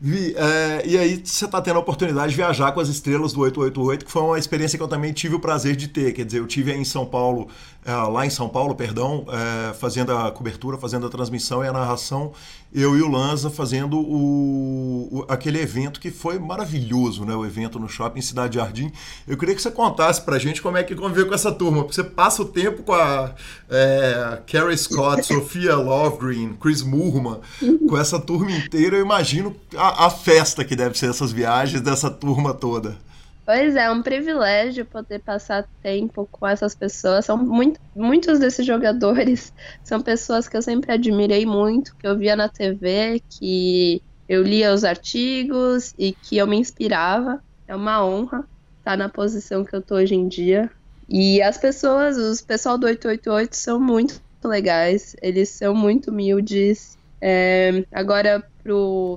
Vi, 0.00 0.32
é, 0.36 0.86
e 0.86 0.96
aí 0.96 1.20
você 1.24 1.44
está 1.44 1.60
tendo 1.60 1.76
a 1.76 1.80
oportunidade 1.80 2.30
de 2.30 2.36
viajar 2.36 2.70
com 2.70 2.78
as 2.78 2.88
estrelas 2.88 3.32
do 3.32 3.40
888, 3.40 4.04
que 4.04 4.12
foi 4.12 4.22
uma 4.22 4.38
experiência 4.38 4.78
que 4.78 4.82
eu 4.82 4.86
também 4.86 5.12
tive 5.12 5.34
o 5.34 5.40
prazer 5.40 5.74
de 5.74 5.88
ter. 5.88 6.12
Quer 6.12 6.24
dizer, 6.24 6.38
eu 6.38 6.46
tive 6.46 6.72
em 6.72 6.84
São 6.84 7.04
Paulo, 7.04 7.48
é, 7.84 7.92
lá 7.92 8.24
em 8.24 8.30
São 8.30 8.48
Paulo, 8.48 8.76
perdão, 8.76 9.26
é, 9.28 9.74
fazendo 9.74 10.16
a 10.16 10.30
cobertura, 10.30 10.78
fazendo 10.78 11.06
a 11.06 11.10
transmissão 11.10 11.64
e 11.64 11.68
a 11.68 11.72
narração, 11.72 12.32
eu 12.72 12.96
e 12.96 13.02
o 13.02 13.10
Lanza 13.10 13.50
fazendo 13.50 13.98
o, 13.98 15.08
o, 15.10 15.24
aquele 15.28 15.60
evento 15.60 15.98
que 15.98 16.10
foi 16.10 16.38
maravilhoso, 16.38 17.24
né? 17.24 17.34
O 17.34 17.44
evento 17.44 17.78
no 17.78 17.88
shopping 17.88 18.20
Cidade 18.20 18.56
Jardim. 18.56 18.92
Eu 19.26 19.36
queria 19.36 19.54
que 19.54 19.62
você 19.62 19.70
contasse 19.70 20.20
pra 20.20 20.38
gente 20.38 20.60
como 20.60 20.76
é 20.76 20.82
que 20.82 20.94
conviver 20.94 21.26
com 21.26 21.34
essa 21.34 21.50
turma, 21.50 21.82
porque 21.82 21.94
você 21.94 22.04
passa 22.04 22.42
o 22.42 22.44
tempo 22.44 22.82
com 22.82 22.92
a 22.92 23.34
é, 23.70 24.42
Carrie 24.46 24.76
Scott, 24.76 25.24
Sofia 25.26 25.76
Lovegreen, 25.76 26.54
Chris 26.54 26.82
Murman, 26.82 27.40
com 27.88 27.96
essa 27.96 28.18
turma 28.18 28.50
inteira, 28.52 28.96
eu 28.96 29.02
imagino 29.02 29.56
a, 29.76 30.06
a 30.06 30.10
festa 30.10 30.64
que 30.64 30.76
deve 30.76 30.98
ser 30.98 31.08
essas 31.08 31.32
viagens 31.32 31.80
dessa 31.80 32.10
turma 32.10 32.52
toda. 32.52 33.07
Pois 33.48 33.76
é, 33.76 33.84
é 33.84 33.90
um 33.90 34.02
privilégio 34.02 34.84
poder 34.84 35.20
passar 35.20 35.66
tempo 35.82 36.28
com 36.30 36.46
essas 36.46 36.74
pessoas. 36.74 37.24
São 37.24 37.38
muito, 37.38 37.80
muitos 37.96 38.38
desses 38.38 38.66
jogadores 38.66 39.54
são 39.82 40.02
pessoas 40.02 40.46
que 40.46 40.54
eu 40.54 40.60
sempre 40.60 40.92
admirei 40.92 41.46
muito, 41.46 41.96
que 41.96 42.06
eu 42.06 42.14
via 42.14 42.36
na 42.36 42.46
TV, 42.46 43.22
que 43.30 44.02
eu 44.28 44.42
lia 44.42 44.74
os 44.74 44.84
artigos 44.84 45.94
e 45.98 46.12
que 46.12 46.36
eu 46.36 46.46
me 46.46 46.58
inspirava. 46.58 47.42
É 47.66 47.74
uma 47.74 48.04
honra 48.04 48.46
estar 48.80 48.98
na 48.98 49.08
posição 49.08 49.64
que 49.64 49.74
eu 49.74 49.80
tô 49.80 49.94
hoje 49.94 50.14
em 50.14 50.28
dia. 50.28 50.70
E 51.08 51.40
as 51.40 51.56
pessoas, 51.56 52.18
os 52.18 52.42
pessoal 52.42 52.76
do 52.76 52.84
888 52.84 53.56
são 53.56 53.80
muito 53.80 54.20
legais, 54.44 55.16
eles 55.22 55.48
são 55.48 55.74
muito 55.74 56.10
humildes. 56.10 56.98
É, 57.18 57.82
agora, 57.90 58.44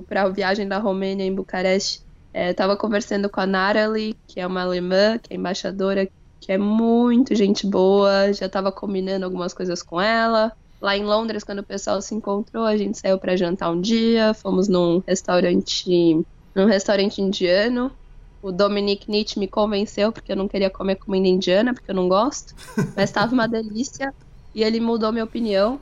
para 0.08 0.22
a 0.22 0.28
viagem 0.30 0.66
da 0.66 0.78
Romênia 0.78 1.22
em 1.22 1.34
Bucareste, 1.34 2.01
é, 2.32 2.52
tava 2.52 2.76
conversando 2.76 3.28
com 3.28 3.40
a 3.40 3.46
Natalie, 3.46 4.16
que 4.26 4.40
é 4.40 4.46
uma 4.46 4.62
alemã, 4.62 5.18
que 5.18 5.34
é 5.34 5.36
embaixadora, 5.36 6.08
que 6.40 6.50
é 6.50 6.58
muito 6.58 7.34
gente 7.34 7.66
boa, 7.66 8.32
já 8.32 8.48
tava 8.48 8.72
combinando 8.72 9.24
algumas 9.24 9.52
coisas 9.52 9.82
com 9.82 10.00
ela. 10.00 10.52
Lá 10.80 10.96
em 10.96 11.04
Londres, 11.04 11.44
quando 11.44 11.60
o 11.60 11.64
pessoal 11.64 12.00
se 12.02 12.14
encontrou, 12.14 12.64
a 12.64 12.76
gente 12.76 12.98
saiu 12.98 13.18
para 13.18 13.36
jantar 13.36 13.70
um 13.70 13.80
dia, 13.80 14.34
fomos 14.34 14.66
num 14.66 15.00
restaurante, 15.06 16.24
num 16.54 16.66
restaurante 16.66 17.20
indiano. 17.20 17.92
O 18.42 18.50
Dominic 18.50 19.08
Nietzsche 19.08 19.38
me 19.38 19.46
convenceu 19.46 20.10
porque 20.10 20.32
eu 20.32 20.36
não 20.36 20.48
queria 20.48 20.68
comer 20.68 20.96
comida 20.96 21.28
indiana, 21.28 21.72
porque 21.72 21.90
eu 21.90 21.94
não 21.94 22.08
gosto, 22.08 22.54
mas 22.96 23.10
estava 23.10 23.32
uma 23.32 23.46
delícia 23.46 24.12
e 24.52 24.64
ele 24.64 24.80
mudou 24.80 25.12
minha 25.12 25.24
opinião. 25.24 25.78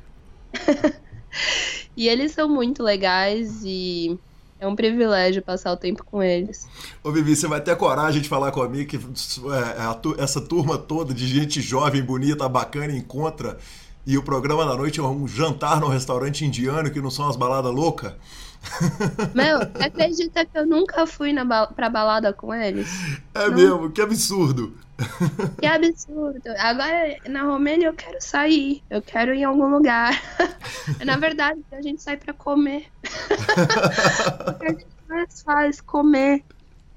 e 1.96 2.08
eles 2.08 2.32
são 2.32 2.48
muito 2.48 2.82
legais 2.82 3.62
e 3.64 4.18
é 4.60 4.66
um 4.66 4.76
privilégio 4.76 5.42
passar 5.42 5.72
o 5.72 5.76
tempo 5.76 6.04
com 6.04 6.22
eles. 6.22 6.68
Ô 7.02 7.10
Vivi, 7.10 7.34
você 7.34 7.48
vai 7.48 7.60
ter 7.60 7.74
coragem 7.76 8.20
de 8.20 8.28
falar 8.28 8.52
comigo 8.52 8.88
que 8.88 8.96
é, 8.96 10.22
essa 10.22 10.40
turma 10.40 10.76
toda 10.76 11.14
de 11.14 11.26
gente 11.26 11.60
jovem, 11.60 12.02
bonita, 12.02 12.48
bacana 12.48 12.94
encontra 12.94 13.58
e 14.06 14.16
o 14.16 14.22
programa 14.22 14.64
da 14.64 14.76
noite 14.76 14.98
é 14.98 15.02
um 15.02 15.26
jantar 15.28 15.80
num 15.80 15.88
restaurante 15.88 16.44
indiano 16.44 16.90
que 16.90 17.00
não 17.00 17.10
são 17.10 17.28
as 17.28 17.36
baladas 17.36 17.72
loucas? 17.72 18.12
Meu, 19.34 19.58
você 19.58 19.84
acredita 19.84 20.44
que 20.44 20.58
eu 20.58 20.66
nunca 20.66 21.06
fui 21.06 21.32
na 21.32 21.44
ba 21.44 21.66
pra 21.66 21.88
balada 21.88 22.32
com 22.32 22.54
eles? 22.54 22.88
É 23.34 23.48
não. 23.48 23.56
mesmo, 23.56 23.90
que 23.90 24.00
absurdo. 24.00 24.76
Que 25.58 25.66
absurdo. 25.66 26.42
Agora, 26.58 27.16
na 27.28 27.42
Romênia, 27.42 27.88
eu 27.88 27.94
quero 27.94 28.20
sair. 28.20 28.82
Eu 28.90 29.00
quero 29.00 29.34
ir 29.34 29.38
em 29.40 29.44
algum 29.44 29.68
lugar. 29.68 30.20
Na 31.04 31.16
verdade, 31.16 31.60
a 31.72 31.80
gente 31.80 32.02
sai 32.02 32.16
pra 32.16 32.34
comer. 32.34 32.86
o 33.02 34.54
que 34.60 34.66
a 34.66 34.68
gente 34.68 34.86
mais 35.08 35.42
faz, 35.42 35.80
comer. 35.80 36.44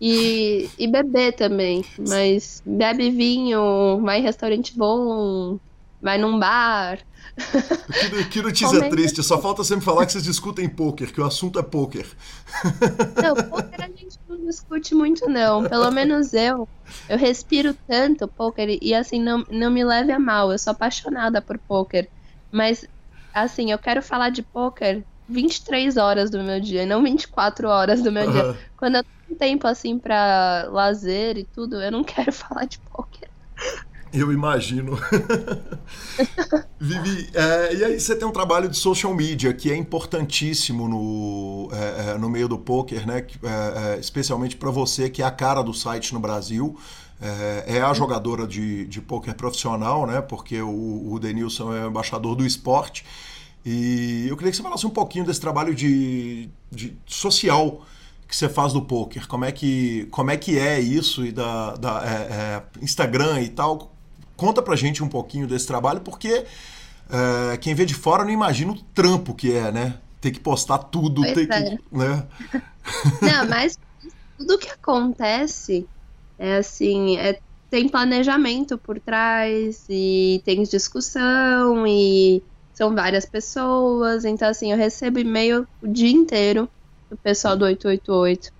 E, 0.01 0.69
e 0.77 0.85
beber 0.85 1.33
também. 1.33 1.85
Mas 1.97 2.61
bebe 2.65 3.09
vinho, 3.09 4.01
vai 4.01 4.19
em 4.19 4.23
restaurante 4.23 4.77
bom, 4.77 5.57
vai 6.03 6.17
num 6.17 6.37
bar. 6.37 6.99
Que, 8.11 8.25
que 8.25 8.41
notícia 8.41 8.89
triste, 8.89 9.23
só 9.23 9.41
falta 9.41 9.63
sempre 9.63 9.85
falar 9.85 10.05
que 10.05 10.11
vocês 10.11 10.23
discutem 10.23 10.67
poker, 10.67 11.11
que 11.11 11.21
o 11.21 11.25
assunto 11.25 11.57
é 11.57 11.63
poker. 11.63 12.05
Não, 13.23 13.35
poker 13.49 13.81
a 13.81 13.87
gente 13.87 14.19
não 14.27 14.37
discute 14.45 14.93
muito, 14.93 15.27
não. 15.29 15.63
Pelo 15.63 15.89
menos 15.89 16.33
eu. 16.33 16.67
Eu 17.07 17.17
respiro 17.17 17.73
tanto 17.87 18.27
poker 18.27 18.77
e 18.81 18.93
assim, 18.93 19.19
não, 19.19 19.45
não 19.49 19.71
me 19.71 19.83
leve 19.83 20.11
a 20.11 20.19
mal. 20.19 20.51
Eu 20.51 20.59
sou 20.59 20.71
apaixonada 20.71 21.41
por 21.41 21.57
poker. 21.57 22.07
Mas, 22.51 22.85
assim, 23.33 23.71
eu 23.71 23.79
quero 23.79 24.03
falar 24.03 24.29
de 24.29 24.43
poker 24.43 25.01
23 25.27 25.97
horas 25.97 26.29
do 26.29 26.43
meu 26.43 26.59
dia, 26.59 26.85
não 26.85 27.01
24 27.01 27.67
horas 27.67 28.01
do 28.03 28.11
meu 28.11 28.29
dia. 28.29 28.55
Quando 28.77 28.97
eu 28.97 29.03
tenho 29.03 29.39
tempo 29.39 29.67
assim 29.67 29.97
para 29.97 30.67
lazer 30.69 31.37
e 31.37 31.45
tudo, 31.45 31.81
eu 31.81 31.91
não 31.91 32.03
quero 32.05 32.31
falar 32.31 32.65
de 32.65 32.77
poker. 32.79 33.29
Eu 34.13 34.31
imagino. 34.31 34.97
Vivi, 36.79 37.29
é, 37.33 37.75
e 37.75 37.83
aí 37.83 37.99
você 37.99 38.15
tem 38.15 38.27
um 38.27 38.31
trabalho 38.31 38.69
de 38.69 38.77
social 38.77 39.13
media 39.13 39.51
que 39.53 39.71
é 39.71 39.75
importantíssimo 39.75 40.87
no, 40.87 41.69
é, 41.73 42.11
é 42.11 42.17
no 42.17 42.29
meio 42.29 42.47
do 42.47 42.59
poker, 42.59 43.07
né? 43.07 43.25
É, 43.41 43.95
é, 43.95 43.99
especialmente 43.99 44.55
para 44.55 44.69
você 44.69 45.09
que 45.09 45.23
é 45.23 45.25
a 45.25 45.31
cara 45.31 45.63
do 45.63 45.73
site 45.73 46.13
no 46.13 46.19
Brasil. 46.19 46.77
É, 47.19 47.77
é 47.77 47.81
a 47.81 47.93
jogadora 47.93 48.45
de, 48.45 48.85
de 48.85 49.01
poker 49.01 49.33
profissional, 49.33 50.05
né? 50.05 50.21
Porque 50.21 50.61
o, 50.61 51.13
o 51.13 51.19
Denilson 51.19 51.73
é 51.73 51.87
embaixador 51.87 52.35
do 52.35 52.45
esporte. 52.45 53.03
E 53.65 54.27
eu 54.27 54.35
queria 54.37 54.51
que 54.51 54.57
você 54.57 54.63
falasse 54.63 54.85
um 54.85 54.91
pouquinho 54.91 55.25
desse 55.25 55.41
trabalho 55.41 55.73
de, 55.73 56.49
de 56.69 56.95
social 57.07 57.81
que 58.27 58.35
você 58.35 58.49
faz 58.49 58.73
do 58.73 58.81
poker. 58.81 59.27
Como 59.27 59.45
é 59.45 59.51
que, 59.51 60.07
como 60.11 60.31
é, 60.31 60.37
que 60.37 60.59
é 60.59 60.79
isso 60.79 61.25
e 61.25 61.31
da, 61.31 61.75
da 61.75 62.03
é, 62.03 62.11
é, 62.11 62.63
Instagram 62.81 63.41
e 63.41 63.49
tal? 63.49 63.92
Conta 64.35 64.61
pra 64.61 64.75
gente 64.75 65.03
um 65.03 65.07
pouquinho 65.07 65.47
desse 65.47 65.67
trabalho, 65.67 66.01
porque 66.01 66.45
é, 67.09 67.57
quem 67.57 67.75
vê 67.75 67.85
de 67.85 67.93
fora 67.93 68.23
não 68.23 68.31
imagina 68.31 68.71
o 68.71 68.81
trampo 68.93 69.33
que 69.33 69.53
é, 69.55 69.71
né? 69.71 69.97
Ter 70.19 70.31
que 70.31 70.39
postar 70.39 70.77
tudo, 70.79 71.21
pois 71.21 71.33
ter 71.33 71.51
é. 71.51 71.69
que. 71.69 71.79
Né? 71.91 72.27
Não, 73.21 73.47
mas 73.47 73.77
tudo 74.37 74.57
que 74.57 74.69
acontece 74.69 75.87
é 76.39 76.57
assim, 76.57 77.17
é, 77.17 77.39
tem 77.69 77.87
planejamento 77.87 78.77
por 78.77 78.99
trás 78.99 79.85
e 79.89 80.41
tem 80.45 80.63
discussão 80.63 81.85
e 81.85 82.41
são 82.73 82.93
várias 82.93 83.25
pessoas. 83.25 84.25
Então, 84.25 84.47
assim, 84.47 84.71
eu 84.71 84.77
recebo 84.77 85.19
e-mail 85.19 85.67
o 85.81 85.87
dia 85.87 86.11
inteiro 86.11 86.69
do 87.09 87.17
pessoal 87.17 87.55
do 87.55 87.65
888. 87.65 88.51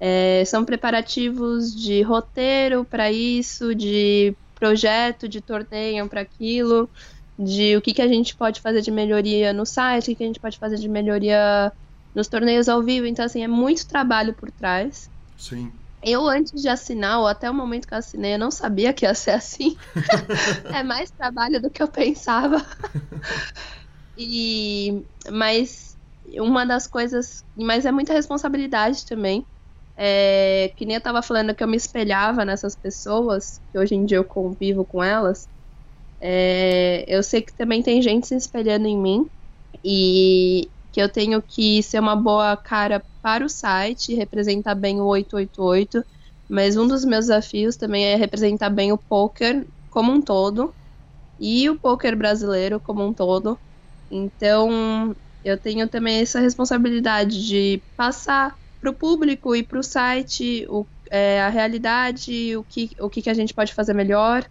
É, 0.00 0.44
são 0.46 0.64
preparativos 0.64 1.74
de 1.74 2.02
roteiro 2.02 2.84
para 2.84 3.10
isso, 3.10 3.74
de 3.74 4.34
projeto 4.64 5.28
de 5.28 5.42
torneio 5.42 6.08
para 6.08 6.22
aquilo, 6.22 6.90
de 7.38 7.76
o 7.76 7.82
que, 7.82 7.92
que 7.92 8.00
a 8.00 8.08
gente 8.08 8.34
pode 8.34 8.62
fazer 8.62 8.80
de 8.80 8.90
melhoria 8.90 9.52
no 9.52 9.66
site, 9.66 10.04
o 10.04 10.06
que, 10.06 10.16
que 10.16 10.24
a 10.24 10.26
gente 10.26 10.40
pode 10.40 10.58
fazer 10.58 10.76
de 10.76 10.88
melhoria 10.88 11.70
nos 12.14 12.28
torneios 12.28 12.66
ao 12.66 12.82
vivo. 12.82 13.06
Então, 13.06 13.26
assim, 13.26 13.42
é 13.44 13.48
muito 13.48 13.86
trabalho 13.86 14.32
por 14.32 14.50
trás. 14.50 15.10
Sim. 15.36 15.70
Eu, 16.02 16.26
antes 16.26 16.62
de 16.62 16.68
assinar, 16.68 17.18
ou 17.18 17.26
até 17.26 17.50
o 17.50 17.54
momento 17.54 17.86
que 17.86 17.92
eu 17.92 17.98
assinei, 17.98 18.34
eu 18.34 18.38
não 18.38 18.50
sabia 18.50 18.94
que 18.94 19.04
ia 19.04 19.14
ser 19.14 19.32
assim. 19.32 19.76
é 20.74 20.82
mais 20.82 21.10
trabalho 21.10 21.60
do 21.60 21.70
que 21.70 21.82
eu 21.82 21.88
pensava. 21.88 22.64
e, 24.16 25.04
mas 25.30 25.94
uma 26.38 26.64
das 26.64 26.86
coisas. 26.86 27.44
Mas 27.54 27.84
é 27.84 27.92
muita 27.92 28.14
responsabilidade 28.14 29.04
também. 29.04 29.46
É, 29.96 30.70
que 30.76 30.84
nem 30.86 30.96
eu 30.96 31.00
tava 31.02 31.22
falando 31.22 31.54
que 31.54 31.62
eu 31.62 31.68
me 31.68 31.76
espelhava 31.76 32.44
nessas 32.44 32.74
pessoas, 32.76 33.60
que 33.72 33.78
hoje 33.78 33.94
em 33.94 34.04
dia 34.04 34.18
eu 34.18 34.24
convivo 34.24 34.84
com 34.84 35.02
elas. 35.02 35.48
É, 36.20 37.04
eu 37.08 37.22
sei 37.22 37.42
que 37.42 37.54
também 37.54 37.82
tem 37.82 38.02
gente 38.02 38.26
se 38.26 38.36
espelhando 38.36 38.86
em 38.88 38.98
mim. 39.00 39.30
E 39.84 40.72
que 40.92 41.00
eu 41.02 41.10
tenho 41.10 41.42
que 41.42 41.82
ser 41.82 42.00
uma 42.00 42.16
boa 42.16 42.56
cara 42.56 43.04
para 43.22 43.44
o 43.44 43.48
site, 43.48 44.14
representar 44.14 44.74
bem 44.76 45.00
o 45.00 45.06
888, 45.06 46.04
mas 46.48 46.76
um 46.76 46.88
dos 46.88 47.04
meus 47.04 47.26
desafios 47.26 47.76
também 47.76 48.04
é 48.06 48.16
representar 48.16 48.70
bem 48.70 48.92
o 48.92 48.98
poker 48.98 49.68
como 49.90 50.12
um 50.12 50.22
todo 50.22 50.74
e 51.38 51.68
o 51.70 51.78
poker 51.80 52.16
brasileiro 52.16 52.80
como 52.80 53.04
um 53.04 53.14
todo. 53.14 53.60
Então, 54.10 55.16
eu 55.42 55.58
tenho 55.60 55.88
também 55.88 56.20
essa 56.20 56.40
responsabilidade 56.40 57.46
de 57.46 57.84
passar 57.96 58.56
para 58.84 58.90
o 58.90 58.94
público 58.94 59.56
e 59.56 59.62
para 59.62 59.78
o 59.78 59.82
site 59.82 60.66
é, 61.10 61.40
a 61.40 61.48
realidade, 61.48 62.54
o 62.56 62.64
que, 62.64 62.90
o 63.00 63.08
que, 63.08 63.22
que 63.22 63.30
a 63.30 63.34
gente 63.34 63.54
pode 63.54 63.72
fazer 63.72 63.94
melhor, 63.94 64.44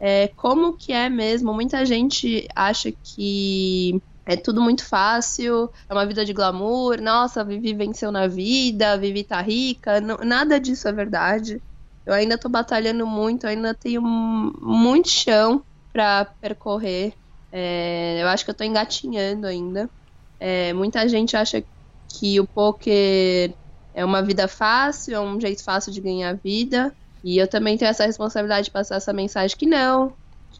é, 0.00 0.28
como 0.28 0.76
que 0.76 0.92
é 0.92 1.10
mesmo. 1.10 1.52
Muita 1.52 1.84
gente 1.84 2.48
acha 2.54 2.90
que 2.90 4.00
é 4.24 4.36
tudo 4.36 4.62
muito 4.62 4.84
fácil, 4.84 5.70
é 5.88 5.92
uma 5.92 6.06
vida 6.06 6.24
de 6.24 6.32
glamour. 6.32 7.00
Nossa, 7.02 7.44
Vivi 7.44 7.74
venceu 7.74 8.10
na 8.10 8.26
vida, 8.26 8.96
Vivi 8.96 9.24
tá 9.24 9.40
rica. 9.42 10.00
Nada 10.00 10.58
disso 10.58 10.88
é 10.88 10.92
verdade. 10.92 11.62
Eu 12.06 12.14
ainda 12.14 12.38
tô 12.38 12.48
batalhando 12.48 13.06
muito, 13.06 13.46
ainda 13.46 13.74
tenho 13.74 14.00
muito 14.00 15.08
chão 15.10 15.62
para 15.92 16.24
percorrer. 16.40 17.12
É, 17.52 18.22
eu 18.22 18.28
acho 18.28 18.44
que 18.44 18.50
eu 18.50 18.54
tô 18.54 18.64
engatinhando 18.64 19.46
ainda. 19.46 19.90
É, 20.40 20.72
muita 20.72 21.08
gente 21.08 21.36
acha 21.36 21.64
que 22.08 22.40
o 22.40 22.46
poker 22.46 23.54
é 23.96 24.04
uma 24.04 24.22
vida 24.22 24.46
fácil, 24.46 25.14
é 25.14 25.20
um 25.20 25.40
jeito 25.40 25.64
fácil 25.64 25.90
de 25.90 26.02
ganhar 26.02 26.36
vida. 26.36 26.94
E 27.24 27.38
eu 27.38 27.48
também 27.48 27.78
tenho 27.78 27.88
essa 27.88 28.04
responsabilidade 28.04 28.66
de 28.66 28.70
passar 28.70 28.96
essa 28.96 29.12
mensagem 29.12 29.56
que 29.56 29.66
não, 29.66 30.14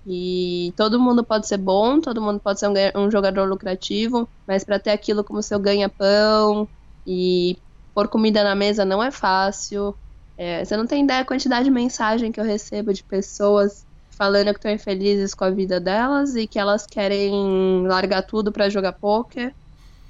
e 0.07 0.73
todo 0.77 0.99
mundo 0.99 1.25
pode 1.25 1.47
ser 1.47 1.59
bom, 1.59 2.01
todo 2.01 2.21
mundo 2.21 2.41
pode 2.41 2.59
ser 2.59 2.69
um, 2.69 2.75
um 3.05 3.11
jogador 3.11 3.49
lucrativo, 3.49 4.29
mas 4.47 4.65
para 4.65 4.79
ter 4.79 4.91
aquilo 4.91 5.23
como 5.23 5.43
seu 5.43 5.59
ganha-pão 5.59 6.69
e 7.07 7.59
pôr 7.95 8.09
comida 8.09 8.43
na 8.43 8.55
mesa 8.55 8.85
não 8.85 9.03
é 9.03 9.11
fácil. 9.11 9.95
É, 10.39 10.65
você 10.65 10.77
não 10.77 10.87
tem 10.87 11.05
ideia 11.05 11.21
da 11.21 11.27
quantidade 11.27 11.65
de 11.65 11.71
mensagem 11.71 12.33
que 12.33 12.41
eu 12.41 12.45
recebo 12.45 12.93
de 12.93 13.03
pessoas 13.03 13.85
falando 14.11 14.47
que 14.47 14.59
estão 14.59 14.71
infelizes 14.71 15.35
com 15.35 15.45
a 15.45 15.51
vida 15.51 15.79
delas 15.79 16.37
e 16.37 16.47
que 16.47 16.59
elas 16.59 16.87
querem 16.87 17.87
largar 17.87 18.23
tudo 18.23 18.51
para 18.51 18.71
jogar 18.71 18.93
poker. 18.93 19.55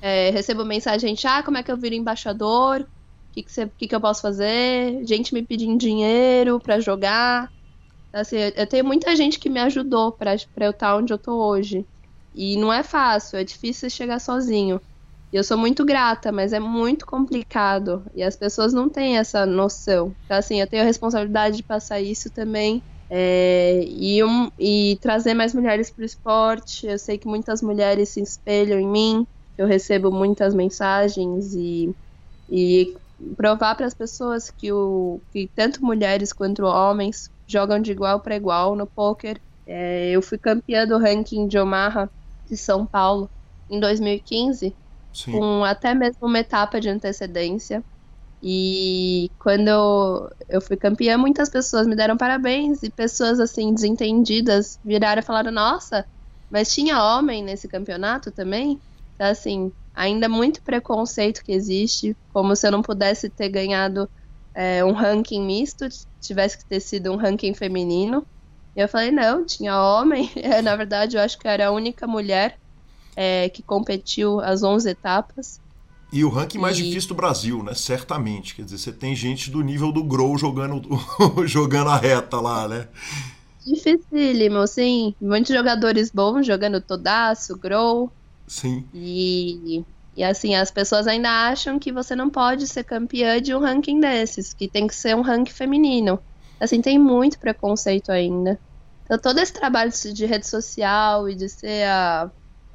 É, 0.00 0.30
recebo 0.30 0.64
mensagem, 0.64 1.16
ah, 1.24 1.42
como 1.42 1.58
é 1.58 1.62
que 1.62 1.72
eu 1.72 1.76
viro 1.76 1.94
embaixador? 1.94 2.86
Que, 3.36 3.42
que, 3.42 3.66
que, 3.76 3.88
que 3.88 3.94
eu 3.94 4.00
posso 4.00 4.22
fazer? 4.22 5.04
Gente 5.06 5.34
me 5.34 5.44
pedindo 5.46 5.78
dinheiro 5.78 6.58
para 6.58 6.80
jogar. 6.80 7.52
Assim, 8.12 8.36
eu 8.56 8.66
tenho 8.66 8.84
muita 8.84 9.14
gente 9.16 9.38
que 9.38 9.50
me 9.50 9.60
ajudou 9.60 10.12
para 10.12 10.36
eu 10.62 10.70
estar 10.70 10.96
onde 10.96 11.12
eu 11.12 11.18
tô 11.18 11.34
hoje. 11.46 11.86
E 12.34 12.56
não 12.56 12.72
é 12.72 12.82
fácil, 12.82 13.38
é 13.38 13.44
difícil 13.44 13.90
chegar 13.90 14.20
sozinho. 14.20 14.80
E 15.32 15.36
eu 15.36 15.44
sou 15.44 15.58
muito 15.58 15.84
grata, 15.84 16.32
mas 16.32 16.52
é 16.54 16.60
muito 16.60 17.04
complicado. 17.06 18.06
E 18.14 18.22
as 18.22 18.36
pessoas 18.36 18.72
não 18.72 18.88
têm 18.88 19.18
essa 19.18 19.44
noção. 19.44 20.16
Então, 20.24 20.38
assim, 20.38 20.60
eu 20.60 20.66
tenho 20.68 20.82
a 20.82 20.86
responsabilidade 20.86 21.58
de 21.58 21.62
passar 21.64 22.00
isso 22.00 22.30
também. 22.30 22.82
É, 23.10 23.82
e, 23.84 24.24
um, 24.24 24.50
e 24.58 24.98
trazer 25.02 25.34
mais 25.34 25.54
mulheres 25.54 25.90
para 25.90 26.02
o 26.02 26.06
esporte. 26.06 26.86
Eu 26.86 26.98
sei 26.98 27.18
que 27.18 27.28
muitas 27.28 27.60
mulheres 27.62 28.10
se 28.10 28.20
espelham 28.22 28.80
em 28.80 28.88
mim. 28.88 29.26
Eu 29.58 29.66
recebo 29.66 30.10
muitas 30.10 30.54
mensagens 30.54 31.54
e, 31.54 31.94
e 32.48 32.94
provar 33.36 33.74
para 33.74 33.86
as 33.86 33.94
pessoas 33.94 34.50
que, 34.50 34.72
o, 34.72 35.20
que 35.32 35.50
tanto 35.54 35.84
mulheres 35.84 36.32
quanto 36.32 36.64
homens 36.64 37.30
jogam 37.46 37.80
de 37.80 37.92
igual 37.92 38.20
para 38.20 38.36
igual 38.36 38.76
no 38.76 38.86
poker. 38.86 39.40
É, 39.66 40.10
eu 40.10 40.22
fui 40.22 40.38
campeã 40.38 40.86
do 40.86 40.98
ranking 40.98 41.48
de 41.48 41.58
Omaha 41.58 42.10
de 42.48 42.56
São 42.56 42.86
Paulo 42.86 43.28
em 43.68 43.80
2015, 43.80 44.74
Sim. 45.12 45.32
com 45.32 45.64
até 45.64 45.94
mesmo 45.94 46.26
uma 46.26 46.38
etapa 46.38 46.80
de 46.80 46.88
antecedência. 46.88 47.82
E 48.42 49.30
quando 49.38 49.68
eu, 49.68 50.30
eu 50.48 50.60
fui 50.60 50.76
campeã, 50.76 51.16
muitas 51.16 51.48
pessoas 51.48 51.86
me 51.86 51.96
deram 51.96 52.16
parabéns 52.16 52.82
e 52.82 52.90
pessoas 52.90 53.40
assim 53.40 53.74
desentendidas 53.74 54.78
viraram 54.84 55.20
e 55.20 55.24
falaram: 55.24 55.50
Nossa, 55.50 56.06
mas 56.50 56.72
tinha 56.72 57.02
homem 57.02 57.42
nesse 57.42 57.66
campeonato 57.66 58.30
também? 58.30 58.80
Então, 59.14 59.26
assim, 59.26 59.72
ainda 59.96 60.28
muito 60.28 60.60
preconceito 60.60 61.42
que 61.42 61.52
existe, 61.52 62.14
como 62.32 62.54
se 62.54 62.66
eu 62.66 62.70
não 62.70 62.82
pudesse 62.82 63.30
ter 63.30 63.48
ganhado 63.48 64.08
é, 64.54 64.84
um 64.84 64.92
ranking 64.92 65.44
misto, 65.44 65.88
tivesse 66.20 66.58
que 66.58 66.66
ter 66.66 66.80
sido 66.80 67.10
um 67.10 67.16
ranking 67.16 67.54
feminino. 67.54 68.26
E 68.76 68.80
eu 68.80 68.88
falei, 68.88 69.10
não, 69.10 69.44
tinha 69.44 69.80
homem. 69.80 70.30
É, 70.36 70.60
na 70.62 70.76
verdade, 70.76 71.16
eu 71.16 71.22
acho 71.22 71.38
que 71.38 71.48
era 71.48 71.68
a 71.68 71.70
única 71.70 72.06
mulher 72.06 72.58
é, 73.16 73.48
que 73.48 73.62
competiu 73.62 74.38
as 74.40 74.62
11 74.62 74.90
etapas. 74.90 75.60
E 76.12 76.22
o 76.24 76.28
ranking 76.28 76.58
mais 76.58 76.78
e... 76.78 76.82
difícil 76.82 77.08
do 77.08 77.14
Brasil, 77.14 77.62
né? 77.62 77.74
Certamente. 77.74 78.54
Quer 78.54 78.62
dizer, 78.66 78.78
você 78.78 78.92
tem 78.92 79.16
gente 79.16 79.50
do 79.50 79.62
nível 79.62 79.90
do 79.90 80.04
Grow 80.04 80.36
jogando, 80.36 80.82
jogando 81.46 81.88
a 81.88 81.96
reta 81.96 82.38
lá, 82.38 82.68
né? 82.68 82.86
Dificílimo, 83.66 84.66
sim. 84.66 85.14
Muitos 85.20 85.54
jogadores 85.54 86.10
bons 86.10 86.46
jogando 86.46 86.80
Todaço, 86.80 87.58
Grow. 87.58 88.12
Sim. 88.46 88.86
E 88.94 89.84
e 90.16 90.24
assim, 90.24 90.54
as 90.54 90.70
pessoas 90.70 91.06
ainda 91.06 91.28
acham 91.28 91.78
que 91.78 91.92
você 91.92 92.16
não 92.16 92.30
pode 92.30 92.66
ser 92.66 92.84
campeã 92.84 93.40
de 93.40 93.54
um 93.54 93.60
ranking 93.60 94.00
desses, 94.00 94.54
que 94.54 94.66
tem 94.66 94.86
que 94.86 94.94
ser 94.94 95.14
um 95.14 95.20
ranking 95.20 95.52
feminino. 95.52 96.18
Assim, 96.58 96.80
tem 96.80 96.98
muito 96.98 97.38
preconceito 97.38 98.10
ainda. 98.10 98.58
Então, 99.04 99.18
todo 99.18 99.38
esse 99.38 99.52
trabalho 99.52 99.92
de 99.92 100.24
rede 100.24 100.46
social 100.46 101.28
e 101.28 101.34
de 101.34 101.50
ser 101.50 101.86
a, 101.86 102.30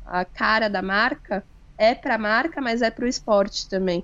a 0.06 0.24
cara 0.24 0.70
da 0.70 0.84
marca 0.84 1.44
é 1.80 1.96
para 1.96 2.14
a 2.14 2.18
marca, 2.20 2.62
mas 2.62 2.84
é 2.84 2.92
para 2.92 3.06
o 3.06 3.08
esporte 3.08 3.68
também. 3.68 4.04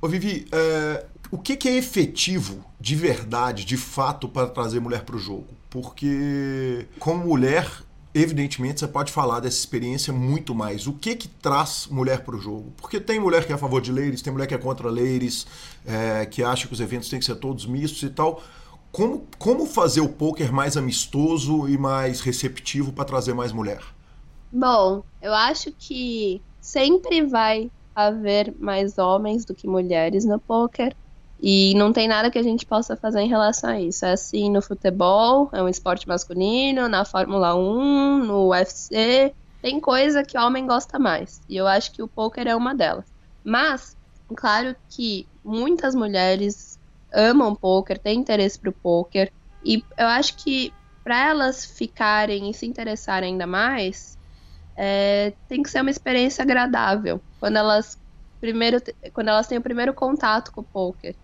Ô, 0.00 0.08
Vivi, 0.08 0.46
é, 0.50 1.04
o 1.30 1.36
que, 1.36 1.56
que, 1.56 1.68
é 1.68 1.76
efetivo, 1.76 2.64
de 2.80 2.96
verdade, 2.96 3.66
de 3.66 3.76
fato, 3.76 4.26
para 4.26 4.46
trazer 4.46 4.80
mulher 4.80 5.02
para 5.02 5.16
o 5.16 5.18
jogo? 5.18 5.48
Porque, 5.68 6.86
como 6.98 7.26
mulher, 7.26 7.70
evidentemente 8.14 8.80
você 8.80 8.86
pode 8.86 9.10
falar 9.10 9.40
dessa 9.40 9.58
experiência 9.58 10.12
muito 10.12 10.54
mais. 10.54 10.86
O 10.86 10.92
que 10.92 11.16
que 11.16 11.26
traz 11.26 11.88
mulher 11.90 12.20
para 12.24 12.36
o 12.36 12.40
jogo? 12.40 12.72
Porque 12.76 13.00
tem 13.00 13.18
mulher 13.18 13.44
que 13.44 13.52
é 13.52 13.54
a 13.56 13.58
favor 13.58 13.80
de 13.80 13.90
ladies, 13.90 14.22
tem 14.22 14.32
mulher 14.32 14.46
que 14.46 14.54
é 14.54 14.58
contra 14.58 14.88
ladies, 14.88 15.46
é, 15.84 16.24
que 16.24 16.42
acha 16.42 16.66
que 16.68 16.72
os 16.72 16.80
eventos 16.80 17.08
têm 17.08 17.18
que 17.18 17.24
ser 17.24 17.34
todos 17.36 17.66
mistos 17.66 18.02
e 18.02 18.10
tal. 18.10 18.42
Como, 18.92 19.26
como 19.38 19.66
fazer 19.66 20.00
o 20.00 20.08
poker 20.08 20.52
mais 20.52 20.76
amistoso 20.76 21.68
e 21.68 21.76
mais 21.76 22.20
receptivo 22.20 22.92
para 22.92 23.04
trazer 23.04 23.34
mais 23.34 23.50
mulher? 23.50 23.82
Bom, 24.52 25.02
eu 25.20 25.34
acho 25.34 25.72
que 25.72 26.40
sempre 26.60 27.26
vai 27.26 27.68
haver 27.92 28.54
mais 28.60 28.96
homens 28.96 29.44
do 29.44 29.52
que 29.52 29.66
mulheres 29.66 30.24
no 30.24 30.38
poker. 30.38 30.94
E 31.46 31.74
não 31.74 31.92
tem 31.92 32.08
nada 32.08 32.30
que 32.30 32.38
a 32.38 32.42
gente 32.42 32.64
possa 32.64 32.96
fazer 32.96 33.20
em 33.20 33.28
relação 33.28 33.68
a 33.68 33.78
isso. 33.78 34.06
É 34.06 34.12
assim 34.12 34.48
no 34.48 34.62
futebol, 34.62 35.50
é 35.52 35.62
um 35.62 35.68
esporte 35.68 36.08
masculino, 36.08 36.88
na 36.88 37.04
Fórmula 37.04 37.54
1, 37.54 38.24
no 38.24 38.48
UFC, 38.48 39.34
tem 39.60 39.78
coisa 39.78 40.24
que 40.24 40.38
o 40.38 40.40
homem 40.40 40.66
gosta 40.66 40.98
mais. 40.98 41.42
E 41.46 41.54
eu 41.54 41.66
acho 41.66 41.92
que 41.92 42.02
o 42.02 42.08
poker 42.08 42.48
é 42.48 42.56
uma 42.56 42.74
delas. 42.74 43.04
Mas, 43.44 43.94
claro 44.34 44.74
que 44.88 45.28
muitas 45.44 45.94
mulheres 45.94 46.78
amam 47.12 47.54
poker, 47.54 47.98
têm 47.98 48.20
interesse 48.20 48.58
pro 48.58 48.72
poker. 48.72 49.30
E 49.62 49.84
eu 49.98 50.06
acho 50.06 50.38
que 50.38 50.72
para 51.02 51.28
elas 51.28 51.66
ficarem 51.66 52.48
e 52.48 52.54
se 52.54 52.64
interessarem 52.64 53.32
ainda 53.32 53.46
mais, 53.46 54.16
é, 54.74 55.34
tem 55.46 55.62
que 55.62 55.68
ser 55.68 55.82
uma 55.82 55.90
experiência 55.90 56.40
agradável. 56.40 57.20
Quando 57.38 57.58
elas 57.58 57.98
primeiro 58.40 58.78
quando 59.12 59.28
elas 59.28 59.46
têm 59.46 59.58
o 59.58 59.62
primeiro 59.62 59.92
contato 59.92 60.50
com 60.50 60.62
o 60.62 60.64
poker. 60.64 61.14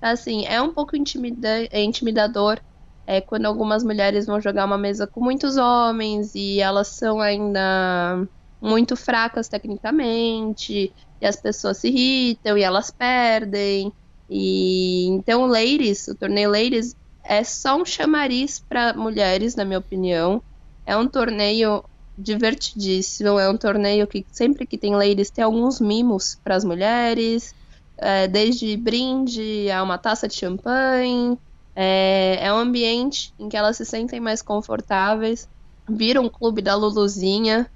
Assim, 0.00 0.46
é 0.46 0.60
um 0.62 0.72
pouco 0.72 0.96
intimida 0.96 1.48
é 1.70 1.82
intimidador 1.82 2.58
é, 3.06 3.20
quando 3.20 3.46
algumas 3.46 3.84
mulheres 3.84 4.26
vão 4.26 4.40
jogar 4.40 4.64
uma 4.64 4.78
mesa 4.78 5.06
com 5.06 5.20
muitos 5.22 5.56
homens 5.56 6.34
e 6.34 6.60
elas 6.60 6.88
são 6.88 7.20
ainda 7.20 8.26
muito 8.60 8.96
fracas 8.96 9.48
tecnicamente, 9.48 10.94
e 11.20 11.26
as 11.26 11.36
pessoas 11.36 11.78
se 11.78 11.88
irritam 11.88 12.56
e 12.56 12.62
elas 12.62 12.90
perdem. 12.90 13.92
E 14.28 15.06
então, 15.08 15.42
o 15.42 15.46
Ladies, 15.46 16.06
o 16.08 16.16
torneio 16.16 16.50
Ladies 16.50 16.94
é 17.24 17.42
só 17.44 17.76
um 17.76 17.84
chamariz 17.84 18.60
para 18.60 18.94
mulheres, 18.94 19.56
na 19.56 19.64
minha 19.64 19.78
opinião. 19.78 20.42
É 20.86 20.96
um 20.96 21.08
torneio 21.08 21.82
divertidíssimo, 22.16 23.38
é 23.38 23.48
um 23.48 23.56
torneio 23.56 24.06
que 24.06 24.24
sempre 24.30 24.66
que 24.66 24.78
tem 24.78 24.94
ladies 24.94 25.30
tem 25.30 25.42
alguns 25.44 25.80
mimos 25.80 26.36
para 26.44 26.54
as 26.56 26.64
mulheres 26.64 27.54
é, 28.00 28.26
desde 28.28 28.76
brinde 28.76 29.70
a 29.70 29.82
uma 29.82 29.98
taça 29.98 30.26
de 30.26 30.34
champanhe. 30.34 31.38
É, 31.74 32.38
é 32.40 32.52
um 32.52 32.56
ambiente 32.56 33.32
em 33.38 33.48
que 33.48 33.56
elas 33.56 33.76
se 33.76 33.84
sentem 33.84 34.20
mais 34.20 34.42
confortáveis. 34.42 35.48
Vira 35.88 36.20
um 36.20 36.28
clube 36.28 36.62
da 36.62 36.74
Luluzinha. 36.74 37.70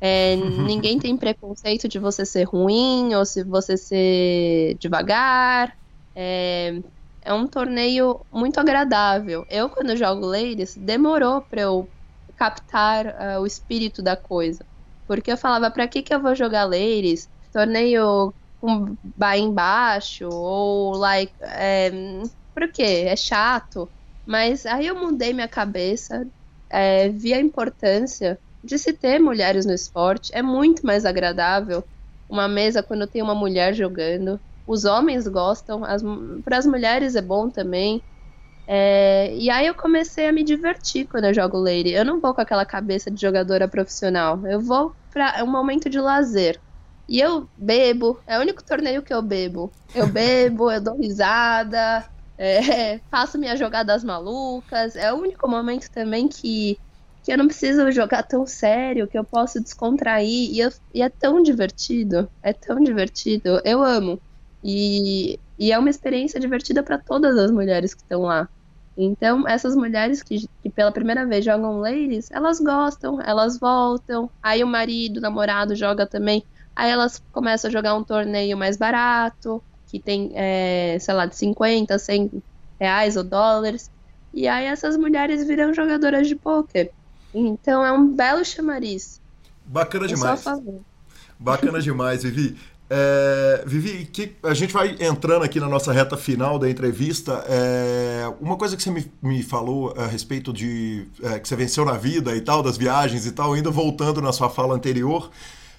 É, 0.00 0.36
ninguém 0.68 0.98
tem 0.98 1.16
preconceito 1.16 1.88
de 1.88 1.98
você 1.98 2.24
ser 2.24 2.44
ruim 2.44 3.14
ou 3.14 3.24
se 3.26 3.42
você 3.44 3.76
ser 3.76 4.76
devagar. 4.78 5.76
É, 6.14 6.80
é 7.22 7.32
um 7.34 7.46
torneio 7.46 8.24
muito 8.30 8.60
agradável. 8.60 9.44
Eu, 9.48 9.68
quando 9.70 9.96
jogo 9.96 10.26
Ladies, 10.26 10.76
demorou 10.76 11.42
para 11.42 11.62
eu 11.62 11.90
captar 12.36 13.06
uh, 13.06 13.40
o 13.40 13.46
espírito 13.46 14.02
da 14.02 14.16
coisa. 14.16 14.64
Porque 15.06 15.32
eu 15.32 15.36
falava, 15.36 15.70
para 15.70 15.88
que, 15.88 16.02
que 16.02 16.14
eu 16.14 16.20
vou 16.20 16.34
jogar 16.34 16.64
Ladies? 16.64 17.28
torneio 17.52 18.34
com 18.64 18.96
buy 19.16 19.38
embaixo, 19.40 20.28
ou 20.30 20.92
like. 20.96 21.34
É, 21.42 21.90
por 22.54 22.70
quê? 22.72 23.04
É 23.08 23.16
chato. 23.16 23.90
Mas 24.26 24.64
aí 24.66 24.86
eu 24.86 24.94
mudei 24.96 25.32
minha 25.32 25.48
cabeça, 25.48 26.26
é, 26.70 27.08
vi 27.10 27.34
a 27.34 27.40
importância 27.40 28.40
de 28.62 28.78
se 28.78 28.92
ter 28.94 29.18
mulheres 29.20 29.66
no 29.66 29.72
esporte. 29.74 30.30
É 30.34 30.42
muito 30.42 30.86
mais 30.86 31.04
agradável 31.04 31.84
uma 32.28 32.48
mesa 32.48 32.82
quando 32.82 33.06
tem 33.06 33.22
uma 33.22 33.34
mulher 33.34 33.74
jogando. 33.74 34.40
Os 34.66 34.84
homens 34.86 35.28
gostam, 35.28 35.82
para 36.42 36.56
as 36.58 36.66
mulheres 36.66 37.14
é 37.16 37.22
bom 37.22 37.50
também. 37.50 38.02
É, 38.66 39.34
e 39.36 39.50
aí 39.50 39.66
eu 39.66 39.74
comecei 39.74 40.26
a 40.28 40.32
me 40.32 40.42
divertir 40.44 41.06
quando 41.08 41.26
eu 41.26 41.34
jogo 41.34 41.58
Lady. 41.58 41.90
Eu 41.90 42.04
não 42.04 42.20
vou 42.20 42.34
com 42.34 42.40
aquela 42.40 42.64
cabeça 42.66 43.10
de 43.10 43.20
jogadora 43.20 43.68
profissional. 43.68 44.44
Eu 44.46 44.60
vou 44.60 44.96
para 45.10 45.42
um 45.44 45.48
momento 45.50 45.90
de 45.90 46.00
lazer. 46.00 46.62
E 47.08 47.20
eu 47.20 47.50
bebo, 47.56 48.20
é 48.26 48.38
o 48.38 48.40
único 48.40 48.64
torneio 48.64 49.02
que 49.02 49.12
eu 49.12 49.22
bebo. 49.22 49.74
Eu 49.94 50.06
bebo, 50.10 50.70
eu 50.70 50.82
dou 50.82 50.96
risada, 50.98 52.08
é, 52.38 52.98
faço 53.10 53.38
minhas 53.38 53.58
jogadas 53.58 54.02
malucas. 54.04 54.96
É 54.96 55.12
o 55.12 55.16
único 55.18 55.48
momento 55.48 55.88
também 55.90 56.28
que, 56.28 56.78
que 57.22 57.32
eu 57.32 57.38
não 57.38 57.46
preciso 57.46 57.90
jogar 57.90 58.22
tão 58.24 58.46
sério, 58.46 59.08
que 59.08 59.18
eu 59.18 59.24
posso 59.24 59.62
descontrair. 59.62 60.50
E, 60.52 60.60
eu, 60.60 60.70
e 60.94 61.02
é 61.02 61.10
tão 61.10 61.42
divertido, 61.42 62.30
é 62.42 62.52
tão 62.52 62.76
divertido. 62.80 63.60
Eu 63.64 63.82
amo. 63.82 64.20
E, 64.62 65.38
e 65.58 65.72
é 65.72 65.78
uma 65.78 65.90
experiência 65.90 66.40
divertida 66.40 66.82
para 66.82 66.98
todas 66.98 67.36
as 67.38 67.50
mulheres 67.50 67.94
que 67.94 68.02
estão 68.02 68.22
lá. 68.22 68.48
Então, 68.96 69.46
essas 69.48 69.74
mulheres 69.74 70.22
que, 70.22 70.46
que, 70.62 70.70
pela 70.70 70.92
primeira 70.92 71.26
vez 71.26 71.44
jogam 71.44 71.78
ladies, 71.80 72.30
elas 72.30 72.60
gostam, 72.60 73.20
elas 73.20 73.58
voltam. 73.58 74.30
Aí 74.42 74.62
o 74.62 74.66
marido, 74.66 75.18
o 75.18 75.20
namorado 75.20 75.74
joga 75.74 76.06
também. 76.06 76.44
Aí 76.74 76.90
elas 76.90 77.22
começam 77.32 77.68
a 77.68 77.72
jogar 77.72 77.94
um 77.94 78.02
torneio 78.02 78.56
mais 78.56 78.76
barato, 78.76 79.62
que 79.86 79.98
tem, 79.98 80.32
é, 80.34 80.96
sei 81.00 81.14
lá, 81.14 81.26
de 81.26 81.36
50, 81.36 81.98
100 81.98 82.42
reais 82.80 83.16
ou 83.16 83.22
dólares. 83.22 83.90
E 84.32 84.48
aí 84.48 84.66
essas 84.66 84.96
mulheres 84.96 85.46
viram 85.46 85.72
jogadoras 85.72 86.26
de 86.26 86.34
pôquer. 86.34 86.90
Então 87.32 87.84
é 87.84 87.92
um 87.92 88.08
belo 88.08 88.44
chamariz. 88.44 89.20
Bacana 89.64 90.08
demais. 90.08 90.44
Bacana 91.38 91.80
demais, 91.80 92.22
Vivi. 92.22 92.56
É, 92.90 93.64
Vivi, 93.66 94.04
que 94.04 94.36
a 94.42 94.52
gente 94.52 94.72
vai 94.72 94.96
entrando 95.00 95.42
aqui 95.42 95.58
na 95.58 95.68
nossa 95.68 95.92
reta 95.92 96.16
final 96.16 96.58
da 96.58 96.68
entrevista. 96.68 97.44
É, 97.48 98.32
uma 98.40 98.56
coisa 98.56 98.76
que 98.76 98.82
você 98.82 98.90
me, 98.90 99.10
me 99.22 99.42
falou 99.42 99.94
a 99.96 100.06
respeito 100.06 100.52
de 100.52 101.06
é, 101.22 101.38
que 101.38 101.48
você 101.48 101.56
venceu 101.56 101.84
na 101.84 101.94
vida 101.94 102.36
e 102.36 102.40
tal, 102.40 102.62
das 102.62 102.76
viagens 102.76 103.26
e 103.26 103.32
tal, 103.32 103.54
ainda 103.54 103.70
voltando 103.70 104.20
na 104.20 104.32
sua 104.32 104.50
fala 104.50 104.74
anterior 104.74 105.30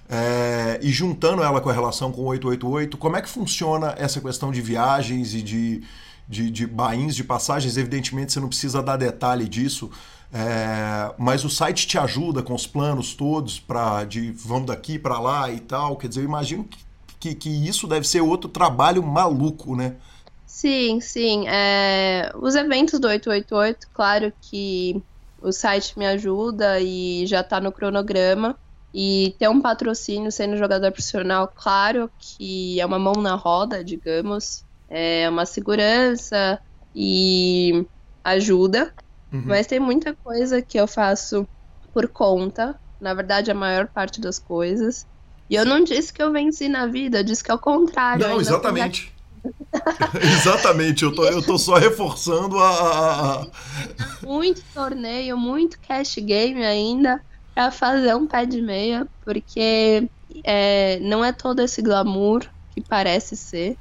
é, 0.10 0.80
e 0.82 0.91
juntando 0.91 1.44
ela 1.44 1.60
com 1.61 1.69
a 1.69 1.73
relação 1.73 2.11
com 2.11 2.22
o 2.22 2.26
888, 2.26 2.98
como 2.98 3.18
é 3.18 3.22
que 3.22 3.30
funciona 3.30 3.95
essa 3.98 4.22
questão 4.22 4.52
de 4.52 4.61
viagens 4.61 5.34
e 5.34 5.41
de, 5.41 5.84
de, 6.27 6.52
de 6.52 6.68
bains, 6.68 7.15
de 7.15 7.23
passagens? 7.23 7.77
Evidentemente 7.77 8.34
você 8.34 8.40
não 8.40 8.49
precisa 8.49 8.84
dar 8.84 8.98
detalhe 8.98 9.48
disso, 9.48 9.90
é, 10.34 11.14
mas 11.18 11.44
o 11.44 11.49
site 11.49 11.88
te 11.88 11.98
ajuda 11.98 12.44
com 12.44 12.53
os 12.53 12.68
planos 12.68 13.14
todos 13.14 13.60
para 13.60 14.03
de 14.03 14.32
vamos 14.32 14.68
daqui 14.68 14.99
para 14.99 15.19
lá 15.19 15.52
e 15.52 15.60
tal. 15.60 15.95
Quer 15.98 16.07
dizer, 16.07 16.22
eu 16.22 16.26
imagino 16.26 16.64
que 16.64 16.86
que, 17.26 17.34
que 17.34 17.49
isso 17.49 17.88
deve 17.88 18.07
ser 18.07 18.22
outro 18.22 18.49
trabalho 18.49 19.02
maluco, 19.02 19.76
né? 19.76 19.95
Sim, 20.45 20.99
sim. 21.02 21.48
É, 21.48 22.32
os 22.40 22.56
eventos 22.56 22.99
do 22.99 23.07
888, 23.07 23.88
claro 23.94 24.32
que 24.41 25.02
o 25.41 25.52
site 25.52 25.98
me 25.98 26.06
ajuda 26.06 26.80
e 26.80 27.26
já 27.26 27.41
está 27.41 27.60
no 27.60 27.72
cronograma. 27.72 28.57
E 28.97 29.35
ter 29.38 29.49
um 29.49 29.59
patrocínio 29.59 30.31
sendo 30.31 30.55
jogador 30.55 30.89
profissional, 30.89 31.51
claro 31.53 32.09
que 32.17 32.80
é 32.80 32.85
uma 32.85 32.97
mão 32.97 33.15
na 33.15 33.35
roda, 33.35 33.84
digamos. 33.84 34.63
É 34.89 35.30
uma 35.30 35.45
segurança 35.45 36.57
e 36.95 37.85
ajuda. 38.23 38.93
Uhum. 39.34 39.43
Mas 39.47 39.67
tem 39.67 39.81
muita 39.81 40.13
coisa 40.13 40.61
que 40.61 40.80
eu 40.80 40.88
faço 40.88 41.45
por 41.93 42.07
conta. 42.07 42.80
Na 43.01 43.13
verdade, 43.13 43.51
a 43.51 43.53
maior 43.53 43.88
parte 43.88 44.22
das 44.22 44.39
coisas. 44.39 45.05
E 45.49 45.55
eu 45.55 45.65
não 45.65 45.84
disse 45.84 46.13
que 46.13 46.23
eu 46.23 46.31
venci 46.31 46.69
na 46.69 46.88
vida, 46.88 47.19
eu 47.19 47.23
disse 47.26 47.43
que 47.43 47.51
é 47.51 47.53
o 47.53 47.59
contrário. 47.59 48.26
Não, 48.26 48.39
exatamente. 48.39 49.13
exatamente, 50.39 51.03
eu 51.03 51.13
tô, 51.13 51.26
eu 51.26 51.41
tô 51.43 51.57
só 51.57 51.76
reforçando 51.76 52.57
a, 52.57 53.41
a. 53.41 53.47
Muito 54.23 54.63
torneio, 54.73 55.38
muito 55.38 55.77
cash 55.81 56.15
game 56.15 56.63
ainda 56.63 57.22
para 57.56 57.72
fazer 57.72 58.14
um 58.14 58.27
pé 58.27 58.45
de 58.45 58.61
meia, 58.61 59.07
porque 59.23 60.10
é, 60.44 60.99
não 60.99 61.23
é 61.23 61.32
todo 61.32 61.61
esse 61.61 61.82
glamour 61.82 62.45
que 62.73 62.82
parece 62.82 63.38
ser. 63.38 63.77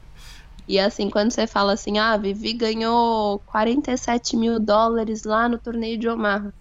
E 0.69 0.79
assim, 0.79 1.11
quando 1.11 1.33
você 1.33 1.47
fala 1.47 1.73
assim, 1.73 1.99
ah, 1.99 2.17
Vivi 2.17 2.53
ganhou 2.53 3.41
47 3.47 4.37
mil 4.37 4.61
dólares 4.61 5.25
lá 5.25 5.49
no 5.49 5.59
torneio 5.59 5.99
de 5.99 6.09
Omaha. 6.09 6.55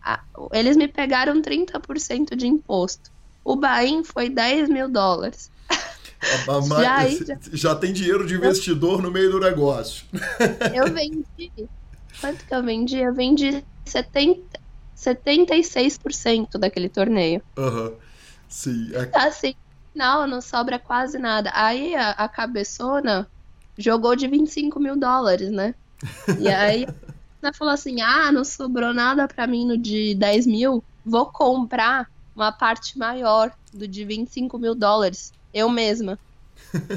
Ah, 0.00 0.22
eles 0.52 0.76
me 0.76 0.86
pegaram 0.86 1.42
30% 1.42 2.36
de 2.36 2.46
imposto. 2.46 3.10
O 3.44 3.56
Bain 3.56 4.04
foi 4.04 4.30
10 4.30 4.68
mil 4.68 4.88
dólares. 4.88 5.50
já, 6.78 7.08
já... 7.08 7.38
já, 7.52 7.74
tem 7.74 7.92
dinheiro 7.92 8.26
de 8.26 8.34
investidor 8.34 9.02
no 9.02 9.10
meio 9.10 9.32
do 9.32 9.40
negócio. 9.40 10.06
Eu 10.72 10.92
vendi. 10.92 11.68
Quanto 12.20 12.44
que 12.44 12.54
eu 12.54 12.62
vendi? 12.62 12.98
Eu 12.98 13.12
vendi 13.12 13.64
70, 13.84 14.59
76% 15.00 16.58
daquele 16.58 16.88
torneio. 16.88 17.42
Aham. 17.56 17.88
Uhum. 17.88 17.96
Sim. 18.48 18.90
É... 18.94 19.18
Assim, 19.18 19.54
não, 19.94 20.26
não 20.26 20.40
sobra 20.40 20.78
quase 20.78 21.18
nada. 21.18 21.50
Aí 21.54 21.94
a, 21.94 22.10
a 22.10 22.28
cabeçona 22.28 23.26
jogou 23.78 24.14
de 24.14 24.26
25 24.26 24.78
mil 24.80 24.96
dólares, 24.96 25.50
né? 25.50 25.74
E 26.38 26.48
aí 26.48 26.84
ela 27.40 27.52
falou 27.54 27.72
assim: 27.72 28.00
ah, 28.00 28.30
não 28.32 28.44
sobrou 28.44 28.92
nada 28.92 29.26
pra 29.28 29.46
mim 29.46 29.66
no 29.66 29.78
de 29.78 30.14
10 30.16 30.46
mil, 30.46 30.82
vou 31.04 31.26
comprar 31.26 32.08
uma 32.34 32.52
parte 32.52 32.98
maior 32.98 33.52
do 33.72 33.86
de 33.86 34.04
25 34.04 34.58
mil 34.58 34.74
dólares, 34.74 35.32
eu 35.54 35.70
mesma. 35.70 36.18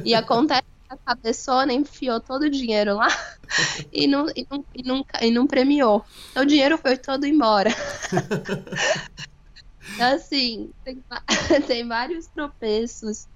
E 0.03 0.13
acontece 0.15 0.72
a 0.93 0.97
cabeçona 0.97 1.73
enfiou 1.73 2.19
todo 2.19 2.43
o 2.43 2.49
dinheiro 2.49 2.95
lá 2.95 3.07
e 3.91 4.07
não, 4.07 4.27
e 4.35 4.47
não, 4.49 4.65
e 4.75 4.83
não, 4.83 5.05
e 5.21 5.31
não 5.31 5.47
premiou. 5.47 6.05
Então 6.31 6.43
o 6.43 6.45
dinheiro 6.45 6.77
foi 6.77 6.97
todo 6.97 7.25
embora. 7.25 7.69
assim, 9.99 10.71
tem, 10.83 11.03
tem 11.67 11.87
vários 11.87 12.27
tropeços 12.27 13.27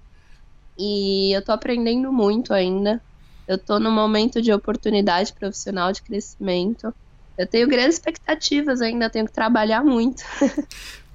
e 0.78 1.36
eu 1.36 1.42
tô 1.42 1.52
aprendendo 1.52 2.12
muito 2.12 2.54
ainda. 2.54 3.02
Eu 3.46 3.58
tô 3.58 3.78
num 3.78 3.90
momento 3.90 4.42
de 4.42 4.52
oportunidade 4.52 5.32
profissional 5.32 5.90
de 5.92 6.02
crescimento. 6.02 6.94
Eu 7.36 7.46
tenho 7.46 7.66
grandes 7.68 7.94
expectativas 7.94 8.80
ainda, 8.80 9.08
tenho 9.08 9.26
que 9.26 9.32
trabalhar 9.32 9.82
muito. 9.82 10.22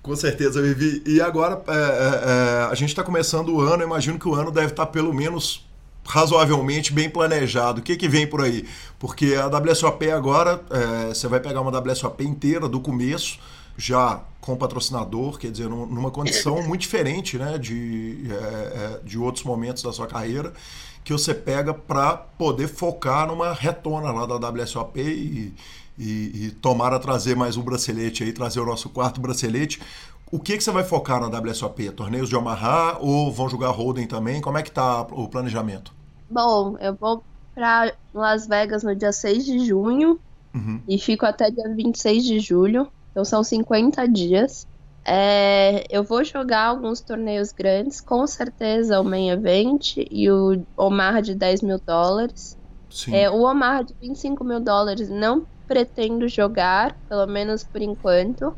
Com 0.01 0.15
certeza, 0.15 0.61
Vivi. 0.61 1.01
E 1.05 1.21
agora, 1.21 1.61
é, 1.67 1.71
é, 1.71 1.77
é 1.77 2.71
a 2.71 2.75
gente 2.75 2.89
está 2.89 3.03
começando 3.03 3.49
o 3.49 3.61
ano, 3.61 3.83
imagino 3.83 4.19
que 4.19 4.27
o 4.27 4.33
ano 4.33 4.51
deve 4.51 4.67
estar 4.67 4.85
tá 4.85 4.91
pelo 4.91 5.13
menos 5.13 5.65
razoavelmente 6.05 6.91
bem 6.91 7.09
planejado. 7.09 7.79
O 7.79 7.83
que, 7.83 7.95
que 7.95 8.07
vem 8.07 8.27
por 8.27 8.41
aí? 8.41 8.67
Porque 8.99 9.35
a 9.35 9.47
WSOP 9.47 10.09
agora, 10.11 10.61
é, 10.69 11.07
você 11.13 11.27
vai 11.27 11.39
pegar 11.39 11.61
uma 11.61 11.77
WSOP 11.77 12.23
inteira 12.23 12.67
do 12.67 12.79
começo, 12.79 13.39
já 13.77 14.21
com 14.39 14.55
patrocinador, 14.55 15.39
quer 15.39 15.51
dizer, 15.51 15.69
numa 15.69 16.11
condição 16.11 16.61
muito 16.63 16.81
diferente 16.81 17.37
né, 17.37 17.57
de, 17.57 18.27
é, 18.29 18.99
de 19.03 19.17
outros 19.17 19.43
momentos 19.45 19.81
da 19.81 19.93
sua 19.93 20.05
carreira, 20.05 20.53
que 21.03 21.11
você 21.13 21.33
pega 21.33 21.73
para 21.73 22.17
poder 22.17 22.67
focar 22.67 23.27
numa 23.27 23.53
retona 23.53 24.11
lá 24.11 24.25
da 24.25 24.49
WSOP 24.49 24.99
e, 24.99 25.53
e, 25.97 26.45
e 26.45 26.51
tomara 26.61 26.99
trazer 26.99 27.35
mais 27.35 27.57
um 27.57 27.61
bracelete 27.61 28.23
aí, 28.23 28.31
trazer 28.31 28.59
o 28.59 28.65
nosso 28.65 28.89
quarto 28.89 29.19
bracelete. 29.19 29.81
O 30.33 30.39
que, 30.39 30.57
que 30.57 30.63
você 30.63 30.71
vai 30.71 30.83
focar 30.83 31.21
na 31.21 31.27
WSOP? 31.27 31.91
Torneios 31.91 32.27
de 32.27 32.35
Omaha 32.35 32.97
ou 32.99 33.31
vão 33.31 33.47
jogar 33.47 33.69
Holden 33.69 34.07
também? 34.07 34.41
Como 34.41 34.57
é 34.57 34.63
que 34.63 34.71
tá 34.71 35.03
o 35.11 35.27
planejamento? 35.27 35.93
Bom, 36.27 36.75
eu 36.79 36.95
vou 36.95 37.23
para 37.53 37.93
Las 38.11 38.47
Vegas 38.47 38.81
no 38.81 38.95
dia 38.95 39.11
6 39.11 39.45
de 39.45 39.59
junho 39.59 40.19
uhum. 40.51 40.81
e 40.87 40.97
fico 40.97 41.23
até 41.23 41.51
dia 41.51 41.69
26 41.69 42.23
de 42.25 42.39
julho. 42.39 42.87
Então 43.11 43.23
são 43.23 43.43
50 43.43 44.07
dias. 44.07 44.65
É, 45.05 45.85
eu 45.87 46.03
vou 46.03 46.23
jogar 46.23 46.63
alguns 46.63 46.99
torneios 46.99 47.51
grandes, 47.51 48.01
com 48.01 48.25
certeza 48.25 48.99
o 48.99 49.03
Main 49.03 49.29
Event 49.29 49.97
e 49.97 50.31
o 50.31 50.63
Omar 50.75 51.21
de 51.21 51.35
10 51.35 51.61
mil 51.61 51.77
dólares. 51.77 52.57
É, 53.11 53.29
o 53.29 53.43
Omar 53.43 53.83
de 53.83 53.93
25 54.01 54.43
mil 54.43 54.59
dólares 54.59 55.09
não 55.09 55.45
pretendo 55.67 56.27
jogar, 56.27 56.97
pelo 57.07 57.27
menos 57.27 57.63
por 57.63 57.83
enquanto. 57.83 58.55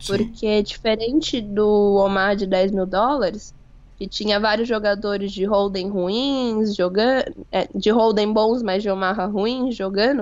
Sim. 0.00 0.16
Porque 0.16 0.62
diferente 0.62 1.40
do 1.40 1.96
Omar 1.96 2.34
de 2.34 2.46
10 2.46 2.72
mil 2.72 2.86
dólares, 2.86 3.54
que 3.98 4.08
tinha 4.08 4.40
vários 4.40 4.66
jogadores 4.66 5.30
de 5.30 5.44
Holden 5.44 5.90
ruins 5.90 6.74
jogando, 6.74 7.46
é, 7.52 7.68
de 7.74 7.90
Holden 7.90 8.32
bons, 8.32 8.62
mas 8.62 8.82
de 8.82 8.90
Omar 8.90 9.30
ruins 9.30 9.76
jogando, 9.76 10.20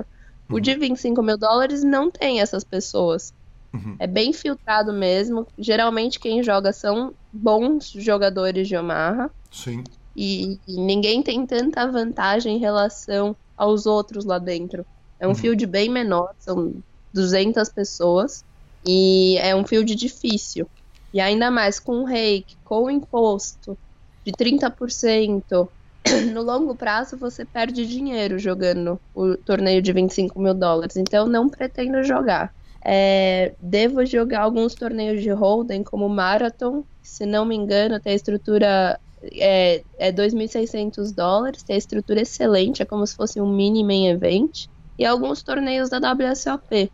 uhum. 0.49 0.57
o 0.57 0.59
de 0.59 0.75
25 0.75 1.23
mil 1.23 1.37
dólares 1.37 1.83
não 1.83 2.11
tem 2.11 2.41
essas 2.41 2.63
pessoas. 2.63 3.33
Uhum. 3.73 3.95
É 3.99 4.07
bem 4.07 4.33
filtrado 4.33 4.91
mesmo. 4.91 5.47
Geralmente 5.57 6.19
quem 6.19 6.43
joga 6.43 6.73
são 6.73 7.13
bons 7.31 7.89
jogadores 7.91 8.67
de 8.67 8.75
Omaha. 8.75 9.29
Sim. 9.51 9.83
e, 10.15 10.59
e 10.67 10.79
ninguém 10.79 11.23
tem 11.23 11.43
tanta 11.45 11.89
vantagem 11.89 12.57
em 12.57 12.59
relação 12.59 13.35
aos 13.55 13.85
outros 13.85 14.25
lá 14.25 14.37
dentro. 14.37 14.85
É 15.19 15.27
um 15.27 15.35
field 15.35 15.65
bem 15.65 15.89
menor, 15.89 16.33
são 16.39 16.73
200 17.13 17.69
pessoas, 17.69 18.43
e 18.85 19.37
é 19.37 19.55
um 19.55 19.65
field 19.65 19.93
difícil. 19.95 20.67
E 21.13 21.19
ainda 21.19 21.49
mais 21.49 21.79
com 21.79 22.01
o 22.01 22.05
rake, 22.05 22.55
com 22.63 22.83
o 22.83 22.89
imposto 22.89 23.77
de 24.25 24.31
30%, 24.31 25.67
no 26.33 26.41
longo 26.41 26.75
prazo 26.75 27.17
você 27.17 27.43
perde 27.45 27.85
dinheiro 27.85 28.37
jogando 28.37 28.99
o 29.13 29.35
torneio 29.35 29.81
de 29.81 29.91
25 29.91 30.39
mil 30.39 30.53
dólares. 30.53 30.95
Então 30.97 31.27
não 31.27 31.49
pretendo 31.49 32.03
jogar. 32.03 32.53
É, 32.83 33.53
devo 33.59 34.05
jogar 34.05 34.41
alguns 34.41 34.73
torneios 34.73 35.21
de 35.21 35.29
Holden, 35.29 35.83
como 35.83 36.07
Marathon, 36.07 36.83
se 37.01 37.25
não 37.25 37.45
me 37.45 37.55
engano, 37.55 37.99
tem 37.99 38.13
a 38.13 38.15
estrutura 38.15 38.99
é, 39.21 39.83
é 39.97 40.11
2.600 40.11 41.13
dólares, 41.13 41.63
tem 41.63 41.75
a 41.75 41.79
estrutura 41.79 42.21
excelente, 42.21 42.81
é 42.81 42.85
como 42.85 43.05
se 43.05 43.15
fosse 43.15 43.41
um 43.41 43.53
mini 43.53 43.83
main 43.83 44.07
event. 44.07 44.67
E 44.97 45.05
alguns 45.05 45.43
torneios 45.43 45.89
da 45.89 45.97
WSOP. 45.97 46.91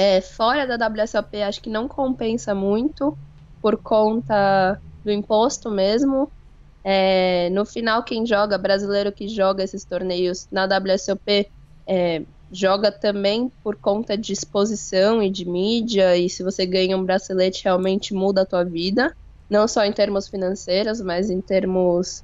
É, 0.00 0.20
fora 0.20 0.64
da 0.64 0.76
WSOP, 0.86 1.42
acho 1.42 1.60
que 1.60 1.68
não 1.68 1.88
compensa 1.88 2.54
muito 2.54 3.18
por 3.60 3.82
conta 3.82 4.80
do 5.04 5.10
imposto 5.10 5.68
mesmo. 5.72 6.30
É, 6.84 7.50
no 7.50 7.66
final, 7.66 8.04
quem 8.04 8.24
joga, 8.24 8.56
brasileiro 8.56 9.12
que 9.12 9.26
joga 9.28 9.64
esses 9.64 9.84
torneios 9.84 10.46
na 10.52 10.66
WSOP, 10.66 11.50
é, 11.88 12.24
joga 12.48 12.92
também 12.92 13.50
por 13.60 13.76
conta 13.80 14.16
de 14.16 14.32
exposição 14.32 15.20
e 15.20 15.30
de 15.30 15.44
mídia, 15.44 16.16
e 16.16 16.30
se 16.30 16.44
você 16.44 16.64
ganha 16.64 16.96
um 16.96 17.04
bracelete, 17.04 17.64
realmente 17.64 18.14
muda 18.14 18.42
a 18.42 18.46
tua 18.46 18.62
vida, 18.64 19.12
não 19.50 19.66
só 19.66 19.84
em 19.84 19.92
termos 19.92 20.28
financeiros, 20.28 21.00
mas 21.00 21.28
em 21.28 21.40
termos 21.40 22.22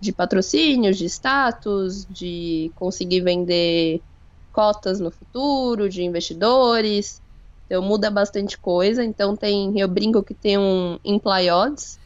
de 0.00 0.12
patrocínios, 0.14 0.96
de 0.98 1.06
status, 1.06 2.06
de 2.06 2.72
conseguir 2.74 3.20
vender 3.20 4.02
cotas 4.52 5.00
no 5.00 5.10
futuro, 5.10 5.88
de 5.88 6.02
investidores. 6.02 7.20
Então 7.66 7.82
muda 7.82 8.10
bastante 8.10 8.58
coisa. 8.58 9.02
Então 9.04 9.34
tem, 9.34 9.78
eu 9.78 9.88
brinco 9.88 10.22
que 10.22 10.34
tem 10.34 10.58
um 10.58 10.98
imply 11.04 11.50
odds. 11.50 11.98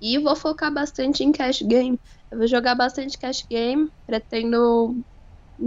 E 0.00 0.18
vou 0.18 0.36
focar 0.36 0.72
bastante 0.72 1.24
em 1.24 1.32
cash 1.32 1.62
game. 1.62 1.98
Eu 2.30 2.38
vou 2.38 2.46
jogar 2.46 2.74
bastante 2.74 3.16
cash 3.16 3.46
game. 3.48 3.90
Pretendo 4.06 4.96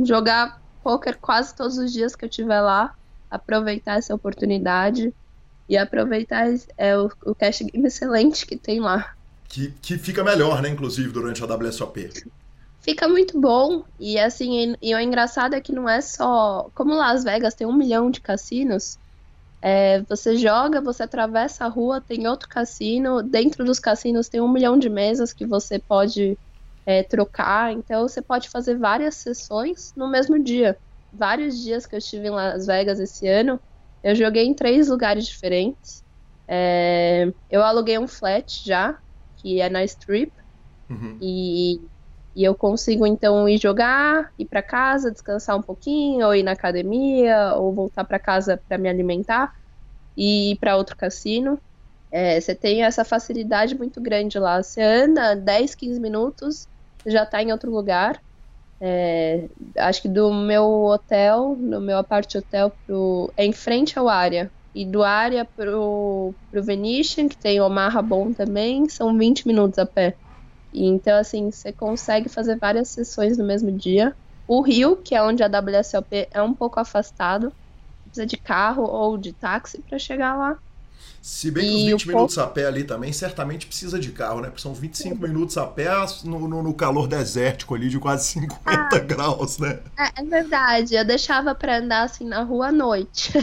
jogar 0.03 0.61
poker 0.84 1.18
quase 1.19 1.55
todos 1.55 1.77
os 1.77 1.91
dias 1.91 2.15
que 2.15 2.23
eu 2.23 2.30
estiver 2.30 2.61
lá. 2.61 2.93
Aproveitar 3.31 3.97
essa 3.97 4.14
oportunidade. 4.14 5.14
E 5.68 5.76
aproveitar 5.76 6.45
é, 6.77 6.97
o, 6.97 7.11
o 7.26 7.34
cash 7.34 7.61
game 7.61 7.84
excelente 7.88 8.45
que 8.45 8.55
tem 8.55 8.80
lá. 8.80 9.14
Que, 9.49 9.72
que 9.81 9.97
fica 9.97 10.23
melhor, 10.23 10.61
né, 10.61 10.69
inclusive, 10.69 11.09
durante 11.09 11.41
a 11.41 11.47
WSOP 11.47 12.09
fica 12.88 13.07
muito 13.07 13.39
bom. 13.39 13.84
E 13.99 14.18
assim, 14.18 14.73
e, 14.81 14.89
e 14.89 14.95
o 14.95 14.99
engraçado 14.99 15.53
é 15.53 15.61
que 15.61 15.73
não 15.73 15.89
é 15.89 15.99
só. 15.99 16.69
Como 16.73 16.95
Las 16.95 17.23
Vegas 17.23 17.53
tem 17.53 17.68
um 17.68 17.76
milhão 17.76 18.09
de 18.09 18.22
cassinos, 18.22 18.97
é, 19.61 20.01
você 20.03 20.38
joga, 20.38 20.80
você 20.80 21.03
atravessa 21.03 21.65
a 21.65 21.68
rua, 21.68 21.99
tem 21.99 22.27
outro 22.27 22.47
cassino. 22.47 23.22
Dentro 23.22 23.65
dos 23.65 23.80
cassinos 23.80 24.30
tem 24.30 24.39
um 24.39 24.51
milhão 24.51 24.80
de 24.80 24.89
mesas 24.89 25.34
que 25.34 25.45
você 25.45 25.80
pode 25.80 26.39
é, 26.85 27.03
trocar. 27.03 27.73
Então 27.73 28.07
você 28.07 28.22
pode 28.22 28.49
fazer 28.49 28.77
várias 28.77 29.15
sessões 29.15 29.91
no 29.95 30.09
mesmo 30.09 30.41
dia. 30.41 30.77
Vários 31.11 31.61
dias 31.61 31.85
que 31.85 31.95
eu 31.95 31.99
estive 31.99 32.27
em 32.27 32.31
Las 32.31 32.65
Vegas 32.65 32.99
esse 32.99 33.27
ano, 33.27 33.59
eu 34.03 34.15
joguei 34.15 34.45
em 34.45 34.53
três 34.53 34.88
lugares 34.88 35.26
diferentes. 35.26 36.03
É, 36.47 37.34
eu 37.49 37.61
aluguei 37.64 37.97
um 37.97 38.07
flat 38.07 38.61
já, 38.65 38.97
que 39.38 39.59
é 39.59 39.69
na 39.69 39.84
Strip. 39.84 40.31
Uhum. 40.89 41.18
E 41.22 41.81
e 42.38 42.43
eu 42.43 42.53
consigo 42.55 43.07
então 43.07 43.49
ir 43.49 43.57
jogar, 43.59 44.31
ir 44.38 44.45
para 44.45 44.61
casa, 44.61 45.11
descansar 45.11 45.57
um 45.57 45.64
pouquinho, 45.64 46.27
ou 46.27 46.35
ir 46.35 46.43
na 46.43 46.51
academia, 46.51 47.55
ou 47.55 47.73
voltar 47.73 48.05
para 48.05 48.19
casa 48.19 48.61
para 48.68 48.77
me 48.77 48.88
alimentar 48.88 49.51
e 50.15 50.51
ir 50.51 50.57
para 50.59 50.77
outro 50.77 50.95
cassino. 50.95 51.59
É, 52.11 52.39
você 52.39 52.55
tem 52.55 52.84
essa 52.84 53.03
facilidade 53.03 53.76
muito 53.76 53.99
grande 54.01 54.38
lá. 54.39 54.61
Você 54.61 54.81
anda 54.81 55.35
10, 55.35 55.76
15 55.76 55.99
minutos, 55.99 56.68
já 57.07 57.23
está 57.23 57.41
em 57.41 57.51
outro 57.51 57.72
lugar. 57.72 58.22
É, 58.80 59.49
acho 59.80 60.03
que 60.03 60.09
do 60.09 60.31
meu 60.34 60.65
hotel, 60.85 61.55
no 61.57 61.81
meu 61.81 61.97
apart 61.97 62.35
hotel, 62.35 62.72
pro, 62.85 63.34
é 63.35 63.45
em 63.45 63.53
frente 63.53 63.97
ao 63.97 64.07
área. 64.07 64.51
E 64.76 64.85
do 64.85 65.03
área 65.03 65.43
pro, 65.43 66.35
pro 66.51 66.64
Venetian, 66.64 67.27
que 67.30 67.38
tem 67.38 67.59
Omaha 67.61 68.01
bom 68.03 68.31
também, 68.31 68.88
são 68.89 69.18
20 69.18 69.47
minutos 69.47 69.80
a 69.80 69.88
pé. 69.88 70.19
Então, 70.73 71.18
assim, 71.18 71.49
você 71.52 71.72
consegue 71.72 72.30
fazer 72.30 72.57
várias 72.57 72.89
sessões 72.89 73.38
no 73.38 73.44
mesmo 73.44 73.72
dia. 73.72 74.15
O 74.48 74.61
Rio, 74.61 74.95
que 74.95 75.15
é 75.15 75.22
onde 75.22 75.44
a 75.44 75.48
WSOP 75.48 76.27
é 76.31 76.41
um 76.41 76.53
pouco 76.53 76.80
afastado, 76.80 77.52
precisa 78.06 78.26
de 78.26 78.38
carro 78.38 78.84
ou 78.84 79.18
de 79.18 79.34
táxi 79.34 79.81
para 79.88 79.99
chegar 79.99 80.35
lá. 80.35 80.57
Se 81.22 81.52
bem 81.52 81.64
que 81.65 81.89
e 81.89 81.94
os 81.94 82.03
20 82.03 82.07
minutos 82.07 82.38
a 82.38 82.48
pé 82.48 82.65
ali 82.65 82.85
também, 82.85 83.11
certamente 83.11 83.68
precisa 83.68 83.99
de 83.99 84.11
carro, 84.11 84.39
né? 84.39 84.48
Porque 84.48 84.61
são 84.61 84.73
25 84.73 85.22
minutos 85.22 85.57
a 85.57 85.68
pé 85.68 85.89
no, 86.23 86.48
no, 86.48 86.64
no 86.64 86.73
calor 86.73 87.07
desértico 87.07 87.76
ali 87.76 87.89
de 87.89 87.99
quase 87.99 88.27
50 88.27 88.61
ah, 88.65 88.99
graus, 88.99 89.57
né? 89.57 89.80
É, 89.98 90.22
é 90.22 90.23
verdade, 90.23 90.95
eu 90.95 91.03
deixava 91.03 91.53
para 91.53 91.80
andar 91.80 92.03
assim 92.03 92.26
na 92.26 92.44
rua 92.44 92.68
à 92.68 92.72
noite. 92.72 93.34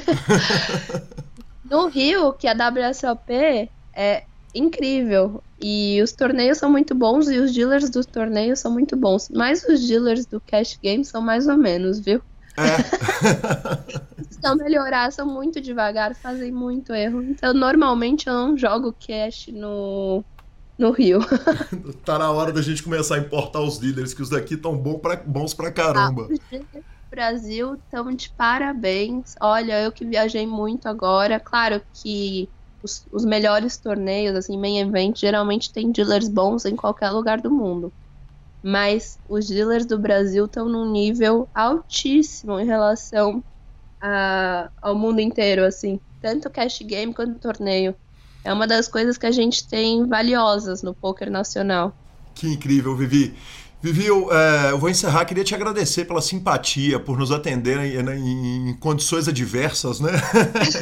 no 1.70 1.88
Rio, 1.88 2.32
que 2.32 2.48
a 2.48 2.54
WSOP 2.54 3.68
é 3.92 4.24
incrível. 4.54 5.42
E 5.66 6.02
os 6.02 6.12
torneios 6.12 6.58
são 6.58 6.70
muito 6.70 6.94
bons 6.94 7.26
e 7.26 7.38
os 7.38 7.50
dealers 7.50 7.88
dos 7.88 8.04
torneios 8.04 8.58
são 8.58 8.70
muito 8.70 8.94
bons. 8.94 9.30
Mas 9.30 9.64
os 9.64 9.88
dealers 9.88 10.26
do 10.26 10.38
Cash 10.38 10.78
Game 10.82 11.02
são 11.02 11.22
mais 11.22 11.48
ou 11.48 11.56
menos, 11.56 11.98
viu? 11.98 12.20
É. 12.58 12.76
Precisam 14.14 14.56
melhorar, 14.56 15.10
são 15.10 15.26
muito 15.26 15.62
devagar, 15.62 16.14
fazem 16.16 16.52
muito 16.52 16.92
erro. 16.92 17.22
Então, 17.22 17.54
normalmente 17.54 18.28
eu 18.28 18.34
não 18.34 18.58
jogo 18.58 18.92
cash 18.92 19.46
no, 19.54 20.22
no 20.76 20.90
Rio. 20.90 21.20
tá 22.04 22.18
na 22.18 22.30
hora 22.30 22.52
da 22.52 22.60
gente 22.60 22.82
começar 22.82 23.14
a 23.14 23.20
importar 23.20 23.62
os 23.62 23.78
dealers, 23.78 24.12
que 24.12 24.20
os 24.20 24.28
daqui 24.28 24.56
estão 24.56 24.76
bons 24.76 25.54
pra 25.54 25.72
caramba. 25.72 26.28
Ah, 26.28 26.32
os 26.34 26.38
dealers 26.50 26.68
do 26.74 27.10
Brasil 27.10 27.74
estão 27.76 28.14
de 28.14 28.28
parabéns. 28.28 29.34
Olha, 29.40 29.80
eu 29.80 29.90
que 29.90 30.04
viajei 30.04 30.46
muito 30.46 30.90
agora. 30.90 31.40
Claro 31.40 31.80
que 31.94 32.50
os, 32.84 33.06
os 33.10 33.24
melhores 33.24 33.78
torneios, 33.78 34.36
assim, 34.36 34.58
main 34.58 34.78
event, 34.78 35.18
geralmente 35.18 35.72
tem 35.72 35.90
dealers 35.90 36.28
bons 36.28 36.66
em 36.66 36.76
qualquer 36.76 37.10
lugar 37.10 37.40
do 37.40 37.50
mundo. 37.50 37.90
Mas 38.62 39.18
os 39.28 39.46
dealers 39.46 39.86
do 39.86 39.98
Brasil 39.98 40.44
estão 40.44 40.68
num 40.68 40.90
nível 40.90 41.48
altíssimo 41.54 42.60
em 42.60 42.66
relação 42.66 43.42
a, 44.00 44.70
ao 44.80 44.94
mundo 44.94 45.20
inteiro, 45.20 45.64
assim. 45.64 45.98
Tanto 46.20 46.50
cash 46.50 46.80
game 46.82 47.12
quanto 47.12 47.38
torneio. 47.38 47.94
É 48.44 48.52
uma 48.52 48.66
das 48.66 48.86
coisas 48.86 49.16
que 49.16 49.26
a 49.26 49.32
gente 49.32 49.66
tem 49.66 50.06
valiosas 50.06 50.82
no 50.82 50.94
poker 50.94 51.30
nacional. 51.30 51.94
Que 52.34 52.48
incrível, 52.48 52.94
Vivi. 52.94 53.34
Vivi, 53.84 54.06
eu, 54.06 54.32
é, 54.32 54.70
eu, 54.70 54.78
vou 54.78 54.88
encerrar. 54.88 55.26
Queria 55.26 55.44
te 55.44 55.54
agradecer 55.54 56.06
pela 56.06 56.22
simpatia, 56.22 56.98
por 56.98 57.18
nos 57.18 57.30
atender 57.30 57.78
em, 57.80 58.00
em, 58.00 58.70
em 58.70 58.74
condições 58.76 59.28
adversas, 59.28 60.00
né? 60.00 60.10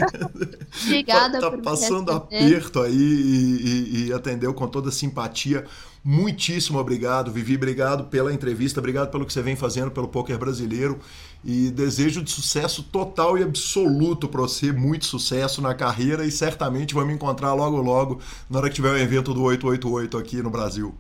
Obrigada 0.87 1.41
tá, 1.41 1.51
tá 1.51 1.59
passando 1.59 2.13
aperto 2.13 2.81
aí 2.81 2.95
e, 2.95 3.97
e, 4.05 4.07
e, 4.07 4.13
atendeu 4.13 4.55
com 4.55 4.69
toda 4.69 4.93
simpatia. 4.93 5.65
Muitíssimo 6.05 6.79
obrigado, 6.79 7.33
Vivi. 7.33 7.57
Obrigado 7.57 8.05
pela 8.05 8.33
entrevista, 8.33 8.79
obrigado 8.79 9.11
pelo 9.11 9.27
que 9.27 9.33
você 9.33 9.43
vem 9.43 9.57
fazendo 9.57 9.91
pelo 9.91 10.07
poker 10.07 10.39
brasileiro 10.39 11.01
e 11.45 11.73
desejo 11.73 12.23
de 12.23 12.31
sucesso 12.31 12.85
total 12.85 13.37
e 13.37 13.43
absoluto 13.43 14.29
para 14.29 14.43
você, 14.43 14.71
muito 14.71 15.07
sucesso 15.07 15.61
na 15.61 15.75
carreira 15.75 16.25
e 16.25 16.31
certamente 16.31 16.95
vamos 16.95 17.13
encontrar 17.13 17.53
logo 17.53 17.79
logo 17.79 18.21
na 18.49 18.61
hora 18.61 18.69
que 18.69 18.77
tiver 18.77 18.93
o 18.93 18.97
evento 18.97 19.35
do 19.35 19.43
888 19.43 20.17
aqui 20.17 20.41
no 20.41 20.51
Brasil. 20.51 20.95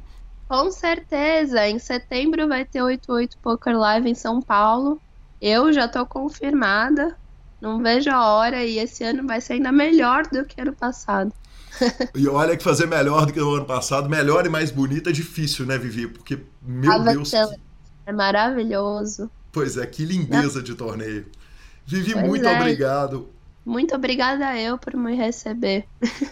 Com 0.52 0.70
certeza. 0.70 1.66
Em 1.66 1.78
setembro 1.78 2.46
vai 2.46 2.62
ter 2.62 2.82
88 2.82 3.38
Poker 3.38 3.74
Live 3.74 4.10
em 4.10 4.14
São 4.14 4.38
Paulo. 4.42 5.00
Eu 5.40 5.72
já 5.72 5.88
tô 5.88 6.04
confirmada. 6.04 7.16
Não 7.58 7.82
vejo 7.82 8.10
a 8.10 8.34
hora 8.34 8.62
e 8.62 8.78
esse 8.78 9.02
ano 9.02 9.26
vai 9.26 9.40
ser 9.40 9.54
ainda 9.54 9.72
melhor 9.72 10.26
do 10.26 10.44
que 10.44 10.60
ano 10.60 10.74
passado. 10.74 11.32
e 12.14 12.28
olha 12.28 12.54
que 12.54 12.62
fazer 12.62 12.84
melhor 12.84 13.24
do 13.24 13.32
que 13.32 13.40
o 13.40 13.54
ano 13.54 13.64
passado, 13.64 14.10
melhor 14.10 14.44
e 14.44 14.50
mais 14.50 14.70
bonita 14.70 15.08
é 15.08 15.12
difícil, 15.14 15.64
né, 15.64 15.78
Vivi? 15.78 16.06
Porque, 16.06 16.38
meu 16.60 16.92
a 16.92 16.98
Deus. 16.98 17.32
É 18.04 18.12
maravilhoso. 18.12 19.30
Pois 19.50 19.78
é, 19.78 19.86
que 19.86 20.04
lindeza 20.04 20.58
Não. 20.58 20.64
de 20.64 20.74
torneio. 20.74 21.24
Vivi, 21.86 22.12
pois 22.12 22.26
muito 22.26 22.46
é. 22.46 22.54
obrigado. 22.54 23.30
Muito 23.64 23.94
obrigada 23.94 24.54
eu 24.60 24.76
por 24.76 24.94
me 24.98 25.14
receber. 25.14 25.86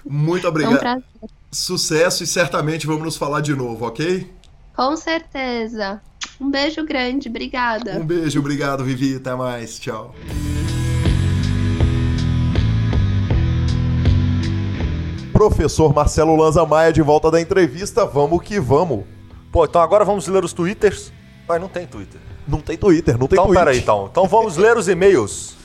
Muito 0.05 0.47
obrigado. 0.47 0.75
É 0.77 0.77
um 0.77 0.79
prazer. 0.79 1.40
Sucesso 1.52 2.22
e 2.22 2.27
certamente 2.27 2.86
vamos 2.86 3.02
nos 3.02 3.16
falar 3.16 3.40
de 3.40 3.55
novo, 3.55 3.85
ok? 3.86 4.31
Com 4.74 4.97
certeza. 4.97 6.01
Um 6.40 6.48
beijo 6.51 6.85
grande, 6.86 7.28
obrigada. 7.28 7.98
Um 7.98 8.06
beijo, 8.06 8.39
obrigado, 8.39 8.85
Vivi. 8.85 9.16
Até 9.16 9.35
mais. 9.35 9.78
Tchau. 9.78 10.14
Professor 15.32 15.94
Marcelo 15.94 16.36
Lanza 16.36 16.64
Maia 16.66 16.93
de 16.93 17.01
volta 17.02 17.31
da 17.31 17.40
entrevista. 17.40 18.05
Vamos 18.05 18.43
que 18.43 18.60
vamos. 18.60 19.05
Pô, 19.51 19.64
então 19.64 19.81
agora 19.81 20.05
vamos 20.05 20.27
ler 20.28 20.44
os 20.44 20.52
twitters. 20.52 21.12
Mas 21.48 21.60
não 21.60 21.68
tem 21.68 21.86
Twitter. 21.86 22.20
Não 22.47 22.60
tem 22.60 22.77
Twitter, 22.77 23.18
não 23.18 23.27
tem 23.27 23.36
Então, 23.36 23.47
Twitch. 23.47 23.59
peraí, 23.59 23.78
então. 23.78 24.09
Então 24.10 24.27
vamos 24.27 24.56
ler 24.59 24.77
os 24.77 24.89
e-mails. 24.89 25.56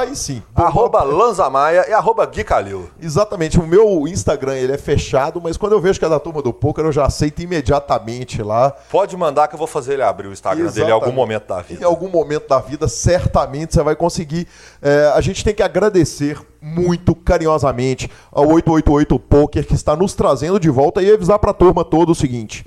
Aí 0.00 0.14
sim. 0.16 0.42
Arroba 0.54 1.02
Lanzamaia 1.02 1.86
e 1.88 1.92
arroba 1.92 2.24
Gui 2.26 2.44
Calil. 2.44 2.88
Exatamente. 3.00 3.58
O 3.58 3.66
meu 3.66 4.06
Instagram 4.08 4.54
ele 4.56 4.72
é 4.72 4.78
fechado, 4.78 5.40
mas 5.42 5.56
quando 5.56 5.72
eu 5.72 5.80
vejo 5.80 5.98
que 5.98 6.04
é 6.04 6.08
da 6.08 6.18
turma 6.20 6.42
do 6.42 6.52
poker, 6.52 6.84
eu 6.84 6.92
já 6.92 7.04
aceito 7.06 7.40
imediatamente 7.42 8.42
lá. 8.42 8.70
Pode 8.90 9.16
mandar 9.16 9.48
que 9.48 9.54
eu 9.54 9.58
vou 9.58 9.66
fazer 9.66 9.94
ele 9.94 10.02
abrir 10.02 10.28
o 10.28 10.32
Instagram 10.32 10.66
dele 10.70 10.88
em 10.88 10.90
algum 10.92 11.06
Exatamente. 11.06 11.16
momento 11.16 11.46
da 11.48 11.60
Em 11.60 11.62
vida. 11.64 11.86
algum 11.86 12.08
momento 12.08 12.48
da 12.48 12.58
vida, 12.60 12.88
certamente 12.88 13.74
você 13.74 13.82
vai 13.82 13.96
conseguir. 13.96 14.46
É, 14.82 15.12
a 15.14 15.20
gente 15.20 15.44
tem 15.44 15.54
que 15.54 15.62
agradecer 15.62 16.38
muito 16.60 17.14
carinhosamente 17.14 18.10
ao 18.32 18.46
888 18.48 19.18
Poker 19.18 19.66
que 19.66 19.74
está 19.74 19.94
nos 19.94 20.14
trazendo 20.14 20.58
de 20.58 20.70
volta 20.70 21.02
e 21.02 21.12
avisar 21.12 21.38
pra 21.38 21.52
turma 21.52 21.84
toda 21.84 22.12
o 22.12 22.14
seguinte: 22.14 22.64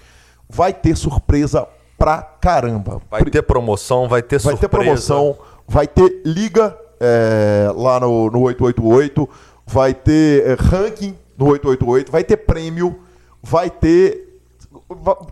vai 0.49 0.71
ter 0.73 0.95
surpresa 0.95 1.67
pra 1.97 2.21
caramba. 2.21 3.01
Vai 3.09 3.23
ter 3.25 3.41
promoção, 3.41 4.07
vai 4.07 4.21
ter 4.21 4.39
Vai 4.39 4.53
surpresa. 4.55 4.59
ter 4.61 4.67
promoção, 4.69 5.35
vai 5.67 5.87
ter 5.87 6.21
liga 6.23 6.77
é, 6.99 7.71
lá 7.75 7.99
no, 7.99 8.29
no 8.31 8.41
888, 8.41 9.29
vai 9.65 9.93
ter 9.93 10.45
é, 10.47 10.53
ranking 10.53 11.15
no 11.37 11.47
888, 11.47 12.11
vai 12.11 12.23
ter 12.23 12.37
prêmio, 12.37 12.99
vai 13.41 13.69
ter. 13.69 14.39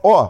Ó, 0.04 0.30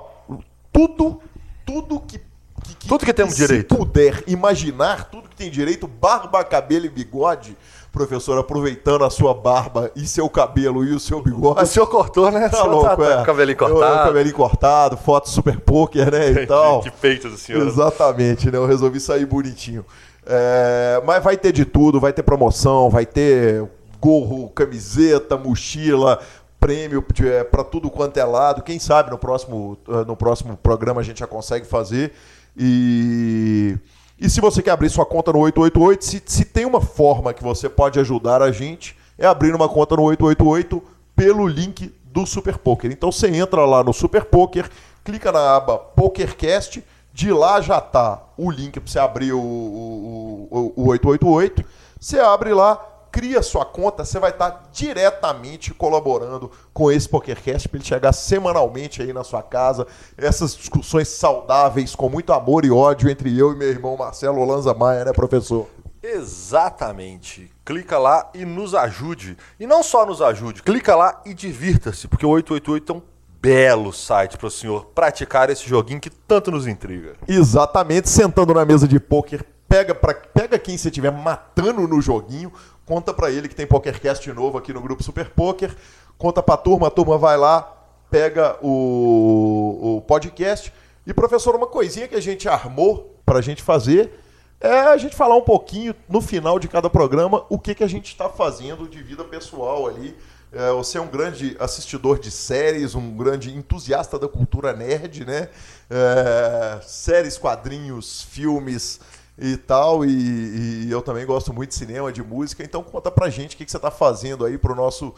tudo, 0.71 1.19
tudo 1.65 1.99
que. 1.99 2.19
que- 2.19 2.87
Tudo 2.87 3.05
que 3.05 3.13
temos 3.13 3.33
se 3.35 3.45
direito. 3.45 3.75
puder 3.75 4.23
imaginar, 4.27 5.09
tudo 5.09 5.29
que 5.29 5.35
tem 5.35 5.49
direito, 5.51 5.87
barba, 5.87 6.43
cabelo 6.43 6.85
e 6.85 6.89
bigode. 6.89 7.57
Professor, 7.91 8.37
aproveitando 8.37 9.05
a 9.05 9.09
sua 9.09 9.33
barba 9.33 9.89
e 9.95 10.05
seu 10.05 10.29
cabelo 10.29 10.83
e 10.83 10.93
o 10.93 10.99
seu 10.99 11.21
bigode. 11.21 11.61
O 11.63 11.65
senhor 11.65 11.87
cortou, 11.87 12.29
né? 12.29 12.49
Tá 12.49 12.63
louco, 12.65 12.97
tá- 12.97 13.21
é. 13.21 13.23
cabelinho 13.25 13.57
Eu- 13.61 13.67
eu- 13.69 13.73
cortado. 13.75 14.03
cabelinho 14.07 14.35
cortado, 14.35 14.97
foto 14.97 15.29
super 15.29 15.57
poker, 15.61 16.11
né? 16.11 16.31
E 16.31 16.43
tal. 16.47 16.81
Que 16.81 16.91
peito 16.91 17.29
do 17.29 17.37
senhor. 17.37 17.65
Exatamente, 17.65 18.51
né? 18.51 18.57
Eu 18.57 18.65
resolvi 18.65 18.99
sair 18.99 19.25
bonitinho. 19.25 19.85
É, 20.25 21.01
mas 21.05 21.23
vai 21.23 21.37
ter 21.37 21.51
de 21.51 21.65
tudo, 21.65 21.99
vai 21.99 22.11
ter 22.11 22.23
promoção, 22.23 22.89
vai 22.89 23.05
ter 23.05 23.67
gorro, 23.99 24.49
camiseta, 24.49 25.37
mochila, 25.37 26.19
prêmio 26.59 27.03
para 27.51 27.63
tudo 27.63 27.89
quanto 27.89 28.17
é 28.17 28.23
lado. 28.23 28.63
Quem 28.63 28.79
sabe 28.79 29.11
no 29.11 29.17
próximo, 29.17 29.77
eh, 29.87 30.05
no 30.05 30.15
próximo 30.15 30.57
programa 30.57 31.01
a 31.01 31.03
gente 31.03 31.19
já 31.19 31.27
consegue 31.27 31.65
fazer. 31.65 32.11
E, 32.57 33.77
e 34.19 34.29
se 34.29 34.41
você 34.41 34.61
quer 34.61 34.71
abrir 34.71 34.89
sua 34.89 35.05
conta 35.05 35.31
no 35.31 35.39
888, 35.39 36.05
se, 36.05 36.23
se 36.25 36.45
tem 36.45 36.65
uma 36.65 36.81
forma 36.81 37.33
que 37.33 37.43
você 37.43 37.69
pode 37.69 37.99
ajudar 37.99 38.41
a 38.41 38.51
gente, 38.51 38.95
é 39.17 39.27
abrir 39.27 39.53
uma 39.53 39.69
conta 39.69 39.95
no 39.95 40.03
888 40.03 40.81
pelo 41.15 41.47
link 41.47 41.93
do 42.05 42.25
Super 42.25 42.57
Poker. 42.57 42.91
Então 42.91 43.11
você 43.11 43.27
entra 43.27 43.65
lá 43.65 43.83
no 43.83 43.93
Super 43.93 44.25
Poker, 44.25 44.69
clica 45.03 45.31
na 45.31 45.55
aba 45.55 45.77
PokerCast, 45.77 46.83
de 47.15 47.31
lá 47.31 47.61
já 47.61 47.79
tá 47.79 48.21
o 48.37 48.51
link 48.51 48.77
para 48.77 48.91
você 48.91 48.99
abrir 48.99 49.31
o, 49.31 49.39
o, 49.39 50.47
o, 50.51 50.83
o 50.83 50.87
888. 50.89 51.63
Você 51.97 52.19
abre 52.19 52.53
lá, 52.53 52.75
cria 53.09 53.41
sua 53.41 53.63
conta, 53.63 54.03
você 54.03 54.19
vai 54.19 54.31
estar 54.31 54.63
diretamente 54.69 55.73
colaborando 55.73 56.51
com 56.73 56.91
esse 56.91 57.07
PokerCast 57.07 57.69
para 57.69 57.77
ele 57.77 57.85
chegar 57.85 58.11
semanalmente 58.11 59.01
aí 59.01 59.13
na 59.13 59.23
sua 59.23 59.41
casa. 59.41 59.87
Essas 60.17 60.57
discussões 60.57 61.07
saudáveis, 61.07 61.95
com 61.95 62.09
muito 62.09 62.33
amor 62.33 62.65
e 62.65 62.69
ódio 62.69 63.09
entre 63.09 63.39
eu 63.39 63.53
e 63.53 63.55
meu 63.55 63.69
irmão 63.69 63.95
Marcelo 63.95 64.43
Lanza 64.43 64.73
Maia, 64.73 65.05
né, 65.05 65.13
professor? 65.13 65.69
Exatamente. 66.03 67.49
Clica 67.63 67.97
lá 67.97 68.29
e 68.33 68.43
nos 68.43 68.75
ajude. 68.75 69.37
E 69.57 69.65
não 69.65 69.81
só 69.81 70.05
nos 70.05 70.21
ajude, 70.21 70.61
clica 70.61 70.93
lá 70.97 71.21
e 71.25 71.33
divirta-se, 71.33 72.09
porque 72.09 72.25
o 72.25 72.29
888 72.29 72.91
é 72.91 72.95
um 72.97 73.14
belo 73.45 73.93
site 73.93 74.39
para 74.39 74.47
o 74.47 74.51
senhor 74.51 74.85
praticar 74.85 75.51
esse 75.51 75.69
joguinho 75.69 76.01
que 76.01 76.09
tanto 76.09 76.49
nos 76.49 76.65
intriga. 76.65 77.13
Exatamente, 77.27 78.09
sentando 78.09 78.55
na 78.55 78.65
mesa 78.65 78.87
de 78.87 78.99
pôquer, 78.99 79.45
pega, 79.69 79.93
pra, 79.93 80.15
pega 80.15 80.57
quem 80.57 80.75
você 80.75 80.87
estiver 80.87 81.11
matando 81.11 81.87
no 81.87 82.01
joguinho, 82.01 82.51
conta 82.87 83.13
pra 83.13 83.29
ele 83.29 83.47
que 83.47 83.53
tem 83.53 83.67
PokerCast 83.67 84.33
novo 84.33 84.57
aqui 84.57 84.73
no 84.73 84.81
grupo 84.81 85.03
Super 85.03 85.29
Poker, 85.29 85.75
conta 86.17 86.41
pra 86.41 86.57
turma, 86.57 86.87
a 86.87 86.89
turma 86.89 87.19
vai 87.19 87.37
lá, 87.37 87.71
pega 88.09 88.57
o, 88.63 89.97
o 89.97 90.01
podcast. 90.01 90.73
E, 91.05 91.13
professor, 91.13 91.55
uma 91.55 91.67
coisinha 91.67 92.07
que 92.07 92.15
a 92.15 92.21
gente 92.21 92.49
armou 92.49 93.15
pra 93.23 93.41
gente 93.41 93.61
fazer 93.61 94.11
é 94.59 94.79
a 94.79 94.97
gente 94.97 95.15
falar 95.15 95.35
um 95.35 95.41
pouquinho 95.41 95.93
no 96.09 96.19
final 96.19 96.57
de 96.57 96.67
cada 96.67 96.89
programa 96.89 97.45
o 97.47 97.59
que, 97.59 97.75
que 97.75 97.83
a 97.83 97.87
gente 97.87 98.07
está 98.07 98.27
fazendo 98.27 98.87
de 98.89 99.03
vida 99.03 99.23
pessoal 99.23 99.85
ali. 99.85 100.15
É, 100.55 100.71
você 100.71 100.97
é 100.97 101.01
um 101.01 101.07
grande 101.07 101.57
assistidor 101.59 102.17
de 102.17 102.31
séries, 102.31 102.95
um 102.95 103.17
grande 103.17 103.53
entusiasta 103.53 104.17
da 104.17 104.25
cultura 104.25 104.71
nerd, 104.71 105.25
né? 105.25 105.49
É, 105.89 106.79
séries, 106.81 107.37
quadrinhos, 107.37 108.21
filmes 108.21 109.01
e 109.37 109.57
tal. 109.57 110.05
E, 110.05 110.85
e 110.85 110.89
eu 110.89 111.01
também 111.01 111.25
gosto 111.25 111.53
muito 111.53 111.71
de 111.71 111.75
cinema, 111.75 112.09
de 112.09 112.23
música. 112.23 112.63
Então 112.63 112.81
conta 112.81 113.11
pra 113.11 113.29
gente 113.29 113.53
o 113.53 113.57
que, 113.57 113.65
que 113.65 113.71
você 113.71 113.75
está 113.75 113.91
fazendo 113.91 114.45
aí 114.45 114.57
pro 114.57 114.73
nosso 114.73 115.13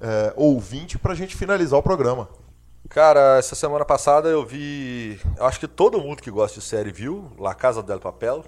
é, 0.00 0.32
ouvinte 0.34 0.98
pra 0.98 1.14
gente 1.14 1.36
finalizar 1.36 1.78
o 1.78 1.82
programa. 1.82 2.28
Cara, 2.88 3.38
essa 3.38 3.54
semana 3.54 3.84
passada 3.84 4.28
eu 4.28 4.44
vi. 4.44 5.18
Eu 5.38 5.46
acho 5.46 5.58
que 5.58 5.66
todo 5.68 5.98
mundo 6.00 6.20
que 6.20 6.30
gosta 6.30 6.60
de 6.60 6.66
série 6.66 6.90
viu 6.92 7.30
La 7.38 7.54
Casa 7.54 7.82
del 7.82 7.98
Papel. 8.00 8.44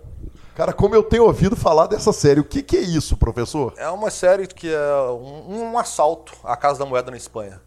Cara, 0.55 0.73
como 0.73 0.95
eu 0.95 1.03
tenho 1.03 1.25
ouvido 1.25 1.57
falar 1.57 1.87
dessa 1.87 2.13
série, 2.13 2.41
o 2.41 2.45
que, 2.45 2.63
que 2.63 2.77
é 2.77 2.81
isso, 2.81 3.17
professor? 3.17 3.73
É 3.77 3.89
uma 3.89 4.11
série 4.11 4.47
que 4.47 4.73
é 4.73 4.95
um, 5.11 5.71
um 5.73 5.79
assalto 5.79 6.33
à 6.45 6.57
Casa 6.57 6.79
da 6.81 6.87
Moeda 6.87 7.11
na 7.11 7.17
Espanha. 7.17 7.61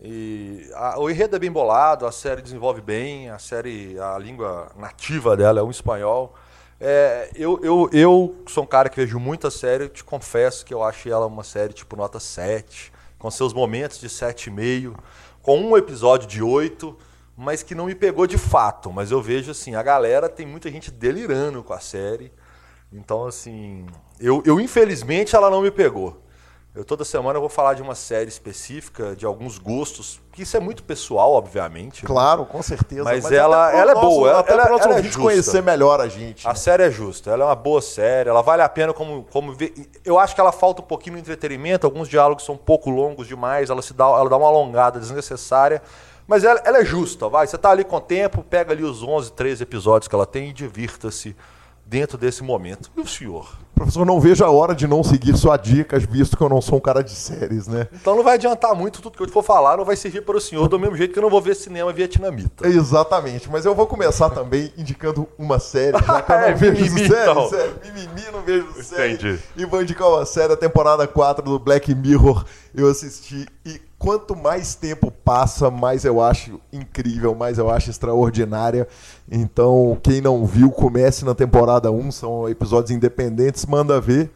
E 0.00 0.68
a- 0.74 0.98
o 0.98 1.08
enredo 1.10 1.36
é 1.36 1.38
bem 1.38 1.52
bolado, 1.52 2.06
a 2.06 2.12
série 2.12 2.42
desenvolve 2.42 2.80
bem, 2.80 3.30
a 3.30 3.38
série, 3.38 3.98
a 3.98 4.18
língua 4.18 4.70
nativa 4.76 5.36
dela 5.36 5.60
é 5.60 5.62
um 5.62 5.70
espanhol. 5.70 6.34
É, 6.80 7.30
eu, 7.36 7.60
eu, 7.62 7.88
eu 7.92 8.36
sou 8.48 8.64
um 8.64 8.66
cara 8.66 8.88
que 8.88 8.96
vejo 8.96 9.18
muita 9.20 9.50
série, 9.50 9.88
te 9.88 10.02
confesso 10.02 10.64
que 10.64 10.74
eu 10.74 10.82
achei 10.82 11.12
ela 11.12 11.26
uma 11.26 11.44
série 11.44 11.72
tipo 11.72 11.94
nota 11.96 12.18
7, 12.18 12.92
com 13.18 13.30
seus 13.30 13.52
momentos 13.54 13.98
de 14.00 14.08
7,5, 14.08 14.94
com 15.44 15.60
um 15.60 15.76
episódio 15.76 16.26
de 16.26 16.42
8, 16.42 16.96
mas 17.36 17.62
que 17.62 17.74
não 17.74 17.84
me 17.84 17.94
pegou 17.94 18.26
de 18.26 18.38
fato. 18.38 18.90
Mas 18.90 19.10
eu 19.10 19.20
vejo 19.20 19.50
assim, 19.50 19.74
a 19.74 19.82
galera 19.82 20.26
tem 20.26 20.46
muita 20.46 20.70
gente 20.70 20.90
delirando 20.90 21.62
com 21.62 21.74
a 21.74 21.78
série. 21.78 22.32
Então, 22.90 23.26
assim, 23.26 23.84
eu, 24.18 24.42
eu 24.46 24.58
infelizmente 24.58 25.36
ela 25.36 25.50
não 25.50 25.60
me 25.60 25.70
pegou. 25.70 26.23
Eu 26.74 26.84
toda 26.84 27.04
semana 27.04 27.36
eu 27.36 27.40
vou 27.40 27.48
falar 27.48 27.74
de 27.74 27.82
uma 27.82 27.94
série 27.94 28.28
específica, 28.28 29.14
de 29.14 29.24
alguns 29.24 29.58
gostos, 29.58 30.20
que 30.32 30.42
isso 30.42 30.56
é 30.56 30.60
muito 30.60 30.82
pessoal, 30.82 31.32
obviamente. 31.32 32.02
né? 32.02 32.06
Claro, 32.08 32.44
com 32.44 32.60
certeza. 32.62 33.04
Mas 33.04 33.24
até 33.24 33.36
ela- 33.36 33.72
ela 33.72 33.92
é 33.92 33.94
nosso- 33.94 34.06
boa, 34.08 34.28
ela- 34.30 34.44
ela- 34.48 34.68
nosso 34.70 34.82
ela 34.84 34.94
é 34.94 34.96
ouvinte 34.96 35.14
justa. 35.14 35.20
conhecer 35.22 35.62
melhor 35.62 36.00
a 36.00 36.08
gente. 36.08 36.44
A 36.44 36.50
né? 36.50 36.56
série 36.56 36.82
é 36.82 36.90
justa, 36.90 37.30
ela 37.30 37.44
é 37.44 37.46
uma 37.46 37.54
boa 37.54 37.80
série, 37.80 38.28
ela 38.28 38.42
vale 38.42 38.60
a 38.62 38.68
pena 38.68 38.92
como, 38.92 39.22
como 39.30 39.52
ver. 39.52 39.72
Eu 40.04 40.18
acho 40.18 40.34
que 40.34 40.40
ela 40.40 40.50
falta 40.50 40.82
um 40.82 40.84
pouquinho 40.84 41.14
no 41.14 41.20
entretenimento, 41.20 41.86
alguns 41.86 42.08
diálogos 42.08 42.44
são 42.44 42.56
um 42.56 42.58
pouco 42.58 42.90
longos 42.90 43.28
demais, 43.28 43.70
ela 43.70 43.80
se 43.80 43.94
dá, 43.94 44.06
ela 44.06 44.28
dá 44.28 44.36
uma 44.36 44.48
alongada 44.48 44.98
desnecessária, 44.98 45.80
mas 46.26 46.42
ela, 46.42 46.60
ela 46.64 46.78
é 46.78 46.84
justa, 46.84 47.28
vai. 47.28 47.46
Você 47.46 47.56
tá 47.56 47.70
ali 47.70 47.84
com 47.84 47.94
o 47.96 48.00
tempo, 48.00 48.42
pega 48.42 48.72
ali 48.72 48.82
os 48.82 49.00
11, 49.00 49.30
13 49.30 49.62
episódios 49.62 50.08
que 50.08 50.14
ela 50.14 50.26
tem 50.26 50.48
e 50.48 50.52
divirta-se 50.52 51.36
dentro 51.86 52.18
desse 52.18 52.42
momento. 52.42 52.90
E 52.96 53.00
o 53.00 53.06
senhor? 53.06 53.62
Professor, 53.74 54.06
não 54.06 54.20
vejo 54.20 54.44
a 54.44 54.50
hora 54.50 54.74
de 54.74 54.86
não 54.86 55.02
seguir 55.02 55.36
sua 55.36 55.56
dica, 55.56 55.98
visto 55.98 56.36
que 56.36 56.42
eu 56.42 56.48
não 56.48 56.60
sou 56.60 56.78
um 56.78 56.80
cara 56.80 57.02
de 57.02 57.10
séries, 57.10 57.66
né? 57.66 57.88
Então 57.92 58.14
não 58.16 58.22
vai 58.22 58.34
adiantar 58.34 58.74
muito 58.74 59.02
tudo 59.02 59.16
que 59.16 59.22
eu 59.22 59.28
for 59.28 59.42
falar, 59.42 59.76
não 59.76 59.84
vai 59.84 59.96
servir 59.96 60.22
para 60.24 60.36
o 60.36 60.40
senhor 60.40 60.68
do 60.68 60.78
mesmo 60.78 60.96
jeito 60.96 61.12
que 61.12 61.18
eu 61.18 61.22
não 61.22 61.30
vou 61.30 61.40
ver 61.42 61.54
cinema 61.56 61.92
vietnamita. 61.92 62.66
Exatamente, 62.68 63.50
mas 63.50 63.64
eu 63.64 63.74
vou 63.74 63.86
começar 63.86 64.30
também 64.30 64.72
indicando 64.78 65.26
uma 65.38 65.58
série, 65.58 65.98
já 65.98 66.22
que 66.22 66.32
eu 66.32 66.36
não 66.40 66.44
É, 66.44 66.54
vejo 66.54 66.72
mimimi, 66.84 67.08
série, 67.08 67.30
então. 67.30 67.48
série, 67.48 67.72
mimimi, 67.84 68.22
não 68.32 68.42
vejo 68.42 68.66
série. 68.82 69.14
Entendi. 69.14 69.38
E 69.56 69.64
vou 69.66 69.82
indicar 69.82 70.08
uma 70.08 70.24
série, 70.24 70.52
a 70.52 70.56
temporada 70.56 71.06
4 71.06 71.44
do 71.44 71.58
Black 71.58 71.94
Mirror, 71.94 72.44
eu 72.74 72.88
assisti 72.88 73.46
e 73.64 73.80
quanto 73.98 74.36
mais 74.36 74.74
tempo 74.74 75.10
passa, 75.10 75.70
mais 75.70 76.04
eu 76.04 76.20
acho 76.20 76.60
incrível, 76.72 77.34
mais 77.34 77.56
eu 77.56 77.70
acho 77.70 77.88
extraordinária. 77.88 78.86
Então, 79.30 79.96
quem 80.02 80.20
não 80.20 80.44
viu, 80.44 80.70
comece 80.70 81.24
na 81.24 81.34
temporada 81.34 81.90
1, 81.90 82.12
são 82.12 82.46
episódios 82.48 82.90
independentes, 82.90 83.63
manda 83.64 84.00
ver. 84.00 84.30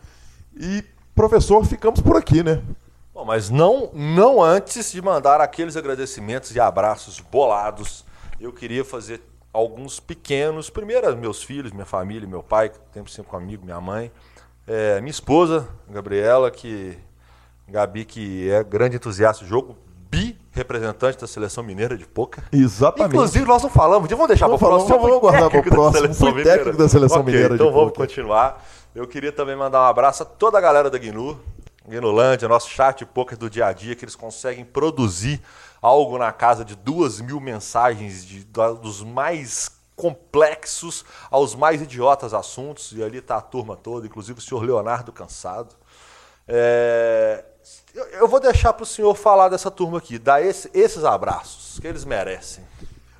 E, 0.57 0.85
professor, 1.15 1.65
ficamos 1.65 2.01
por 2.01 2.17
aqui, 2.17 2.43
né? 2.43 2.63
Bom, 3.15 3.25
mas 3.25 3.51
não, 3.51 3.91
não 3.93 4.43
antes 4.43 4.93
de 4.93 5.03
mandar 5.03 5.41
aqueles 5.41 5.77
agradecimentos 5.77 6.55
e 6.55 6.61
abraços 6.61 7.21
bolados, 7.21 8.05
eu 8.41 8.53
queria 8.53 8.85
fazer 8.85 9.21
alguns 9.53 9.99
pequenos, 9.99 10.71
primeiro 10.71 11.17
meus 11.17 11.43
filhos, 11.43 11.73
minha 11.73 11.85
família, 11.85 12.29
meu 12.29 12.43
pai, 12.43 12.69
que 12.69 12.79
tempo 12.93 13.11
sempre 13.11 13.31
comigo, 13.31 13.65
minha 13.65 13.81
mãe, 13.81 14.13
é, 14.67 15.01
minha 15.01 15.11
esposa, 15.11 15.69
Gabriela, 15.89 16.51
que 16.51 16.97
Gabi, 17.67 18.05
que 18.05 18.51
é 18.51 18.63
grande 18.63 18.97
entusiasta 18.97 19.45
do 19.45 19.49
jogo, 19.49 19.77
representante 20.59 21.19
da 21.19 21.27
seleção 21.27 21.65
mineira 21.65 21.97
de 21.97 22.07
poker. 22.07 22.45
Exatamente. 22.53 23.15
Inclusive, 23.15 23.45
nós 23.47 23.63
não 23.63 23.71
falamos, 23.71 24.09
vamos 24.11 24.29
deixar 24.29 24.47
para 24.47 24.57
o 24.57 24.59
próximo. 24.59 24.89
Vamos, 24.89 25.07
vamos 25.07 25.21
guardar 25.21 25.51
para 25.51 25.61
o 25.61 25.63
próximo. 25.63 26.43
Técnico 26.43 26.77
da 26.77 26.89
seleção 26.89 27.21
okay, 27.21 27.33
mineira 27.33 27.55
então 27.55 27.69
de 27.69 27.73
vamos 27.73 27.93
poker. 27.93 28.07
continuar. 28.07 28.65
Eu 28.95 29.07
queria 29.07 29.33
também 29.33 29.57
mandar 29.57 29.81
um 29.83 29.87
abraço 29.87 30.23
a 30.23 30.27
toda 30.27 30.59
a 30.59 30.61
galera 30.61 30.91
da 30.91 30.99
GNU, 30.99 31.39
GNUlândia, 31.87 32.49
nosso 32.49 32.69
chat 32.69 32.99
de 32.99 33.07
poker 33.07 33.39
do 33.39 33.49
dia 33.49 33.67
a 33.67 33.73
dia, 33.73 33.95
que 33.95 34.05
eles 34.05 34.17
conseguem 34.17 34.65
produzir 34.65 35.41
algo 35.81 36.19
na 36.19 36.33
casa 36.33 36.65
de 36.65 36.75
duas 36.75 37.21
mil 37.21 37.41
mensagens 37.41 38.25
de, 38.25 38.45
dos 38.83 39.03
mais 39.03 39.71
complexos 39.95 41.05
aos 41.31 41.55
mais 41.55 41.83
idiotas 41.83 42.33
assuntos, 42.33 42.93
e 42.93 43.03
ali 43.03 43.19
está 43.19 43.37
a 43.37 43.41
turma 43.41 43.77
toda, 43.77 44.07
inclusive 44.07 44.39
o 44.39 44.43
senhor 44.43 44.63
Leonardo 44.63 45.13
Cansado. 45.13 45.75
É, 46.47 47.45
eu, 47.99 48.07
eu, 48.21 48.29
vou 48.29 48.39
deixar 48.39 48.73
para 48.73 48.85
o 48.85 48.87
senhor 48.87 49.15
falar 49.17 49.49
dessa 49.49 49.71
turma 49.71 49.99
aqui, 49.99 50.19
dar 50.19 50.41
esse, 50.41 50.71
esses 50.73 51.05
abraços 51.05 51.81
que 51.81 51.87
eles 51.87 52.05
merecem. 52.05 52.63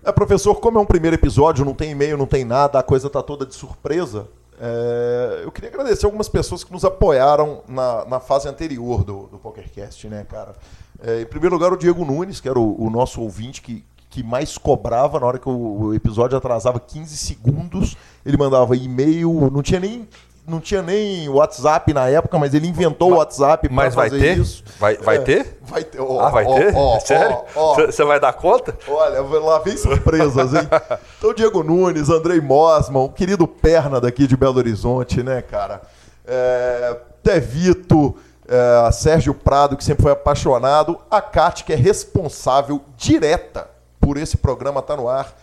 É, 0.05 0.13
professor, 0.13 0.55
como 0.55 0.79
é 0.79 0.81
um 0.81 0.87
primeiro 0.87 1.17
episódio, 1.17 1.65
não 1.65 1.75
tem 1.75 1.91
e-mail, 1.91 2.17
não 2.17 2.27
tem 2.27 2.45
nada, 2.45 2.79
a 2.79 2.83
coisa 2.83 3.09
está 3.09 3.21
toda 3.23 3.45
de 3.45 3.55
surpresa. 3.55 4.29
É, 4.61 5.41
eu 5.43 5.51
queria 5.51 5.69
agradecer 5.71 6.07
algumas 6.07 6.29
pessoas 6.29 6.63
que 6.63 6.73
nos 6.73 6.85
apoiaram 6.85 7.63
na, 7.69 8.05
na 8.05 8.21
fase 8.21 8.49
anterior 8.49 9.03
do, 9.03 9.27
do 9.27 9.39
PokerCast, 9.39 10.09
né, 10.09 10.25
cara? 10.29 10.55
É, 11.03 11.23
em 11.23 11.27
primeiro 11.27 11.55
lugar, 11.57 11.73
o 11.73 11.77
Diego 11.77 12.05
Nunes, 12.05 12.41
que 12.41 12.49
era 12.49 12.59
o, 12.59 12.81
o, 12.81 12.89
nosso 12.89 13.21
ouvinte 13.21 13.61
que, 13.61 13.85
que 14.09 14.23
mais 14.23 14.57
cobrava 14.57 15.19
na 15.19 15.27
hora 15.27 15.39
que 15.39 15.49
o, 15.49 15.81
o 15.81 15.95
episódio 15.95 16.39
atrasava 16.39 16.79
15 16.79 17.17
segundos. 17.17 17.97
Ele 18.25 18.37
mandava 18.37 18.77
e-mail, 18.77 19.51
não 19.51 19.63
tinha 19.63 19.81
nem 19.81 20.09
não 20.49 20.61
tinha 20.61 20.83
nem 20.83 21.29
WhatsApp 21.29 21.93
na 21.93 22.09
época, 22.09 22.39
mas 22.39 22.55
ele 22.55 22.67
inventou 22.67 23.13
o 23.13 23.17
WhatsApp 23.17 23.69
para 23.69 23.91
fazer 23.91 24.11
vai 24.11 24.19
ter? 24.19 24.39
isso. 24.39 24.65
Vai, 24.79 24.97
vai 24.97 25.17
é, 25.17 25.19
ter? 25.21 25.59
Vai 25.63 25.85
ter. 25.85 26.01
Oh, 26.01 26.21
ah, 26.21 26.31
vai 26.31 26.45
oh, 26.47 26.55
ter? 26.55 26.75
Oh, 26.75 27.01
Sério? 27.01 27.39
Você 27.87 28.05
vai 28.05 28.19
dar 28.19 28.33
conta? 28.33 28.77
Olha, 28.89 29.21
lá 29.21 29.59
vem 29.59 29.77
surpresas, 29.77 30.55
hein? 30.55 30.69
então, 31.19 31.35
Diego 31.35 31.63
Nunes, 31.63 32.09
Andrei 32.09 32.41
Mosman, 32.41 33.03
o 33.03 33.09
querido 33.09 33.47
Perna 33.47 34.01
daqui 34.01 34.27
de 34.27 34.37
Belo 34.37 34.57
Horizonte, 34.57 35.23
né, 35.23 35.43
cara? 35.43 35.83
É, 36.27 36.97
Tevito, 37.23 38.17
é, 38.49 38.91
Sérgio 38.93 39.35
Prado, 39.35 39.77
que 39.77 39.85
sempre 39.85 40.03
foi 40.03 40.13
apaixonado, 40.13 40.99
a 41.11 41.21
Kátia, 41.21 41.67
que 41.67 41.73
é 41.73 41.77
responsável 41.77 42.81
direta 42.97 43.69
por 44.01 44.17
esse 44.17 44.39
programa 44.39 44.81
Tá 44.81 44.97
No 44.97 45.09
Ar, 45.09 45.35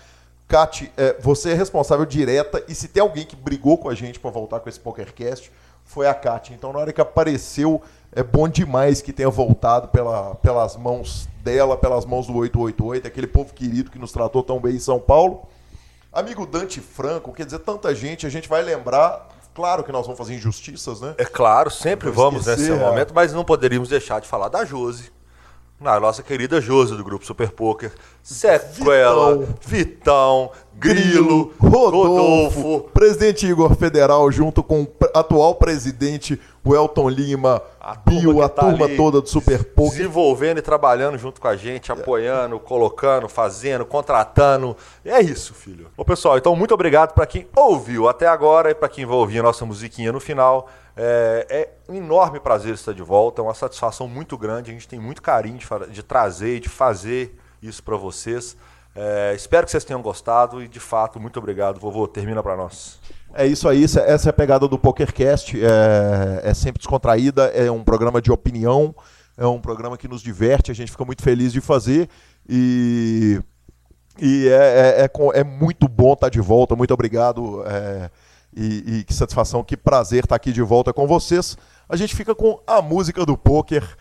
Cati, 0.56 0.90
é, 0.95 1.18
você 1.19 1.52
é 1.52 1.53
responsável 1.53 2.06
direta 2.06 2.64
e 2.65 2.73
se 2.73 2.88
tem 2.88 3.02
alguém 3.02 3.26
que 3.26 3.36
brigou 3.36 3.77
com 3.77 3.90
a 3.90 3.94
gente 3.94 4.22
para 4.22 4.32
voltar 4.32 4.61
com 4.61 4.69
esse 4.69 4.80
PokerCast, 4.80 5.52
foi 5.84 6.07
a 6.07 6.14
Cati. 6.14 6.53
Então, 6.53 6.72
na 6.72 6.80
hora 6.80 6.94
que 6.94 7.02
apareceu, 7.02 7.82
é 8.10 8.23
bom 8.23 8.48
demais 8.48 9.02
que 9.02 9.11
tenha 9.11 9.30
voltado 9.30 9.90
pela, 9.90 10.34
pelas 10.36 10.77
mãos 10.77 11.27
dela, 11.44 11.76
pelas 11.76 12.06
mãos 12.06 12.27
do 12.27 12.38
888, 12.38 13.06
aquele 13.06 13.27
povo 13.27 13.53
querido 13.53 13.91
que 13.91 13.99
nos 13.99 14.14
tratou 14.14 14.41
tão 14.41 14.57
bem 14.57 14.76
em 14.76 14.80
São 14.80 14.98
Paulo. 14.98 15.45
Amigo 16.10 16.45
Dante 16.45 16.80
Franco, 16.80 17.34
quer 17.34 17.44
dizer, 17.44 17.60
tanta 17.60 17.94
gente, 17.94 18.26
a 18.26 18.30
gente 18.30 18.48
vai 18.48 18.61
lembrar. 18.61 19.27
Claro 19.53 19.84
que 19.84 19.91
nós 19.91 20.06
vamos 20.06 20.18
fazer 20.18 20.36
injustiças, 20.36 21.02
né? 21.02 21.15
É 21.18 21.26
claro, 21.26 21.69
sempre 21.69 22.10
vamos 22.10 22.48
esquecer, 22.48 22.72
nesse 22.72 22.82
é. 22.82 22.90
momento, 22.90 23.14
mas 23.14 23.34
não 23.34 23.44
poderíamos 23.44 23.90
deixar 23.90 24.22
de 24.22 24.27
falar 24.30 24.48
da 24.48 24.64
Josi 24.64 25.11
na 25.80 25.99
nossa 25.99 26.23
querida 26.23 26.61
Josi 26.61 26.95
do 26.95 27.03
grupo 27.03 27.26
Super 27.26 27.52
Poker, 27.52 27.91
Sequela, 28.23 29.38
Vitão, 29.38 29.56
Vitão 29.61 30.52
Grilo, 30.77 31.53
Rodolfo, 31.60 32.61
Rodolfo, 32.61 32.89
presidente 32.93 33.45
Igor 33.45 33.76
Federal, 33.76 34.30
junto 34.31 34.64
com 34.64 34.84
o 34.84 34.89
atual 35.14 35.56
presidente, 35.56 36.39
o 36.64 36.76
Elton 36.76 37.10
Lima, 37.10 37.61
a 37.80 37.95
Bio, 37.95 38.41
a 38.41 38.49
tá 38.49 38.64
turma 38.64 38.89
toda 38.89 39.22
do 39.22 39.30
Super 39.30 39.64
Poker. 39.64 39.91
Desenvolvendo 39.91 40.57
e 40.57 40.61
trabalhando 40.61 41.18
junto 41.18 41.39
com 41.39 41.47
a 41.47 41.56
gente, 41.56 41.91
apoiando, 41.91 42.60
colocando, 42.60 43.30
fazendo, 43.30 43.85
contratando. 43.85 44.76
É 45.03 45.22
isso, 45.22 45.53
filho. 45.53 45.88
Bom, 45.95 46.03
pessoal, 46.03 46.38
então 46.38 46.56
muito 46.56 46.73
obrigado 46.73 47.14
para 47.14 47.26
quem 47.26 47.47
ouviu 47.56 48.10
até 48.10 48.27
agora 48.27 48.72
e 48.72 48.76
para 48.76 48.89
quem 48.89 49.06
vai 49.06 49.15
ouvir 49.15 49.39
a 49.39 49.43
nossa 49.43 49.65
musiquinha 49.65 50.11
no 50.11 50.19
final. 50.19 50.68
É, 50.97 51.45
é, 51.49 51.91
um 51.91 51.95
enorme 51.95 52.39
prazer 52.39 52.73
estar 52.73 52.93
de 52.93 53.01
volta, 53.01 53.41
é 53.41 53.43
uma 53.43 53.53
satisfação 53.53 54.07
muito 54.07 54.38
grande. 54.38 54.72
A 54.72 54.73
gente 54.73 54.88
tem 54.88 54.99
muito 54.99 55.22
carinho 55.22 55.57
de, 55.57 55.67
de 55.91 56.03
trazer 56.03 56.57
e 56.57 56.59
de 56.59 56.69
fazer 56.69 57.38
isso 57.61 57.84
para 57.84 57.97
vocês. 57.97 58.55
É, 58.95 59.34
espero 59.35 59.65
que 59.65 59.72
vocês 59.72 59.84
tenham 59.84 60.01
gostado 60.01 60.63
e, 60.63 60.67
de 60.69 60.80
fato, 60.80 61.19
muito 61.19 61.38
obrigado. 61.38 61.80
Vovô, 61.80 62.07
termina 62.07 62.41
para 62.41 62.55
nós. 62.55 62.99
É 63.34 63.45
isso 63.45 63.67
aí, 63.67 63.84
essa 63.84 63.99
é 63.99 64.30
a 64.30 64.34
pegada 64.34 64.65
do 64.67 64.80
PokerCast. 64.80 65.59
É, 65.61 66.49
é 66.49 66.53
sempre 66.53 66.80
descontraída, 66.80 67.47
é 67.47 67.69
um 67.69 67.84
programa 67.84 68.22
de 68.22 68.31
opinião, 68.31 68.95
é 69.38 69.45
um 69.45 69.59
programa 69.59 69.97
que 69.97 70.07
nos 70.07 70.22
diverte, 70.22 70.72
a 70.72 70.73
gente 70.73 70.91
fica 70.91 71.03
muito 71.03 71.22
feliz 71.22 71.51
de 71.51 71.59
fazer 71.59 72.07
e, 72.47 73.38
e 74.17 74.47
é, 74.47 75.01
é, 75.01 75.05
é, 75.05 75.39
é 75.39 75.43
muito 75.43 75.89
bom 75.89 76.13
estar 76.13 76.30
de 76.30 76.39
volta. 76.39 76.77
Muito 76.77 76.93
obrigado. 76.93 77.61
E, 78.56 78.99
e, 78.99 79.03
que 79.03 79.14
satisfação, 79.14 79.64
que 79.64 79.76
prazer 79.76 80.23
estar 80.23 80.36
aqui 80.36 80.53
de 80.53 80.61
volta 80.61 80.94
com 80.94 81.06
vocês. 81.06 81.57
A 81.90 81.95
gente 81.95 82.15
fica 82.15 82.34
com 82.34 82.61
a 82.65 82.82
música 82.82 83.26
do 83.26 83.38
poker, 83.38 83.98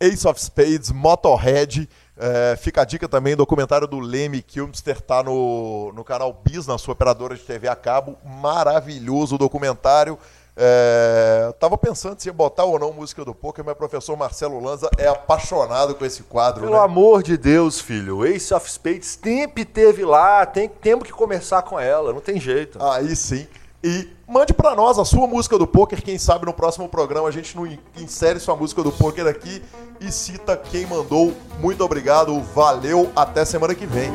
Ace 0.00 0.26
of 0.26 0.40
Spades, 0.42 0.90
Motorhead. 0.90 1.88
É, 2.16 2.56
fica 2.56 2.82
a 2.82 2.84
dica 2.84 3.08
também, 3.08 3.36
documentário 3.36 3.86
do 3.86 3.98
Leme 3.98 4.42
Kilmster 4.42 4.96
está 4.96 5.22
no, 5.22 5.92
no 5.92 6.04
canal 6.04 6.32
Bis, 6.32 6.66
na 6.66 6.78
sua 6.78 6.92
operadora 6.92 7.34
de 7.34 7.42
TV 7.42 7.68
a 7.68 7.76
cabo. 7.76 8.16
Maravilhoso 8.24 9.38
documentário. 9.38 10.18
É, 10.56 11.52
tava 11.58 11.76
pensando 11.76 12.20
se 12.20 12.28
ia 12.28 12.32
botar 12.32 12.62
ou 12.64 12.78
não 12.78 12.92
música 12.92 13.24
do 13.24 13.34
poker, 13.34 13.64
mas 13.64 13.74
o 13.74 13.76
professor 13.76 14.16
Marcelo 14.16 14.62
Lanza 14.62 14.88
é 14.96 15.08
apaixonado 15.08 15.96
com 15.96 16.04
esse 16.04 16.22
quadro. 16.22 16.62
Pelo 16.62 16.74
né? 16.74 16.84
amor 16.84 17.22
de 17.22 17.36
Deus, 17.36 17.80
filho. 17.80 18.24
Ace 18.24 18.54
of 18.54 18.70
Spades 18.70 19.18
sempre 19.20 19.64
teve 19.64 20.04
lá, 20.04 20.46
tem, 20.46 20.68
temos 20.68 21.04
que 21.04 21.12
começar 21.12 21.62
com 21.62 21.78
ela, 21.78 22.12
não 22.12 22.20
tem 22.20 22.38
jeito. 22.38 22.80
Aí 22.80 23.16
sim. 23.16 23.48
E 23.86 24.08
mande 24.26 24.54
para 24.54 24.74
nós 24.74 24.98
a 24.98 25.04
sua 25.04 25.26
música 25.26 25.58
do 25.58 25.66
poker. 25.66 26.02
Quem 26.02 26.16
sabe 26.16 26.46
no 26.46 26.54
próximo 26.54 26.88
programa 26.88 27.28
a 27.28 27.30
gente 27.30 27.54
não 27.54 27.68
insere 27.98 28.40
sua 28.40 28.56
música 28.56 28.82
do 28.82 28.90
poker 28.90 29.26
aqui 29.26 29.60
e 30.00 30.10
cita 30.10 30.56
quem 30.56 30.86
mandou. 30.86 31.34
Muito 31.60 31.84
obrigado, 31.84 32.40
valeu, 32.54 33.12
até 33.14 33.44
semana 33.44 33.74
que 33.74 33.84
vem. 33.84 34.10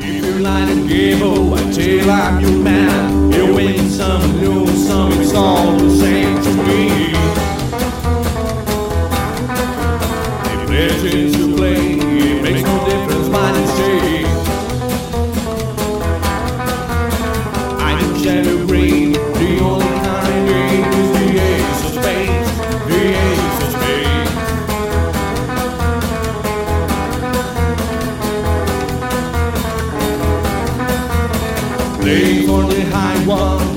one, 11.11 11.38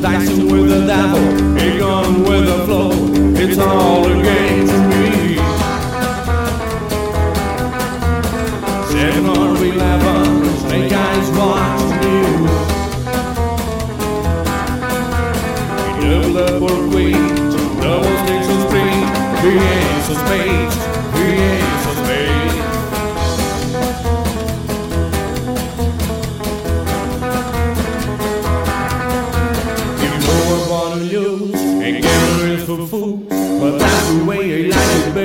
dancing 0.02 0.50
with 0.50 0.68
the 0.68 0.84
devil, 0.84 1.22
he 1.56 1.78
gone 1.78 2.24
with 2.24 2.44
the 2.44 2.64
flow. 2.66 2.90
It's 3.36 3.56
all 3.56 4.04
a 4.04 4.08
to 4.08 4.78
me. 4.90 5.36
Seven 8.90 9.26
or 9.26 9.56
eleven, 9.64 10.44
snake 10.58 10.92
eyes 10.92 11.28
watching 11.38 12.02
you. 12.02 12.30
Double 16.00 16.36
up 16.38 16.62
or 16.62 16.90
queen, 16.90 17.22
double 17.80 18.16
sticks 18.24 18.48
or 18.54 18.60
three, 18.70 18.98
three 19.40 19.60
ace 19.60 20.08
of 20.10 20.91